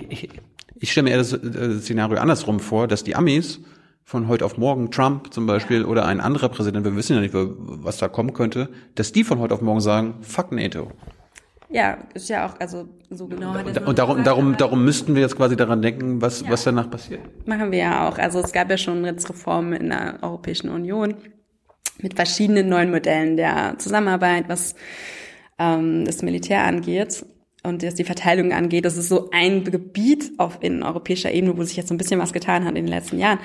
Ich, 0.09 0.29
ich 0.77 0.93
stelle 0.93 1.05
mir 1.05 1.11
eher 1.11 1.19
das 1.19 1.33
äh, 1.33 1.81
Szenario 1.81 2.19
andersrum 2.19 2.61
vor, 2.61 2.87
dass 2.87 3.05
die 3.05 3.17
Amis 3.17 3.61
von 4.05 4.29
heute 4.29 4.45
auf 4.45 4.57
morgen, 4.57 4.91
Trump 4.91 5.33
zum 5.33 5.47
Beispiel 5.47 5.85
oder 5.85 6.07
ein 6.07 6.21
anderer 6.21 6.49
Präsident, 6.49 6.85
wir 6.85 6.97
wissen 6.97 7.15
ja 7.15 7.21
nicht, 7.21 7.35
was 7.35 7.99
da 7.99 8.09
kommen 8.09 8.33
könnte, 8.33 8.69
dass 8.95 9.13
die 9.13 9.25
von 9.25 9.39
heute 9.39 9.55
auf 9.55 9.61
morgen 9.61 9.81
sagen, 9.81 10.15
fuck 10.23 10.53
NATO. 10.53 10.93
Ja, 11.71 11.99
ist 12.15 12.29
ja 12.29 12.47
auch, 12.47 12.59
also 12.59 12.89
so 13.11 13.29
genau 13.29 13.53
Und, 13.53 13.79
und 13.79 13.99
darum, 13.99 14.17
gesagt, 14.17 14.27
darum, 14.27 14.57
darum 14.57 14.85
müssten 14.85 15.15
wir 15.15 15.23
jetzt 15.23 15.37
quasi 15.37 15.57
daran 15.57 15.83
denken, 15.83 16.21
was, 16.21 16.41
ja. 16.41 16.51
was 16.51 16.65
danach 16.65 16.91
passiert. 16.91 17.21
Machen 17.47 17.71
wir 17.71 17.79
ja 17.79 18.09
auch. 18.09 18.19
Also 18.19 18.41
es 18.41 18.53
gab 18.53 18.71
ja 18.71 18.77
schon 18.77 19.05
jetzt 19.05 19.29
Reformen 19.29 19.75
in 19.75 19.91
der 19.91 20.19
Europäischen 20.23 20.69
Union 20.69 21.15
mit 22.03 22.15
verschiedenen 22.15 22.69
neuen 22.69 22.91
Modellen 22.91 23.37
der 23.37 23.77
Zusammenarbeit, 23.79 24.49
was 24.49 24.75
ähm, 25.59 26.05
das 26.05 26.23
Militär 26.23 26.65
angeht 26.65 27.25
und 27.63 27.85
was 27.85 27.95
die 27.95 28.05
Verteilung 28.05 28.53
angeht. 28.53 28.85
Das 28.85 28.97
ist 28.97 29.09
so 29.09 29.31
ein 29.31 29.63
Gebiet 29.63 30.33
auf 30.39 30.59
in 30.63 30.83
europäischer 30.83 31.31
Ebene, 31.31 31.57
wo 31.57 31.63
sich 31.63 31.77
jetzt 31.77 31.89
so 31.89 31.95
ein 31.95 31.99
bisschen 31.99 32.21
was 32.21 32.33
getan 32.33 32.65
hat 32.65 32.71
in 32.71 32.87
den 32.87 32.89
letzten 32.89 33.19
Jahren 33.19 33.39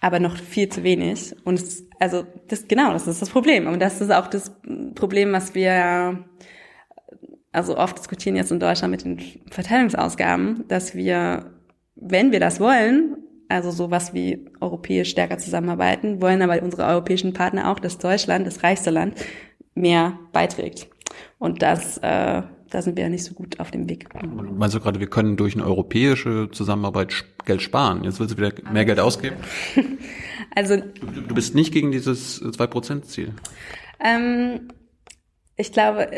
aber 0.00 0.18
noch 0.18 0.36
viel 0.36 0.68
zu 0.68 0.82
wenig. 0.82 1.34
Und 1.44 1.60
es, 1.60 1.84
also 1.98 2.24
das 2.48 2.66
genau, 2.66 2.92
das 2.92 3.06
ist 3.06 3.20
das 3.20 3.30
Problem. 3.30 3.66
Und 3.66 3.80
das 3.80 4.00
ist 4.00 4.10
auch 4.10 4.26
das 4.28 4.50
Problem, 4.94 5.32
was 5.32 5.54
wir 5.54 6.24
also 7.52 7.76
oft 7.76 7.98
diskutieren 7.98 8.36
jetzt 8.36 8.52
in 8.52 8.60
Deutschland 8.60 8.92
mit 8.92 9.04
den 9.04 9.18
Verteilungsausgaben, 9.50 10.64
dass 10.68 10.94
wir, 10.94 11.50
wenn 11.96 12.32
wir 12.32 12.40
das 12.40 12.60
wollen, 12.60 13.16
also 13.48 13.72
sowas 13.72 14.14
wie 14.14 14.48
europäisch 14.60 15.10
stärker 15.10 15.38
zusammenarbeiten, 15.38 16.22
wollen 16.22 16.42
aber 16.42 16.62
unsere 16.62 16.84
europäischen 16.84 17.32
Partner 17.32 17.70
auch, 17.70 17.80
dass 17.80 17.98
Deutschland, 17.98 18.46
das 18.46 18.62
reichste 18.62 18.90
Land, 18.90 19.14
mehr 19.74 20.18
beiträgt. 20.32 20.88
Und 21.38 21.60
das, 21.62 21.98
äh, 21.98 22.42
da 22.70 22.82
sind 22.82 22.96
wir 22.96 23.04
ja 23.04 23.10
nicht 23.10 23.24
so 23.24 23.34
gut 23.34 23.58
auf 23.58 23.72
dem 23.72 23.88
Weg. 23.88 24.06
Meinst 24.22 24.76
du 24.76 24.80
gerade, 24.80 25.00
wir 25.00 25.08
können 25.08 25.36
durch 25.36 25.54
eine 25.54 25.64
europäische 25.64 26.48
Zusammenarbeit 26.52 27.24
Geld 27.44 27.62
sparen? 27.62 28.04
Jetzt 28.04 28.20
willst 28.20 28.34
du 28.34 28.38
wieder 28.38 28.52
mehr 28.70 28.84
Geld 28.84 29.00
ausgeben? 29.00 29.36
also 30.54 30.76
du, 30.76 31.20
du 31.22 31.34
bist 31.34 31.56
nicht 31.56 31.72
gegen 31.72 31.90
dieses 31.90 32.40
2%-Ziel? 32.40 33.34
Ähm, 33.98 34.68
ich 35.56 35.72
glaube, 35.72 36.08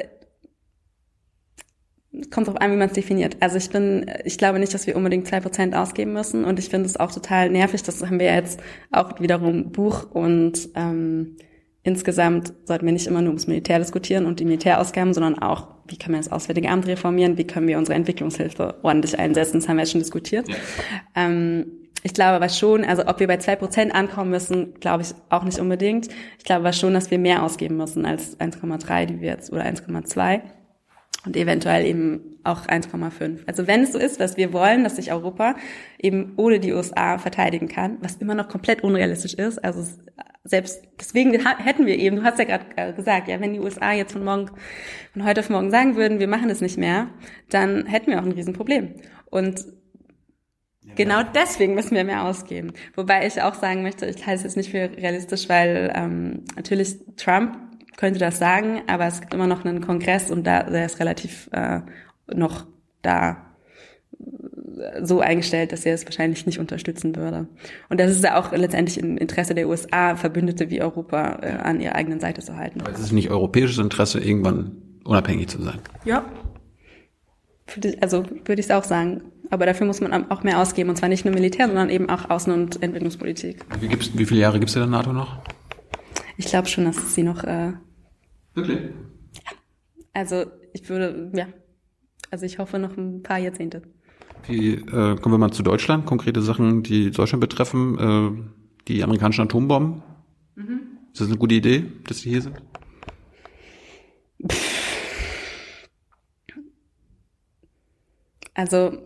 kommt 2.30 2.46
drauf 2.46 2.60
an, 2.60 2.72
wie 2.72 2.76
man 2.76 2.88
es 2.88 2.94
definiert. 2.94 3.36
Also 3.40 3.56
ich 3.56 3.70
bin, 3.70 4.10
ich 4.24 4.36
glaube 4.36 4.58
nicht, 4.58 4.74
dass 4.74 4.86
wir 4.86 4.96
unbedingt 4.96 5.26
zwei 5.26 5.40
Prozent 5.40 5.74
ausgeben 5.74 6.12
müssen 6.12 6.44
und 6.44 6.58
ich 6.58 6.68
finde 6.68 6.86
es 6.86 6.98
auch 6.98 7.10
total 7.10 7.48
nervig. 7.48 7.82
Das 7.82 8.02
haben 8.02 8.20
wir 8.20 8.32
jetzt 8.32 8.60
auch 8.90 9.18
wiederum 9.20 9.72
Buch 9.72 10.10
und 10.10 10.68
ähm, 10.74 11.36
insgesamt 11.82 12.52
sollten 12.64 12.84
wir 12.84 12.92
nicht 12.92 13.06
immer 13.06 13.22
nur 13.22 13.30
ums 13.30 13.46
Militär 13.46 13.78
diskutieren 13.78 14.26
und 14.26 14.40
die 14.40 14.44
Militärausgaben, 14.44 15.14
sondern 15.14 15.38
auch, 15.38 15.68
wie 15.88 15.96
können 15.96 16.14
wir 16.14 16.20
das 16.20 16.30
Auswärtige 16.30 16.68
Amt 16.68 16.86
reformieren, 16.86 17.38
wie 17.38 17.46
können 17.46 17.66
wir 17.66 17.78
unsere 17.78 17.96
Entwicklungshilfe 17.96 18.76
ordentlich 18.82 19.18
einsetzen. 19.18 19.60
Das 19.60 19.68
haben 19.68 19.76
wir 19.76 19.82
jetzt 19.82 19.92
schon 19.92 20.00
diskutiert. 20.00 20.48
Ja. 20.48 20.54
Ähm, 21.16 21.66
ich 22.04 22.12
glaube 22.14 22.32
aber 22.32 22.48
schon, 22.48 22.84
also 22.84 23.06
ob 23.06 23.20
wir 23.20 23.26
bei 23.26 23.38
zwei 23.38 23.56
Prozent 23.56 23.94
ankommen 23.94 24.30
müssen, 24.30 24.74
glaube 24.80 25.02
ich 25.02 25.14
auch 25.30 25.44
nicht 25.44 25.60
unbedingt. 25.60 26.08
Ich 26.36 26.44
glaube 26.44 26.60
aber 26.60 26.72
schon, 26.72 26.92
dass 26.92 27.10
wir 27.10 27.18
mehr 27.18 27.42
ausgeben 27.42 27.76
müssen 27.76 28.04
als 28.04 28.38
1,3, 28.38 29.06
die 29.06 29.20
wir 29.20 29.30
jetzt, 29.30 29.52
oder 29.52 29.64
1,2 29.64 30.42
und 31.24 31.36
eventuell 31.36 31.86
eben 31.86 32.38
auch 32.44 32.66
1,5. 32.66 33.46
Also 33.46 33.66
wenn 33.66 33.82
es 33.82 33.92
so 33.92 33.98
ist, 33.98 34.18
was 34.18 34.36
wir 34.36 34.52
wollen, 34.52 34.82
dass 34.82 34.96
sich 34.96 35.12
Europa 35.12 35.54
eben 35.98 36.32
ohne 36.36 36.58
die 36.58 36.72
USA 36.72 37.18
verteidigen 37.18 37.68
kann, 37.68 37.98
was 38.00 38.16
immer 38.16 38.34
noch 38.34 38.48
komplett 38.48 38.82
unrealistisch 38.82 39.34
ist, 39.34 39.62
also 39.62 39.84
selbst 40.44 40.82
deswegen 40.98 41.32
hätten 41.32 41.86
wir 41.86 41.96
eben, 41.96 42.16
du 42.16 42.24
hast 42.24 42.38
ja 42.38 42.44
gerade 42.44 42.94
gesagt, 42.94 43.28
ja, 43.28 43.40
wenn 43.40 43.52
die 43.52 43.60
USA 43.60 43.92
jetzt 43.92 44.12
von 44.12 44.24
morgen, 44.24 44.50
von 45.12 45.24
heute 45.24 45.40
auf 45.40 45.50
morgen 45.50 45.70
sagen 45.70 45.94
würden, 45.94 46.18
wir 46.18 46.26
machen 46.26 46.50
es 46.50 46.60
nicht 46.60 46.78
mehr, 46.78 47.08
dann 47.48 47.86
hätten 47.86 48.10
wir 48.10 48.18
auch 48.18 48.24
ein 48.24 48.32
Riesenproblem. 48.32 48.94
Und 49.30 49.64
Genau 50.96 51.22
deswegen 51.22 51.74
müssen 51.74 51.94
wir 51.94 52.04
mehr 52.04 52.24
ausgeben. 52.24 52.72
Wobei 52.96 53.26
ich 53.26 53.40
auch 53.40 53.54
sagen 53.54 53.82
möchte, 53.82 54.04
ich 54.06 54.26
halte 54.26 54.38
es 54.38 54.42
jetzt 54.42 54.56
nicht 54.56 54.70
für 54.70 54.90
realistisch, 54.96 55.48
weil 55.48 55.92
ähm, 55.94 56.44
natürlich 56.56 56.98
Trump 57.16 57.56
könnte 57.96 58.18
das 58.18 58.38
sagen, 58.38 58.82
aber 58.86 59.06
es 59.06 59.20
gibt 59.20 59.34
immer 59.34 59.46
noch 59.46 59.64
einen 59.64 59.80
Kongress 59.80 60.30
und 60.30 60.46
da 60.46 60.64
der 60.64 60.86
ist 60.86 61.00
relativ 61.00 61.48
äh, 61.52 61.80
noch 62.32 62.66
da 63.02 63.36
äh, 64.18 65.04
so 65.04 65.20
eingestellt, 65.20 65.72
dass 65.72 65.84
er 65.84 65.94
es 65.94 66.04
wahrscheinlich 66.04 66.46
nicht 66.46 66.58
unterstützen 66.58 67.14
würde. 67.16 67.48
Und 67.88 68.00
das 68.00 68.10
ist 68.10 68.24
ja 68.24 68.40
auch 68.40 68.52
letztendlich 68.52 68.98
im 68.98 69.16
Interesse 69.16 69.54
der 69.54 69.68
USA, 69.68 70.16
Verbündete 70.16 70.70
wie 70.70 70.80
Europa 70.80 71.38
äh, 71.42 71.52
an 71.62 71.80
ihrer 71.80 71.94
eigenen 71.94 72.20
Seite 72.20 72.40
zu 72.40 72.56
halten. 72.56 72.80
Aber 72.80 72.92
es 72.92 73.00
ist 73.00 73.12
nicht 73.12 73.30
europäisches 73.30 73.78
Interesse, 73.78 74.20
irgendwann 74.20 74.76
unabhängig 75.04 75.48
zu 75.48 75.60
sein. 75.62 75.78
Ja. 76.04 76.24
Also 78.00 78.24
würde 78.44 78.60
ich 78.60 78.66
es 78.66 78.70
auch 78.70 78.84
sagen. 78.84 79.22
Aber 79.50 79.66
dafür 79.66 79.86
muss 79.86 80.00
man 80.00 80.30
auch 80.30 80.42
mehr 80.44 80.58
ausgeben, 80.58 80.88
und 80.88 80.96
zwar 80.96 81.10
nicht 81.10 81.26
nur 81.26 81.34
Militär, 81.34 81.66
sondern 81.66 81.90
eben 81.90 82.08
auch 82.08 82.30
Außen- 82.30 82.52
und 82.52 82.82
Entwicklungspolitik. 82.82 83.64
Wie, 83.80 83.88
gibt's, 83.88 84.10
wie 84.14 84.24
viele 84.24 84.40
Jahre 84.40 84.58
gibt 84.58 84.70
es 84.70 84.76
in 84.76 84.80
der 84.80 84.88
NATO 84.88 85.12
noch? 85.12 85.36
Ich 86.44 86.48
glaube 86.48 86.66
schon, 86.66 86.84
dass 86.84 86.96
es 86.96 87.14
sie 87.14 87.22
noch, 87.22 87.44
äh, 87.44 87.72
Wirklich? 88.54 88.90
also 90.12 90.46
ich 90.72 90.88
würde, 90.88 91.30
ja, 91.34 91.46
also 92.32 92.44
ich 92.44 92.58
hoffe 92.58 92.80
noch 92.80 92.96
ein 92.96 93.22
paar 93.22 93.38
Jahrzehnte. 93.38 93.82
Wie, 94.48 94.72
äh, 94.74 95.16
kommen 95.16 95.34
wir 95.34 95.38
mal 95.38 95.52
zu 95.52 95.62
Deutschland, 95.62 96.04
konkrete 96.04 96.42
Sachen, 96.42 96.82
die 96.82 97.12
Deutschland 97.12 97.40
betreffen. 97.40 97.98
Äh, 97.98 98.52
die 98.88 99.04
amerikanischen 99.04 99.42
Atombomben. 99.42 100.02
Ist 101.12 101.20
das 101.20 101.28
eine 101.28 101.36
gute 101.36 101.54
Idee, 101.54 101.84
dass 102.08 102.22
die 102.22 102.30
hier 102.30 102.42
sind? 102.42 102.60
Also 108.54 108.98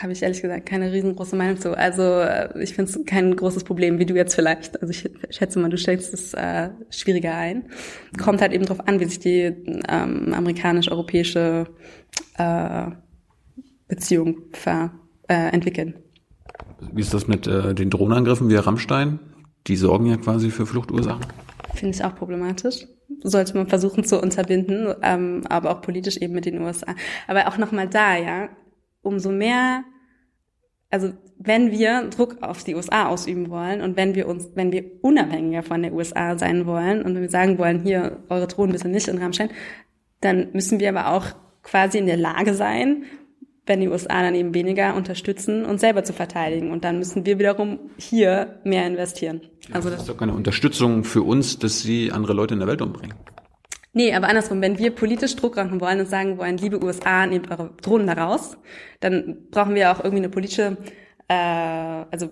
habe 0.00 0.12
ich 0.12 0.22
ehrlich 0.22 0.42
gesagt 0.42 0.66
keine 0.66 0.92
riesengroße 0.92 1.34
Meinung 1.34 1.58
zu. 1.58 1.76
Also 1.76 2.02
äh, 2.02 2.62
ich 2.62 2.74
finde 2.74 2.90
es 2.90 3.04
kein 3.04 3.34
großes 3.34 3.64
Problem, 3.64 3.98
wie 3.98 4.06
du 4.06 4.14
jetzt 4.14 4.34
vielleicht. 4.34 4.80
Also 4.80 4.90
ich 4.90 5.10
schätze 5.34 5.58
mal, 5.58 5.70
du 5.70 5.76
stellst 5.76 6.14
es 6.14 6.34
äh, 6.34 6.70
schwieriger 6.90 7.34
ein. 7.34 7.64
Kommt 8.22 8.40
halt 8.40 8.52
eben 8.52 8.64
drauf 8.64 8.86
an, 8.86 9.00
wie 9.00 9.06
sich 9.06 9.18
die 9.18 9.52
ähm, 9.88 10.32
amerikanisch-europäische 10.32 11.66
äh, 12.36 12.86
Beziehung 13.88 14.42
ver, 14.52 14.92
äh, 15.28 15.52
entwickeln. 15.52 15.94
Wie 16.92 17.00
ist 17.00 17.12
das 17.12 17.26
mit 17.26 17.46
äh, 17.46 17.74
den 17.74 17.90
Drohnenangriffen 17.90 18.48
wie 18.48 18.56
Rammstein? 18.56 19.18
Die 19.66 19.76
sorgen 19.76 20.06
ja 20.06 20.16
quasi 20.16 20.50
für 20.50 20.66
Fluchtursachen. 20.66 21.26
Finde 21.74 21.94
ich 21.94 22.04
auch 22.04 22.14
problematisch. 22.14 22.86
Sollte 23.22 23.56
man 23.56 23.66
versuchen 23.66 24.04
zu 24.04 24.20
unterbinden, 24.20 24.94
ähm, 25.02 25.42
aber 25.48 25.70
auch 25.70 25.82
politisch 25.82 26.18
eben 26.18 26.34
mit 26.34 26.44
den 26.44 26.60
USA. 26.60 26.94
Aber 27.26 27.48
auch 27.48 27.58
nochmal 27.58 27.88
da, 27.88 28.16
ja, 28.16 28.48
umso 29.02 29.30
mehr, 29.30 29.84
also 30.90 31.12
wenn 31.38 31.70
wir 31.70 32.08
Druck 32.08 32.42
auf 32.42 32.64
die 32.64 32.74
USA 32.74 33.08
ausüben 33.08 33.50
wollen 33.50 33.80
und 33.80 33.96
wenn 33.96 34.14
wir 34.14 34.26
uns, 34.26 34.48
wenn 34.54 34.72
wir 34.72 34.84
unabhängiger 35.02 35.62
von 35.62 35.82
der 35.82 35.92
USA 35.92 36.36
sein 36.36 36.66
wollen 36.66 37.02
und 37.02 37.14
wenn 37.14 37.22
wir 37.22 37.30
sagen 37.30 37.58
wollen, 37.58 37.82
hier, 37.82 38.18
eure 38.28 38.48
Drohnen 38.48 38.72
bitte 38.72 38.88
nicht 38.88 39.08
in 39.08 39.18
Rammstein, 39.18 39.50
dann 40.20 40.48
müssen 40.52 40.80
wir 40.80 40.88
aber 40.88 41.08
auch 41.16 41.26
quasi 41.62 41.98
in 41.98 42.06
der 42.06 42.16
Lage 42.16 42.54
sein, 42.54 43.04
wenn 43.66 43.80
die 43.80 43.88
USA 43.88 44.22
dann 44.22 44.34
eben 44.34 44.54
weniger 44.54 44.96
unterstützen, 44.96 45.64
uns 45.64 45.82
selber 45.82 46.02
zu 46.02 46.12
verteidigen. 46.12 46.72
Und 46.72 46.84
dann 46.84 46.98
müssen 46.98 47.26
wir 47.26 47.38
wiederum 47.38 47.78
hier 47.98 48.60
mehr 48.64 48.86
investieren. 48.86 49.42
Also 49.72 49.90
Das 49.90 50.00
ist 50.00 50.08
doch 50.08 50.16
keine 50.16 50.32
Unterstützung 50.32 51.04
für 51.04 51.22
uns, 51.22 51.58
dass 51.58 51.82
sie 51.82 52.10
andere 52.10 52.32
Leute 52.32 52.54
in 52.54 52.60
der 52.60 52.68
Welt 52.68 52.82
umbringen. 52.82 53.14
Nee, 53.92 54.14
aber 54.14 54.28
andersrum, 54.28 54.60
wenn 54.60 54.78
wir 54.78 54.90
politisch 54.90 55.34
Druck 55.36 55.56
machen 55.56 55.80
wollen 55.80 56.00
und 56.00 56.08
sagen 56.08 56.38
wollen, 56.38 56.58
liebe 56.58 56.82
USA, 56.82 57.26
nehmt 57.26 57.50
eure 57.50 57.70
Drohnen 57.82 58.06
da 58.06 58.12
raus, 58.14 58.56
dann 59.00 59.48
brauchen 59.50 59.74
wir 59.74 59.90
auch 59.90 59.98
irgendwie 59.98 60.18
eine 60.18 60.28
politische, 60.28 60.76
äh, 61.28 61.34
also 61.34 62.30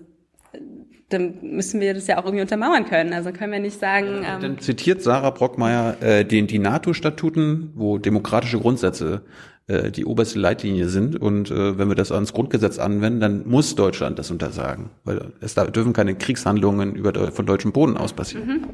dann 1.09 1.35
müssen 1.41 1.79
wir 1.79 1.93
das 1.93 2.07
ja 2.07 2.17
auch 2.17 2.25
irgendwie 2.25 2.41
untermauern 2.41 2.85
können. 2.85 3.13
Also 3.13 3.31
können 3.31 3.53
wir 3.53 3.59
nicht 3.59 3.79
sagen, 3.79 4.25
ähm, 4.25 4.41
Dann 4.41 4.59
zitiert 4.59 5.01
Sarah 5.01 5.29
Brockmeier 5.29 6.01
äh, 6.01 6.25
den, 6.25 6.47
die 6.47 6.59
NATO-Statuten, 6.59 7.71
wo 7.75 7.97
demokratische 7.97 8.59
Grundsätze 8.59 9.21
äh, 9.67 9.89
die 9.89 10.05
oberste 10.05 10.39
Leitlinie 10.39 10.89
sind. 10.89 11.15
Und 11.15 11.49
äh, 11.49 11.77
wenn 11.77 11.87
wir 11.87 11.95
das 11.95 12.11
ans 12.11 12.33
Grundgesetz 12.33 12.77
anwenden, 12.77 13.21
dann 13.21 13.47
muss 13.47 13.75
Deutschland 13.75 14.19
das 14.19 14.31
untersagen. 14.31 14.89
Weil 15.05 15.31
es 15.39 15.53
da 15.53 15.65
dürfen 15.65 15.93
keine 15.93 16.15
Kriegshandlungen 16.15 16.95
über, 16.95 17.31
von 17.31 17.45
deutschem 17.45 17.71
Boden 17.71 17.95
aus 17.95 18.11
passieren. 18.11 18.65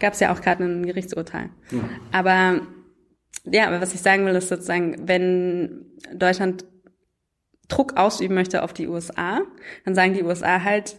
Gab 0.00 0.14
es 0.14 0.20
ja 0.20 0.32
auch 0.32 0.40
gerade 0.40 0.64
ein 0.64 0.86
Gerichtsurteil. 0.86 1.50
Aber 2.12 2.60
ja, 3.44 3.66
aber 3.66 3.80
was 3.80 3.94
ich 3.94 4.00
sagen 4.00 4.26
will, 4.26 4.34
ist 4.34 4.48
sozusagen, 4.48 5.08
wenn 5.08 5.86
Deutschland 6.14 6.64
Druck 7.68 7.96
ausüben 7.96 8.34
möchte 8.34 8.62
auf 8.62 8.72
die 8.72 8.88
USA, 8.88 9.42
dann 9.84 9.94
sagen 9.94 10.14
die 10.14 10.22
USA 10.22 10.62
halt, 10.62 10.96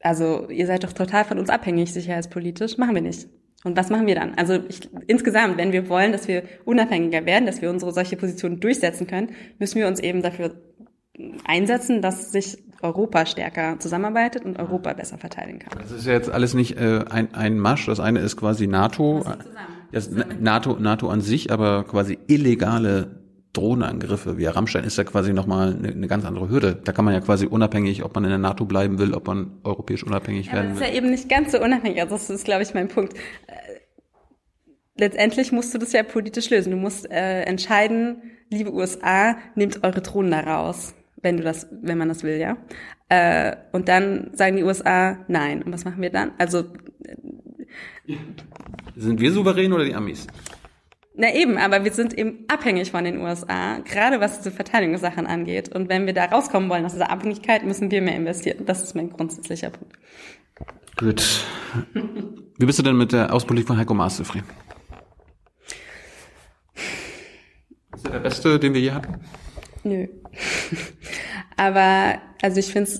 also 0.00 0.48
ihr 0.50 0.66
seid 0.66 0.84
doch 0.84 0.92
total 0.92 1.24
von 1.24 1.38
uns 1.38 1.50
abhängig, 1.50 1.92
sicherheitspolitisch, 1.92 2.78
machen 2.78 2.94
wir 2.94 3.02
nicht. 3.02 3.28
Und 3.64 3.76
was 3.76 3.90
machen 3.90 4.06
wir 4.06 4.14
dann? 4.14 4.34
Also 4.34 4.60
ich, 4.68 4.88
insgesamt, 5.06 5.56
wenn 5.56 5.72
wir 5.72 5.88
wollen, 5.88 6.12
dass 6.12 6.28
wir 6.28 6.44
unabhängiger 6.64 7.26
werden, 7.26 7.46
dass 7.46 7.62
wir 7.62 7.70
unsere 7.70 7.92
solche 7.92 8.16
Positionen 8.16 8.60
durchsetzen 8.60 9.06
können, 9.06 9.30
müssen 9.58 9.80
wir 9.80 9.88
uns 9.88 9.98
eben 10.00 10.22
dafür 10.22 10.54
einsetzen, 11.44 12.02
dass 12.02 12.32
sich 12.32 12.58
Europa 12.82 13.24
stärker 13.26 13.78
zusammenarbeitet 13.78 14.44
und 14.44 14.58
Europa 14.58 14.92
besser 14.92 15.18
verteidigen 15.18 15.58
kann. 15.60 15.78
Das 15.80 15.90
ist 15.90 16.06
ja 16.06 16.12
jetzt 16.12 16.30
alles 16.30 16.54
nicht 16.54 16.78
äh, 16.78 17.04
ein, 17.08 17.34
ein 17.34 17.58
Marsch. 17.58 17.86
Das 17.86 18.00
eine 18.00 18.20
ist 18.20 18.36
quasi 18.36 18.66
NATO, 18.66 19.24
das 19.92 20.10
Na- 20.10 20.26
NATO, 20.38 20.76
NATO 20.78 21.08
an 21.08 21.20
sich, 21.22 21.50
aber 21.50 21.84
quasi 21.84 22.18
illegale 22.26 23.22
Drohnenangriffe 23.54 24.36
wie 24.36 24.44
Rammstein 24.44 24.84
ist 24.84 24.98
ja 24.98 25.04
quasi 25.04 25.32
nochmal 25.32 25.74
eine, 25.78 25.88
eine 25.88 26.06
ganz 26.08 26.26
andere 26.26 26.50
Hürde. 26.50 26.78
Da 26.84 26.92
kann 26.92 27.06
man 27.06 27.14
ja 27.14 27.20
quasi 27.20 27.46
unabhängig, 27.46 28.04
ob 28.04 28.14
man 28.14 28.24
in 28.24 28.30
der 28.30 28.38
NATO 28.38 28.66
bleiben 28.66 28.98
will, 28.98 29.14
ob 29.14 29.26
man 29.26 29.52
europäisch 29.64 30.04
unabhängig 30.04 30.48
Aber 30.50 30.58
werden 30.58 30.70
das 30.72 30.80
will. 30.80 30.86
ist 30.86 30.92
ja 30.92 30.96
eben 30.98 31.10
nicht 31.10 31.28
ganz 31.30 31.52
so 31.52 31.62
unabhängig. 31.62 31.98
Also 32.02 32.14
das 32.16 32.28
ist, 32.28 32.44
glaube 32.44 32.62
ich, 32.62 32.74
mein 32.74 32.88
Punkt. 32.88 33.14
Äh, 33.46 33.52
Letztendlich 34.98 35.52
musst 35.52 35.74
du 35.74 35.78
das 35.78 35.92
ja 35.92 36.02
politisch 36.02 36.48
lösen. 36.50 36.70
Du 36.70 36.76
musst 36.78 37.10
äh, 37.10 37.42
entscheiden, 37.42 38.22
liebe 38.50 38.72
USA, 38.72 39.36
nehmt 39.54 39.84
eure 39.84 40.00
Drohnen 40.00 40.30
da 40.30 40.40
raus, 40.40 40.94
wenn 41.26 41.36
du 41.36 41.42
das, 41.42 41.66
wenn 41.82 41.98
man 41.98 42.08
das 42.08 42.22
will, 42.22 42.38
ja. 42.38 42.56
Äh, 43.08 43.56
und 43.72 43.88
dann 43.88 44.30
sagen 44.32 44.56
die 44.56 44.62
USA 44.62 45.18
nein. 45.26 45.64
Und 45.64 45.72
was 45.72 45.84
machen 45.84 46.00
wir 46.00 46.10
dann? 46.10 46.30
Also 46.38 46.64
Sind 48.94 49.20
wir 49.20 49.32
souverän 49.32 49.72
oder 49.72 49.84
die 49.84 49.94
Amis? 49.94 50.28
Na 51.16 51.34
eben, 51.34 51.58
aber 51.58 51.82
wir 51.82 51.92
sind 51.92 52.16
eben 52.16 52.44
abhängig 52.46 52.92
von 52.92 53.02
den 53.02 53.18
USA, 53.20 53.78
gerade 53.80 54.20
was 54.20 54.38
diese 54.38 54.52
Verteidigungssachen 54.52 55.26
angeht. 55.26 55.74
Und 55.74 55.88
wenn 55.88 56.06
wir 56.06 56.12
da 56.12 56.26
rauskommen 56.26 56.70
wollen 56.70 56.84
aus 56.84 56.92
dieser 56.92 57.10
Abhängigkeit, 57.10 57.64
müssen 57.64 57.90
wir 57.90 58.02
mehr 58.02 58.14
investieren. 58.14 58.64
Das 58.64 58.84
ist 58.84 58.94
mein 58.94 59.10
grundsätzlicher 59.10 59.70
Punkt. 59.70 59.96
Gut. 60.96 61.44
Wie 62.58 62.66
bist 62.66 62.78
du 62.78 62.84
denn 62.84 62.96
mit 62.96 63.12
der 63.12 63.32
Auspolitik 63.32 63.66
von 63.66 63.78
Heiko 63.78 63.94
Maas 63.94 64.16
zufrieden? 64.16 64.46
Ist 67.96 68.04
er 68.04 68.12
der 68.12 68.20
Beste, 68.20 68.60
den 68.60 68.74
wir 68.74 68.80
je 68.80 68.92
hatten? 68.92 69.20
Nö. 69.82 70.06
Aber 71.66 72.20
also 72.42 72.60
ich 72.60 72.72
finde 72.72 72.90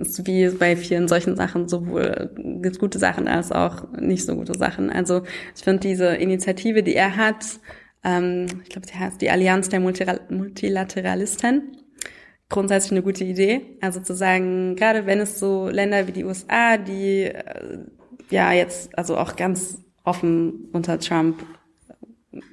es 0.00 0.26
wie 0.26 0.48
bei 0.48 0.74
vielen 0.74 1.06
solchen 1.06 1.36
Sachen 1.36 1.68
sowohl 1.68 2.30
gibt's 2.62 2.78
gute 2.78 2.98
Sachen 2.98 3.28
als 3.28 3.52
auch 3.52 3.92
nicht 3.92 4.24
so 4.24 4.36
gute 4.36 4.56
Sachen. 4.56 4.88
Also 4.88 5.22
ich 5.54 5.62
finde 5.62 5.80
diese 5.80 6.06
Initiative, 6.14 6.82
die 6.82 6.94
er 6.94 7.16
hat, 7.16 7.44
ähm, 8.02 8.46
ich 8.62 8.70
glaube, 8.70 8.86
sie 8.86 8.98
heißt 8.98 9.20
die 9.20 9.30
Allianz 9.30 9.68
der 9.68 9.80
Multilateralisten, 9.80 11.76
grundsätzlich 12.48 12.92
eine 12.92 13.02
gute 13.02 13.24
Idee. 13.24 13.76
Also 13.82 14.00
zu 14.00 14.14
sagen, 14.14 14.74
gerade 14.74 15.04
wenn 15.04 15.20
es 15.20 15.38
so 15.38 15.68
Länder 15.68 16.06
wie 16.06 16.12
die 16.12 16.24
USA, 16.24 16.78
die 16.78 17.24
äh, 17.24 17.80
ja 18.30 18.52
jetzt 18.52 18.96
also 18.96 19.18
auch 19.18 19.36
ganz 19.36 19.78
offen 20.04 20.70
unter 20.72 20.98
Trump 20.98 21.44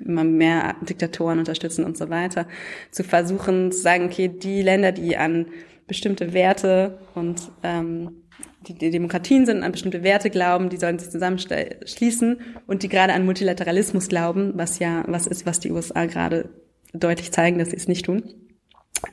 immer 0.03 0.23
mehr 0.23 0.75
Diktatoren 0.81 1.39
unterstützen 1.39 1.85
und 1.85 1.97
so 1.97 2.09
weiter, 2.09 2.47
zu 2.91 3.03
versuchen 3.03 3.71
zu 3.71 3.79
sagen, 3.79 4.05
okay, 4.05 4.27
die 4.27 4.61
Länder, 4.61 4.91
die 4.91 5.17
an 5.17 5.47
bestimmte 5.87 6.33
Werte 6.33 6.99
und 7.13 7.51
ähm, 7.63 8.23
die, 8.67 8.73
die 8.73 8.91
Demokratien 8.91 9.45
sind, 9.45 9.63
an 9.63 9.71
bestimmte 9.71 10.03
Werte 10.03 10.29
glauben, 10.29 10.69
die 10.69 10.77
sollen 10.77 10.99
sich 10.99 11.09
zusammenschließen 11.11 12.41
und 12.67 12.83
die 12.83 12.89
gerade 12.89 13.13
an 13.13 13.25
Multilateralismus 13.25 14.07
glauben, 14.07 14.53
was 14.55 14.79
ja 14.79 15.03
was 15.07 15.27
ist, 15.27 15.45
was 15.45 15.59
die 15.59 15.71
USA 15.71 16.05
gerade 16.05 16.49
deutlich 16.93 17.31
zeigen, 17.31 17.59
dass 17.59 17.69
sie 17.69 17.77
es 17.77 17.87
nicht 17.87 18.05
tun. 18.05 18.23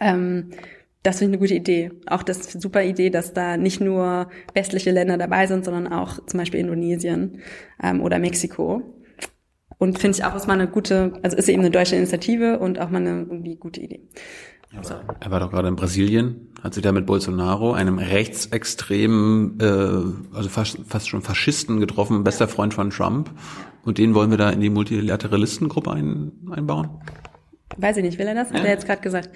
Ähm, 0.01 0.51
das 1.03 1.19
finde 1.19 1.33
ich 1.33 1.41
eine 1.41 1.49
gute 1.49 1.55
Idee. 1.55 1.91
Auch 2.07 2.23
das 2.23 2.39
ist 2.39 2.55
eine 2.55 2.63
super 2.63 2.85
Idee, 2.85 3.11
dass 3.11 3.33
da 3.33 3.57
nicht 3.57 3.81
nur 3.81 4.29
westliche 4.55 4.93
Länder 4.93 5.19
dabei 5.19 5.47
sind, 5.47 5.65
sondern 5.65 5.89
auch 5.89 6.25
zum 6.27 6.39
Beispiel 6.39 6.61
Indonesien 6.61 7.41
ähm, 7.83 8.01
oder 8.01 8.19
Mexiko. 8.19 8.83
Und 9.83 9.99
finde 9.99 10.17
ich 10.17 10.25
auch, 10.25 10.37
ist 10.37 10.47
mal 10.47 10.53
eine 10.53 10.69
gute, 10.69 11.15
also 11.25 11.37
ist 11.37 11.49
eben 11.49 11.59
eine 11.59 11.73
deutsche 11.73 11.97
Initiative 11.97 12.61
und 12.61 12.79
auch 12.79 12.89
mal 12.89 12.99
eine 12.99 13.27
irgendwie 13.29 13.57
gute 13.57 13.81
Idee. 13.81 13.99
Er 15.19 15.31
war 15.33 15.41
doch 15.41 15.51
gerade 15.51 15.67
in 15.67 15.75
Brasilien, 15.75 16.53
hat 16.63 16.73
sich 16.73 16.85
da 16.85 16.93
mit 16.93 17.05
Bolsonaro, 17.05 17.73
einem 17.73 17.99
rechtsextremen, 17.99 19.59
äh, 19.61 20.37
also 20.37 20.49
fast, 20.49 20.79
fast 20.87 21.09
schon 21.09 21.21
Faschisten 21.21 21.81
getroffen, 21.81 22.23
bester 22.23 22.47
Freund 22.47 22.75
von 22.75 22.91
Trump. 22.91 23.33
Und 23.85 23.99
den 23.99 24.15
wollen 24.15 24.31
wir 24.31 24.39
da 24.39 24.51
in 24.51 24.61
die 24.61 24.71
Multilateralistengruppe 24.71 25.91
ein, 25.91 26.31
einbauen? 26.53 26.91
Weiß 27.77 27.97
ich 27.97 28.05
nicht, 28.05 28.21
will 28.21 28.29
er 28.29 28.37
das? 28.37 28.53
Hat 28.53 28.65
er 28.65 28.71
jetzt 28.71 28.87
gerade 28.87 29.03
gesagt. 29.03 29.31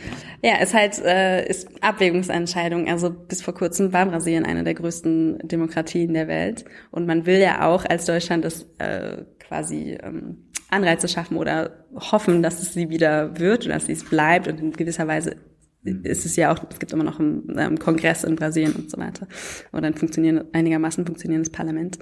Ja, 0.45 0.59
ist 0.59 0.75
halt 0.75 1.03
äh, 1.05 1.45
ist 1.49 1.69
Abwägungsentscheidung. 1.83 2.87
Also 2.87 3.11
bis 3.11 3.43
vor 3.43 3.55
kurzem 3.55 3.93
war 3.93 4.07
Brasilien 4.07 4.47
eine 4.47 4.63
der 4.63 4.75
größten 4.75 5.39
Demokratien 5.43 6.15
der 6.15 6.29
Welt 6.29 6.67
und 6.93 7.07
man 7.07 7.27
will 7.27 7.41
ja 7.41 7.67
auch 7.67 7.85
als 7.85 8.05
Deutschland 8.05 8.45
das 8.45 8.67
äh, 8.79 9.25
quasi 9.49 9.99
ähm, 10.03 10.47
Anreize 10.71 11.09
schaffen 11.09 11.37
oder 11.37 11.87
hoffen, 11.95 12.43
dass 12.43 12.61
es 12.61 12.75
sie 12.75 12.91
wieder 12.91 13.39
wird 13.39 13.65
und 13.65 13.71
dass 13.71 13.87
sie 13.87 13.93
es 13.93 14.05
bleibt 14.05 14.49
und 14.49 14.61
in 14.61 14.73
gewisser 14.73 15.07
Weise 15.07 15.37
ist 16.03 16.27
es 16.27 16.35
ja 16.35 16.53
auch, 16.53 16.59
es 16.69 16.79
gibt 16.81 16.93
immer 16.93 17.05
noch 17.05 17.21
einen 17.21 17.55
ähm, 17.57 17.79
Kongress 17.79 18.25
in 18.25 18.35
Brasilien 18.35 18.75
und 18.75 18.91
so 18.91 18.99
weiter. 18.99 19.29
Und 19.71 19.83
dann 19.83 19.95
funktionieren 19.95 20.45
einigermaßen 20.53 21.07
funktionierendes 21.07 21.53
Parlament. 21.53 21.99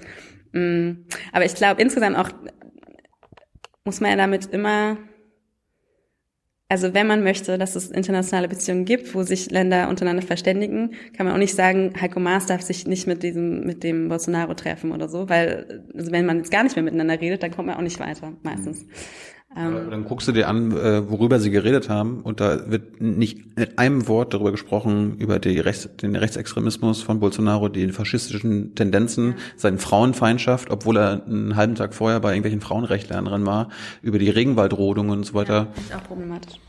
Mm, 0.53 1.05
Aber 1.31 1.45
ich 1.45 1.53
glaube 1.53 1.81
insgesamt 1.81 2.17
auch 2.17 2.29
muss 3.85 4.01
man 4.01 4.09
ja 4.09 4.17
damit 4.17 4.47
immer, 4.47 4.97
also 6.67 6.93
wenn 6.95 7.05
man 7.05 7.23
möchte, 7.23 7.57
dass 7.57 7.75
es 7.75 7.91
internationale 7.91 8.47
Beziehungen 8.47 8.85
gibt, 8.85 9.13
wo 9.13 9.21
sich 9.21 9.51
Länder 9.51 9.87
untereinander 9.87 10.25
verständigen, 10.25 10.95
kann 11.15 11.27
man 11.27 11.35
auch 11.35 11.39
nicht 11.39 11.55
sagen, 11.55 11.93
Heiko 12.01 12.19
Maas 12.19 12.47
darf 12.47 12.61
sich 12.61 12.87
nicht 12.87 13.05
mit 13.05 13.21
diesem, 13.21 13.65
mit 13.65 13.83
dem 13.83 14.09
Bolsonaro 14.09 14.55
treffen 14.55 14.91
oder 14.91 15.07
so, 15.07 15.29
weil, 15.29 15.83
also 15.93 16.11
wenn 16.11 16.25
man 16.25 16.37
jetzt 16.37 16.51
gar 16.51 16.63
nicht 16.63 16.75
mehr 16.75 16.83
miteinander 16.83 17.21
redet, 17.21 17.43
dann 17.43 17.51
kommt 17.51 17.67
man 17.67 17.77
auch 17.77 17.81
nicht 17.81 17.99
weiter, 17.99 18.33
meistens. 18.41 18.85
Aber 19.55 19.79
dann 19.89 20.03
guckst 20.03 20.27
du 20.27 20.33
dir 20.33 20.49
an, 20.49 20.71
äh, 20.71 21.09
worüber 21.09 21.39
sie 21.39 21.49
geredet 21.49 21.87
haben, 21.87 22.19
und 22.21 22.41
da 22.41 22.69
wird 22.69 22.99
nicht 22.99 23.57
mit 23.57 23.79
einem 23.79 24.07
Wort 24.07 24.33
darüber 24.33 24.51
gesprochen, 24.51 25.15
über 25.17 25.39
die 25.39 25.59
Rechts, 25.59 25.89
den 26.01 26.15
Rechtsextremismus 26.15 27.01
von 27.01 27.21
Bolsonaro, 27.21 27.69
die 27.69 27.89
faschistischen 27.91 28.75
Tendenzen, 28.75 29.35
seine 29.55 29.77
Frauenfeindschaft, 29.77 30.69
obwohl 30.71 30.97
er 30.97 31.25
einen 31.25 31.55
halben 31.55 31.75
Tag 31.75 31.93
vorher 31.93 32.19
bei 32.19 32.31
irgendwelchen 32.31 32.59
Frauenrechtlern 32.59 33.45
war, 33.45 33.69
über 34.01 34.19
die 34.19 34.29
Regenwaldrodung 34.29 35.09
und 35.09 35.23
so 35.23 35.33
weiter. 35.35 35.67
Ja, 35.75 35.81
ist 35.81 35.95
auch 35.95 36.07
problematisch. 36.07 36.59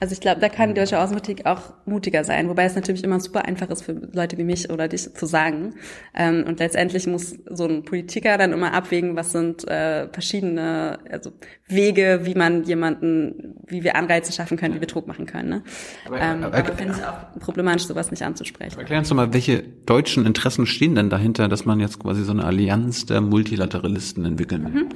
Also 0.00 0.12
ich 0.12 0.20
glaube, 0.20 0.40
da 0.40 0.48
kann 0.48 0.68
die 0.68 0.74
deutsche 0.74 0.98
Außenpolitik 0.98 1.44
auch 1.44 1.72
mutiger 1.84 2.22
sein, 2.22 2.48
wobei 2.48 2.64
es 2.64 2.76
natürlich 2.76 3.02
immer 3.02 3.18
super 3.18 3.44
einfach 3.46 3.68
ist 3.68 3.82
für 3.82 3.92
Leute 4.12 4.38
wie 4.38 4.44
mich 4.44 4.70
oder 4.70 4.86
dich 4.86 5.12
zu 5.12 5.26
sagen. 5.26 5.74
Ähm, 6.14 6.44
und 6.46 6.60
letztendlich 6.60 7.08
muss 7.08 7.36
so 7.50 7.64
ein 7.64 7.84
Politiker 7.84 8.38
dann 8.38 8.52
immer 8.52 8.72
abwägen, 8.72 9.16
was 9.16 9.32
sind 9.32 9.66
äh, 9.66 10.08
verschiedene 10.12 11.00
also 11.10 11.32
Wege, 11.66 12.20
wie 12.22 12.34
man 12.34 12.62
jemanden, 12.62 13.56
wie 13.66 13.82
wir 13.82 13.96
Anreize 13.96 14.32
schaffen 14.32 14.56
können, 14.56 14.76
wie 14.76 14.80
wir 14.80 14.86
Druck 14.86 15.08
machen 15.08 15.26
können. 15.26 15.48
Ne? 15.48 15.62
Aber, 16.06 16.20
ähm, 16.20 16.44
aber, 16.44 16.58
aber 16.58 16.72
finde 16.74 16.94
ich 16.96 17.04
auch 17.04 17.40
problematisch, 17.40 17.86
sowas 17.86 18.12
nicht 18.12 18.22
anzusprechen. 18.22 18.78
Erklären 18.78 19.04
Sie 19.04 19.14
mal, 19.14 19.32
welche 19.32 19.62
deutschen 19.62 20.26
Interessen 20.26 20.66
stehen 20.66 20.94
denn 20.94 21.10
dahinter, 21.10 21.48
dass 21.48 21.64
man 21.64 21.80
jetzt 21.80 21.98
quasi 21.98 22.22
so 22.22 22.30
eine 22.30 22.44
Allianz 22.44 23.06
der 23.06 23.20
Multilateralisten 23.20 24.24
entwickeln 24.24 24.72
will? 24.72 24.82
Mhm. 24.84 24.88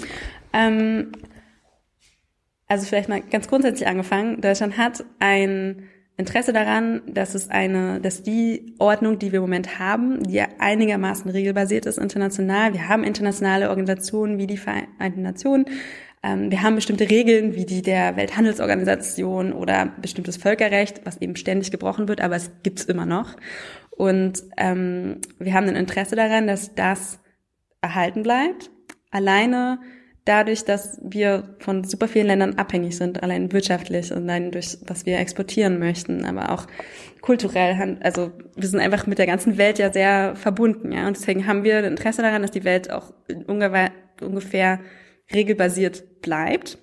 Ähm, 0.52 1.12
also 2.68 2.86
vielleicht 2.86 3.08
mal 3.08 3.20
ganz 3.20 3.48
grundsätzlich 3.48 3.88
angefangen. 3.88 4.40
Deutschland 4.40 4.76
hat 4.76 5.04
ein 5.18 5.88
Interesse 6.16 6.52
daran, 6.52 7.02
dass 7.06 7.34
es 7.34 7.48
eine, 7.48 8.00
dass 8.00 8.22
die 8.22 8.74
Ordnung, 8.78 9.18
die 9.18 9.32
wir 9.32 9.38
im 9.38 9.44
Moment 9.44 9.78
haben, 9.78 10.22
die 10.22 10.34
ja 10.34 10.46
einigermaßen 10.58 11.30
regelbasiert 11.30 11.86
ist 11.86 11.98
international. 11.98 12.74
Wir 12.74 12.88
haben 12.88 13.02
internationale 13.02 13.70
Organisationen 13.70 14.38
wie 14.38 14.46
die 14.46 14.58
Vereinten 14.58 15.22
Nationen. 15.22 15.64
Ähm, 16.22 16.50
wir 16.50 16.62
haben 16.62 16.76
bestimmte 16.76 17.08
Regeln 17.10 17.54
wie 17.54 17.64
die 17.64 17.82
der 17.82 18.16
Welthandelsorganisation 18.16 19.52
oder 19.52 19.92
bestimmtes 20.00 20.36
Völkerrecht, 20.36 21.00
was 21.04 21.20
eben 21.20 21.34
ständig 21.34 21.70
gebrochen 21.70 22.08
wird, 22.08 22.20
aber 22.20 22.36
es 22.36 22.50
gibt's 22.62 22.84
immer 22.84 23.06
noch. 23.06 23.36
Und 23.90 24.42
ähm, 24.56 25.18
wir 25.38 25.54
haben 25.54 25.68
ein 25.68 25.76
Interesse 25.76 26.14
daran, 26.14 26.46
dass 26.46 26.74
das 26.74 27.20
erhalten 27.80 28.22
bleibt. 28.22 28.70
Alleine 29.10 29.80
dadurch, 30.24 30.64
dass 30.64 30.98
wir 31.02 31.56
von 31.58 31.84
super 31.84 32.08
vielen 32.08 32.28
Ländern 32.28 32.54
abhängig 32.54 32.96
sind, 32.96 33.22
allein 33.22 33.52
wirtschaftlich 33.52 34.12
und 34.12 34.22
allein 34.22 34.50
durch 34.50 34.78
was 34.86 35.04
wir 35.06 35.18
exportieren 35.18 35.78
möchten, 35.78 36.24
aber 36.24 36.52
auch 36.52 36.66
kulturell, 37.20 37.98
also 38.02 38.30
wir 38.56 38.68
sind 38.68 38.80
einfach 38.80 39.06
mit 39.06 39.18
der 39.18 39.26
ganzen 39.26 39.58
Welt 39.58 39.78
ja 39.78 39.92
sehr 39.92 40.36
verbunden, 40.36 40.92
ja, 40.92 41.06
und 41.06 41.16
deswegen 41.16 41.46
haben 41.46 41.64
wir 41.64 41.84
Interesse 41.84 42.22
daran, 42.22 42.42
dass 42.42 42.50
die 42.50 42.64
Welt 42.64 42.90
auch 42.90 43.12
ungefähr 43.46 44.80
regelbasiert 45.32 46.20
bleibt 46.22 46.78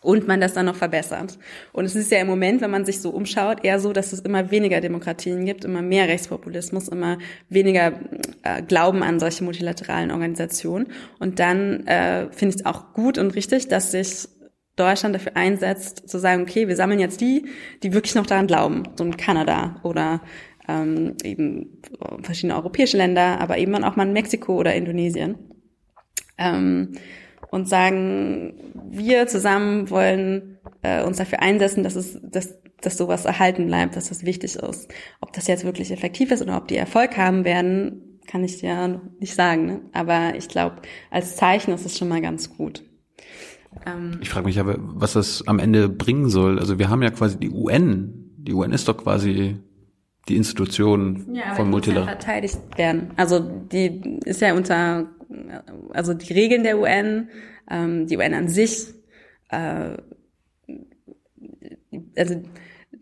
und 0.00 0.28
man 0.28 0.40
das 0.40 0.54
dann 0.54 0.66
noch 0.66 0.76
verbessert. 0.76 1.38
Und 1.72 1.84
es 1.84 1.96
ist 1.96 2.10
ja 2.10 2.18
im 2.18 2.26
Moment, 2.26 2.60
wenn 2.60 2.70
man 2.70 2.84
sich 2.84 3.00
so 3.00 3.10
umschaut, 3.10 3.64
eher 3.64 3.80
so, 3.80 3.92
dass 3.92 4.12
es 4.12 4.20
immer 4.20 4.50
weniger 4.50 4.80
Demokratien 4.80 5.44
gibt, 5.44 5.64
immer 5.64 5.82
mehr 5.82 6.08
Rechtspopulismus, 6.08 6.88
immer 6.88 7.18
weniger 7.48 7.92
äh, 8.42 8.62
Glauben 8.62 9.02
an 9.02 9.18
solche 9.18 9.44
multilateralen 9.44 10.10
Organisationen. 10.10 10.88
Und 11.18 11.38
dann 11.40 11.86
äh, 11.86 12.30
finde 12.30 12.54
ich 12.54 12.60
es 12.60 12.66
auch 12.66 12.92
gut 12.92 13.18
und 13.18 13.34
richtig, 13.34 13.68
dass 13.68 13.90
sich 13.92 14.28
Deutschland 14.76 15.14
dafür 15.14 15.36
einsetzt, 15.36 16.08
zu 16.08 16.18
sagen, 16.18 16.42
okay, 16.42 16.68
wir 16.68 16.76
sammeln 16.76 17.00
jetzt 17.00 17.20
die, 17.20 17.46
die 17.82 17.92
wirklich 17.92 18.14
noch 18.14 18.26
daran 18.26 18.46
glauben, 18.46 18.84
so 18.96 19.04
in 19.04 19.16
Kanada 19.16 19.80
oder 19.82 20.20
ähm, 20.68 21.16
eben 21.24 21.80
verschiedene 22.22 22.56
europäische 22.56 22.96
Länder, 22.96 23.40
aber 23.40 23.58
eben 23.58 23.74
auch 23.82 23.96
mal 23.96 24.06
in 24.06 24.12
Mexiko 24.12 24.56
oder 24.56 24.74
Indonesien. 24.74 25.36
Ähm, 26.36 26.92
und 27.50 27.68
sagen, 27.68 28.54
wir 28.90 29.26
zusammen 29.26 29.90
wollen 29.90 30.58
äh, 30.82 31.02
uns 31.02 31.16
dafür 31.16 31.42
einsetzen, 31.42 31.82
dass 31.82 31.96
es, 31.96 32.18
dass, 32.22 32.54
dass 32.80 32.96
sowas 32.96 33.24
erhalten 33.24 33.66
bleibt, 33.66 33.96
dass 33.96 34.08
das 34.08 34.24
wichtig 34.24 34.56
ist. 34.56 34.88
Ob 35.20 35.32
das 35.32 35.46
jetzt 35.46 35.64
wirklich 35.64 35.90
effektiv 35.90 36.30
ist 36.30 36.42
oder 36.42 36.56
ob 36.56 36.68
die 36.68 36.76
Erfolg 36.76 37.16
haben 37.16 37.44
werden, 37.44 38.20
kann 38.26 38.44
ich 38.44 38.62
noch 38.62 39.00
nicht 39.18 39.34
sagen. 39.34 39.66
Ne? 39.66 39.80
Aber 39.92 40.34
ich 40.36 40.48
glaube, 40.48 40.76
als 41.10 41.36
Zeichen 41.36 41.72
ist 41.72 41.86
es 41.86 41.98
schon 41.98 42.08
mal 42.08 42.20
ganz 42.20 42.56
gut. 42.56 42.84
Ähm, 43.86 44.18
ich 44.20 44.28
frage 44.28 44.46
mich 44.46 44.60
aber, 44.60 44.76
was 44.78 45.14
das 45.14 45.46
am 45.46 45.58
Ende 45.58 45.88
bringen 45.88 46.28
soll. 46.28 46.58
Also 46.58 46.78
wir 46.78 46.88
haben 46.88 47.02
ja 47.02 47.10
quasi 47.10 47.38
die 47.38 47.50
UN. 47.50 48.34
Die 48.36 48.52
UN 48.52 48.72
ist 48.72 48.88
doch 48.88 48.96
quasi 48.96 49.56
die 50.28 50.36
Institution 50.36 51.34
ja, 51.34 51.54
von 51.54 51.70
Multilateral. 51.70 52.06
Ja 52.06 52.20
verteidigt 52.20 52.58
werden. 52.76 53.10
Also 53.16 53.40
die 53.40 54.18
ist 54.24 54.40
ja 54.40 54.54
unter 54.54 55.06
also 55.90 56.14
die 56.14 56.32
Regeln 56.32 56.62
der 56.62 56.78
UN, 56.78 57.28
ähm, 57.70 58.06
die 58.06 58.16
UN 58.16 58.34
an 58.34 58.48
sich, 58.48 58.88
äh, 59.50 59.96
also 62.16 62.42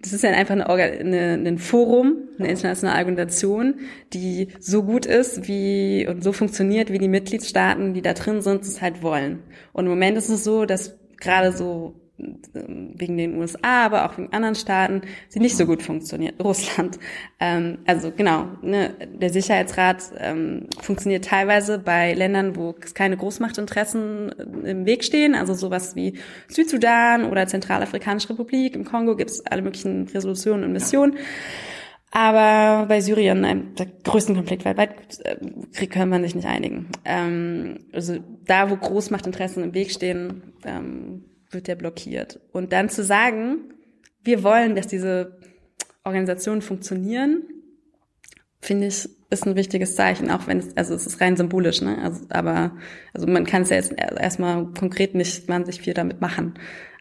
das 0.02 0.12
ist 0.12 0.22
ja 0.22 0.30
einfach 0.30 0.54
eine, 0.54 0.68
eine, 0.68 1.48
ein 1.48 1.58
Forum, 1.58 2.28
eine 2.38 2.48
internationale 2.48 2.98
Organisation, 2.98 3.80
die 4.12 4.48
so 4.60 4.82
gut 4.82 5.06
ist 5.06 5.48
wie 5.48 6.06
und 6.08 6.22
so 6.22 6.32
funktioniert, 6.32 6.92
wie 6.92 6.98
die 6.98 7.08
Mitgliedstaaten, 7.08 7.94
die 7.94 8.02
da 8.02 8.12
drin 8.12 8.42
sind, 8.42 8.62
es 8.62 8.82
halt 8.82 9.02
wollen. 9.02 9.42
Und 9.72 9.86
im 9.86 9.90
Moment 9.90 10.18
ist 10.18 10.28
es 10.28 10.44
so, 10.44 10.66
dass 10.66 10.98
gerade 11.18 11.52
so 11.52 11.94
wegen 12.18 13.16
den 13.16 13.36
USA, 13.36 13.84
aber 13.84 14.06
auch 14.06 14.16
wegen 14.16 14.32
anderen 14.32 14.54
Staaten, 14.54 15.02
sie 15.28 15.40
nicht 15.40 15.56
so 15.56 15.66
gut 15.66 15.82
funktioniert. 15.82 16.34
Russland. 16.44 16.98
Ähm, 17.40 17.78
also 17.86 18.10
genau, 18.10 18.48
ne, 18.62 18.94
der 19.20 19.30
Sicherheitsrat 19.30 20.12
ähm, 20.18 20.68
funktioniert 20.80 21.26
teilweise 21.26 21.78
bei 21.78 22.14
Ländern, 22.14 22.56
wo 22.56 22.74
keine 22.94 23.16
Großmachtinteressen 23.16 24.30
im 24.64 24.86
Weg 24.86 25.04
stehen, 25.04 25.34
also 25.34 25.54
sowas 25.54 25.94
wie 25.94 26.18
Südsudan 26.48 27.24
oder 27.24 27.46
Zentralafrikanische 27.46 28.30
Republik. 28.30 28.74
Im 28.74 28.84
Kongo 28.84 29.16
gibt 29.16 29.30
es 29.30 29.44
alle 29.44 29.62
möglichen 29.62 30.08
Resolutionen 30.08 30.64
und 30.64 30.72
Missionen. 30.72 31.16
Aber 32.12 32.86
bei 32.86 33.02
Syrien, 33.02 33.44
einem 33.44 33.74
der 33.74 33.86
größten 34.04 34.34
Konflikt 34.34 34.64
weltweit, 34.64 34.94
äh, 35.24 35.86
können 35.86 36.10
wir 36.10 36.22
sich 36.22 36.34
nicht 36.34 36.48
einigen. 36.48 36.88
Ähm, 37.04 37.80
also 37.92 38.16
da, 38.46 38.70
wo 38.70 38.76
Großmachtinteressen 38.76 39.62
im 39.62 39.74
Weg 39.74 39.90
stehen, 39.90 40.54
ähm, 40.64 41.24
wird 41.56 41.66
der 41.66 41.74
blockiert. 41.74 42.38
Und 42.52 42.72
dann 42.72 42.88
zu 42.88 43.02
sagen, 43.02 43.74
wir 44.22 44.44
wollen, 44.44 44.76
dass 44.76 44.86
diese 44.86 45.38
Organisationen 46.04 46.62
funktionieren, 46.62 47.42
finde 48.60 48.86
ich, 48.86 49.08
ist 49.28 49.46
ein 49.46 49.56
wichtiges 49.56 49.96
Zeichen, 49.96 50.30
auch 50.30 50.46
wenn 50.46 50.58
es, 50.58 50.76
also 50.76 50.94
es 50.94 51.06
ist 51.06 51.20
rein 51.20 51.36
symbolisch, 51.36 51.82
ne? 51.82 51.98
Also, 52.00 52.24
aber, 52.28 52.76
also 53.12 53.26
man 53.26 53.44
kann 53.44 53.62
es 53.62 53.70
ja 53.70 53.76
jetzt 53.76 53.92
erstmal 53.92 54.66
konkret 54.66 55.14
nicht 55.14 55.48
wahnsinnig 55.48 55.80
viel 55.80 55.94
damit 55.94 56.20
machen. 56.20 56.54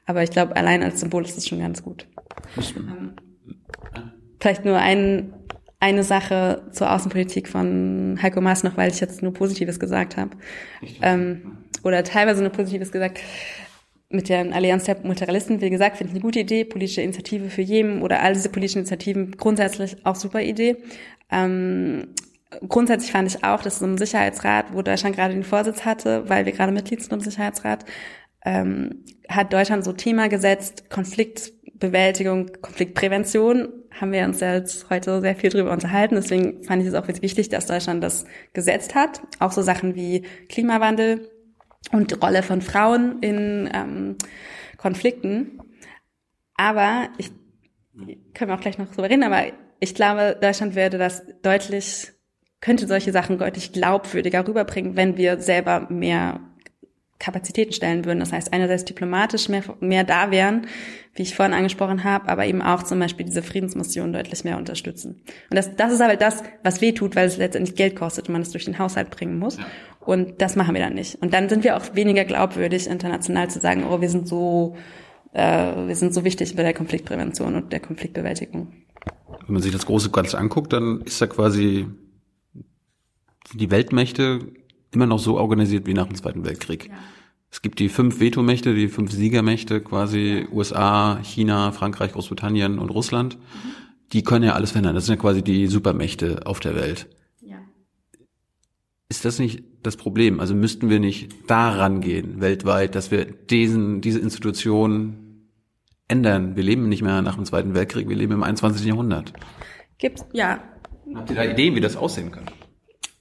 Aber 0.08 0.24
ich 0.24 0.32
glaube, 0.32 0.56
allein 0.56 0.82
als 0.82 1.00
Symbol 1.00 1.24
ist 1.24 1.38
es 1.38 1.48
schon 1.48 1.60
ganz 1.60 1.84
gut. 1.84 2.08
Ähm, 2.76 3.14
vielleicht 4.40 4.66
nur 4.66 4.78
ein, 4.78 5.34
eine 5.80 6.04
Sache 6.04 6.64
zur 6.72 6.92
Außenpolitik 6.92 7.48
von 7.48 8.18
Heiko 8.22 8.42
Maas 8.42 8.64
noch, 8.64 8.78
weil 8.78 8.92
ich 8.92 9.00
jetzt 9.00 9.22
nur 9.22 9.34
Positives 9.34 9.80
gesagt 9.80 10.18
habe. 10.18 10.32
Ähm, 11.02 11.58
oder 11.84 12.04
teilweise 12.04 12.42
nur 12.42 12.52
Positives 12.52 12.92
gesagt 12.92 13.20
mit 14.16 14.30
der 14.30 14.54
Allianz 14.54 14.86
der 14.86 14.98
Multilateralisten, 15.04 15.62
wie 15.62 15.70
gesagt, 15.70 15.98
finde 15.98 16.12
ich 16.12 16.16
eine 16.16 16.22
gute 16.22 16.40
Idee. 16.40 16.66
Politische 16.66 17.02
Initiative 17.02 17.50
für 17.50 17.62
Jemen 17.62 18.02
oder 18.02 18.22
all 18.22 18.34
diese 18.34 18.50
politischen 18.50 18.80
Initiativen 18.80 19.32
grundsätzlich 19.32 19.98
auch 20.06 20.16
super 20.16 20.42
Idee. 20.42 20.78
Ähm, 21.32 22.08
grundsätzlich 22.68 23.12
fand 23.12 23.30
ich 23.30 23.44
auch, 23.44 23.62
dass 23.62 23.80
so 23.80 23.86
ein 23.86 23.98
Sicherheitsrat, 23.98 24.74
wo 24.74 24.82
Deutschland 24.82 25.16
gerade 25.16 25.34
den 25.34 25.44
Vorsitz 25.44 25.86
hatte, 25.86 26.30
weil 26.30 26.46
wir 26.46 26.54
gerade 26.54 26.72
Mitglied 26.72 27.02
sind 27.02 27.14
im 27.14 27.20
Sicherheitsrat, 27.20 27.86
ähm, 28.46 29.04
hat 29.28 29.54
Deutschland 29.54 29.84
so 29.84 29.92
Thema 29.94 30.30
gesetzt, 30.30 30.90
Konfliktbewältigung, 30.90 32.52
Konfliktprävention, 32.62 33.70
haben 34.00 34.12
wir 34.12 34.26
uns 34.26 34.40
jetzt 34.42 34.90
heute 34.90 35.22
sehr 35.22 35.36
viel 35.36 35.50
drüber 35.50 35.72
unterhalten. 35.72 36.16
Deswegen 36.16 36.64
fand 36.64 36.82
ich 36.82 36.88
es 36.90 36.94
auch 36.94 37.08
wichtig, 37.08 37.50
dass 37.50 37.66
Deutschland 37.66 38.04
das 38.04 38.26
gesetzt 38.54 38.94
hat. 38.94 39.22
Auch 39.40 39.52
so 39.52 39.62
Sachen 39.62 39.96
wie 39.96 40.24
Klimawandel, 40.50 41.30
und 41.92 42.12
die 42.12 42.16
Rolle 42.16 42.44
von 42.44 42.62
Frauen 42.62 43.20
in 43.22 43.70
ähm, 43.74 44.18
Konflikten. 44.78 45.60
Aber 46.56 47.10
ich 47.18 47.32
können 48.34 48.52
wir 48.52 48.56
auch 48.56 48.62
gleich 48.62 48.78
noch 48.78 48.94
drüber 48.94 49.10
reden, 49.10 49.24
aber 49.24 49.44
ich 49.80 49.96
glaube, 49.96 50.38
Deutschland 50.42 50.76
würde 50.76 50.98
das 50.98 51.24
deutlich, 51.42 52.12
könnte 52.60 52.88
solche 52.88 53.12
Sachen 53.12 53.38
deutlich 53.38 53.72
glaubwürdiger 53.72 54.48
rüberbringen, 54.48 54.96
wenn 54.96 55.18
wir 55.18 55.40
selber 55.40 55.88
mehr 55.90 56.40
Kapazitäten 57.20 57.72
stellen 57.72 58.06
würden. 58.06 58.20
Das 58.20 58.34
heißt, 58.34 58.52
einerseits 58.52 58.86
diplomatisch 58.86 59.48
mehr, 59.48 59.64
mehr 59.80 60.04
da 60.04 60.32
wären, 60.32 60.68
wie 61.14 61.22
ich 61.22 61.34
vorhin 61.34 61.54
angesprochen 61.54 62.04
habe, 62.04 62.28
aber 62.28 62.46
eben 62.46 62.62
auch 62.62 62.84
zum 62.84 63.00
Beispiel 63.00 63.26
diese 63.26 63.42
Friedensmission 63.42 64.12
deutlich 64.12 64.44
mehr 64.44 64.58
unterstützen. 64.58 65.22
Und 65.50 65.56
das, 65.56 65.76
das 65.76 65.94
ist 65.94 66.02
aber 66.02 66.18
das, 66.18 66.44
was 66.64 66.82
weh 66.82 66.92
tut, 66.92 67.16
weil 67.16 67.28
es 67.28 67.38
letztendlich 67.38 67.76
Geld 67.76 67.96
kostet 67.96 68.28
und 68.28 68.34
man 68.34 68.42
es 68.42 68.52
durch 68.52 68.66
den 68.66 68.80
Haushalt 68.80 69.12
bringen 69.12 69.40
muss. 69.40 69.58
Ja. 69.58 69.66
Und 70.02 70.42
das 70.42 70.56
machen 70.56 70.76
wir 70.76 70.82
dann 70.82 70.94
nicht. 70.94 71.16
Und 71.22 71.34
dann 71.34 71.48
sind 71.48 71.64
wir 71.64 71.78
auch 71.78 71.96
weniger 71.96 72.26
glaubwürdig, 72.26 72.88
international 72.88 73.50
zu 73.50 73.60
sagen, 73.60 73.86
oh, 73.90 74.02
wir 74.02 74.10
sind 74.10 74.28
so, 74.28 74.76
äh, 75.34 75.88
wir 75.88 75.96
sind 75.96 76.14
so 76.14 76.26
wichtig 76.26 76.56
bei 76.56 76.64
der 76.64 76.74
Konfliktprävention 76.74 77.56
und 77.56 77.72
der 77.72 77.80
Konfliktbewältigung. 77.80 78.74
Wenn 79.46 79.54
man 79.54 79.62
sich 79.62 79.72
das 79.72 79.86
große 79.86 80.12
Ganze 80.12 80.38
anguckt, 80.38 80.74
dann 80.74 81.02
ist 81.02 81.22
da 81.22 81.28
quasi 81.28 81.88
die 83.54 83.72
Weltmächte 83.72 84.52
immer 84.96 85.06
noch 85.06 85.20
so 85.20 85.38
organisiert 85.38 85.86
wie 85.86 85.94
nach 85.94 86.08
dem 86.08 86.16
Zweiten 86.16 86.46
Weltkrieg. 86.46 86.90
Ja. 86.90 86.96
Es 87.52 87.62
gibt 87.62 87.80
die 87.80 87.88
fünf 87.90 88.20
Vetomächte, 88.20 88.76
die 88.76 88.90
fünf 88.90 89.12
Siegermächte, 89.12 89.80
quasi 89.80 90.46
USA, 90.52 91.20
China, 91.24 91.72
Frankreich, 91.72 92.12
Großbritannien 92.12 92.80
und 92.80 92.90
Russland. 92.90 93.38
Mhm. 93.38 93.72
Die 94.12 94.24
können 94.24 94.44
ja 94.44 94.54
alles 94.54 94.72
verändern. 94.72 94.96
Das 94.96 95.06
sind 95.06 95.16
ja 95.16 95.22
quasi 95.22 95.42
die 95.42 95.68
Supermächte 95.68 96.46
auf 96.46 96.60
der 96.60 96.76
Welt. 96.76 97.08
Ja. 97.42 97.58
Ist 99.08 99.24
das 99.24 99.40
nicht 99.40 99.64
das 99.84 99.96
Problem? 99.96 100.40
Also 100.40 100.54
müssten 100.54 100.90
wir 100.90 101.00
nicht 101.00 101.50
daran 101.50 102.02
gehen, 102.02 102.42
weltweit, 102.42 102.94
dass 102.94 103.10
wir 103.12 103.26
diesen, 103.26 104.02
diese 104.02 104.20
Institution 104.20 105.48
ändern? 106.10 106.56
Wir 106.56 106.64
leben 106.64 106.90
nicht 106.90 107.04
mehr 107.04 107.22
nach 107.22 107.36
dem 107.36 107.46
Zweiten 107.46 107.74
Weltkrieg, 107.74 108.10
wir 108.10 108.16
leben 108.16 108.34
im 108.34 108.44
21. 108.44 108.86
Jahrhundert. 108.86 109.32
Gibt's, 109.98 110.26
ja. 110.34 110.62
Habt 111.14 111.30
ihr 111.30 111.36
da 111.36 111.44
Ideen, 111.46 111.76
wie 111.76 111.82
das 111.82 111.96
aussehen 111.96 112.32
kann? 112.32 112.46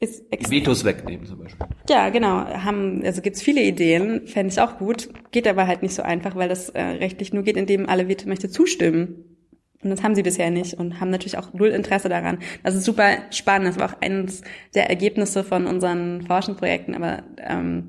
Ist 0.05 0.51
Vetos 0.51 0.85
wegnehmen 0.85 1.27
zum 1.27 1.39
Beispiel. 1.39 1.67
Ja, 1.89 2.11
genau. 2.11 2.45
Haben, 2.47 3.03
also 3.05 3.23
gibt's 3.23 3.43
viele 3.43 3.63
Ideen, 3.63 4.27
fände 4.27 4.53
ich 4.53 4.61
auch 4.61 4.79
gut. 4.79 5.09
Geht 5.31 5.49
aber 5.49 5.67
halt 5.67 5.83
nicht 5.83 5.95
so 5.95 6.03
einfach, 6.03 6.37
weil 6.37 6.49
das 6.49 6.71
äh, 6.71 6.83
rechtlich 6.83 7.33
nur 7.33 7.43
geht, 7.43 7.57
indem 7.57 7.89
alle 7.89 8.09
Vetomächte 8.09 8.49
zustimmen. 8.49 9.37
Und 9.83 9.91
das 9.91 10.03
haben 10.03 10.15
sie 10.15 10.23
bisher 10.23 10.51
nicht 10.51 10.75
und 10.75 11.01
haben 11.01 11.11
natürlich 11.11 11.37
auch 11.37 11.53
null 11.53 11.69
Interesse 11.69 12.09
daran. 12.09 12.39
Das 12.63 12.75
ist 12.75 12.85
super 12.85 13.19
spannend. 13.31 13.69
Das 13.69 13.79
war 13.79 13.91
auch 13.91 14.01
eines 14.01 14.43
der 14.75 14.89
Ergebnisse 14.89 15.45
von 15.45 15.67
unseren 15.67 16.23
Forschungsprojekten, 16.23 16.95
aber 16.95 17.23
ähm, 17.39 17.89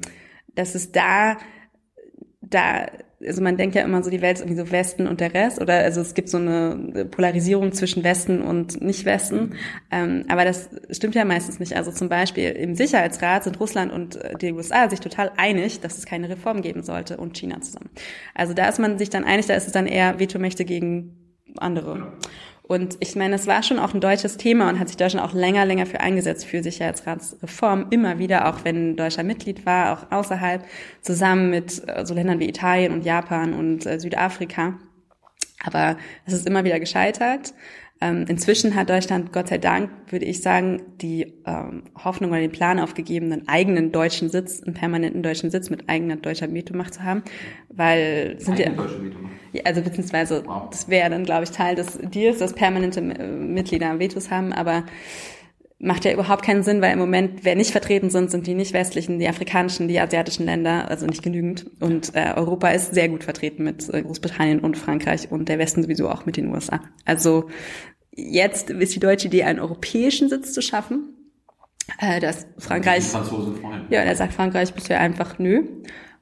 dass 0.55 0.75
es 0.75 0.91
da 0.91 1.37
da 2.41 2.85
also 3.25 3.41
man 3.41 3.57
denkt 3.57 3.75
ja 3.75 3.83
immer 3.83 4.03
so, 4.03 4.09
die 4.09 4.21
Welt 4.21 4.37
ist 4.37 4.43
irgendwie 4.43 4.61
so 4.61 4.71
Westen 4.71 5.07
und 5.07 5.21
der 5.21 5.33
Rest, 5.33 5.61
oder 5.61 5.75
also 5.75 6.01
es 6.01 6.13
gibt 6.13 6.29
so 6.29 6.37
eine 6.37 7.05
Polarisierung 7.09 7.71
zwischen 7.71 8.03
Westen 8.03 8.41
und 8.41 8.81
Nicht-Westen, 8.81 9.55
ähm, 9.91 10.25
aber 10.27 10.45
das 10.45 10.69
stimmt 10.91 11.15
ja 11.15 11.25
meistens 11.25 11.59
nicht. 11.59 11.75
Also 11.75 11.91
zum 11.91 12.09
Beispiel 12.09 12.49
im 12.51 12.75
Sicherheitsrat 12.75 13.43
sind 13.43 13.59
Russland 13.59 13.91
und 13.91 14.17
äh, 14.17 14.35
die 14.37 14.51
USA 14.51 14.89
sich 14.89 14.99
total 14.99 15.31
einig, 15.37 15.79
dass 15.79 15.97
es 15.97 16.05
keine 16.05 16.29
Reform 16.29 16.61
geben 16.61 16.83
sollte 16.83 17.17
und 17.17 17.37
China 17.37 17.61
zusammen. 17.61 17.89
Also 18.33 18.53
da 18.53 18.67
ist 18.67 18.79
man 18.79 18.97
sich 18.97 19.09
dann 19.09 19.23
einig, 19.23 19.45
da 19.45 19.55
ist 19.55 19.67
es 19.67 19.73
dann 19.73 19.87
eher 19.87 20.19
Vetomächte 20.19 20.65
gegen 20.65 21.25
andere. 21.57 22.13
Und 22.67 22.97
ich 22.99 23.15
meine, 23.15 23.35
es 23.35 23.45
war 23.45 23.61
schon 23.61 23.77
auch 23.77 23.93
ein 23.93 24.01
deutsches 24.01 24.37
Thema 24.37 24.67
und 24.69 24.79
hat 24.79 24.87
sich 24.87 24.97
Deutschland 24.97 25.23
auch 25.23 25.33
länger, 25.33 25.65
länger 25.65 25.85
für 25.85 25.99
eingesetzt 25.99 26.45
für 26.45 26.63
Sicherheitsratsreform. 26.63 27.87
Immer 27.91 28.17
wieder, 28.17 28.49
auch 28.49 28.63
wenn 28.63 28.95
Deutschland 28.95 29.27
Mitglied 29.27 29.67
war, 29.67 29.93
auch 29.93 30.11
außerhalb, 30.11 30.63
zusammen 31.01 31.51
mit 31.51 31.87
äh, 31.87 32.05
so 32.05 32.15
Ländern 32.15 32.39
wie 32.39 32.49
Italien 32.49 32.91
und 32.91 33.05
Japan 33.05 33.53
und 33.53 33.85
äh, 33.85 33.99
Südafrika. 33.99 34.79
Aber 35.63 35.97
es 36.25 36.33
ist 36.33 36.47
immer 36.47 36.63
wieder 36.63 36.79
gescheitert. 36.79 37.53
Ähm, 38.01 38.25
inzwischen 38.27 38.75
hat 38.75 38.89
Deutschland, 38.89 39.31
Gott 39.31 39.47
sei 39.47 39.57
Dank, 39.57 39.89
würde 40.09 40.25
ich 40.25 40.41
sagen, 40.41 40.81
die 41.01 41.33
ähm, 41.45 41.83
Hoffnung 42.03 42.31
oder 42.31 42.41
den 42.41 42.51
Plan 42.51 42.79
aufgegeben, 42.79 43.31
einen 43.31 43.47
eigenen 43.47 43.93
deutschen 43.93 44.29
Sitz, 44.29 44.61
einen 44.61 44.73
permanenten 44.73 45.23
deutschen 45.23 45.49
Sitz 45.49 45.69
mit 45.69 45.87
eigener 45.87 46.17
deutscher 46.17 46.53
Vetomacht 46.53 46.93
zu 46.93 47.03
haben, 47.03 47.23
weil 47.69 48.35
sind 48.39 48.59
ja, 48.59 48.67
also 49.63 49.81
beziehungsweise 49.81 50.43
wow. 50.45 50.69
das 50.69 50.89
wäre 50.89 51.09
dann, 51.09 51.23
glaube 51.23 51.45
ich, 51.45 51.51
Teil 51.51 51.75
des 51.75 51.97
Deals, 52.01 52.39
dass 52.39 52.51
permanente 52.51 52.99
äh, 52.99 53.27
Mitglieder 53.27 53.97
Vetos 53.97 54.29
haben, 54.29 54.51
aber 54.51 54.83
macht 55.85 56.03
ja 56.03 56.11
überhaupt 56.11 56.43
keinen 56.43 56.63
Sinn, 56.63 56.81
weil 56.81 56.93
im 56.93 56.99
Moment, 56.99 57.43
wer 57.43 57.55
nicht 57.55 57.71
vertreten 57.71 58.09
sind, 58.09 58.31
sind 58.31 58.47
die 58.47 58.55
nicht 58.55 58.73
westlichen, 58.73 59.19
die 59.19 59.27
afrikanischen, 59.27 59.87
die 59.87 59.99
asiatischen 59.99 60.45
Länder, 60.45 60.89
also 60.89 61.05
nicht 61.05 61.21
genügend. 61.21 61.67
Und 61.79 62.15
äh, 62.15 62.33
Europa 62.35 62.69
ist 62.69 62.93
sehr 62.93 63.07
gut 63.07 63.23
vertreten 63.23 63.63
mit 63.63 63.93
äh, 63.93 64.01
Großbritannien 64.01 64.59
und 64.59 64.77
Frankreich 64.77 65.31
und 65.31 65.47
der 65.47 65.59
Westen 65.59 65.83
sowieso 65.83 66.09
auch 66.09 66.25
mit 66.25 66.37
den 66.37 66.47
USA. 66.47 66.81
Also 67.05 67.49
jetzt 68.11 68.71
ist 68.71 68.95
die 68.95 68.99
deutsche 68.99 69.27
Idee, 69.27 69.43
einen 69.43 69.59
europäischen 69.59 70.27
Sitz 70.27 70.53
zu 70.53 70.61
schaffen. 70.61 71.13
Äh, 71.99 72.19
das 72.19 72.47
Frankreich. 72.57 73.03
Ja, 73.89 74.03
da 74.03 74.15
sagt 74.15 74.33
Frankreich 74.33 74.73
bisher 74.73 74.99
einfach 74.99 75.37
nö. 75.37 75.63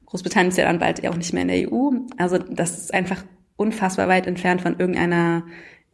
Großbritannien 0.06 0.52
ist 0.52 0.58
ja 0.58 0.66
dann 0.66 0.80
bald 0.80 1.08
auch 1.08 1.16
nicht 1.16 1.34
mehr 1.34 1.44
in 1.44 1.48
der 1.48 1.72
EU. 1.72 1.92
Also 2.18 2.38
das 2.38 2.78
ist 2.78 2.94
einfach 2.94 3.24
unfassbar 3.56 4.10
weit 4.10 4.28
entfernt 4.28 4.62
von 4.62 4.78
irgendeiner 4.78 5.46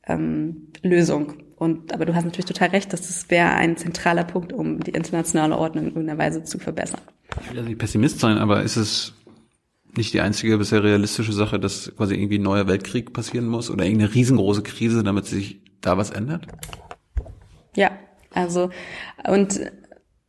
ähm, 0.08 0.72
Lösung. 0.82 1.34
Und, 1.60 1.94
aber 1.94 2.06
du 2.06 2.16
hast 2.16 2.24
natürlich 2.24 2.46
total 2.46 2.70
recht, 2.70 2.94
dass 2.94 3.02
das 3.02 3.30
wäre 3.30 3.50
ein 3.50 3.76
zentraler 3.76 4.24
Punkt, 4.24 4.54
um 4.54 4.80
die 4.80 4.92
internationale 4.92 5.58
Ordnung 5.58 5.88
in 5.88 5.90
irgendeiner 5.90 6.18
Weise 6.18 6.44
zu 6.46 6.58
verbessern. 6.58 7.02
Ich 7.42 7.50
will 7.50 7.58
ja 7.58 7.64
nicht 7.64 7.78
Pessimist 7.78 8.22
sein, 8.22 8.38
aber 8.38 8.64
ist 8.64 8.78
es 8.78 9.14
nicht 9.98 10.14
die 10.14 10.22
einzige 10.22 10.58
bisher 10.58 10.84
realistische 10.84 11.34
Sache, 11.34 11.60
dass 11.60 11.94
quasi 11.98 12.16
irgendwie 12.16 12.40
ein 12.40 12.44
neuer 12.44 12.68
Weltkrieg 12.68 13.12
passieren 13.12 13.48
muss 13.48 13.70
oder 13.70 13.84
irgendeine 13.84 14.16
riesengroße 14.16 14.64
Krise, 14.64 15.04
damit 15.04 15.26
sich 15.26 15.60
da 15.82 15.98
was 15.98 16.12
ändert? 16.12 16.48
Ja, 17.76 17.92
also 18.34 18.70
und 19.28 19.60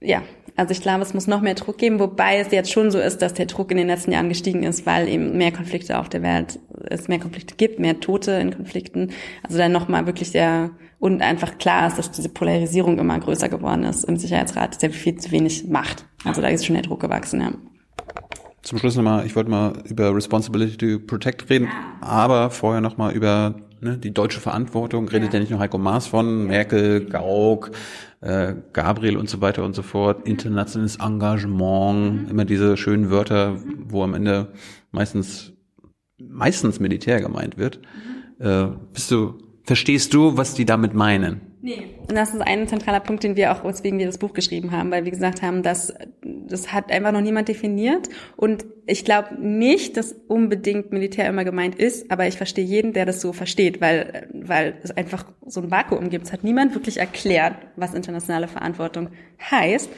ja, 0.01 0.23
also 0.57 0.73
ich 0.73 0.83
glaube, 0.83 1.03
es 1.03 1.15
muss 1.15 1.29
noch 1.29 1.43
mehr 1.43 1.55
Druck 1.55 1.79
geben, 1.79 2.01
wobei 2.01 2.39
es 2.39 2.51
jetzt 2.51 2.73
schon 2.73 2.91
so 2.91 2.99
ist, 2.99 3.23
dass 3.23 3.35
der 3.35 3.47
Druck 3.47 3.71
in 3.71 3.77
den 3.77 3.87
letzten 3.87 4.11
Jahren 4.11 4.29
gestiegen 4.29 4.65
ist, 4.65 4.85
weil 4.85 5.09
eben 5.09 5.37
mehr 5.39 5.53
Konflikte 5.53 5.99
auf 5.99 6.09
der 6.09 6.23
Welt, 6.23 6.59
es 6.89 7.07
mehr 7.07 7.21
Konflikte 7.21 7.55
gibt, 7.55 7.79
mehr 7.79 8.01
Tote 8.01 8.33
in 8.33 8.55
Konflikten. 8.55 9.13
Also 9.45 9.59
dann 9.59 9.71
nochmal 9.71 10.07
wirklich 10.07 10.33
der, 10.33 10.71
und 11.01 11.23
einfach 11.23 11.59
klar 11.59 11.89
ist, 11.89 11.99
dass 11.99 12.13
diese 12.13 12.29
Polarisierung 12.29 12.99
immer 12.99 13.19
größer 13.19 13.49
geworden 13.49 13.85
ist 13.85 14.05
im 14.05 14.17
Sicherheitsrat, 14.17 14.81
der 14.83 14.91
viel 14.91 15.17
zu 15.17 15.33
wenig 15.33 15.67
macht. 15.69 16.05
Also 16.25 16.41
da 16.41 16.49
ist 16.49 16.65
schon 16.65 16.75
der 16.75 16.85
Druck 16.85 17.01
gewachsen, 17.01 17.41
ja. 17.41 17.53
Zum 18.63 18.79
Schluss 18.79 18.95
nochmal, 18.95 19.25
ich 19.25 19.35
wollte 19.35 19.51
mal 19.51 19.73
über 19.89 20.15
Responsibility 20.15 20.77
to 20.77 21.05
Protect 21.07 21.49
reden, 21.49 21.69
aber 22.03 22.51
vorher 22.51 22.83
nochmal 22.83 23.15
über 23.15 23.55
ne, 23.81 23.97
die 23.97 24.13
deutsche 24.13 24.39
Verantwortung. 24.39 25.09
Redet 25.09 25.29
ja. 25.29 25.35
ja 25.35 25.41
nicht 25.41 25.51
nur 25.51 25.59
Heiko 25.61 25.79
Maas 25.79 26.07
von, 26.07 26.47
Merkel, 26.47 27.07
Gauck, 27.07 27.71
äh, 28.21 28.55
Gabriel 28.75 29.17
und 29.17 29.31
so 29.31 29.41
weiter 29.41 29.65
und 29.65 29.75
so 29.75 29.81
fort. 29.81 30.29
Internationales 30.29 30.97
Engagement, 30.97 32.25
mhm. 32.25 32.29
immer 32.29 32.45
diese 32.45 32.77
schönen 32.77 33.11
Wörter, 33.11 33.57
wo 33.89 34.05
am 34.05 34.13
Ende 34.13 34.53
meistens 34.91 35.55
meistens 36.19 36.79
Militär 36.79 37.23
gemeint 37.23 37.57
wird. 37.57 37.81
Mhm. 38.39 38.47
Äh, 38.47 38.67
bist 38.93 39.11
du, 39.11 39.39
verstehst 39.71 40.13
du, 40.15 40.37
was 40.37 40.55
die 40.55 40.65
damit 40.65 40.95
meinen? 40.95 41.43
Nee. 41.63 41.95
Und 42.09 42.17
das 42.17 42.35
ist 42.35 42.41
ein 42.41 42.67
zentraler 42.67 42.99
Punkt, 42.99 43.23
den 43.23 43.37
wir 43.37 43.53
auch, 43.53 43.63
weswegen 43.63 44.01
wir 44.01 44.07
das 44.07 44.19
Buch 44.19 44.33
geschrieben 44.33 44.73
haben, 44.73 44.91
weil 44.91 45.05
wir 45.05 45.13
gesagt 45.13 45.43
haben, 45.43 45.63
dass 45.63 45.95
das 46.25 46.73
hat 46.73 46.91
einfach 46.91 47.13
noch 47.13 47.21
niemand 47.21 47.47
definiert. 47.47 48.09
Und 48.37 48.65
ich 48.87 49.05
glaube 49.05 49.37
nicht, 49.41 49.97
dass 49.97 50.17
unbedingt 50.27 50.91
Militär 50.91 51.29
immer 51.29 51.45
gemeint 51.45 51.77
ist, 51.77 52.11
aber 52.11 52.27
ich 52.27 52.37
verstehe 52.37 52.65
jeden, 52.65 52.95
der 52.95 53.07
das 53.07 53.21
so 53.21 53.33
versteht, 53.33 53.81
weil, 53.81 54.27
weil 54.33 54.75
es 54.83 54.91
einfach 54.91 55.25
so 55.47 55.61
ein 55.61 55.71
Vakuum 55.71 56.11
gibt. 56.11 56.27
Es 56.27 56.33
hat 56.33 56.43
niemand 56.43 56.75
wirklich 56.75 56.97
erklärt, 56.97 57.55
was 57.77 57.95
internationale 57.95 58.49
Verantwortung 58.49 59.11
heißt. 59.53 59.89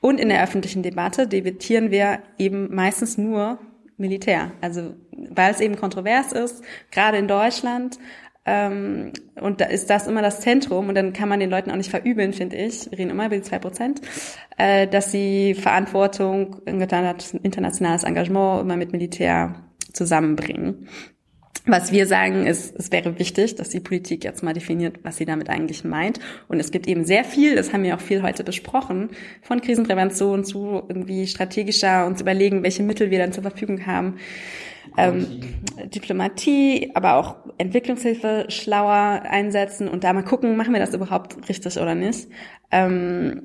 Und 0.00 0.20
in 0.20 0.30
der 0.30 0.42
öffentlichen 0.42 0.82
Debatte 0.82 1.28
debattieren 1.28 1.90
wir 1.90 2.20
eben 2.38 2.74
meistens 2.74 3.18
nur 3.18 3.58
Militär. 3.98 4.52
Also 4.62 4.94
weil 5.30 5.52
es 5.52 5.60
eben 5.60 5.76
kontrovers 5.76 6.32
ist, 6.32 6.62
gerade 6.90 7.18
in 7.18 7.28
Deutschland, 7.28 7.98
ähm, 8.48 9.12
und 9.34 9.60
da 9.60 9.66
ist 9.66 9.90
das 9.90 10.06
immer 10.06 10.22
das 10.22 10.40
Zentrum 10.40 10.88
und 10.88 10.94
dann 10.94 11.12
kann 11.12 11.28
man 11.28 11.38
den 11.38 11.50
Leuten 11.50 11.70
auch 11.70 11.76
nicht 11.76 11.90
verübeln, 11.90 12.32
finde 12.32 12.56
ich, 12.56 12.90
wir 12.90 12.98
reden 12.98 13.10
immer 13.10 13.26
über 13.26 13.36
die 13.36 13.42
zwei 13.42 13.58
Prozent, 13.58 14.00
äh, 14.56 14.86
dass 14.86 15.12
sie 15.12 15.54
Verantwortung, 15.54 16.56
internationales 16.64 18.04
Engagement 18.04 18.62
immer 18.62 18.76
mit 18.76 18.92
Militär 18.92 19.54
zusammenbringen. 19.92 20.88
Was 21.66 21.92
wir 21.92 22.06
sagen, 22.06 22.46
ist, 22.46 22.74
es 22.78 22.90
wäre 22.90 23.18
wichtig, 23.18 23.56
dass 23.56 23.68
die 23.68 23.80
Politik 23.80 24.24
jetzt 24.24 24.42
mal 24.42 24.54
definiert, 24.54 25.00
was 25.02 25.18
sie 25.18 25.26
damit 25.26 25.50
eigentlich 25.50 25.84
meint. 25.84 26.18
Und 26.48 26.60
es 26.60 26.70
gibt 26.70 26.86
eben 26.86 27.04
sehr 27.04 27.24
viel, 27.24 27.56
das 27.56 27.74
haben 27.74 27.82
wir 27.82 27.94
auch 27.94 28.00
viel 28.00 28.22
heute 28.22 28.42
besprochen, 28.42 29.10
von 29.42 29.60
Krisenprävention 29.60 30.44
zu 30.44 30.82
irgendwie 30.88 31.26
strategischer 31.26 32.06
und 32.06 32.16
zu 32.16 32.24
überlegen, 32.24 32.62
welche 32.62 32.82
Mittel 32.82 33.10
wir 33.10 33.18
dann 33.18 33.32
zur 33.32 33.42
Verfügung 33.42 33.84
haben 33.84 34.16
ähm, 34.96 35.26
Diplomatie, 35.94 36.90
aber 36.94 37.14
auch 37.14 37.36
Entwicklungshilfe 37.58 38.46
schlauer 38.48 39.22
einsetzen 39.24 39.88
und 39.88 40.04
da 40.04 40.12
mal 40.12 40.22
gucken, 40.22 40.56
machen 40.56 40.72
wir 40.72 40.80
das 40.80 40.94
überhaupt 40.94 41.48
richtig 41.48 41.76
oder 41.78 41.94
nicht. 41.94 42.28
Ähm, 42.70 43.42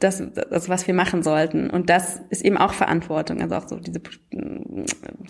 das, 0.00 0.20
also 0.20 0.68
was 0.68 0.86
wir 0.86 0.94
machen 0.94 1.22
sollten. 1.22 1.70
Und 1.70 1.90
das 1.90 2.20
ist 2.30 2.44
eben 2.44 2.56
auch 2.56 2.72
Verantwortung, 2.72 3.40
also 3.40 3.54
auch 3.56 3.68
so 3.68 3.76
diese 3.76 3.98
äh, 4.30 4.60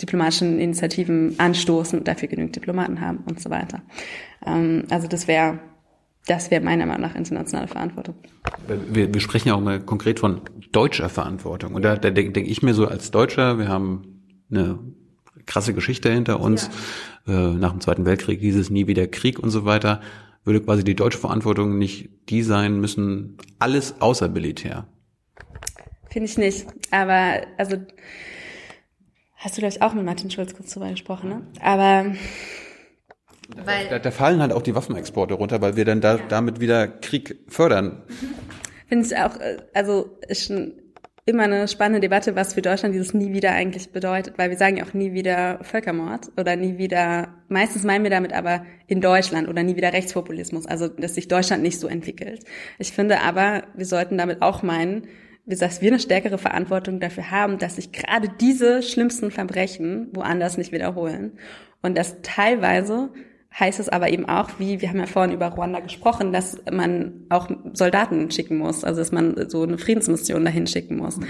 diplomatischen 0.00 0.58
Initiativen 0.58 1.34
anstoßen 1.38 1.98
und 1.98 2.08
dafür 2.08 2.28
genügend 2.28 2.56
Diplomaten 2.56 3.00
haben 3.00 3.24
und 3.26 3.40
so 3.40 3.50
weiter. 3.50 3.82
Ähm, 4.44 4.84
also 4.90 5.08
das 5.08 5.28
wäre 5.28 5.60
das 6.26 6.50
wäre 6.50 6.64
meiner 6.64 6.86
Meinung 6.86 7.02
nach 7.02 7.14
internationale 7.14 7.68
Verantwortung. 7.68 8.14
Wir, 8.66 9.12
wir 9.12 9.20
sprechen 9.20 9.48
ja 9.48 9.54
auch 9.54 9.60
mal 9.60 9.80
konkret 9.80 10.20
von 10.20 10.40
deutscher 10.72 11.10
Verantwortung. 11.10 11.74
Und 11.74 11.82
da, 11.82 11.96
da 11.96 12.10
denke 12.10 12.32
denk 12.32 12.48
ich 12.48 12.62
mir 12.62 12.72
so 12.72 12.86
als 12.86 13.10
Deutscher, 13.10 13.58
wir 13.58 13.68
haben 13.68 14.22
eine 14.50 14.78
krasse 15.46 15.74
Geschichte 15.74 16.10
hinter 16.10 16.40
uns. 16.40 16.70
Ja. 17.26 17.50
Äh, 17.50 17.54
nach 17.54 17.70
dem 17.70 17.80
Zweiten 17.80 18.04
Weltkrieg 18.04 18.40
hieß 18.40 18.56
es 18.56 18.70
nie 18.70 18.86
wieder 18.86 19.06
Krieg 19.06 19.38
und 19.38 19.50
so 19.50 19.64
weiter. 19.64 20.00
Würde 20.44 20.60
quasi 20.60 20.84
die 20.84 20.94
deutsche 20.94 21.18
Verantwortung 21.18 21.78
nicht 21.78 22.10
die 22.28 22.42
sein 22.42 22.80
müssen, 22.80 23.38
alles 23.58 24.00
außer 24.00 24.28
Militär? 24.28 24.86
Finde 26.10 26.28
ich 26.28 26.36
nicht. 26.36 26.66
Aber 26.90 27.42
also 27.56 27.78
hast 29.36 29.56
du, 29.56 29.60
glaube 29.60 29.74
ich, 29.74 29.82
auch 29.82 29.94
mit 29.94 30.04
Martin 30.04 30.30
Schulz 30.30 30.54
kurz 30.54 30.72
drüber 30.72 30.90
gesprochen, 30.90 31.28
ne? 31.28 31.46
Aber 31.60 32.14
weil 33.64 33.88
da, 33.88 33.98
da 33.98 34.10
fallen 34.10 34.40
halt 34.40 34.52
auch 34.52 34.62
die 34.62 34.74
Waffenexporte 34.74 35.34
runter, 35.34 35.60
weil 35.60 35.76
wir 35.76 35.84
dann 35.84 36.00
da, 36.00 36.16
ja. 36.16 36.22
damit 36.28 36.60
wieder 36.60 36.88
Krieg 36.88 37.38
fördern. 37.48 38.02
Finde 38.88 39.06
ich 39.06 39.16
auch, 39.16 39.36
äh, 39.38 39.58
also 39.74 40.18
ist 40.28 40.46
schon 40.46 40.72
immer 41.26 41.44
eine 41.44 41.68
spannende 41.68 42.00
Debatte, 42.00 42.36
was 42.36 42.52
für 42.54 42.60
Deutschland 42.60 42.94
dieses 42.94 43.14
nie 43.14 43.32
wieder 43.32 43.52
eigentlich 43.52 43.90
bedeutet, 43.90 44.36
weil 44.36 44.50
wir 44.50 44.58
sagen 44.58 44.76
ja 44.76 44.84
auch 44.84 44.92
nie 44.92 45.14
wieder 45.14 45.58
Völkermord 45.62 46.30
oder 46.38 46.54
nie 46.56 46.76
wieder, 46.76 47.28
meistens 47.48 47.82
meinen 47.82 48.04
wir 48.04 48.10
damit 48.10 48.34
aber 48.34 48.66
in 48.86 49.00
Deutschland 49.00 49.48
oder 49.48 49.62
nie 49.62 49.76
wieder 49.76 49.92
Rechtspopulismus, 49.92 50.66
also 50.66 50.88
dass 50.88 51.14
sich 51.14 51.28
Deutschland 51.28 51.62
nicht 51.62 51.80
so 51.80 51.88
entwickelt. 51.88 52.44
Ich 52.78 52.92
finde 52.92 53.20
aber, 53.22 53.64
wir 53.74 53.86
sollten 53.86 54.18
damit 54.18 54.42
auch 54.42 54.62
meinen, 54.62 55.08
dass 55.46 55.80
wir 55.80 55.90
eine 55.90 56.00
stärkere 56.00 56.38
Verantwortung 56.38 57.00
dafür 57.00 57.30
haben, 57.30 57.58
dass 57.58 57.76
sich 57.76 57.92
gerade 57.92 58.28
diese 58.40 58.82
schlimmsten 58.82 59.30
Verbrechen 59.30 60.08
woanders 60.12 60.58
nicht 60.58 60.72
wiederholen 60.72 61.38
und 61.82 61.96
dass 61.96 62.20
teilweise 62.22 63.10
heißt 63.58 63.78
es 63.78 63.88
aber 63.88 64.10
eben 64.10 64.28
auch, 64.28 64.50
wie 64.58 64.80
wir 64.80 64.88
haben 64.88 64.98
ja 64.98 65.06
vorhin 65.06 65.32
über 65.32 65.48
Ruanda 65.48 65.80
gesprochen, 65.80 66.32
dass 66.32 66.58
man 66.70 67.26
auch 67.28 67.48
Soldaten 67.72 68.30
schicken 68.30 68.58
muss, 68.58 68.84
also 68.84 69.00
dass 69.00 69.12
man 69.12 69.48
so 69.48 69.62
eine 69.62 69.78
Friedensmission 69.78 70.44
dahin 70.44 70.66
schicken 70.66 70.96
muss. 70.96 71.20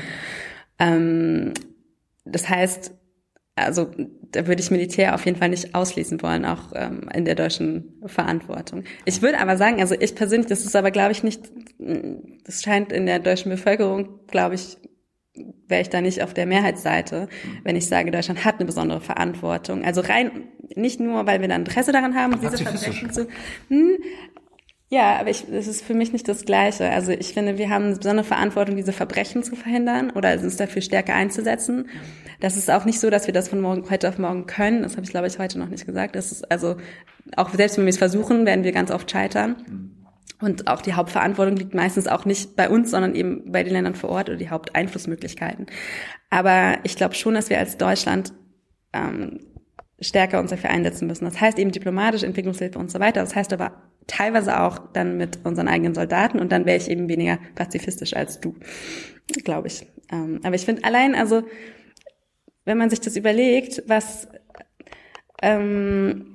Ähm, 0.79 1.53
das 2.25 2.49
heißt, 2.49 2.93
also 3.57 3.91
da 4.33 4.47
würde 4.47 4.63
ich 4.63 4.71
Militär 4.71 5.15
auf 5.15 5.25
jeden 5.27 5.39
Fall 5.39 5.51
nicht 5.51 5.75
ausschließen 5.75 6.21
wollen, 6.23 6.45
auch 6.45 6.73
ähm, 6.75 7.09
in 7.15 7.25
der 7.25 7.35
deutschen 7.35 8.01
Verantwortung. 8.07 8.85
Ich 9.05 9.23
würde 9.23 9.39
aber 9.39 9.57
sagen, 9.57 9.81
also 9.81 9.95
ich 9.95 10.15
persönlich, 10.15 10.49
das 10.49 10.65
ist 10.65 10.75
aber, 10.75 10.91
glaube 10.91 11.13
ich, 11.13 11.23
nicht, 11.23 11.53
das 11.79 12.63
scheint 12.63 12.91
in 12.91 13.07
der 13.07 13.21
deutschen 13.21 13.51
Bevölkerung, 13.51 14.27
glaube 14.27 14.57
ich, 14.57 14.79
wäre 15.69 15.83
ich 15.83 15.89
da 15.89 16.01
nicht 16.01 16.23
auf 16.23 16.35
der 16.35 16.47
Mehrheitsseite, 16.47 17.29
wenn 17.63 17.77
ich 17.77 17.87
sage, 17.87 18.11
Deutschland 18.11 18.45
hat 18.45 18.57
eine 18.57 18.67
besondere 18.67 19.01
Verantwortung. 19.01 19.85
Also 19.85 20.01
rein, 20.01 20.31
nicht 20.75 21.01
nur, 21.01 21.27
weil 21.27 21.41
wir 21.41 21.49
da 21.49 21.57
Interesse 21.57 21.93
daran 21.93 22.15
haben, 22.15 22.41
diese 22.41 22.59
Verbrechen 22.59 23.11
zu. 23.11 23.27
Hm, 23.69 23.97
ja, 24.91 25.19
aber 25.19 25.31
ich, 25.31 25.49
es 25.51 25.67
ist 25.67 25.83
für 25.83 25.95
mich 25.95 26.13
nicht 26.13 26.29
das 26.29 26.45
Gleiche. 26.45 26.91
Also 26.91 27.11
ich 27.11 27.33
finde, 27.33 27.59
wir 27.59 27.71
haben 27.71 27.87
eine 27.87 27.97
besondere 27.97 28.25
Verantwortung, 28.25 28.77
diese 28.77 28.93
Verbrechen 28.93 29.43
zu 29.43 29.57
verhindern 29.57 30.11
oder 30.11 30.39
uns 30.39 30.57
dafür 30.57 30.83
stärker 30.83 31.15
einzusetzen. 31.15 31.89
Das 32.41 32.57
ist 32.57 32.71
auch 32.71 32.85
nicht 32.85 33.01
so, 33.01 33.11
dass 33.11 33.27
wir 33.27 33.35
das 33.35 33.49
von 33.49 33.61
morgen, 33.61 33.89
heute 33.91 34.09
auf 34.09 34.19
morgen 34.19 34.47
können. 34.47 34.83
Das 34.83 34.93
habe 34.93 35.03
ich, 35.05 35.11
glaube 35.11 35.27
ich, 35.27 35.39
heute 35.39 35.59
noch 35.59 35.69
nicht 35.69 35.87
gesagt. 35.87 36.15
Das 36.15 36.31
ist 36.31 36.51
also, 36.51 36.77
auch 37.37 37.51
selbst 37.51 37.79
wenn 37.79 37.87
wir 37.87 37.91
es 37.91 37.99
versuchen, 37.99 38.47
werden 38.47 38.63
wir 38.63 38.73
ganz 38.73 38.91
oft 38.91 39.11
scheitern. 39.11 39.84
Und 40.41 40.67
auch 40.69 40.83
die 40.83 40.95
Hauptverantwortung 40.95 41.57
liegt 41.57 41.75
meistens 41.75 42.07
auch 42.07 42.25
nicht 42.25 42.57
bei 42.57 42.69
uns, 42.69 42.91
sondern 42.91 43.15
eben 43.15 43.51
bei 43.51 43.63
den 43.63 43.73
Ländern 43.73 43.95
vor 43.95 44.11
Ort 44.11 44.29
oder 44.29 44.39
die 44.39 44.51
Haupteinflussmöglichkeiten. 44.51 45.67
Aber 46.31 46.79
ich 46.83 46.97
glaube 46.97 47.15
schon, 47.15 47.35
dass 47.35 47.51
wir 47.51 47.59
als 47.59 47.79
Deutschland 47.79 48.33
ähm, 48.93 49.41
stärker 50.01 50.41
uns 50.41 50.51
dafür 50.51 50.71
einsetzen 50.71 51.07
müssen. 51.07 51.25
Das 51.25 51.41
heißt 51.41 51.59
eben 51.59 51.73
diplomatisch, 51.73 52.23
Entwicklungshilfe 52.23 52.79
und 52.79 52.91
so 52.91 53.01
weiter. 53.01 53.21
Das 53.21 53.35
heißt 53.35 53.53
aber 53.53 53.73
teilweise 54.07 54.61
auch 54.61 54.79
dann 54.93 55.17
mit 55.17 55.39
unseren 55.45 55.69
eigenen 55.69 55.95
Soldaten 55.95 56.39
und 56.39 56.53
dann 56.53 56.67
wäre 56.67 56.77
ich 56.77 56.91
eben 56.91 57.09
weniger 57.09 57.39
pazifistisch 57.55 58.15
als 58.15 58.41
du, 58.41 58.55
glaube 59.45 59.69
ich. 59.69 59.87
Ähm, 60.13 60.41
aber 60.43 60.57
ich 60.57 60.65
finde 60.65 60.85
allein, 60.85 61.15
also 61.15 61.43
wenn 62.65 62.79
man 62.79 62.91
sich 62.91 63.01
das 63.01 63.17
überlegt, 63.17 63.83
was 63.87 64.29
ähm, 65.43 66.34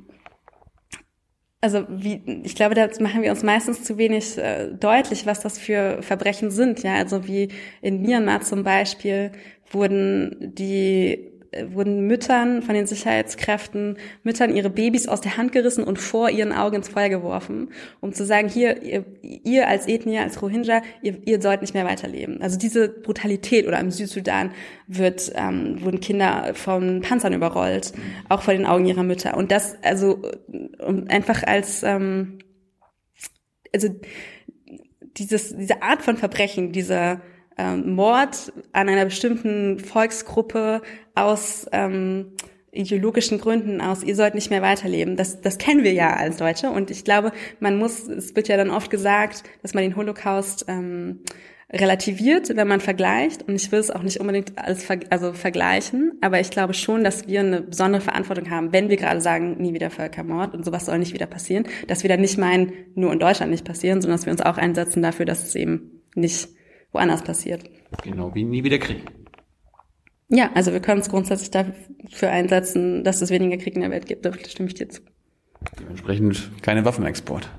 also 1.61 1.86
wie, 1.90 2.41
ich 2.44 2.56
glaube, 2.56 2.76
da 2.76 2.88
machen 3.02 3.22
wir 3.22 3.31
uns 3.31 3.44
meistens 3.44 3.84
zu 3.84 3.98
wenig 3.98 4.38
äh, 4.38 4.69
deutlich, 4.72 5.26
was 5.26 5.41
das 5.41 5.57
für 5.57 6.02
Verbrechen 6.02 6.52
sind. 6.52 6.84
Ja, 6.84 6.95
also 6.95 7.27
wie 7.27 7.49
in 7.81 8.02
Myanmar 8.02 8.41
zum 8.41 8.64
Beispiel 8.64 9.31
wurden 9.72 10.53
die 10.56 11.39
wurden 11.69 12.05
Müttern 12.05 12.61
von 12.61 12.76
den 12.76 12.85
Sicherheitskräften, 12.85 13.97
Müttern 14.23 14.55
ihre 14.55 14.69
Babys 14.69 15.07
aus 15.07 15.21
der 15.21 15.38
Hand 15.38 15.51
gerissen 15.51 15.84
und 15.84 15.97
vor 15.97 16.30
ihren 16.30 16.53
Augen 16.53 16.77
ins 16.77 16.89
Feuer 16.89 17.09
geworfen, 17.09 17.69
um 18.01 18.13
zu 18.13 18.26
sagen, 18.26 18.49
hier, 18.49 18.84
ihr, 18.84 19.05
ihr 19.21 19.67
als 19.67 19.88
Ethnie, 19.88 20.19
als 20.19 20.41
Rohingya, 20.41 20.81
ihr, 21.01 21.17
ihr 21.26 21.41
sollt 21.41 21.61
nicht 21.61 21.73
mehr 21.73 21.85
weiterleben. 21.85 22.41
Also 22.41 22.57
diese 22.57 22.88
Brutalität 22.89 23.67
oder 23.67 23.80
im 23.80 23.89
Südsudan 23.89 24.51
wird, 24.88 25.31
ähm, 25.35 25.81
wurden 25.81 25.99
Kinder 25.99 26.51
von 26.53 27.01
Panzern 27.01 27.34
überrollt, 27.34 27.93
auch 28.30 28.43
vor 28.43 28.53
den 28.53 28.65
Augen 28.65 28.85
ihrer 28.85 29.03
Mütter. 29.03 29.35
Und 29.35 29.51
das, 29.51 29.76
also 29.81 30.21
um 30.80 31.07
einfach 31.07 31.43
als, 31.43 31.81
ähm, 31.84 32.39
also 33.73 33.89
dieses, 35.17 35.55
diese 35.55 35.81
Art 35.81 36.03
von 36.03 36.17
Verbrechen, 36.17 36.71
dieser 36.71 37.21
ähm, 37.60 37.94
Mord 37.94 38.53
an 38.72 38.88
einer 38.88 39.06
bestimmten 39.06 39.80
Volksgruppe 39.80 40.81
aus 41.14 41.68
ähm, 41.73 42.34
ideologischen 42.72 43.40
Gründen 43.40 43.81
aus, 43.81 44.03
ihr 44.03 44.15
sollt 44.15 44.36
nicht 44.36 44.49
mehr 44.49 44.61
weiterleben. 44.61 45.18
Das, 45.18 45.41
das 45.41 45.57
kennen 45.57 45.84
wir 45.84 45.91
ja 45.91 46.15
als 46.15 46.38
Deutsche. 46.38 46.69
Und 46.69 46.90
ich 46.90 47.03
glaube, 47.03 47.34
man 47.60 47.77
muss, 47.77 48.07
es 48.07 48.36
wird 48.36 48.48
ja 48.48 48.57
dann 48.57 48.69
oft 48.69 48.90
gesagt, 48.90 49.44
dass 49.61 49.73
man 49.73 49.84
den 49.84 49.95
Holocaust 49.95 50.65
ähm, 50.69 51.19
relativiert, 51.72 52.56
wenn 52.56 52.68
man 52.68 52.80
vergleicht. 52.80 53.48
Und 53.48 53.56
ich 53.56 53.72
will 53.72 53.80
es 53.80 53.91
auch 53.91 54.03
nicht 54.03 54.22
unbedingt 54.22 54.57
als 54.57 54.88
also 55.10 55.34
vergleichen, 55.34 56.14
aber 56.22 56.40
ich 56.40 56.52
glaube 56.52 56.73
schon, 56.73 57.03
dass 57.03 57.27
wir 57.27 57.41
eine 57.41 57.61
besondere 57.61 58.02
Verantwortung 58.02 58.49
haben, 58.49 58.72
wenn 58.72 58.90
wir 58.90 58.98
gerade 58.98 59.19
sagen, 59.19 59.57
nie 59.60 59.73
wieder 59.73 59.90
Völkermord 59.90 60.53
und 60.53 60.64
sowas 60.64 60.86
soll 60.86 60.99
nicht 60.99 61.14
wieder 61.14 61.27
passieren, 61.27 61.65
dass 61.88 62.03
wir 62.03 62.10
dann 62.10 62.22
nicht 62.22 62.38
meinen, 62.38 62.72
nur 62.95 63.11
in 63.11 63.19
Deutschland 63.19 63.52
nicht 63.52 63.65
passieren, 63.65 64.02
sondern 64.02 64.18
dass 64.18 64.26
wir 64.26 64.31
uns 64.31 64.41
auch 64.41 64.57
einsetzen 64.57 65.03
dafür, 65.03 65.26
dass 65.26 65.44
es 65.44 65.56
eben 65.56 66.02
nicht 66.15 66.49
woanders 66.91 67.24
passiert. 67.24 67.64
Genau, 68.03 68.34
wie 68.36 68.44
nie 68.44 68.64
wieder 68.64 68.78
Krieg. 68.78 69.03
Ja, 70.30 70.52
also 70.53 70.72
wir 70.72 70.80
können 70.80 70.99
uns 70.99 71.10
grundsätzlich 71.10 71.49
dafür 71.49 72.30
einsetzen, 72.30 73.03
dass 73.03 73.22
es 73.22 73.32
weniger 73.32 73.57
Krieg 73.57 73.76
in 73.76 73.82
der 73.82 73.90
Welt 73.90 74.06
gibt. 74.06 74.26
Da 74.26 74.32
stimme 74.34 74.70
ich 74.70 74.76
dir 74.76 74.88
zu. 74.88 75.02
Dementsprechend 75.80 76.52
keine 76.61 76.86
Waffenexport, 76.86 77.49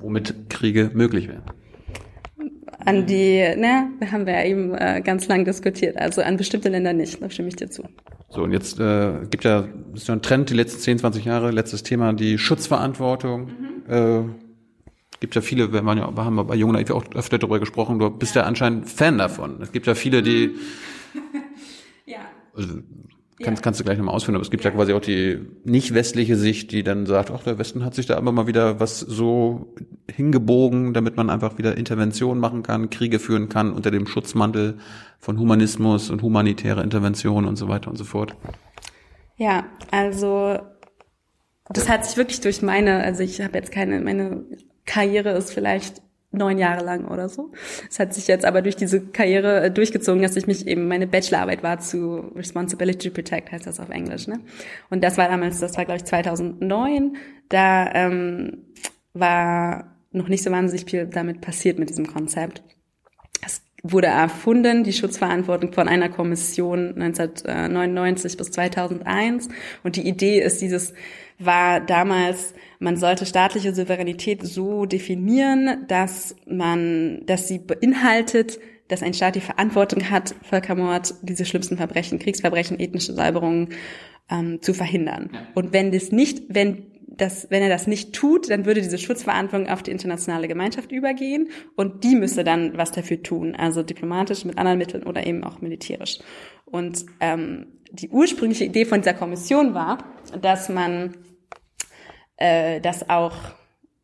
womit 0.00 0.50
Kriege 0.50 0.90
möglich 0.92 1.28
wären. 1.28 1.42
An 2.84 3.06
die, 3.06 3.38
ne, 3.56 3.90
haben 4.12 4.26
wir 4.26 4.34
ja 4.34 4.44
eben 4.44 4.74
äh, 4.74 5.02
ganz 5.02 5.26
lang 5.26 5.44
diskutiert. 5.44 5.96
Also 5.96 6.22
an 6.22 6.36
bestimmte 6.36 6.68
Länder 6.68 6.92
nicht, 6.92 7.20
da 7.20 7.28
stimme 7.28 7.48
ich 7.48 7.56
dir 7.56 7.70
zu. 7.70 7.82
So, 8.30 8.42
und 8.42 8.52
jetzt 8.52 8.78
äh, 8.78 9.26
gibt 9.30 9.44
ja, 9.44 9.66
ist 9.94 10.06
ja 10.06 10.14
ein 10.14 10.22
Trend 10.22 10.50
die 10.50 10.54
letzten 10.54 10.80
10, 10.80 10.98
20 10.98 11.24
Jahre, 11.24 11.50
letztes 11.50 11.82
Thema, 11.82 12.12
die 12.12 12.38
Schutzverantwortung. 12.38 13.46
Mhm. 13.86 13.92
Äh, 13.92 14.47
gibt 15.20 15.34
ja 15.34 15.40
viele, 15.40 15.72
wir, 15.72 15.84
waren 15.84 15.98
ja, 15.98 16.16
wir 16.16 16.24
haben 16.24 16.46
bei 16.46 16.54
Jungen 16.54 16.74
Naiv 16.74 16.90
auch 16.90 17.04
öfter 17.14 17.38
darüber 17.38 17.58
gesprochen, 17.58 17.98
du 17.98 18.10
bist 18.10 18.34
ja, 18.34 18.42
anscheinend 18.42 18.88
Fan 18.88 19.18
davon. 19.18 19.60
Es 19.60 19.72
gibt 19.72 19.86
ja 19.86 19.94
viele, 19.94 20.22
die 20.22 20.54
ja. 22.06 22.18
Also, 22.54 22.74
kannst, 23.40 23.60
ja. 23.60 23.64
kannst 23.64 23.80
du 23.80 23.84
gleich 23.84 23.98
nochmal 23.98 24.14
ausführen, 24.14 24.36
aber 24.36 24.42
es 24.42 24.50
gibt 24.50 24.64
ja. 24.64 24.70
ja 24.70 24.76
quasi 24.76 24.92
auch 24.92 25.00
die 25.00 25.40
nicht 25.64 25.94
westliche 25.94 26.36
Sicht, 26.36 26.72
die 26.72 26.82
dann 26.82 27.06
sagt, 27.06 27.30
ach, 27.30 27.42
der 27.42 27.58
Westen 27.58 27.84
hat 27.84 27.94
sich 27.94 28.06
da 28.06 28.16
aber 28.16 28.32
mal 28.32 28.46
wieder 28.46 28.80
was 28.80 29.00
so 29.00 29.74
hingebogen, 30.10 30.94
damit 30.94 31.16
man 31.16 31.30
einfach 31.30 31.58
wieder 31.58 31.76
Intervention 31.76 32.38
machen 32.38 32.62
kann, 32.62 32.90
Kriege 32.90 33.18
führen 33.18 33.48
kann 33.48 33.72
unter 33.72 33.90
dem 33.90 34.06
Schutzmantel 34.06 34.78
von 35.18 35.38
Humanismus 35.38 36.10
und 36.10 36.22
humanitäre 36.22 36.82
Intervention 36.82 37.44
und 37.44 37.56
so 37.56 37.68
weiter 37.68 37.90
und 37.90 37.96
so 37.96 38.04
fort. 38.04 38.36
Ja, 39.36 39.66
also 39.90 40.58
das 41.70 41.88
hat 41.88 42.04
sich 42.06 42.16
wirklich 42.16 42.40
durch 42.40 42.62
meine, 42.62 43.02
also 43.02 43.22
ich 43.22 43.40
habe 43.40 43.58
jetzt 43.58 43.70
keine, 43.72 44.00
meine 44.00 44.44
Karriere 44.88 45.30
ist 45.32 45.52
vielleicht 45.52 46.02
neun 46.30 46.58
Jahre 46.58 46.84
lang 46.84 47.06
oder 47.06 47.28
so. 47.28 47.52
Es 47.88 47.98
hat 47.98 48.14
sich 48.14 48.26
jetzt 48.26 48.44
aber 48.44 48.62
durch 48.62 48.76
diese 48.76 49.00
Karriere 49.00 49.64
äh, 49.64 49.70
durchgezogen, 49.70 50.22
dass 50.22 50.36
ich 50.36 50.46
mich 50.46 50.66
eben, 50.66 50.88
meine 50.88 51.06
Bachelorarbeit 51.06 51.62
war 51.62 51.78
zu 51.78 52.32
Responsibility 52.34 53.10
Protect, 53.10 53.52
heißt 53.52 53.66
das 53.66 53.80
auf 53.80 53.90
Englisch, 53.90 54.26
ne? 54.26 54.40
Und 54.90 55.04
das 55.04 55.16
war 55.16 55.28
damals, 55.28 55.60
das 55.60 55.76
war 55.76 55.84
glaube 55.84 55.98
ich 55.98 56.04
2009, 56.04 57.16
da 57.48 57.92
ähm, 57.94 58.64
war 59.14 59.96
noch 60.10 60.28
nicht 60.28 60.42
so 60.42 60.50
wahnsinnig 60.50 60.90
viel 60.90 61.06
damit 61.06 61.40
passiert 61.40 61.78
mit 61.78 61.90
diesem 61.90 62.06
Konzept. 62.06 62.62
Es 63.44 63.62
wurde 63.82 64.08
erfunden, 64.08 64.84
die 64.84 64.92
Schutzverantwortung 64.92 65.72
von 65.72 65.88
einer 65.88 66.08
Kommission 66.08 66.94
1999 67.00 68.36
bis 68.36 68.50
2001 68.50 69.48
und 69.82 69.96
die 69.96 70.06
Idee 70.06 70.40
ist 70.40 70.60
dieses 70.60 70.94
war 71.38 71.80
damals, 71.80 72.54
man 72.78 72.96
sollte 72.96 73.26
staatliche 73.26 73.74
Souveränität 73.74 74.46
so 74.46 74.86
definieren, 74.86 75.84
dass 75.88 76.36
man, 76.46 77.22
dass 77.26 77.48
sie 77.48 77.58
beinhaltet, 77.58 78.58
dass 78.88 79.02
ein 79.02 79.14
Staat 79.14 79.36
die 79.36 79.40
Verantwortung 79.40 80.10
hat, 80.10 80.34
Völkermord, 80.42 81.14
diese 81.22 81.44
schlimmsten 81.44 81.76
Verbrechen, 81.76 82.18
Kriegsverbrechen, 82.18 82.80
ethnische 82.80 83.14
Säuberungen 83.14 83.70
ähm, 84.30 84.62
zu 84.62 84.74
verhindern. 84.74 85.30
Und 85.54 85.72
wenn 85.72 85.92
das 85.92 86.12
nicht, 86.12 86.42
wenn 86.48 86.86
das, 87.06 87.50
wenn 87.50 87.62
er 87.62 87.68
das 87.68 87.86
nicht 87.86 88.12
tut, 88.14 88.48
dann 88.48 88.64
würde 88.64 88.80
diese 88.80 88.98
Schutzverantwortung 88.98 89.68
auf 89.68 89.82
die 89.82 89.90
internationale 89.90 90.46
Gemeinschaft 90.46 90.92
übergehen 90.92 91.48
und 91.74 92.04
die 92.04 92.14
müsste 92.14 92.44
dann 92.44 92.76
was 92.76 92.92
dafür 92.92 93.22
tun, 93.22 93.56
also 93.56 93.82
diplomatisch 93.82 94.44
mit 94.44 94.56
anderen 94.56 94.78
Mitteln 94.78 95.02
oder 95.02 95.26
eben 95.26 95.42
auch 95.42 95.60
militärisch. 95.60 96.18
Und 96.64 97.06
ähm, 97.20 97.66
die 97.90 98.08
ursprüngliche 98.10 98.64
Idee 98.64 98.84
von 98.84 99.00
dieser 99.00 99.14
Kommission 99.14 99.74
war, 99.74 100.04
dass 100.40 100.68
man 100.68 101.14
äh, 102.38 102.80
dass 102.80 103.08
auch 103.08 103.34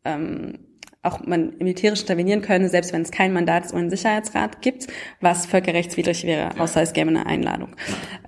ähm, 0.04 0.58
auch 1.02 1.20
man 1.26 1.56
militärisch 1.58 2.00
intervenieren 2.00 2.40
könne, 2.40 2.68
selbst 2.68 2.92
wenn 2.92 3.02
es 3.02 3.10
kein 3.10 3.32
Mandat 3.32 3.64
des 3.64 3.74
UN-Sicherheitsrat 3.74 4.62
gibt, 4.62 4.86
was 5.20 5.44
völkerrechtswidrig 5.46 6.24
wäre, 6.24 6.58
außer 6.58 6.80
es 6.80 6.94
gäbe 6.94 7.10
eine 7.10 7.26
Einladung, 7.26 7.76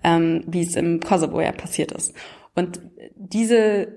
ähm, 0.05 0.45
wie 0.47 0.63
es 0.63 0.77
im 0.77 1.01
Kosovo 1.01 1.41
ja 1.41 1.53
passiert 1.53 1.93
ist. 1.93 2.15
Und 2.55 2.81
diese 3.15 3.89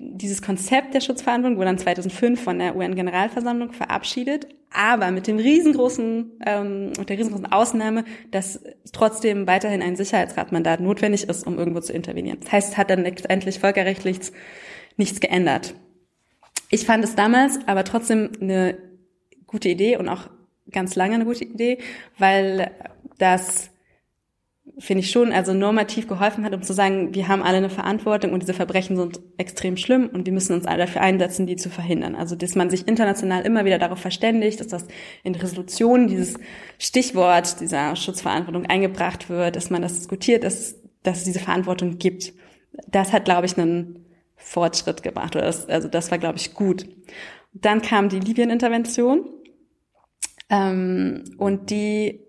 dieses 0.00 0.42
Konzept 0.42 0.94
der 0.94 1.00
Schutzverhandlung 1.00 1.56
wurde 1.56 1.66
dann 1.66 1.78
2005 1.78 2.40
von 2.40 2.58
der 2.60 2.76
UN-Generalversammlung 2.76 3.72
verabschiedet, 3.72 4.46
aber 4.70 5.10
mit 5.10 5.26
dem 5.26 5.38
riesengroßen, 5.38 6.40
ähm, 6.46 6.92
mit 6.96 7.08
der 7.08 7.18
riesengroßen 7.18 7.50
Ausnahme, 7.50 8.04
dass 8.30 8.62
trotzdem 8.92 9.46
weiterhin 9.46 9.82
ein 9.82 9.96
Sicherheitsratmandat 9.96 10.80
notwendig 10.80 11.28
ist, 11.28 11.46
um 11.46 11.58
irgendwo 11.58 11.80
zu 11.80 11.92
intervenieren. 11.92 12.38
Das 12.40 12.52
heißt, 12.52 12.72
es 12.72 12.78
hat 12.78 12.90
dann 12.90 13.02
letztendlich 13.02 13.58
völkerrechtlich 13.58 14.20
nichts 14.98 15.20
geändert. 15.20 15.74
Ich 16.70 16.84
fand 16.84 17.02
es 17.04 17.14
damals 17.14 17.58
aber 17.66 17.84
trotzdem 17.84 18.30
eine 18.40 18.76
gute 19.46 19.68
Idee 19.68 19.96
und 19.96 20.08
auch 20.08 20.28
ganz 20.70 20.94
lange 20.96 21.14
eine 21.14 21.24
gute 21.24 21.44
Idee, 21.44 21.78
weil 22.18 22.70
das 23.16 23.70
finde 24.78 25.02
ich 25.02 25.10
schon, 25.10 25.32
also 25.32 25.54
normativ 25.54 26.06
geholfen 26.06 26.44
hat, 26.44 26.54
um 26.54 26.62
zu 26.62 26.72
sagen, 26.72 27.14
wir 27.14 27.26
haben 27.26 27.42
alle 27.42 27.56
eine 27.56 27.70
Verantwortung 27.70 28.32
und 28.32 28.42
diese 28.42 28.54
Verbrechen 28.54 28.96
sind 28.96 29.18
extrem 29.36 29.76
schlimm 29.76 30.08
und 30.12 30.26
wir 30.26 30.32
müssen 30.32 30.52
uns 30.52 30.66
alle 30.66 30.84
dafür 30.84 31.00
einsetzen, 31.00 31.46
die 31.46 31.56
zu 31.56 31.68
verhindern. 31.68 32.14
Also, 32.14 32.36
dass 32.36 32.54
man 32.54 32.70
sich 32.70 32.86
international 32.86 33.44
immer 33.44 33.64
wieder 33.64 33.78
darauf 33.78 33.98
verständigt, 33.98 34.60
dass 34.60 34.68
das 34.68 34.86
in 35.24 35.34
Resolutionen 35.34 36.06
dieses 36.06 36.34
Stichwort 36.78 37.60
dieser 37.60 37.96
Schutzverantwortung 37.96 38.66
eingebracht 38.66 39.28
wird, 39.28 39.56
dass 39.56 39.70
man 39.70 39.82
das 39.82 39.94
diskutiert, 39.94 40.44
dass, 40.44 40.76
dass 41.02 41.18
es 41.18 41.24
diese 41.24 41.40
Verantwortung 41.40 41.98
gibt. 41.98 42.32
Das 42.86 43.12
hat, 43.12 43.24
glaube 43.24 43.46
ich, 43.46 43.58
einen 43.58 44.04
Fortschritt 44.48 45.02
gebracht. 45.02 45.36
Oder 45.36 45.44
das, 45.44 45.68
also 45.68 45.88
das 45.88 46.10
war, 46.10 46.18
glaube 46.18 46.38
ich, 46.38 46.54
gut. 46.54 46.86
Dann 47.52 47.82
kam 47.82 48.08
die 48.08 48.18
Libyen-Intervention 48.18 49.28
ähm, 50.48 51.24
und 51.36 51.70
die 51.70 52.20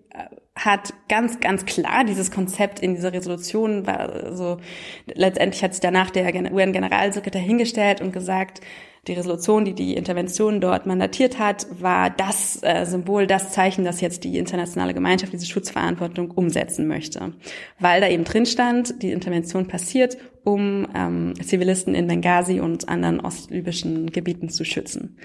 hat 0.54 0.92
ganz, 1.08 1.40
ganz 1.40 1.64
klar 1.64 2.04
dieses 2.04 2.30
Konzept 2.30 2.80
in 2.80 2.94
dieser 2.94 3.14
Resolution, 3.14 3.86
war 3.86 4.00
also 4.00 4.58
letztendlich 5.06 5.62
hat 5.62 5.72
sich 5.72 5.80
danach 5.80 6.10
der 6.10 6.26
UN-Generalsekretär 6.52 7.40
hingestellt 7.40 8.02
und 8.02 8.12
gesagt, 8.12 8.60
die 9.06 9.14
Resolution, 9.14 9.64
die 9.64 9.74
die 9.74 9.94
Intervention 9.94 10.60
dort 10.60 10.84
mandatiert 10.84 11.38
hat, 11.38 11.66
war 11.80 12.10
das 12.10 12.62
äh, 12.62 12.84
Symbol, 12.84 13.26
das 13.26 13.50
Zeichen, 13.52 13.84
dass 13.84 14.00
jetzt 14.00 14.24
die 14.24 14.36
internationale 14.36 14.92
Gemeinschaft 14.92 15.32
diese 15.32 15.46
Schutzverantwortung 15.46 16.30
umsetzen 16.30 16.86
möchte. 16.86 17.32
Weil 17.78 18.00
da 18.02 18.08
eben 18.08 18.24
drin 18.24 18.44
stand, 18.44 19.02
die 19.02 19.10
Intervention 19.10 19.68
passiert, 19.68 20.18
um 20.44 20.86
ähm, 20.94 21.34
Zivilisten 21.42 21.94
in 21.94 22.06
Benghazi 22.06 22.60
und 22.60 22.88
anderen 22.88 23.20
ostlibyschen 23.20 24.10
Gebieten 24.10 24.50
zu 24.50 24.64
schützen. 24.64 25.16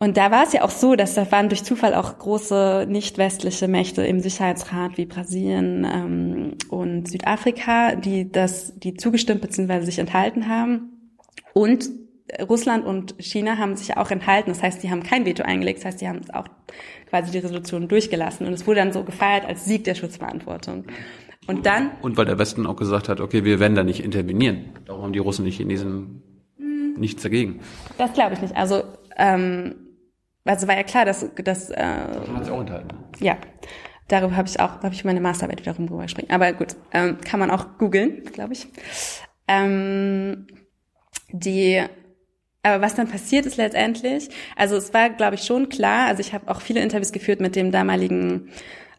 Und 0.00 0.16
da 0.16 0.30
war 0.30 0.44
es 0.44 0.52
ja 0.52 0.62
auch 0.62 0.70
so, 0.70 0.94
dass 0.94 1.14
da 1.14 1.30
waren 1.32 1.48
durch 1.48 1.64
Zufall 1.64 1.94
auch 1.94 2.18
große 2.18 2.86
nicht-westliche 2.88 3.66
Mächte 3.66 4.04
im 4.04 4.20
Sicherheitsrat 4.20 4.96
wie 4.96 5.06
Brasilien 5.06 5.84
ähm, 5.84 6.54
und 6.70 7.08
Südafrika, 7.08 7.96
die 7.96 8.30
das, 8.30 8.74
die 8.76 8.94
zugestimmt 8.94 9.40
bzw. 9.40 9.80
sich 9.80 9.98
enthalten 9.98 10.48
haben. 10.48 11.12
Und 11.52 11.90
Russland 12.48 12.84
und 12.84 13.14
China 13.18 13.58
haben 13.58 13.76
sich 13.76 13.96
auch 13.96 14.10
enthalten. 14.10 14.50
Das 14.50 14.62
heißt, 14.62 14.82
die 14.82 14.90
haben 14.90 15.02
kein 15.02 15.24
Veto 15.24 15.42
eingelegt. 15.42 15.78
Das 15.78 15.86
heißt, 15.86 16.00
die 16.00 16.08
haben 16.08 16.20
auch 16.32 16.46
quasi 17.08 17.30
die 17.30 17.38
Resolution 17.38 17.88
durchgelassen. 17.88 18.46
Und 18.46 18.52
es 18.52 18.66
wurde 18.66 18.80
dann 18.80 18.92
so 18.92 19.04
gefeiert 19.04 19.44
als 19.46 19.64
Sieg 19.64 19.84
der 19.84 19.94
Schutzverantwortung. 19.94 20.84
Und 21.46 21.64
dann. 21.64 21.92
Und 22.02 22.16
weil 22.16 22.26
der 22.26 22.38
Westen 22.38 22.66
auch 22.66 22.76
gesagt 22.76 23.08
hat, 23.08 23.20
okay, 23.20 23.44
wir 23.44 23.60
werden 23.60 23.74
da 23.74 23.82
nicht 23.82 24.04
intervenieren. 24.04 24.70
Darum 24.84 25.02
haben 25.02 25.12
die 25.12 25.18
Russen 25.18 25.44
und 25.44 25.50
die 25.50 25.56
Chinesen 25.56 26.22
nichts 26.98 27.22
dagegen. 27.22 27.60
Das 27.96 28.12
glaube 28.12 28.34
ich 28.34 28.40
nicht. 28.42 28.56
Also 28.56 28.82
ähm, 29.16 29.74
also 30.44 30.66
war 30.66 30.76
ja 30.76 30.82
klar, 30.82 31.04
dass 31.04 31.26
dass 31.36 31.70
äh, 31.70 31.84
hat 31.84 32.44
sich 32.44 32.52
auch 32.52 32.60
enthalten. 32.60 32.88
Ja, 33.20 33.36
darüber 34.08 34.36
habe 34.36 34.48
ich 34.48 34.58
auch, 34.60 34.82
habe 34.82 34.94
ich 34.94 35.04
meine 35.04 35.20
Masterarbeit 35.20 35.60
wiederum 35.60 35.86
drüber 35.86 36.02
gesprochen. 36.02 36.30
Aber 36.30 36.52
gut, 36.52 36.76
ähm, 36.92 37.18
kann 37.20 37.40
man 37.40 37.50
auch 37.50 37.78
googeln, 37.78 38.24
glaube 38.24 38.54
ich. 38.54 38.68
Ähm, 39.46 40.46
die 41.30 41.82
aber 42.62 42.82
was 42.82 42.94
dann 42.94 43.08
passiert 43.08 43.46
ist 43.46 43.56
letztendlich, 43.56 44.28
also 44.56 44.76
es 44.76 44.92
war, 44.92 45.10
glaube 45.10 45.36
ich, 45.36 45.42
schon 45.42 45.68
klar, 45.68 46.08
also 46.08 46.20
ich 46.20 46.32
habe 46.32 46.50
auch 46.50 46.60
viele 46.60 46.82
Interviews 46.82 47.12
geführt 47.12 47.40
mit 47.40 47.56
dem 47.56 47.70
damaligen, 47.70 48.48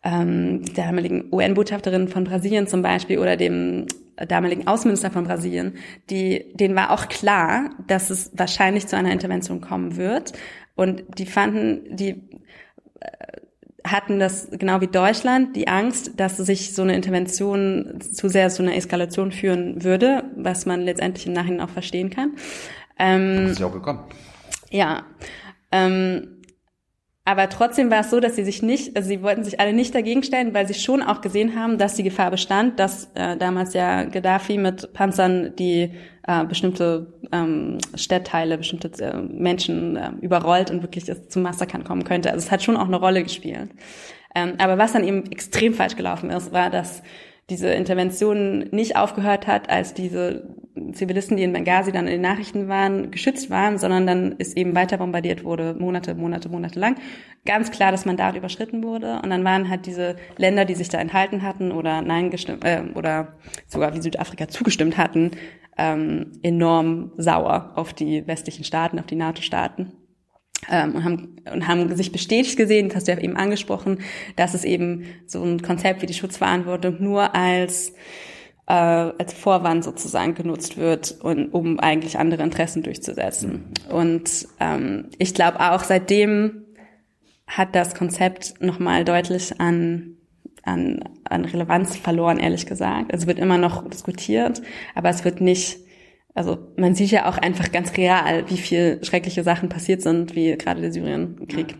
ähm, 0.03 0.63
der 0.75 0.85
damaligen 0.85 1.25
UN-Botschafterin 1.31 2.07
von 2.07 2.23
Brasilien 2.23 2.67
zum 2.67 2.81
Beispiel 2.81 3.19
oder 3.19 3.35
dem 3.35 3.85
damaligen 4.27 4.67
Außenminister 4.67 5.11
von 5.11 5.25
Brasilien, 5.25 5.75
die, 6.09 6.51
denen 6.53 6.75
war 6.75 6.91
auch 6.91 7.07
klar, 7.07 7.71
dass 7.87 8.09
es 8.09 8.31
wahrscheinlich 8.33 8.87
zu 8.87 8.97
einer 8.97 9.11
Intervention 9.11 9.61
kommen 9.61 9.97
wird. 9.97 10.33
Und 10.75 11.03
die 11.17 11.25
fanden, 11.25 11.95
die 11.95 12.21
äh, 12.99 13.39
hatten 13.83 14.19
das 14.19 14.49
genau 14.51 14.81
wie 14.81 14.87
Deutschland 14.87 15.55
die 15.55 15.67
Angst, 15.67 16.19
dass 16.19 16.37
sich 16.37 16.75
so 16.75 16.81
eine 16.81 16.95
Intervention 16.95 17.99
zu 18.01 18.27
sehr 18.27 18.49
zu 18.49 18.63
einer 18.63 18.75
Eskalation 18.75 19.31
führen 19.31 19.83
würde, 19.83 20.23
was 20.35 20.65
man 20.65 20.81
letztendlich 20.81 21.27
im 21.27 21.33
Nachhinein 21.33 21.61
auch 21.61 21.69
verstehen 21.69 22.09
kann. 22.09 22.33
Ähm, 22.99 23.43
das 23.43 23.51
ist 23.53 23.59
ja 23.59 23.67
auch 23.67 23.73
gekommen. 23.73 24.03
Ja. 24.69 25.03
Ähm, 25.71 26.39
aber 27.29 27.47
trotzdem 27.47 27.91
war 27.91 27.99
es 27.99 28.09
so, 28.09 28.19
dass 28.19 28.35
sie 28.35 28.43
sich 28.43 28.63
nicht, 28.63 28.95
also 28.95 29.07
sie 29.07 29.21
wollten 29.21 29.43
sich 29.43 29.59
alle 29.59 29.71
nicht 29.71 29.93
dagegen 29.93 30.23
stellen, 30.23 30.55
weil 30.55 30.67
sie 30.67 30.73
schon 30.73 31.03
auch 31.03 31.21
gesehen 31.21 31.55
haben, 31.55 31.77
dass 31.77 31.93
die 31.93 32.01
Gefahr 32.01 32.31
bestand, 32.31 32.79
dass 32.79 33.11
äh, 33.13 33.37
damals 33.37 33.75
ja 33.75 34.05
Gaddafi 34.05 34.57
mit 34.57 34.93
Panzern 34.93 35.55
die 35.55 35.93
äh, 36.25 36.45
bestimmte 36.45 37.19
ähm, 37.31 37.77
Städtteile, 37.93 38.57
bestimmte 38.57 38.91
äh, 39.03 39.15
Menschen 39.15 39.95
äh, 39.95 40.09
überrollt 40.21 40.71
und 40.71 40.81
wirklich 40.81 41.07
es 41.07 41.29
zum 41.29 41.43
Massakern 41.43 41.83
kommen 41.83 42.03
könnte. 42.03 42.31
Also 42.31 42.47
es 42.47 42.51
hat 42.51 42.63
schon 42.63 42.77
auch 42.77 42.87
eine 42.87 42.97
Rolle 42.97 43.21
gespielt. 43.21 43.69
Ähm, 44.33 44.53
aber 44.57 44.79
was 44.79 44.93
dann 44.93 45.03
eben 45.03 45.31
extrem 45.31 45.75
falsch 45.75 45.97
gelaufen 45.97 46.31
ist, 46.31 46.51
war, 46.51 46.71
dass 46.71 47.03
diese 47.49 47.69
Intervention 47.69 48.69
nicht 48.71 48.95
aufgehört 48.95 49.47
hat, 49.47 49.69
als 49.69 49.93
diese 49.93 50.55
Zivilisten, 50.93 51.37
die 51.37 51.43
in 51.43 51.53
Benghazi 51.53 51.91
dann 51.91 52.05
in 52.05 52.13
den 52.13 52.21
Nachrichten 52.21 52.67
waren, 52.67 53.11
geschützt 53.11 53.49
waren, 53.49 53.77
sondern 53.77 54.07
dann 54.07 54.31
ist 54.33 54.55
eben 54.57 54.75
weiter 54.75 54.97
bombardiert 54.97 55.43
wurde, 55.43 55.75
Monate, 55.77 56.15
Monate, 56.15 56.49
Monate 56.49 56.79
lang. 56.79 56.95
Ganz 57.45 57.71
klar, 57.71 57.91
dass 57.91 58.05
Mandat 58.05 58.35
überschritten 58.35 58.83
wurde. 58.83 59.19
Und 59.21 59.29
dann 59.29 59.43
waren 59.43 59.69
halt 59.69 59.85
diese 59.85 60.15
Länder, 60.37 60.65
die 60.65 60.75
sich 60.75 60.89
da 60.89 60.99
enthalten 60.99 61.41
hatten 61.41 61.71
oder 61.71 62.01
nein 62.01 62.29
gestimmt, 62.29 62.63
äh, 62.63 62.83
oder 62.95 63.33
sogar 63.67 63.93
wie 63.93 64.01
Südafrika 64.01 64.47
zugestimmt 64.47 64.97
hatten, 64.97 65.31
ähm, 65.77 66.33
enorm 66.43 67.11
sauer 67.17 67.71
auf 67.75 67.93
die 67.93 68.25
westlichen 68.27 68.63
Staaten, 68.63 68.99
auf 68.99 69.05
die 69.05 69.15
NATO-Staaten. 69.15 69.93
Ähm, 70.69 70.95
und, 70.95 71.03
haben, 71.03 71.35
und 71.51 71.67
haben 71.67 71.95
sich 71.95 72.11
bestätigt 72.11 72.57
gesehen, 72.57 72.89
das 72.89 72.97
hast 72.97 73.07
du 73.07 73.13
ja 73.13 73.19
eben 73.19 73.37
angesprochen, 73.37 73.99
dass 74.35 74.53
es 74.53 74.65
eben 74.65 75.05
so 75.25 75.41
ein 75.41 75.61
Konzept 75.61 76.01
wie 76.01 76.05
die 76.05 76.13
Schutzverantwortung 76.13 76.97
nur 76.99 77.33
als 77.33 77.93
äh, 78.69 78.73
als 78.73 79.33
Vorwand 79.33 79.83
sozusagen 79.83 80.35
genutzt 80.35 80.77
wird, 80.77 81.17
und, 81.21 81.49
um 81.53 81.79
eigentlich 81.79 82.19
andere 82.19 82.43
Interessen 82.43 82.83
durchzusetzen. 82.83 83.65
Und 83.89 84.47
ähm, 84.59 85.09
ich 85.17 85.33
glaube 85.33 85.59
auch 85.59 85.83
seitdem 85.83 86.65
hat 87.47 87.73
das 87.73 87.95
Konzept 87.95 88.61
nochmal 88.61 89.03
deutlich 89.03 89.59
an, 89.59 90.17
an, 90.63 90.99
an 91.23 91.45
Relevanz 91.45 91.97
verloren, 91.97 92.37
ehrlich 92.37 92.67
gesagt. 92.67 93.11
Es 93.11 93.25
wird 93.25 93.39
immer 93.39 93.57
noch 93.57 93.89
diskutiert, 93.89 94.61
aber 94.93 95.09
es 95.09 95.25
wird 95.25 95.41
nicht, 95.41 95.79
also 96.39 96.57
man 96.77 96.95
sieht 96.95 97.11
ja 97.11 97.27
auch 97.27 97.37
einfach 97.37 97.69
ganz 97.69 97.97
real, 97.97 98.49
wie 98.49 98.55
viel 98.55 99.03
schreckliche 99.03 99.43
Sachen 99.43 99.67
passiert 99.67 100.01
sind, 100.01 100.37
wie 100.37 100.55
gerade 100.57 100.79
der 100.79 100.93
Syrienkrieg. 100.93 101.75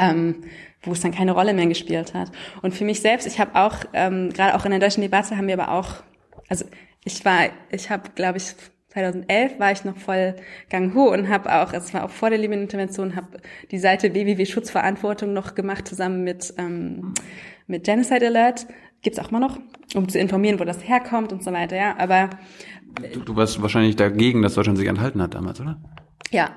Ähm, 0.00 0.42
wo 0.82 0.90
es 0.90 1.00
dann 1.00 1.12
keine 1.12 1.30
Rolle 1.30 1.54
mehr 1.54 1.66
gespielt 1.66 2.12
hat. 2.12 2.32
Und 2.62 2.74
für 2.74 2.84
mich 2.84 3.00
selbst, 3.00 3.26
ich 3.26 3.38
habe 3.38 3.54
auch, 3.54 3.76
ähm, 3.92 4.32
gerade 4.32 4.56
auch 4.56 4.64
in 4.64 4.72
der 4.72 4.80
deutschen 4.80 5.02
Debatte 5.02 5.36
haben 5.36 5.46
wir 5.46 5.60
aber 5.60 5.72
auch, 5.72 6.02
also 6.48 6.64
ich 7.04 7.24
war, 7.24 7.50
ich 7.70 7.88
habe, 7.88 8.10
glaube 8.16 8.38
ich, 8.38 8.54
2011 8.88 9.60
war 9.60 9.70
ich 9.70 9.84
noch 9.84 9.96
voll 9.96 10.34
Gang 10.70 10.92
Ho 10.96 11.12
und 11.12 11.28
habe 11.28 11.52
auch, 11.54 11.72
es 11.72 11.94
war 11.94 12.04
auch 12.04 12.10
vor 12.10 12.30
der 12.30 12.38
Libyen-Intervention, 12.38 13.14
habe 13.14 13.38
die 13.70 13.78
Seite 13.78 14.12
www 14.12 14.44
Schutzverantwortung 14.44 15.32
noch 15.32 15.54
gemacht 15.54 15.86
zusammen 15.86 16.24
mit 16.24 16.52
ähm, 16.58 17.14
mit 17.68 17.84
Genocide 17.84 18.26
Alert. 18.26 18.66
Gibt's 19.02 19.20
auch 19.20 19.30
immer 19.30 19.38
noch, 19.38 19.60
um 19.94 20.08
zu 20.08 20.18
informieren, 20.18 20.58
wo 20.58 20.64
das 20.64 20.88
herkommt 20.88 21.32
und 21.32 21.44
so 21.44 21.52
weiter. 21.52 21.76
Ja, 21.76 21.96
aber 21.98 22.30
du, 22.98 23.20
du 23.20 23.36
warst 23.36 23.60
wahrscheinlich 23.62 23.96
dagegen, 23.96 24.42
dass 24.42 24.54
Deutschland 24.54 24.78
sich 24.78 24.88
enthalten 24.88 25.20
hat 25.22 25.34
damals, 25.34 25.60
oder? 25.60 25.80
Ja, 26.30 26.50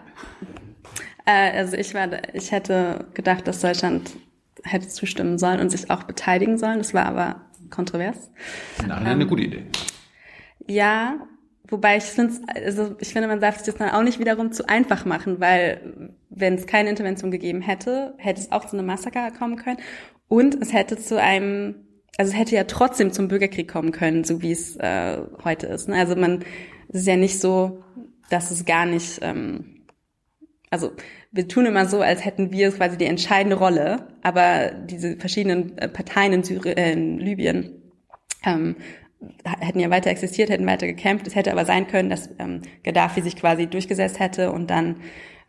äh, 1.26 1.58
also 1.58 1.78
ich 1.78 1.94
war, 1.94 2.10
ich 2.34 2.52
hätte 2.52 3.06
gedacht, 3.14 3.48
dass 3.48 3.62
Deutschland 3.62 4.12
hätte 4.64 4.88
zustimmen 4.88 5.38
sollen 5.38 5.60
und 5.60 5.70
sich 5.70 5.90
auch 5.90 6.04
beteiligen 6.04 6.58
sollen. 6.58 6.80
Das 6.80 6.94
war 6.94 7.06
aber 7.06 7.42
kontrovers. 7.70 8.32
Nein, 8.86 9.02
ähm, 9.02 9.08
eine 9.08 9.28
gute 9.28 9.44
Idee. 9.44 9.66
Ja, 10.68 11.16
wobei 11.68 11.98
ich 11.98 12.04
finde, 12.04 12.34
also 12.54 12.96
ich 13.00 13.10
finde, 13.14 13.28
man 13.28 13.40
darf 13.40 13.58
sich 13.58 13.66
das 13.66 13.76
dann 13.76 13.90
auch 13.90 14.04
nicht 14.04 14.20
wiederum 14.20 14.52
zu 14.52 14.68
einfach 14.68 15.06
machen, 15.06 15.40
weil 15.40 16.14
wenn 16.30 16.56
es 16.56 16.68
keine 16.68 16.90
Intervention 16.90 17.32
gegeben 17.32 17.62
hätte, 17.62 18.14
hätte 18.18 18.42
es 18.42 18.52
auch 18.52 18.66
zu 18.66 18.78
einem 18.78 18.86
Massaker 18.86 19.32
kommen 19.32 19.56
können 19.56 19.78
und 20.28 20.56
es 20.62 20.74
hätte 20.74 20.98
zu 20.98 21.20
einem 21.20 21.76
also 22.18 22.32
es 22.32 22.38
hätte 22.38 22.56
ja 22.56 22.66
trotzdem 22.66 23.12
zum 23.12 23.28
Bürgerkrieg 23.28 23.68
kommen 23.68 23.92
können, 23.92 24.24
so 24.24 24.42
wie 24.42 24.52
es 24.52 24.76
äh, 24.78 25.18
heute 25.44 25.68
ist. 25.68 25.88
Ne? 25.88 25.96
Also 25.96 26.16
man, 26.16 26.44
es 26.90 27.02
ist 27.02 27.08
ja 27.08 27.16
nicht 27.16 27.40
so, 27.40 27.84
dass 28.30 28.52
es 28.52 28.66
gar 28.66 28.86
nicht, 28.86 29.20
ähm, 29.22 29.84
also 30.70 30.92
wir 31.32 31.48
tun 31.48 31.66
immer 31.66 31.86
so, 31.86 32.02
als 32.02 32.26
hätten 32.26 32.52
wir 32.52 32.72
quasi 32.72 32.98
die 32.98 33.06
entscheidende 33.06 33.58
Rolle, 33.58 34.08
aber 34.22 34.72
diese 34.72 35.16
verschiedenen 35.16 35.78
äh, 35.78 35.88
Parteien 35.88 36.34
in, 36.34 36.44
Syrien, 36.44 36.78
äh, 36.78 36.92
in 36.92 37.20
Libyen 37.20 37.82
ähm, 38.46 38.76
hätten 39.46 39.80
ja 39.80 39.90
weiter 39.90 40.10
existiert, 40.10 40.50
hätten 40.50 40.66
weiter 40.66 40.88
gekämpft. 40.88 41.28
Es 41.28 41.36
hätte 41.36 41.52
aber 41.52 41.66
sein 41.66 41.88
können, 41.88 42.10
dass 42.10 42.30
ähm, 42.40 42.62
Gaddafi 42.84 43.22
sich 43.22 43.36
quasi 43.36 43.68
durchgesetzt 43.68 44.20
hätte 44.20 44.52
und 44.52 44.70
dann 44.70 44.98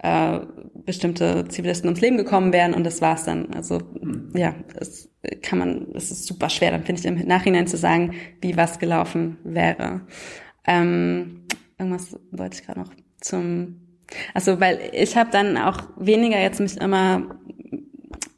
äh, 0.02 0.40
bestimmte 0.84 1.46
Zivilisten 1.48 1.88
ums 1.88 2.00
Leben 2.00 2.16
gekommen 2.16 2.52
wären 2.52 2.74
und 2.74 2.84
das 2.84 3.00
war's 3.00 3.24
dann. 3.24 3.52
Also 3.54 3.80
ja, 4.34 4.54
es 4.74 5.08
kann 5.42 5.58
man, 5.58 5.86
es 5.94 6.10
ist 6.10 6.26
super 6.26 6.50
schwer, 6.50 6.72
dann 6.72 6.84
finde 6.84 7.00
ich 7.00 7.06
im 7.06 7.26
Nachhinein 7.26 7.66
zu 7.66 7.76
sagen, 7.76 8.14
wie 8.40 8.56
was 8.56 8.78
gelaufen 8.78 9.38
wäre. 9.44 10.02
Ähm, 10.66 11.46
irgendwas 11.78 12.16
wollte 12.30 12.56
ich 12.58 12.66
gerade 12.66 12.80
noch 12.80 12.90
zum 13.20 13.78
also 14.34 14.60
weil 14.60 14.90
ich 14.92 15.16
habe 15.16 15.30
dann 15.30 15.56
auch 15.56 15.84
weniger 15.96 16.38
jetzt 16.38 16.60
mich 16.60 16.76
immer 16.76 17.34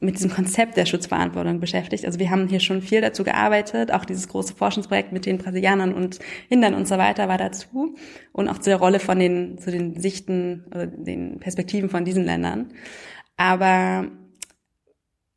mit 0.04 0.16
diesem 0.16 0.30
Konzept 0.30 0.76
der 0.76 0.86
Schutzverantwortung 0.86 1.60
beschäftigt. 1.60 2.04
Also 2.04 2.18
wir 2.18 2.30
haben 2.30 2.48
hier 2.48 2.60
schon 2.60 2.82
viel 2.82 3.00
dazu 3.00 3.24
gearbeitet. 3.24 3.92
Auch 3.92 4.04
dieses 4.04 4.28
große 4.28 4.54
Forschungsprojekt 4.54 5.12
mit 5.12 5.26
den 5.26 5.38
Brasilianern 5.38 5.94
und 5.94 6.18
Indern 6.48 6.74
und 6.74 6.86
so 6.86 6.98
weiter 6.98 7.28
war 7.28 7.38
dazu. 7.38 7.94
Und 8.32 8.48
auch 8.48 8.58
zu 8.58 8.70
der 8.70 8.78
Rolle 8.78 9.00
von 9.00 9.18
den, 9.18 9.58
zu 9.58 9.70
den 9.70 9.98
Sichten, 9.98 10.64
oder 10.68 10.86
den 10.86 11.40
Perspektiven 11.40 11.88
von 11.88 12.04
diesen 12.04 12.24
Ländern. 12.24 12.72
Aber 13.36 14.06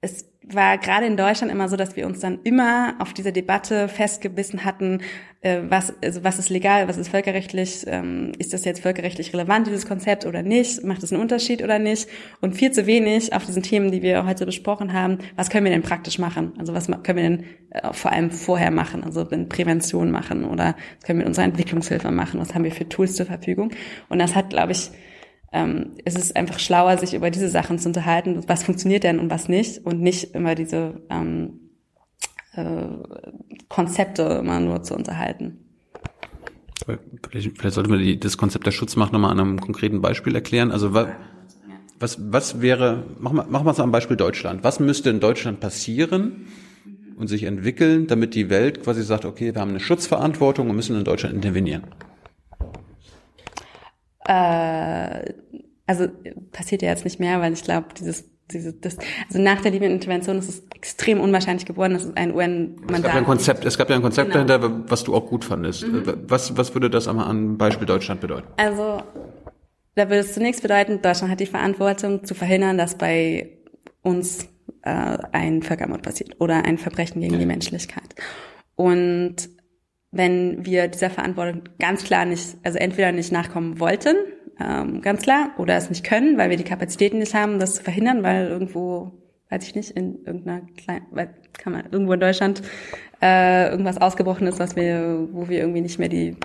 es 0.01 0.26
war 0.49 0.77
gerade 0.77 1.05
in 1.05 1.17
Deutschland 1.17 1.51
immer 1.51 1.67
so, 1.67 1.75
dass 1.75 1.95
wir 1.95 2.05
uns 2.05 2.19
dann 2.19 2.39
immer 2.43 2.95
auf 2.99 3.13
dieser 3.13 3.31
Debatte 3.31 3.87
festgebissen 3.87 4.63
hatten, 4.63 5.01
äh, 5.41 5.61
was, 5.67 5.93
also 6.01 6.23
was 6.23 6.39
ist 6.39 6.49
legal, 6.49 6.87
was 6.87 6.97
ist 6.97 7.09
völkerrechtlich, 7.09 7.83
ähm, 7.87 8.31
ist 8.39 8.53
das 8.53 8.63
jetzt 8.65 8.81
völkerrechtlich 8.81 9.33
relevant, 9.33 9.67
dieses 9.67 9.85
Konzept 9.85 10.25
oder 10.25 10.43
nicht, 10.43 10.83
macht 10.83 11.03
es 11.03 11.11
einen 11.11 11.21
Unterschied 11.21 11.63
oder 11.63 11.79
nicht? 11.79 12.07
Und 12.41 12.55
viel 12.55 12.71
zu 12.71 12.85
wenig 12.85 13.33
auf 13.33 13.45
diesen 13.45 13.61
Themen, 13.61 13.91
die 13.91 14.01
wir 14.01 14.25
heute 14.25 14.45
besprochen 14.45 14.93
haben, 14.93 15.19
was 15.35 15.49
können 15.49 15.65
wir 15.65 15.71
denn 15.71 15.83
praktisch 15.83 16.17
machen, 16.17 16.53
also 16.57 16.73
was 16.73 16.87
können 16.87 17.17
wir 17.17 17.23
denn 17.23 17.43
äh, 17.71 17.93
vor 17.93 18.11
allem 18.11 18.31
vorher 18.31 18.71
machen, 18.71 19.03
also 19.03 19.21
in 19.21 19.49
Prävention 19.49 20.11
machen 20.11 20.45
oder 20.45 20.75
was 20.97 21.05
können 21.05 21.19
wir 21.19 21.25
mit 21.25 21.27
unserer 21.27 21.45
Entwicklungshilfe 21.45 22.09
machen, 22.11 22.39
was 22.39 22.55
haben 22.55 22.63
wir 22.63 22.71
für 22.71 22.87
Tools 22.87 23.15
zur 23.15 23.25
Verfügung? 23.25 23.71
Und 24.09 24.19
das 24.19 24.33
hat, 24.33 24.49
glaube 24.51 24.71
ich, 24.71 24.91
ähm, 25.53 25.95
es 26.03 26.15
ist 26.15 26.35
einfach 26.35 26.59
schlauer, 26.59 26.97
sich 26.97 27.13
über 27.13 27.31
diese 27.31 27.49
Sachen 27.49 27.79
zu 27.79 27.89
unterhalten, 27.89 28.43
was 28.47 28.63
funktioniert 28.63 29.03
denn 29.03 29.19
und 29.19 29.29
was 29.29 29.47
nicht 29.47 29.85
und 29.85 30.01
nicht 30.01 30.35
immer 30.35 30.55
diese 30.55 31.01
ähm, 31.09 31.71
äh, 32.53 32.63
Konzepte 33.69 34.23
immer 34.23 34.59
nur 34.59 34.83
zu 34.83 34.95
unterhalten. 34.95 35.63
Vielleicht, 37.29 37.57
vielleicht 37.57 37.75
sollte 37.75 37.89
man 37.89 37.99
die, 37.99 38.19
das 38.19 38.37
Konzept 38.37 38.65
der 38.65 38.71
Schutzmacht 38.71 39.11
nochmal 39.11 39.31
an 39.31 39.39
einem 39.39 39.59
konkreten 39.59 40.01
Beispiel 40.01 40.35
erklären. 40.35 40.71
Also 40.71 40.93
was, 40.93 41.07
was, 41.99 42.17
was 42.31 42.61
wäre, 42.61 43.03
machen 43.19 43.37
wir, 43.37 43.45
machen 43.45 43.65
wir 43.65 43.71
es 43.71 43.79
am 43.79 43.91
Beispiel 43.91 44.15
Deutschland. 44.15 44.63
Was 44.63 44.79
müsste 44.79 45.09
in 45.09 45.19
Deutschland 45.19 45.59
passieren 45.59 46.47
und 47.17 47.27
sich 47.27 47.43
entwickeln, 47.43 48.07
damit 48.07 48.35
die 48.35 48.49
Welt 48.49 48.83
quasi 48.83 49.03
sagt, 49.03 49.25
okay, 49.25 49.53
wir 49.53 49.61
haben 49.61 49.71
eine 49.71 49.79
Schutzverantwortung 49.79 50.69
und 50.69 50.75
müssen 50.75 50.95
in 50.95 51.03
Deutschland 51.03 51.35
intervenieren? 51.35 51.83
Äh, 54.27 55.33
also 55.85 56.07
passiert 56.51 56.81
ja 56.81 56.89
jetzt 56.89 57.05
nicht 57.05 57.19
mehr, 57.19 57.39
weil 57.41 57.53
ich 57.53 57.63
glaube, 57.63 57.87
dieses 57.97 58.25
diese, 58.51 58.73
das, 58.73 58.97
also 59.27 59.41
nach 59.41 59.61
der 59.61 59.71
Libyen-Intervention 59.71 60.37
ist 60.37 60.49
es 60.49 60.63
extrem 60.73 61.19
unwahrscheinlich 61.19 61.65
geworden, 61.65 61.93
dass 61.93 62.05
es 62.05 62.15
ein 62.15 62.33
UN-Mandat 62.33 62.97
Es 62.97 63.03
gab 63.03 63.13
ja 63.13 63.19
ein 63.19 63.25
Konzept, 63.25 63.65
es 63.65 63.77
gab 63.77 63.89
ja 63.89 63.95
ein 63.95 64.01
Konzept 64.01 64.31
genau. 64.31 64.45
dahinter, 64.45 64.89
was 64.89 65.03
du 65.03 65.15
auch 65.15 65.25
gut 65.25 65.43
fandest. 65.43 65.85
Mhm. 65.85 66.03
Was, 66.27 66.55
was 66.55 66.73
würde 66.73 66.89
das 66.89 67.07
einmal 67.07 67.27
an 67.27 67.57
Beispiel 67.57 67.85
Deutschland 67.85 68.21
bedeuten? 68.21 68.47
Also, 68.57 69.03
da 69.95 70.05
würde 70.09 70.19
es 70.19 70.33
zunächst 70.33 70.61
bedeuten, 70.61 71.01
Deutschland 71.01 71.31
hat 71.31 71.39
die 71.39 71.45
Verantwortung 71.45 72.23
zu 72.23 72.35
verhindern, 72.35 72.77
dass 72.77 72.97
bei 72.97 73.57
uns 74.01 74.47
äh, 74.83 75.17
ein 75.31 75.61
Völkermord 75.61 76.03
passiert 76.03 76.39
oder 76.39 76.63
ein 76.63 76.77
Verbrechen 76.77 77.19
gegen 77.19 77.33
ja. 77.33 77.39
die 77.39 77.45
Menschlichkeit. 77.45 78.15
Und 78.75 79.49
wenn 80.17 80.65
wir 80.65 80.87
dieser 80.87 81.09
Verantwortung 81.09 81.63
ganz 81.79 82.03
klar 82.03 82.25
nicht, 82.25 82.57
also 82.63 82.77
entweder 82.77 83.11
nicht 83.11 83.31
nachkommen 83.31 83.79
wollten, 83.79 84.15
ähm, 84.59 85.01
ganz 85.01 85.21
klar, 85.21 85.51
oder 85.57 85.75
es 85.75 85.89
nicht 85.89 86.03
können, 86.03 86.37
weil 86.37 86.49
wir 86.49 86.57
die 86.57 86.63
Kapazitäten 86.63 87.19
nicht 87.19 87.33
haben, 87.33 87.59
das 87.59 87.75
zu 87.75 87.83
verhindern, 87.83 88.23
weil 88.23 88.47
irgendwo, 88.47 89.11
weiß 89.49 89.63
ich 89.63 89.75
nicht, 89.75 89.91
in 89.91 90.25
irgendeiner 90.25 90.61
kleinen, 90.77 91.05
weil 91.11 91.29
kann 91.57 91.73
man 91.73 91.85
irgendwo 91.91 92.13
in 92.13 92.19
Deutschland 92.19 92.61
äh, 93.21 93.69
irgendwas 93.69 93.99
ausgebrochen 93.99 94.47
ist, 94.47 94.59
was 94.59 94.75
wir, 94.75 95.27
wo 95.31 95.47
wir 95.49 95.59
irgendwie 95.59 95.81
nicht 95.81 95.99
mehr 95.99 96.09
die 96.09 96.35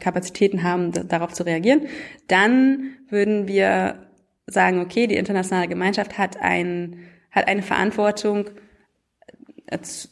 Kapazitäten 0.00 0.62
haben, 0.62 0.92
darauf 1.08 1.32
zu 1.32 1.44
reagieren, 1.44 1.82
dann 2.26 2.94
würden 3.08 3.48
wir 3.48 4.06
sagen, 4.46 4.80
okay, 4.80 5.06
die 5.06 5.16
internationale 5.16 5.68
Gemeinschaft 5.68 6.18
hat 6.18 6.36
ein, 6.40 6.98
hat 7.30 7.48
eine 7.48 7.62
Verantwortung, 7.62 8.50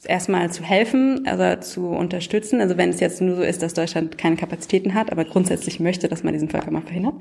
erstmal 0.04 0.50
zu 0.50 0.62
helfen, 0.62 1.26
also 1.26 1.60
zu 1.60 1.86
unterstützen. 1.88 2.60
Also 2.60 2.76
wenn 2.76 2.90
es 2.90 3.00
jetzt 3.00 3.20
nur 3.20 3.36
so 3.36 3.42
ist, 3.42 3.62
dass 3.62 3.74
Deutschland 3.74 4.18
keine 4.18 4.36
Kapazitäten 4.36 4.94
hat, 4.94 5.12
aber 5.12 5.24
grundsätzlich 5.24 5.80
möchte, 5.80 6.08
dass 6.08 6.22
man 6.22 6.32
diesen 6.32 6.48
Völkermord 6.48 6.84
verhindert. 6.84 7.14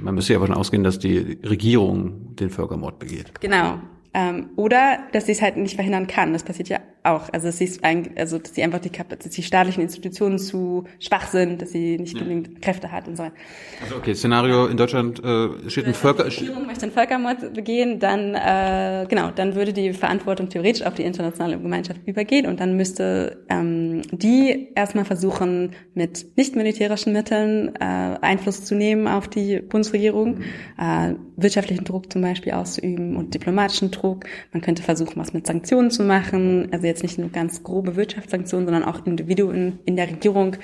Man 0.00 0.14
müsste 0.14 0.32
ja 0.32 0.38
davon 0.38 0.54
ausgehen, 0.54 0.84
dass 0.84 0.98
die 0.98 1.38
Regierung 1.44 2.34
den 2.36 2.50
Völkermord 2.50 2.98
begeht. 2.98 3.40
Genau. 3.40 3.80
Ähm, 4.14 4.50
oder 4.56 4.98
dass 5.12 5.26
sie 5.26 5.32
es 5.32 5.42
halt 5.42 5.56
nicht 5.56 5.74
verhindern 5.74 6.06
kann. 6.06 6.32
Das 6.32 6.42
passiert 6.42 6.68
ja 6.68 6.80
auch. 7.02 7.28
Also 7.32 7.48
dass, 7.48 7.58
sie 7.58 7.70
ein, 7.82 8.10
also, 8.16 8.38
dass 8.38 8.54
sie 8.54 8.62
einfach 8.62 8.80
die, 8.80 8.90
dass 8.90 9.30
die 9.30 9.42
staatlichen 9.42 9.82
Institutionen 9.82 10.38
zu 10.38 10.84
schwach 11.00 11.28
sind, 11.28 11.62
dass 11.62 11.70
sie 11.72 11.98
nicht 11.98 12.14
ja. 12.14 12.22
genügend 12.22 12.60
Kräfte 12.62 12.90
hat 12.92 13.08
und 13.08 13.16
so 13.16 13.24
weiter. 13.24 13.34
Also 13.82 13.96
okay, 13.96 14.14
Szenario 14.14 14.66
in 14.66 14.76
Deutschland 14.76 15.22
äh, 15.22 15.70
steht 15.70 15.86
ein 15.86 15.94
Völker... 15.94 16.24
Die 16.24 16.36
Regierung 16.40 16.66
möchte 16.66 16.82
einen 16.84 16.92
Völkermord 16.92 17.54
begehen, 17.54 17.98
dann 17.98 18.34
äh, 18.34 19.06
genau, 19.08 19.30
dann 19.30 19.54
würde 19.54 19.72
die 19.72 19.92
Verantwortung 19.92 20.48
theoretisch 20.48 20.86
auf 20.86 20.94
die 20.94 21.04
internationale 21.04 21.58
Gemeinschaft 21.58 22.00
übergehen 22.06 22.46
und 22.46 22.60
dann 22.60 22.76
müsste 22.76 23.44
ähm, 23.48 24.02
die 24.12 24.68
erstmal 24.74 25.04
versuchen, 25.04 25.72
mit 25.94 26.36
nicht 26.36 26.56
militärischen 26.56 27.12
Mitteln 27.12 27.74
äh, 27.76 28.18
Einfluss 28.20 28.64
zu 28.64 28.74
nehmen 28.74 29.06
auf 29.06 29.28
die 29.28 29.60
Bundesregierung, 29.60 30.38
mhm. 30.38 30.42
äh, 30.78 31.14
wirtschaftlichen 31.36 31.84
Druck 31.84 32.12
zum 32.12 32.22
Beispiel 32.22 32.52
auszuüben 32.52 33.16
und 33.16 33.34
diplomatischen 33.34 33.90
Druck. 33.90 34.24
Man 34.52 34.62
könnte 34.62 34.82
versuchen, 34.82 35.14
was 35.16 35.32
mit 35.32 35.46
Sanktionen 35.46 35.90
zu 35.90 36.02
machen, 36.02 36.68
also 36.72 36.86
jetzt 36.88 37.02
nicht 37.02 37.18
nur 37.18 37.30
ganz 37.30 37.62
grobe 37.62 37.96
Wirtschaftssanktionen, 37.96 38.66
sondern 38.66 38.84
auch 38.84 39.06
Individuen 39.06 39.78
in 39.84 39.96
der 39.96 40.08
Regierung, 40.08 40.56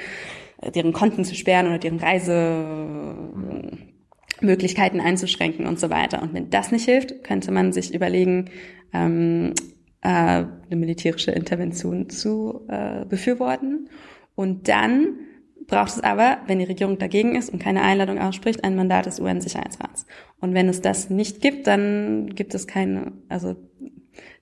äh, 0.60 0.70
deren 0.70 0.92
Konten 0.92 1.24
zu 1.24 1.34
sperren 1.34 1.66
oder 1.66 1.78
deren 1.78 2.01
Reisemöglichkeiten 2.01 5.01
einzuschränken 5.01 5.66
und 5.66 5.78
so 5.78 5.90
weiter. 5.90 6.22
Und 6.22 6.34
wenn 6.34 6.51
das 6.51 6.72
nicht 6.72 6.84
hilft, 6.84 7.24
könnte 7.24 7.52
man 7.52 7.72
sich 7.72 7.94
überlegen, 7.94 8.51
ähm, 8.92 9.55
äh, 10.02 10.09
eine 10.09 10.51
militärische 10.70 11.32
Intervention 11.32 12.10
zu 12.10 12.66
äh, 12.68 13.06
befürworten. 13.06 13.88
Und 14.34 14.68
dann 14.68 15.18
braucht 15.66 15.92
es 15.92 16.01
aber, 16.01 16.38
wenn 16.46 16.59
die 16.59 16.66
Regierung 16.66 16.98
dagegen 16.98 17.36
ist 17.36 17.51
und 17.51 17.59
keine 17.59 17.82
Einladung 17.82 18.18
ausspricht, 18.18 18.64
ein 18.64 18.76
Mandat 18.76 19.06
des 19.06 19.18
UN-Sicherheitsrats. 19.18 20.06
Und 20.40 20.55
wenn 20.55 20.68
es 20.68 20.82
das 20.82 21.10
nicht 21.10 21.40
gibt, 21.40 21.66
dann 21.66 22.34
gibt 22.34 22.55
es 22.55 22.66
keine, 22.66 23.12
also 23.28 23.56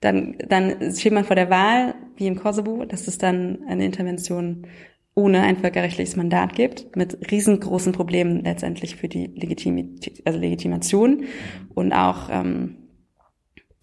dann, 0.00 0.36
dann 0.48 0.94
steht 0.94 1.12
man 1.12 1.24
vor 1.24 1.36
der 1.36 1.50
Wahl, 1.50 1.94
wie 2.16 2.26
im 2.26 2.36
Kosovo, 2.36 2.84
dass 2.84 3.08
es 3.08 3.18
dann 3.18 3.60
eine 3.68 3.84
Intervention 3.84 4.66
ohne 5.14 5.42
ein 5.42 5.58
völkerrechtliches 5.58 6.16
Mandat 6.16 6.54
gibt, 6.54 6.96
mit 6.96 7.30
riesengroßen 7.30 7.92
Problemen 7.92 8.44
letztendlich 8.44 8.96
für 8.96 9.08
die 9.08 9.26
Legitimität, 9.26 10.22
also 10.24 10.38
Legitimation 10.38 11.24
und 11.74 11.92
auch 11.92 12.28
ähm, 12.30 12.76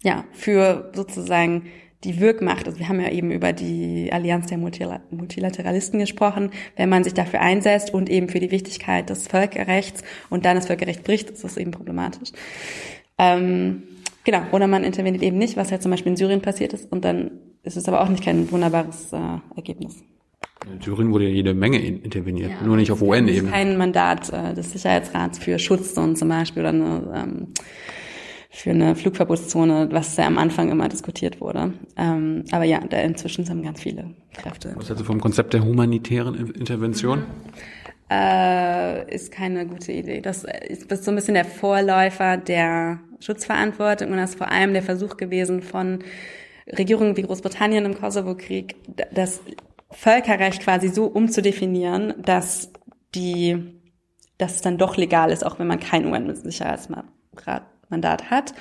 ja 0.02 0.24
für 0.32 0.90
sozusagen 0.94 1.66
die 2.04 2.18
Wirkmacht. 2.18 2.66
Also 2.66 2.78
wir 2.78 2.88
haben 2.88 3.00
ja 3.00 3.10
eben 3.10 3.30
über 3.30 3.52
die 3.52 4.10
Allianz 4.12 4.46
der 4.46 4.58
Multilateralisten 4.58 6.00
gesprochen. 6.00 6.50
Wenn 6.76 6.88
man 6.88 7.04
sich 7.04 7.14
dafür 7.14 7.42
einsetzt 7.42 7.92
und 7.92 8.08
eben 8.08 8.28
für 8.28 8.40
die 8.40 8.50
Wichtigkeit 8.50 9.10
des 9.10 9.28
Völkerrechts 9.28 10.02
und 10.30 10.44
dann 10.44 10.56
das 10.56 10.66
Völkerrecht 10.66 11.04
bricht, 11.04 11.30
ist 11.30 11.44
das 11.44 11.58
eben 11.58 11.70
problematisch. 11.70 12.30
Ähm, 13.18 13.82
Genau, 14.30 14.44
oder 14.52 14.68
man 14.68 14.84
interveniert 14.84 15.24
eben 15.24 15.38
nicht, 15.38 15.56
was 15.56 15.70
ja 15.70 15.80
zum 15.80 15.90
Beispiel 15.90 16.10
in 16.10 16.16
Syrien 16.16 16.40
passiert 16.40 16.72
ist, 16.72 16.92
und 16.92 17.04
dann 17.04 17.32
ist 17.64 17.76
es 17.76 17.88
aber 17.88 18.00
auch 18.00 18.08
nicht 18.08 18.22
kein 18.22 18.48
wunderbares 18.52 19.12
äh, 19.12 19.18
Ergebnis. 19.56 20.04
In 20.72 20.80
Syrien 20.80 21.10
wurde 21.10 21.24
ja 21.24 21.30
jede 21.30 21.52
Menge 21.52 21.78
interveniert, 21.78 22.52
ja, 22.52 22.64
nur 22.64 22.76
nicht 22.76 22.92
auf 22.92 23.02
UN-Ebene. 23.02 23.50
Kein 23.50 23.76
Mandat 23.76 24.32
äh, 24.32 24.54
des 24.54 24.70
Sicherheitsrats 24.70 25.40
für 25.40 25.58
Schutzzonen 25.58 26.14
zum 26.14 26.28
Beispiel 26.28 26.62
oder 26.62 26.68
eine, 26.68 27.12
ähm, 27.12 27.48
für 28.50 28.70
eine 28.70 28.94
Flugverbotszone, 28.94 29.88
was 29.90 30.16
ja 30.16 30.28
am 30.28 30.38
Anfang 30.38 30.70
immer 30.70 30.88
diskutiert 30.88 31.40
wurde. 31.40 31.72
Ähm, 31.96 32.44
aber 32.52 32.64
ja, 32.64 32.78
da 32.88 32.98
inzwischen 32.98 33.44
sind 33.44 33.64
ganz 33.64 33.80
viele 33.80 34.14
Kräfte. 34.32 34.74
Was 34.76 34.88
hältst 34.88 35.00
du 35.00 35.06
vom 35.06 35.20
Konzept 35.20 35.54
der 35.54 35.64
humanitären 35.64 36.36
Intervention? 36.54 37.20
Mhm 37.20 37.79
äh, 38.10 39.14
ist 39.14 39.30
keine 39.30 39.66
gute 39.66 39.92
Idee. 39.92 40.20
Das 40.20 40.44
ist 40.68 41.04
so 41.04 41.12
ein 41.12 41.14
bisschen 41.14 41.34
der 41.34 41.44
Vorläufer 41.44 42.36
der 42.36 42.98
Schutzverantwortung 43.20 44.10
und 44.10 44.16
das 44.16 44.30
ist 44.30 44.38
vor 44.38 44.50
allem 44.50 44.72
der 44.72 44.82
Versuch 44.82 45.16
gewesen 45.16 45.62
von 45.62 46.00
Regierungen 46.66 47.16
wie 47.16 47.22
Großbritannien 47.22 47.84
im 47.84 47.96
Kosovo-Krieg, 47.98 48.74
das 49.12 49.40
Völkerrecht 49.90 50.62
quasi 50.62 50.88
so 50.88 51.06
umzudefinieren, 51.06 52.14
dass 52.22 52.72
die, 53.14 53.80
dass 54.38 54.56
es 54.56 54.62
dann 54.62 54.78
doch 54.78 54.96
legal 54.96 55.30
ist, 55.30 55.44
auch 55.44 55.58
wenn 55.58 55.66
man 55.66 55.80
kein 55.80 56.06
UN-Sicherheitsmandat 56.06 58.30
hat. 58.30 58.54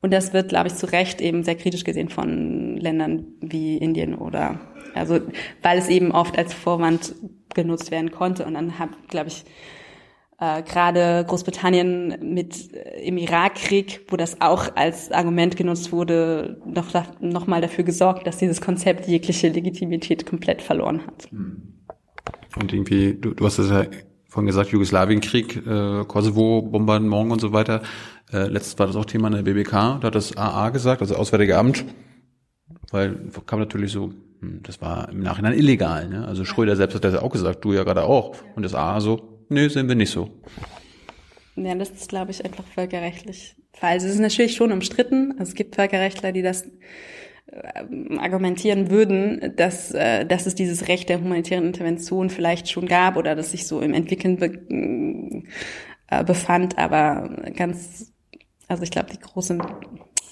Und 0.00 0.12
das 0.12 0.32
wird, 0.32 0.50
glaube 0.50 0.68
ich, 0.68 0.76
zu 0.76 0.86
Recht 0.86 1.20
eben 1.20 1.42
sehr 1.42 1.56
kritisch 1.56 1.82
gesehen 1.84 2.08
von 2.08 2.76
Ländern 2.76 3.26
wie 3.40 3.78
Indien 3.78 4.14
oder, 4.14 4.60
also, 4.96 5.20
weil 5.62 5.78
es 5.78 5.88
eben 5.88 6.12
oft 6.12 6.36
als 6.38 6.54
Vorwand 6.54 7.14
genutzt 7.54 7.90
werden 7.90 8.10
konnte. 8.10 8.44
Und 8.44 8.54
dann 8.54 8.78
habe, 8.78 8.92
glaube 9.08 9.28
ich, 9.28 9.44
äh, 10.38 10.62
gerade 10.62 11.24
Großbritannien 11.26 12.18
mit 12.22 12.74
äh, 12.74 13.06
im 13.06 13.16
Irakkrieg, 13.16 14.06
wo 14.08 14.16
das 14.16 14.40
auch 14.40 14.76
als 14.76 15.10
Argument 15.10 15.56
genutzt 15.56 15.92
wurde, 15.92 16.60
noch, 16.66 16.92
noch 17.20 17.46
mal 17.46 17.60
dafür 17.60 17.84
gesorgt, 17.84 18.26
dass 18.26 18.36
dieses 18.36 18.60
Konzept 18.60 19.08
jegliche 19.08 19.48
Legitimität 19.48 20.26
komplett 20.26 20.60
verloren 20.60 21.06
hat. 21.06 21.28
Und 22.60 22.72
irgendwie, 22.72 23.14
du, 23.14 23.32
du 23.32 23.44
hast 23.46 23.58
es 23.58 23.70
ja 23.70 23.86
vorhin 24.28 24.46
gesagt, 24.46 24.70
Jugoslawienkrieg, 24.70 25.66
äh, 25.66 26.04
Kosovo, 26.04 26.60
Bombardement 26.60 27.32
und 27.32 27.40
so 27.40 27.54
weiter. 27.54 27.82
Äh, 28.30 28.48
letztes 28.48 28.78
war 28.78 28.86
das 28.86 28.96
auch 28.96 29.06
Thema 29.06 29.28
in 29.28 29.34
der 29.34 29.42
BBK, 29.42 29.70
da 29.70 30.02
hat 30.02 30.14
das 30.14 30.36
AA 30.36 30.68
gesagt, 30.70 31.00
also 31.00 31.14
Auswärtige 31.14 31.56
Amt, 31.56 31.86
weil 32.90 33.30
kam 33.46 33.60
natürlich 33.60 33.92
so, 33.92 34.10
hm, 34.10 34.25
das 34.62 34.80
war 34.80 35.08
im 35.08 35.20
Nachhinein 35.20 35.54
illegal. 35.54 36.08
Ne? 36.08 36.26
Also 36.26 36.44
Schröder 36.44 36.76
selbst 36.76 36.94
hat 36.94 37.04
das 37.04 37.14
ja 37.14 37.22
auch 37.22 37.32
gesagt, 37.32 37.64
du 37.64 37.72
ja 37.72 37.84
gerade 37.84 38.04
auch. 38.04 38.36
Und 38.54 38.62
das 38.62 38.74
AA 38.74 39.00
so, 39.00 39.36
Nö, 39.48 39.68
sind 39.68 39.88
wir 39.88 39.94
nicht 39.94 40.10
so. 40.10 40.30
Ja, 41.54 41.74
das 41.74 41.90
ist, 41.90 42.08
glaube 42.08 42.32
ich, 42.32 42.44
einfach 42.44 42.64
völkerrechtlich 42.64 43.56
falsch. 43.72 44.04
Es 44.04 44.10
ist 44.10 44.18
natürlich 44.18 44.56
schon 44.56 44.72
umstritten. 44.72 45.36
Es 45.38 45.54
gibt 45.54 45.76
Völkerrechtler, 45.76 46.32
die 46.32 46.42
das 46.42 46.64
äh, 47.46 48.18
argumentieren 48.18 48.90
würden, 48.90 49.54
dass, 49.56 49.92
äh, 49.92 50.26
dass 50.26 50.46
es 50.46 50.54
dieses 50.54 50.88
Recht 50.88 51.08
der 51.08 51.20
humanitären 51.20 51.64
Intervention 51.64 52.28
vielleicht 52.28 52.68
schon 52.68 52.86
gab 52.86 53.16
oder 53.16 53.34
dass 53.34 53.52
sich 53.52 53.66
so 53.66 53.80
im 53.80 53.94
Entwickeln 53.94 54.36
be 54.36 55.44
äh, 56.08 56.24
befand, 56.24 56.78
aber 56.78 57.28
ganz, 57.56 58.12
also 58.68 58.82
ich 58.84 58.92
glaube, 58.92 59.10
die 59.12 59.18
große 59.18 59.58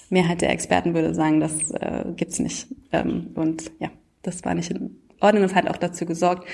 Mehrheit 0.09 0.41
der 0.41 0.51
Experten 0.51 0.93
würde 0.93 1.13
sagen, 1.13 1.39
das 1.39 1.71
äh, 1.71 2.05
gibt's 2.15 2.39
nicht. 2.39 2.67
Ähm, 2.91 3.31
und 3.35 3.71
ja, 3.79 3.89
das 4.25 4.43
war 4.43 4.53
nicht 4.53 4.71
in 4.71 4.97
Ordnung 5.19 5.43
und 5.43 5.55
hat 5.55 5.69
auch 5.69 5.77
dazu 5.77 6.05
gesorgt, 6.05 6.47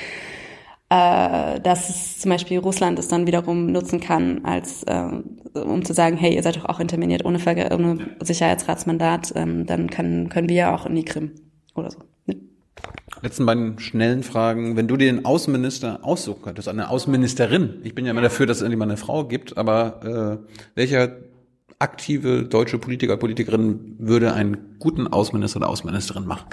äh, 0.90 1.60
dass 1.62 1.90
es 1.90 2.20
zum 2.20 2.32
Beispiel 2.32 2.60
Russland 2.60 3.00
es 3.00 3.08
dann 3.08 3.26
wiederum 3.26 3.72
nutzen 3.72 4.00
kann, 4.00 4.44
als 4.44 4.84
äh, 4.84 5.10
um 5.54 5.86
zu 5.86 5.94
sagen, 5.94 6.18
hey, 6.18 6.36
ihr 6.36 6.44
seid 6.44 6.58
doch 6.58 6.66
auch 6.66 6.80
interveniert 6.80 7.26
ohne, 7.26 7.40
Ver 7.40 7.72
ohne 7.72 7.98
Sicherheitsratsmandat, 8.22 9.34
ähm, 9.36 9.66
dann 9.66 9.90
kann, 9.90 10.30
können 10.30 10.50
wir 10.50 10.56
ja 10.56 10.76
auch 10.76 10.86
in 10.86 10.96
die 10.96 11.06
Krim 11.06 11.32
oder 11.76 11.92
so. 11.92 12.00
Letzten 13.22 13.46
beiden 13.46 13.78
schnellen 13.80 14.24
Fragen. 14.24 14.76
Wenn 14.76 14.88
du 14.88 14.98
dir 14.98 15.12
den 15.12 15.26
Außenminister 15.26 16.00
aussuchen 16.02 16.42
könntest, 16.42 16.68
eine 16.68 16.90
Außenministerin, 16.90 17.82
ich 17.84 17.94
bin 17.94 18.06
ja 18.06 18.12
immer 18.12 18.22
dafür, 18.22 18.48
dass 18.48 18.62
es 18.62 18.76
mal 18.76 18.84
eine 18.84 18.98
Frau 18.98 19.26
gibt, 19.26 19.58
aber 19.58 20.42
äh, 20.44 20.54
welcher 20.76 21.18
aktive 21.78 22.44
deutsche 22.44 22.80
Politiker, 22.80 23.18
Politikerin 23.18 23.96
würde 24.00 24.34
einen 24.34 24.76
guten 24.80 25.08
Außenminister 25.08 25.58
oder 25.58 25.70
Außenministerin 25.70 26.26
machen? 26.26 26.48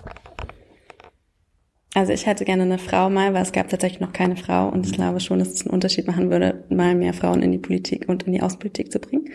Also 1.99 2.12
ich 2.12 2.27
hätte 2.27 2.45
gerne 2.45 2.62
eine 2.62 2.79
Frau 2.79 3.11
mal, 3.11 3.35
weil 3.35 3.43
es 3.43 3.51
gab 3.51 3.69
tatsächlich 3.69 3.99
noch 3.99 4.12
keine 4.12 4.37
Frau 4.37 4.69
und 4.69 4.87
ich 4.87 4.93
glaube 4.93 5.19
schon, 5.19 5.41
dass 5.41 5.49
es 5.49 5.62
einen 5.62 5.75
Unterschied 5.75 6.07
machen 6.07 6.31
würde, 6.31 6.62
mal 6.69 6.95
mehr 6.95 7.12
Frauen 7.12 7.43
in 7.43 7.51
die 7.51 7.59
Politik 7.59 8.09
und 8.09 8.23
in 8.23 8.35
die 8.35 8.41
Außenpolitik 8.41 8.93
zu 8.93 9.01
bringen. 9.01 9.31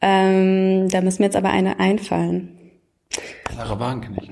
Ähm, 0.00 0.88
da 0.90 1.00
müssen 1.00 1.22
mir 1.22 1.26
jetzt 1.26 1.34
aber 1.34 1.50
eine 1.50 1.80
einfallen. 1.80 2.56
Sarah 3.56 3.80
Wagenknecht. 3.80 4.30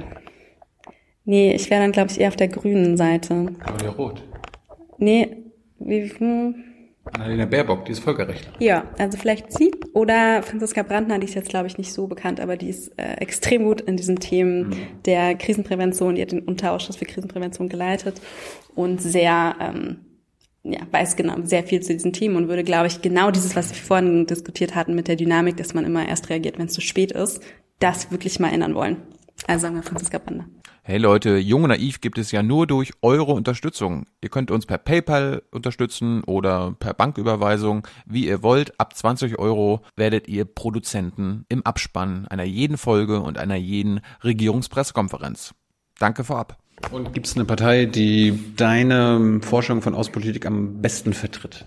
Nee, 1.25 1.53
ich 1.53 1.69
wäre 1.71 1.83
dann, 1.83 1.91
glaube 1.91 2.13
ich, 2.13 2.21
eher 2.21 2.29
auf 2.29 2.37
der 2.37 2.47
grünen 2.47 2.97
Seite. 2.97 3.53
Claudia 3.59 3.91
Roth. 3.91 4.23
Nee, 4.99 5.39
wie, 5.81 6.09
hm, 6.09 6.55
Annalena 7.05 7.47
Baerbock, 7.47 7.87
die 7.87 7.93
ist 7.93 8.01
Völkerrechtler. 8.01 8.53
Ja, 8.59 8.85
also 8.99 9.17
vielleicht 9.17 9.53
sie 9.53 9.73
oder 9.95 10.43
Franziska 10.43 10.83
Brandner, 10.83 11.19
die 11.19 11.27
ist 11.27 11.35
jetzt, 11.35 11.49
glaube 11.49 11.67
ich, 11.67 11.79
nicht 11.79 11.93
so 11.93 12.07
bekannt, 12.07 12.41
aber 12.41 12.57
die 12.57 12.69
ist 12.69 12.89
äh, 12.99 13.15
extrem 13.15 13.65
gut 13.65 13.81
in 13.81 13.97
diesen 13.97 14.19
Themen 14.21 14.69
mhm. 14.69 14.77
der 15.07 15.35
Krisenprävention. 15.35 16.15
Die 16.15 16.23
hat 16.23 16.33
den 16.33 16.43
Unterausschuss 16.43 16.97
für 16.97 17.07
Krisenprävention 17.07 17.69
geleitet 17.69 18.21
und 18.75 19.01
sehr, 19.01 19.57
ähm, 19.61 19.99
ja, 20.63 20.81
weiß 20.91 21.17
genau 21.17 21.37
sehr 21.43 21.65
viel 21.65 21.81
zu 21.81 21.95
diesen 21.95 22.13
Themen 22.13 22.37
und 22.37 22.49
würde, 22.49 22.65
glaube 22.65 22.87
ich, 22.87 23.01
genau 23.01 23.31
dieses, 23.31 23.57
was 23.57 23.71
wir 23.71 23.77
vorhin 23.77 24.27
diskutiert 24.27 24.75
hatten 24.75 24.95
mit 24.95 25.09
der 25.09 25.17
Dynamik, 25.17 25.57
dass 25.57 25.73
man 25.73 25.87
immer 25.87 26.07
erst 26.07 26.29
reagiert, 26.29 26.59
wenn 26.59 26.67
es 26.67 26.75
zu 26.75 26.83
spät 26.83 27.13
ist, 27.13 27.43
das 27.79 28.13
wirklich 28.13 28.39
mal 28.41 28.53
ändern 28.53 28.75
wollen. 28.75 28.99
Also 29.47 29.63
sagen 29.63 29.77
wir 29.77 29.83
Franziska 29.83 30.19
Brandner. 30.19 30.47
Hey 30.83 30.99
Leute, 30.99 31.37
Jung 31.37 31.65
und 31.65 31.69
Naiv 31.69 32.01
gibt 32.01 32.19
es 32.19 32.33
ja 32.33 32.43
nur 32.43 32.67
durch 32.67 32.93
eure 33.03 33.33
Unterstützung. 33.33 34.07
Ihr 34.23 34.31
könnt 34.31 34.51
uns 34.51 34.67
per 34.67 34.79
PayPal 34.79 35.43
unterstützen 35.51 36.25
oder 36.25 36.75
per 36.79 36.95
Banküberweisung, 36.95 37.87
wie 38.07 38.27
ihr 38.27 38.43
wollt. 38.43 38.81
Ab 38.81 38.97
20 38.97 39.39
Euro 39.39 39.83
werdet 39.97 40.27
ihr 40.27 40.47
Produzenten 40.47 41.45
im 41.49 41.65
Abspann 41.65 42.27
einer 42.29 42.45
jeden 42.45 42.79
Folge 42.79 43.21
und 43.21 43.39
einer 43.39 43.57
jeden 43.57 44.01
Regierungspressekonferenz. 44.25 45.55
Danke 45.99 46.25
vorab. 46.25 46.57
Und 46.91 47.13
gibt 47.13 47.27
es 47.27 47.37
eine 47.37 47.45
Partei, 47.45 47.85
die 47.85 48.55
deine 48.57 49.41
Forschung 49.43 49.83
von 49.83 49.95
Außenpolitik 49.95 50.47
am 50.47 50.81
besten 50.81 51.13
vertritt? 51.13 51.67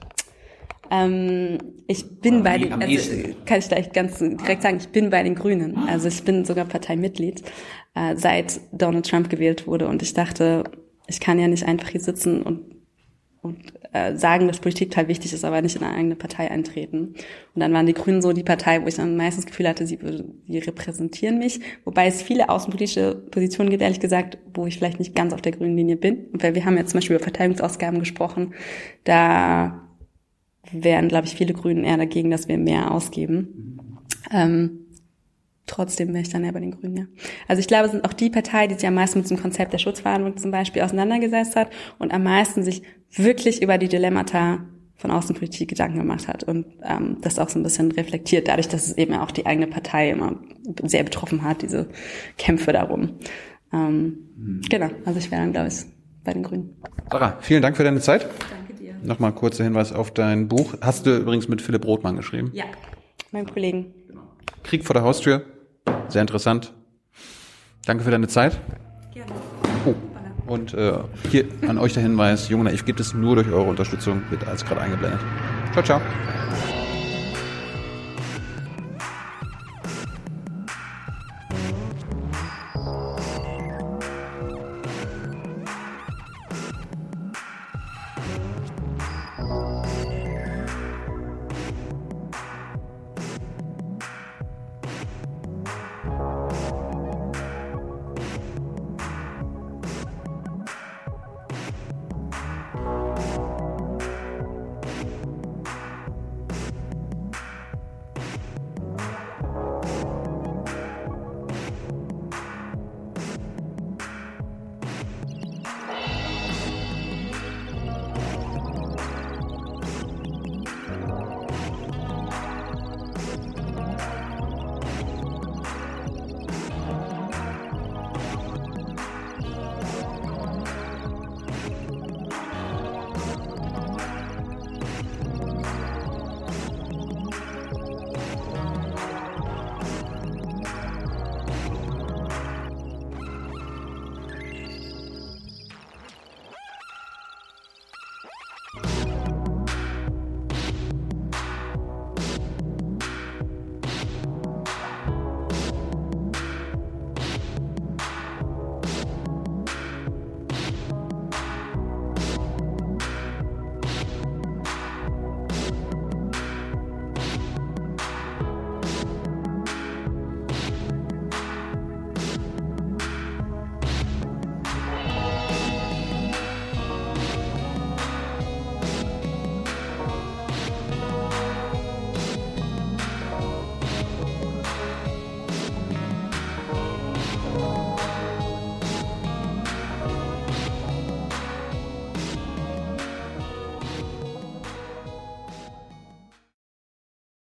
Ähm, 0.92 1.58
ich 1.88 2.20
bin 2.20 2.36
Oder 2.36 2.44
bei 2.44 2.58
den, 2.58 2.74
also 2.74 3.12
kann 3.46 3.60
ich 3.60 3.68
gleich 3.68 3.92
ganz 3.92 4.20
direkt 4.20 4.62
sagen, 4.62 4.78
ich 4.78 4.90
bin 4.90 5.10
bei 5.10 5.24
den 5.24 5.36
Grünen. 5.36 5.78
Also 5.88 6.08
ich 6.08 6.24
bin 6.24 6.46
sogar 6.46 6.66
Parteimitglied, 6.66 7.44
äh, 7.96 8.16
seit 8.16 8.60
Donald 8.72 9.10
Trump 9.10 9.30
gewählt 9.30 9.68
wurde. 9.68 9.88
Und 9.88 10.02
ich 10.02 10.14
dachte, 10.14 10.64
ich 11.08 11.20
kann 11.20 11.40
ja 11.40 11.48
nicht 11.48 11.66
einfach 11.66 11.90
hier 11.90 12.02
sitzen 12.02 12.42
und 12.42 12.74
und 13.44 13.74
äh, 13.92 14.16
sagen, 14.16 14.48
dass 14.48 14.60
Politik 14.60 14.92
total 14.92 15.10
wichtig 15.10 15.34
ist, 15.34 15.44
aber 15.44 15.62
nicht 15.62 15.76
in 15.76 15.84
eine 15.84 15.96
eigene 15.96 16.16
Partei 16.16 16.50
eintreten. 16.50 17.14
Und 17.54 17.60
dann 17.60 17.74
waren 17.74 17.86
die 17.86 17.94
Grünen 17.94 18.22
so 18.22 18.32
die 18.32 18.44
Partei, 18.44 18.82
wo 18.82 18.88
ich 18.88 18.96
dann 18.96 19.18
meistens 19.18 19.44
das 19.44 19.52
Gefühl 19.52 19.68
hatte, 19.68 19.86
sie, 19.86 20.00
sie 20.48 20.58
repräsentieren 20.60 21.40
mich. 21.40 21.60
Wobei 21.84 22.08
es 22.08 22.22
viele 22.22 22.48
außenpolitische 22.50 23.16
Positionen 23.32 23.70
gibt, 23.70 23.84
ehrlich 23.84 24.00
gesagt, 24.00 24.38
wo 24.54 24.66
ich 24.66 24.78
vielleicht 24.78 25.00
nicht 25.00 25.14
ganz 25.14 25.34
auf 25.34 25.42
der 25.42 25.52
grünen 25.52 25.76
Linie 25.76 25.98
bin. 25.98 26.28
Weil 26.32 26.56
wir 26.56 26.64
haben 26.64 26.78
jetzt 26.78 26.92
zum 26.92 27.00
Beispiel 27.00 27.18
über 27.18 27.24
Verteidigungsausgaben 27.24 28.00
gesprochen. 28.00 28.54
Da 29.04 29.90
wären, 30.74 31.08
glaube 31.08 31.28
ich, 31.28 31.36
viele 31.36 31.54
Grünen 31.54 31.84
eher 31.84 31.98
dagegen, 31.98 32.32
dass 32.32 32.48
wir 32.48 32.58
mehr 32.58 32.92
ausgeben. 32.92 34.00
Ähm, 34.32 34.80
trotzdem 35.66 36.10
wäre 36.10 36.22
ich 36.22 36.30
dann 36.30 36.44
eher 36.44 36.52
bei 36.52 36.60
den 36.60 36.72
Grünen, 36.72 36.98
ja. 36.98 37.06
Also 37.48 37.60
ich 37.60 37.68
glaube, 37.68 37.86
es 37.86 37.92
sind 37.92 38.06
auch 38.06 38.14
die 38.14 38.30
Partei, 38.30 38.68
die 38.68 38.76
sich 38.76 38.88
am 38.88 38.96
meisten 38.96 39.20
mit 39.20 39.30
dem 39.30 39.40
Konzept 39.42 39.74
der 39.74 39.78
Schutzverhandlung 39.78 40.38
zum 40.38 40.52
Beispiel 40.52 40.82
auseinandergesetzt 40.82 41.56
hat 41.56 41.70
und 42.00 42.14
am 42.14 42.24
meisten 42.24 42.64
sich 42.64 42.84
wirklich 43.12 43.62
über 43.62 43.78
die 43.78 43.88
Dilemmata 43.88 44.66
von 44.96 45.12
Außenpolitik 45.12 45.70
Gedanken 45.70 45.98
gemacht 46.00 46.28
hat 46.28 46.44
und 46.44 46.66
ähm, 46.84 47.18
das 47.22 47.38
auch 47.38 47.50
so 47.50 47.60
ein 47.60 47.64
bisschen 47.64 47.92
reflektiert, 47.92 48.48
dadurch, 48.48 48.70
dass 48.70 48.88
es 48.88 48.98
eben 48.98 49.14
auch 49.16 49.32
die 49.32 49.46
eigene 49.46 49.68
Partei 49.68 50.12
immer 50.12 50.40
sehr 50.84 51.04
betroffen 51.04 51.44
hat, 51.44 51.62
diese 51.62 51.90
Kämpfe 52.38 52.72
darum. 52.72 53.20
Ähm, 53.74 54.30
mhm. 54.38 54.62
Genau, 54.70 54.90
also 55.06 55.20
ich 55.20 55.30
wäre 55.30 55.42
dann, 55.42 55.52
glaube 55.52 55.68
ich, 55.68 55.84
bei 56.24 56.34
den 56.34 56.44
Grünen. 56.44 56.78
Sarah, 57.12 57.38
vielen 57.42 57.62
Dank 57.62 57.76
für 57.76 57.84
deine 57.84 58.00
Zeit. 58.00 58.22
Danke. 58.22 58.63
Nochmal 59.04 59.34
kurzer 59.34 59.64
Hinweis 59.64 59.92
auf 59.92 60.12
dein 60.12 60.48
Buch. 60.48 60.76
Hast 60.82 61.06
du 61.06 61.18
übrigens 61.18 61.48
mit 61.48 61.62
Philipp 61.62 61.86
Rothmann 61.86 62.16
geschrieben? 62.16 62.52
Ja, 62.54 62.66
meinem 63.32 63.48
Kollegen. 63.48 63.94
Krieg 64.64 64.86
vor 64.86 64.94
der 64.94 65.04
Haustür. 65.04 65.44
Sehr 66.08 66.22
interessant. 66.22 66.74
Danke 67.86 68.04
für 68.04 68.12
deine 68.12 68.28
Zeit. 68.28 68.60
Gerne. 69.14 69.32
Oh. 69.86 69.94
Und 70.46 70.74
äh, 70.74 70.94
hier 71.30 71.46
an 71.68 71.78
euch 71.78 71.94
der 71.94 72.04
Hinweis, 72.04 72.50
Junge 72.50 72.66
Naiv 72.66 72.86
gibt 72.86 73.00
es 73.00 73.14
nur 73.14 73.36
durch 73.36 73.48
eure 73.48 73.70
Unterstützung, 73.70 74.24
wird 74.30 74.46
alles 74.48 74.66
gerade 74.66 74.82
eingeblendet. 74.82 75.20
Ciao, 75.74 75.84
ciao. 75.84 76.02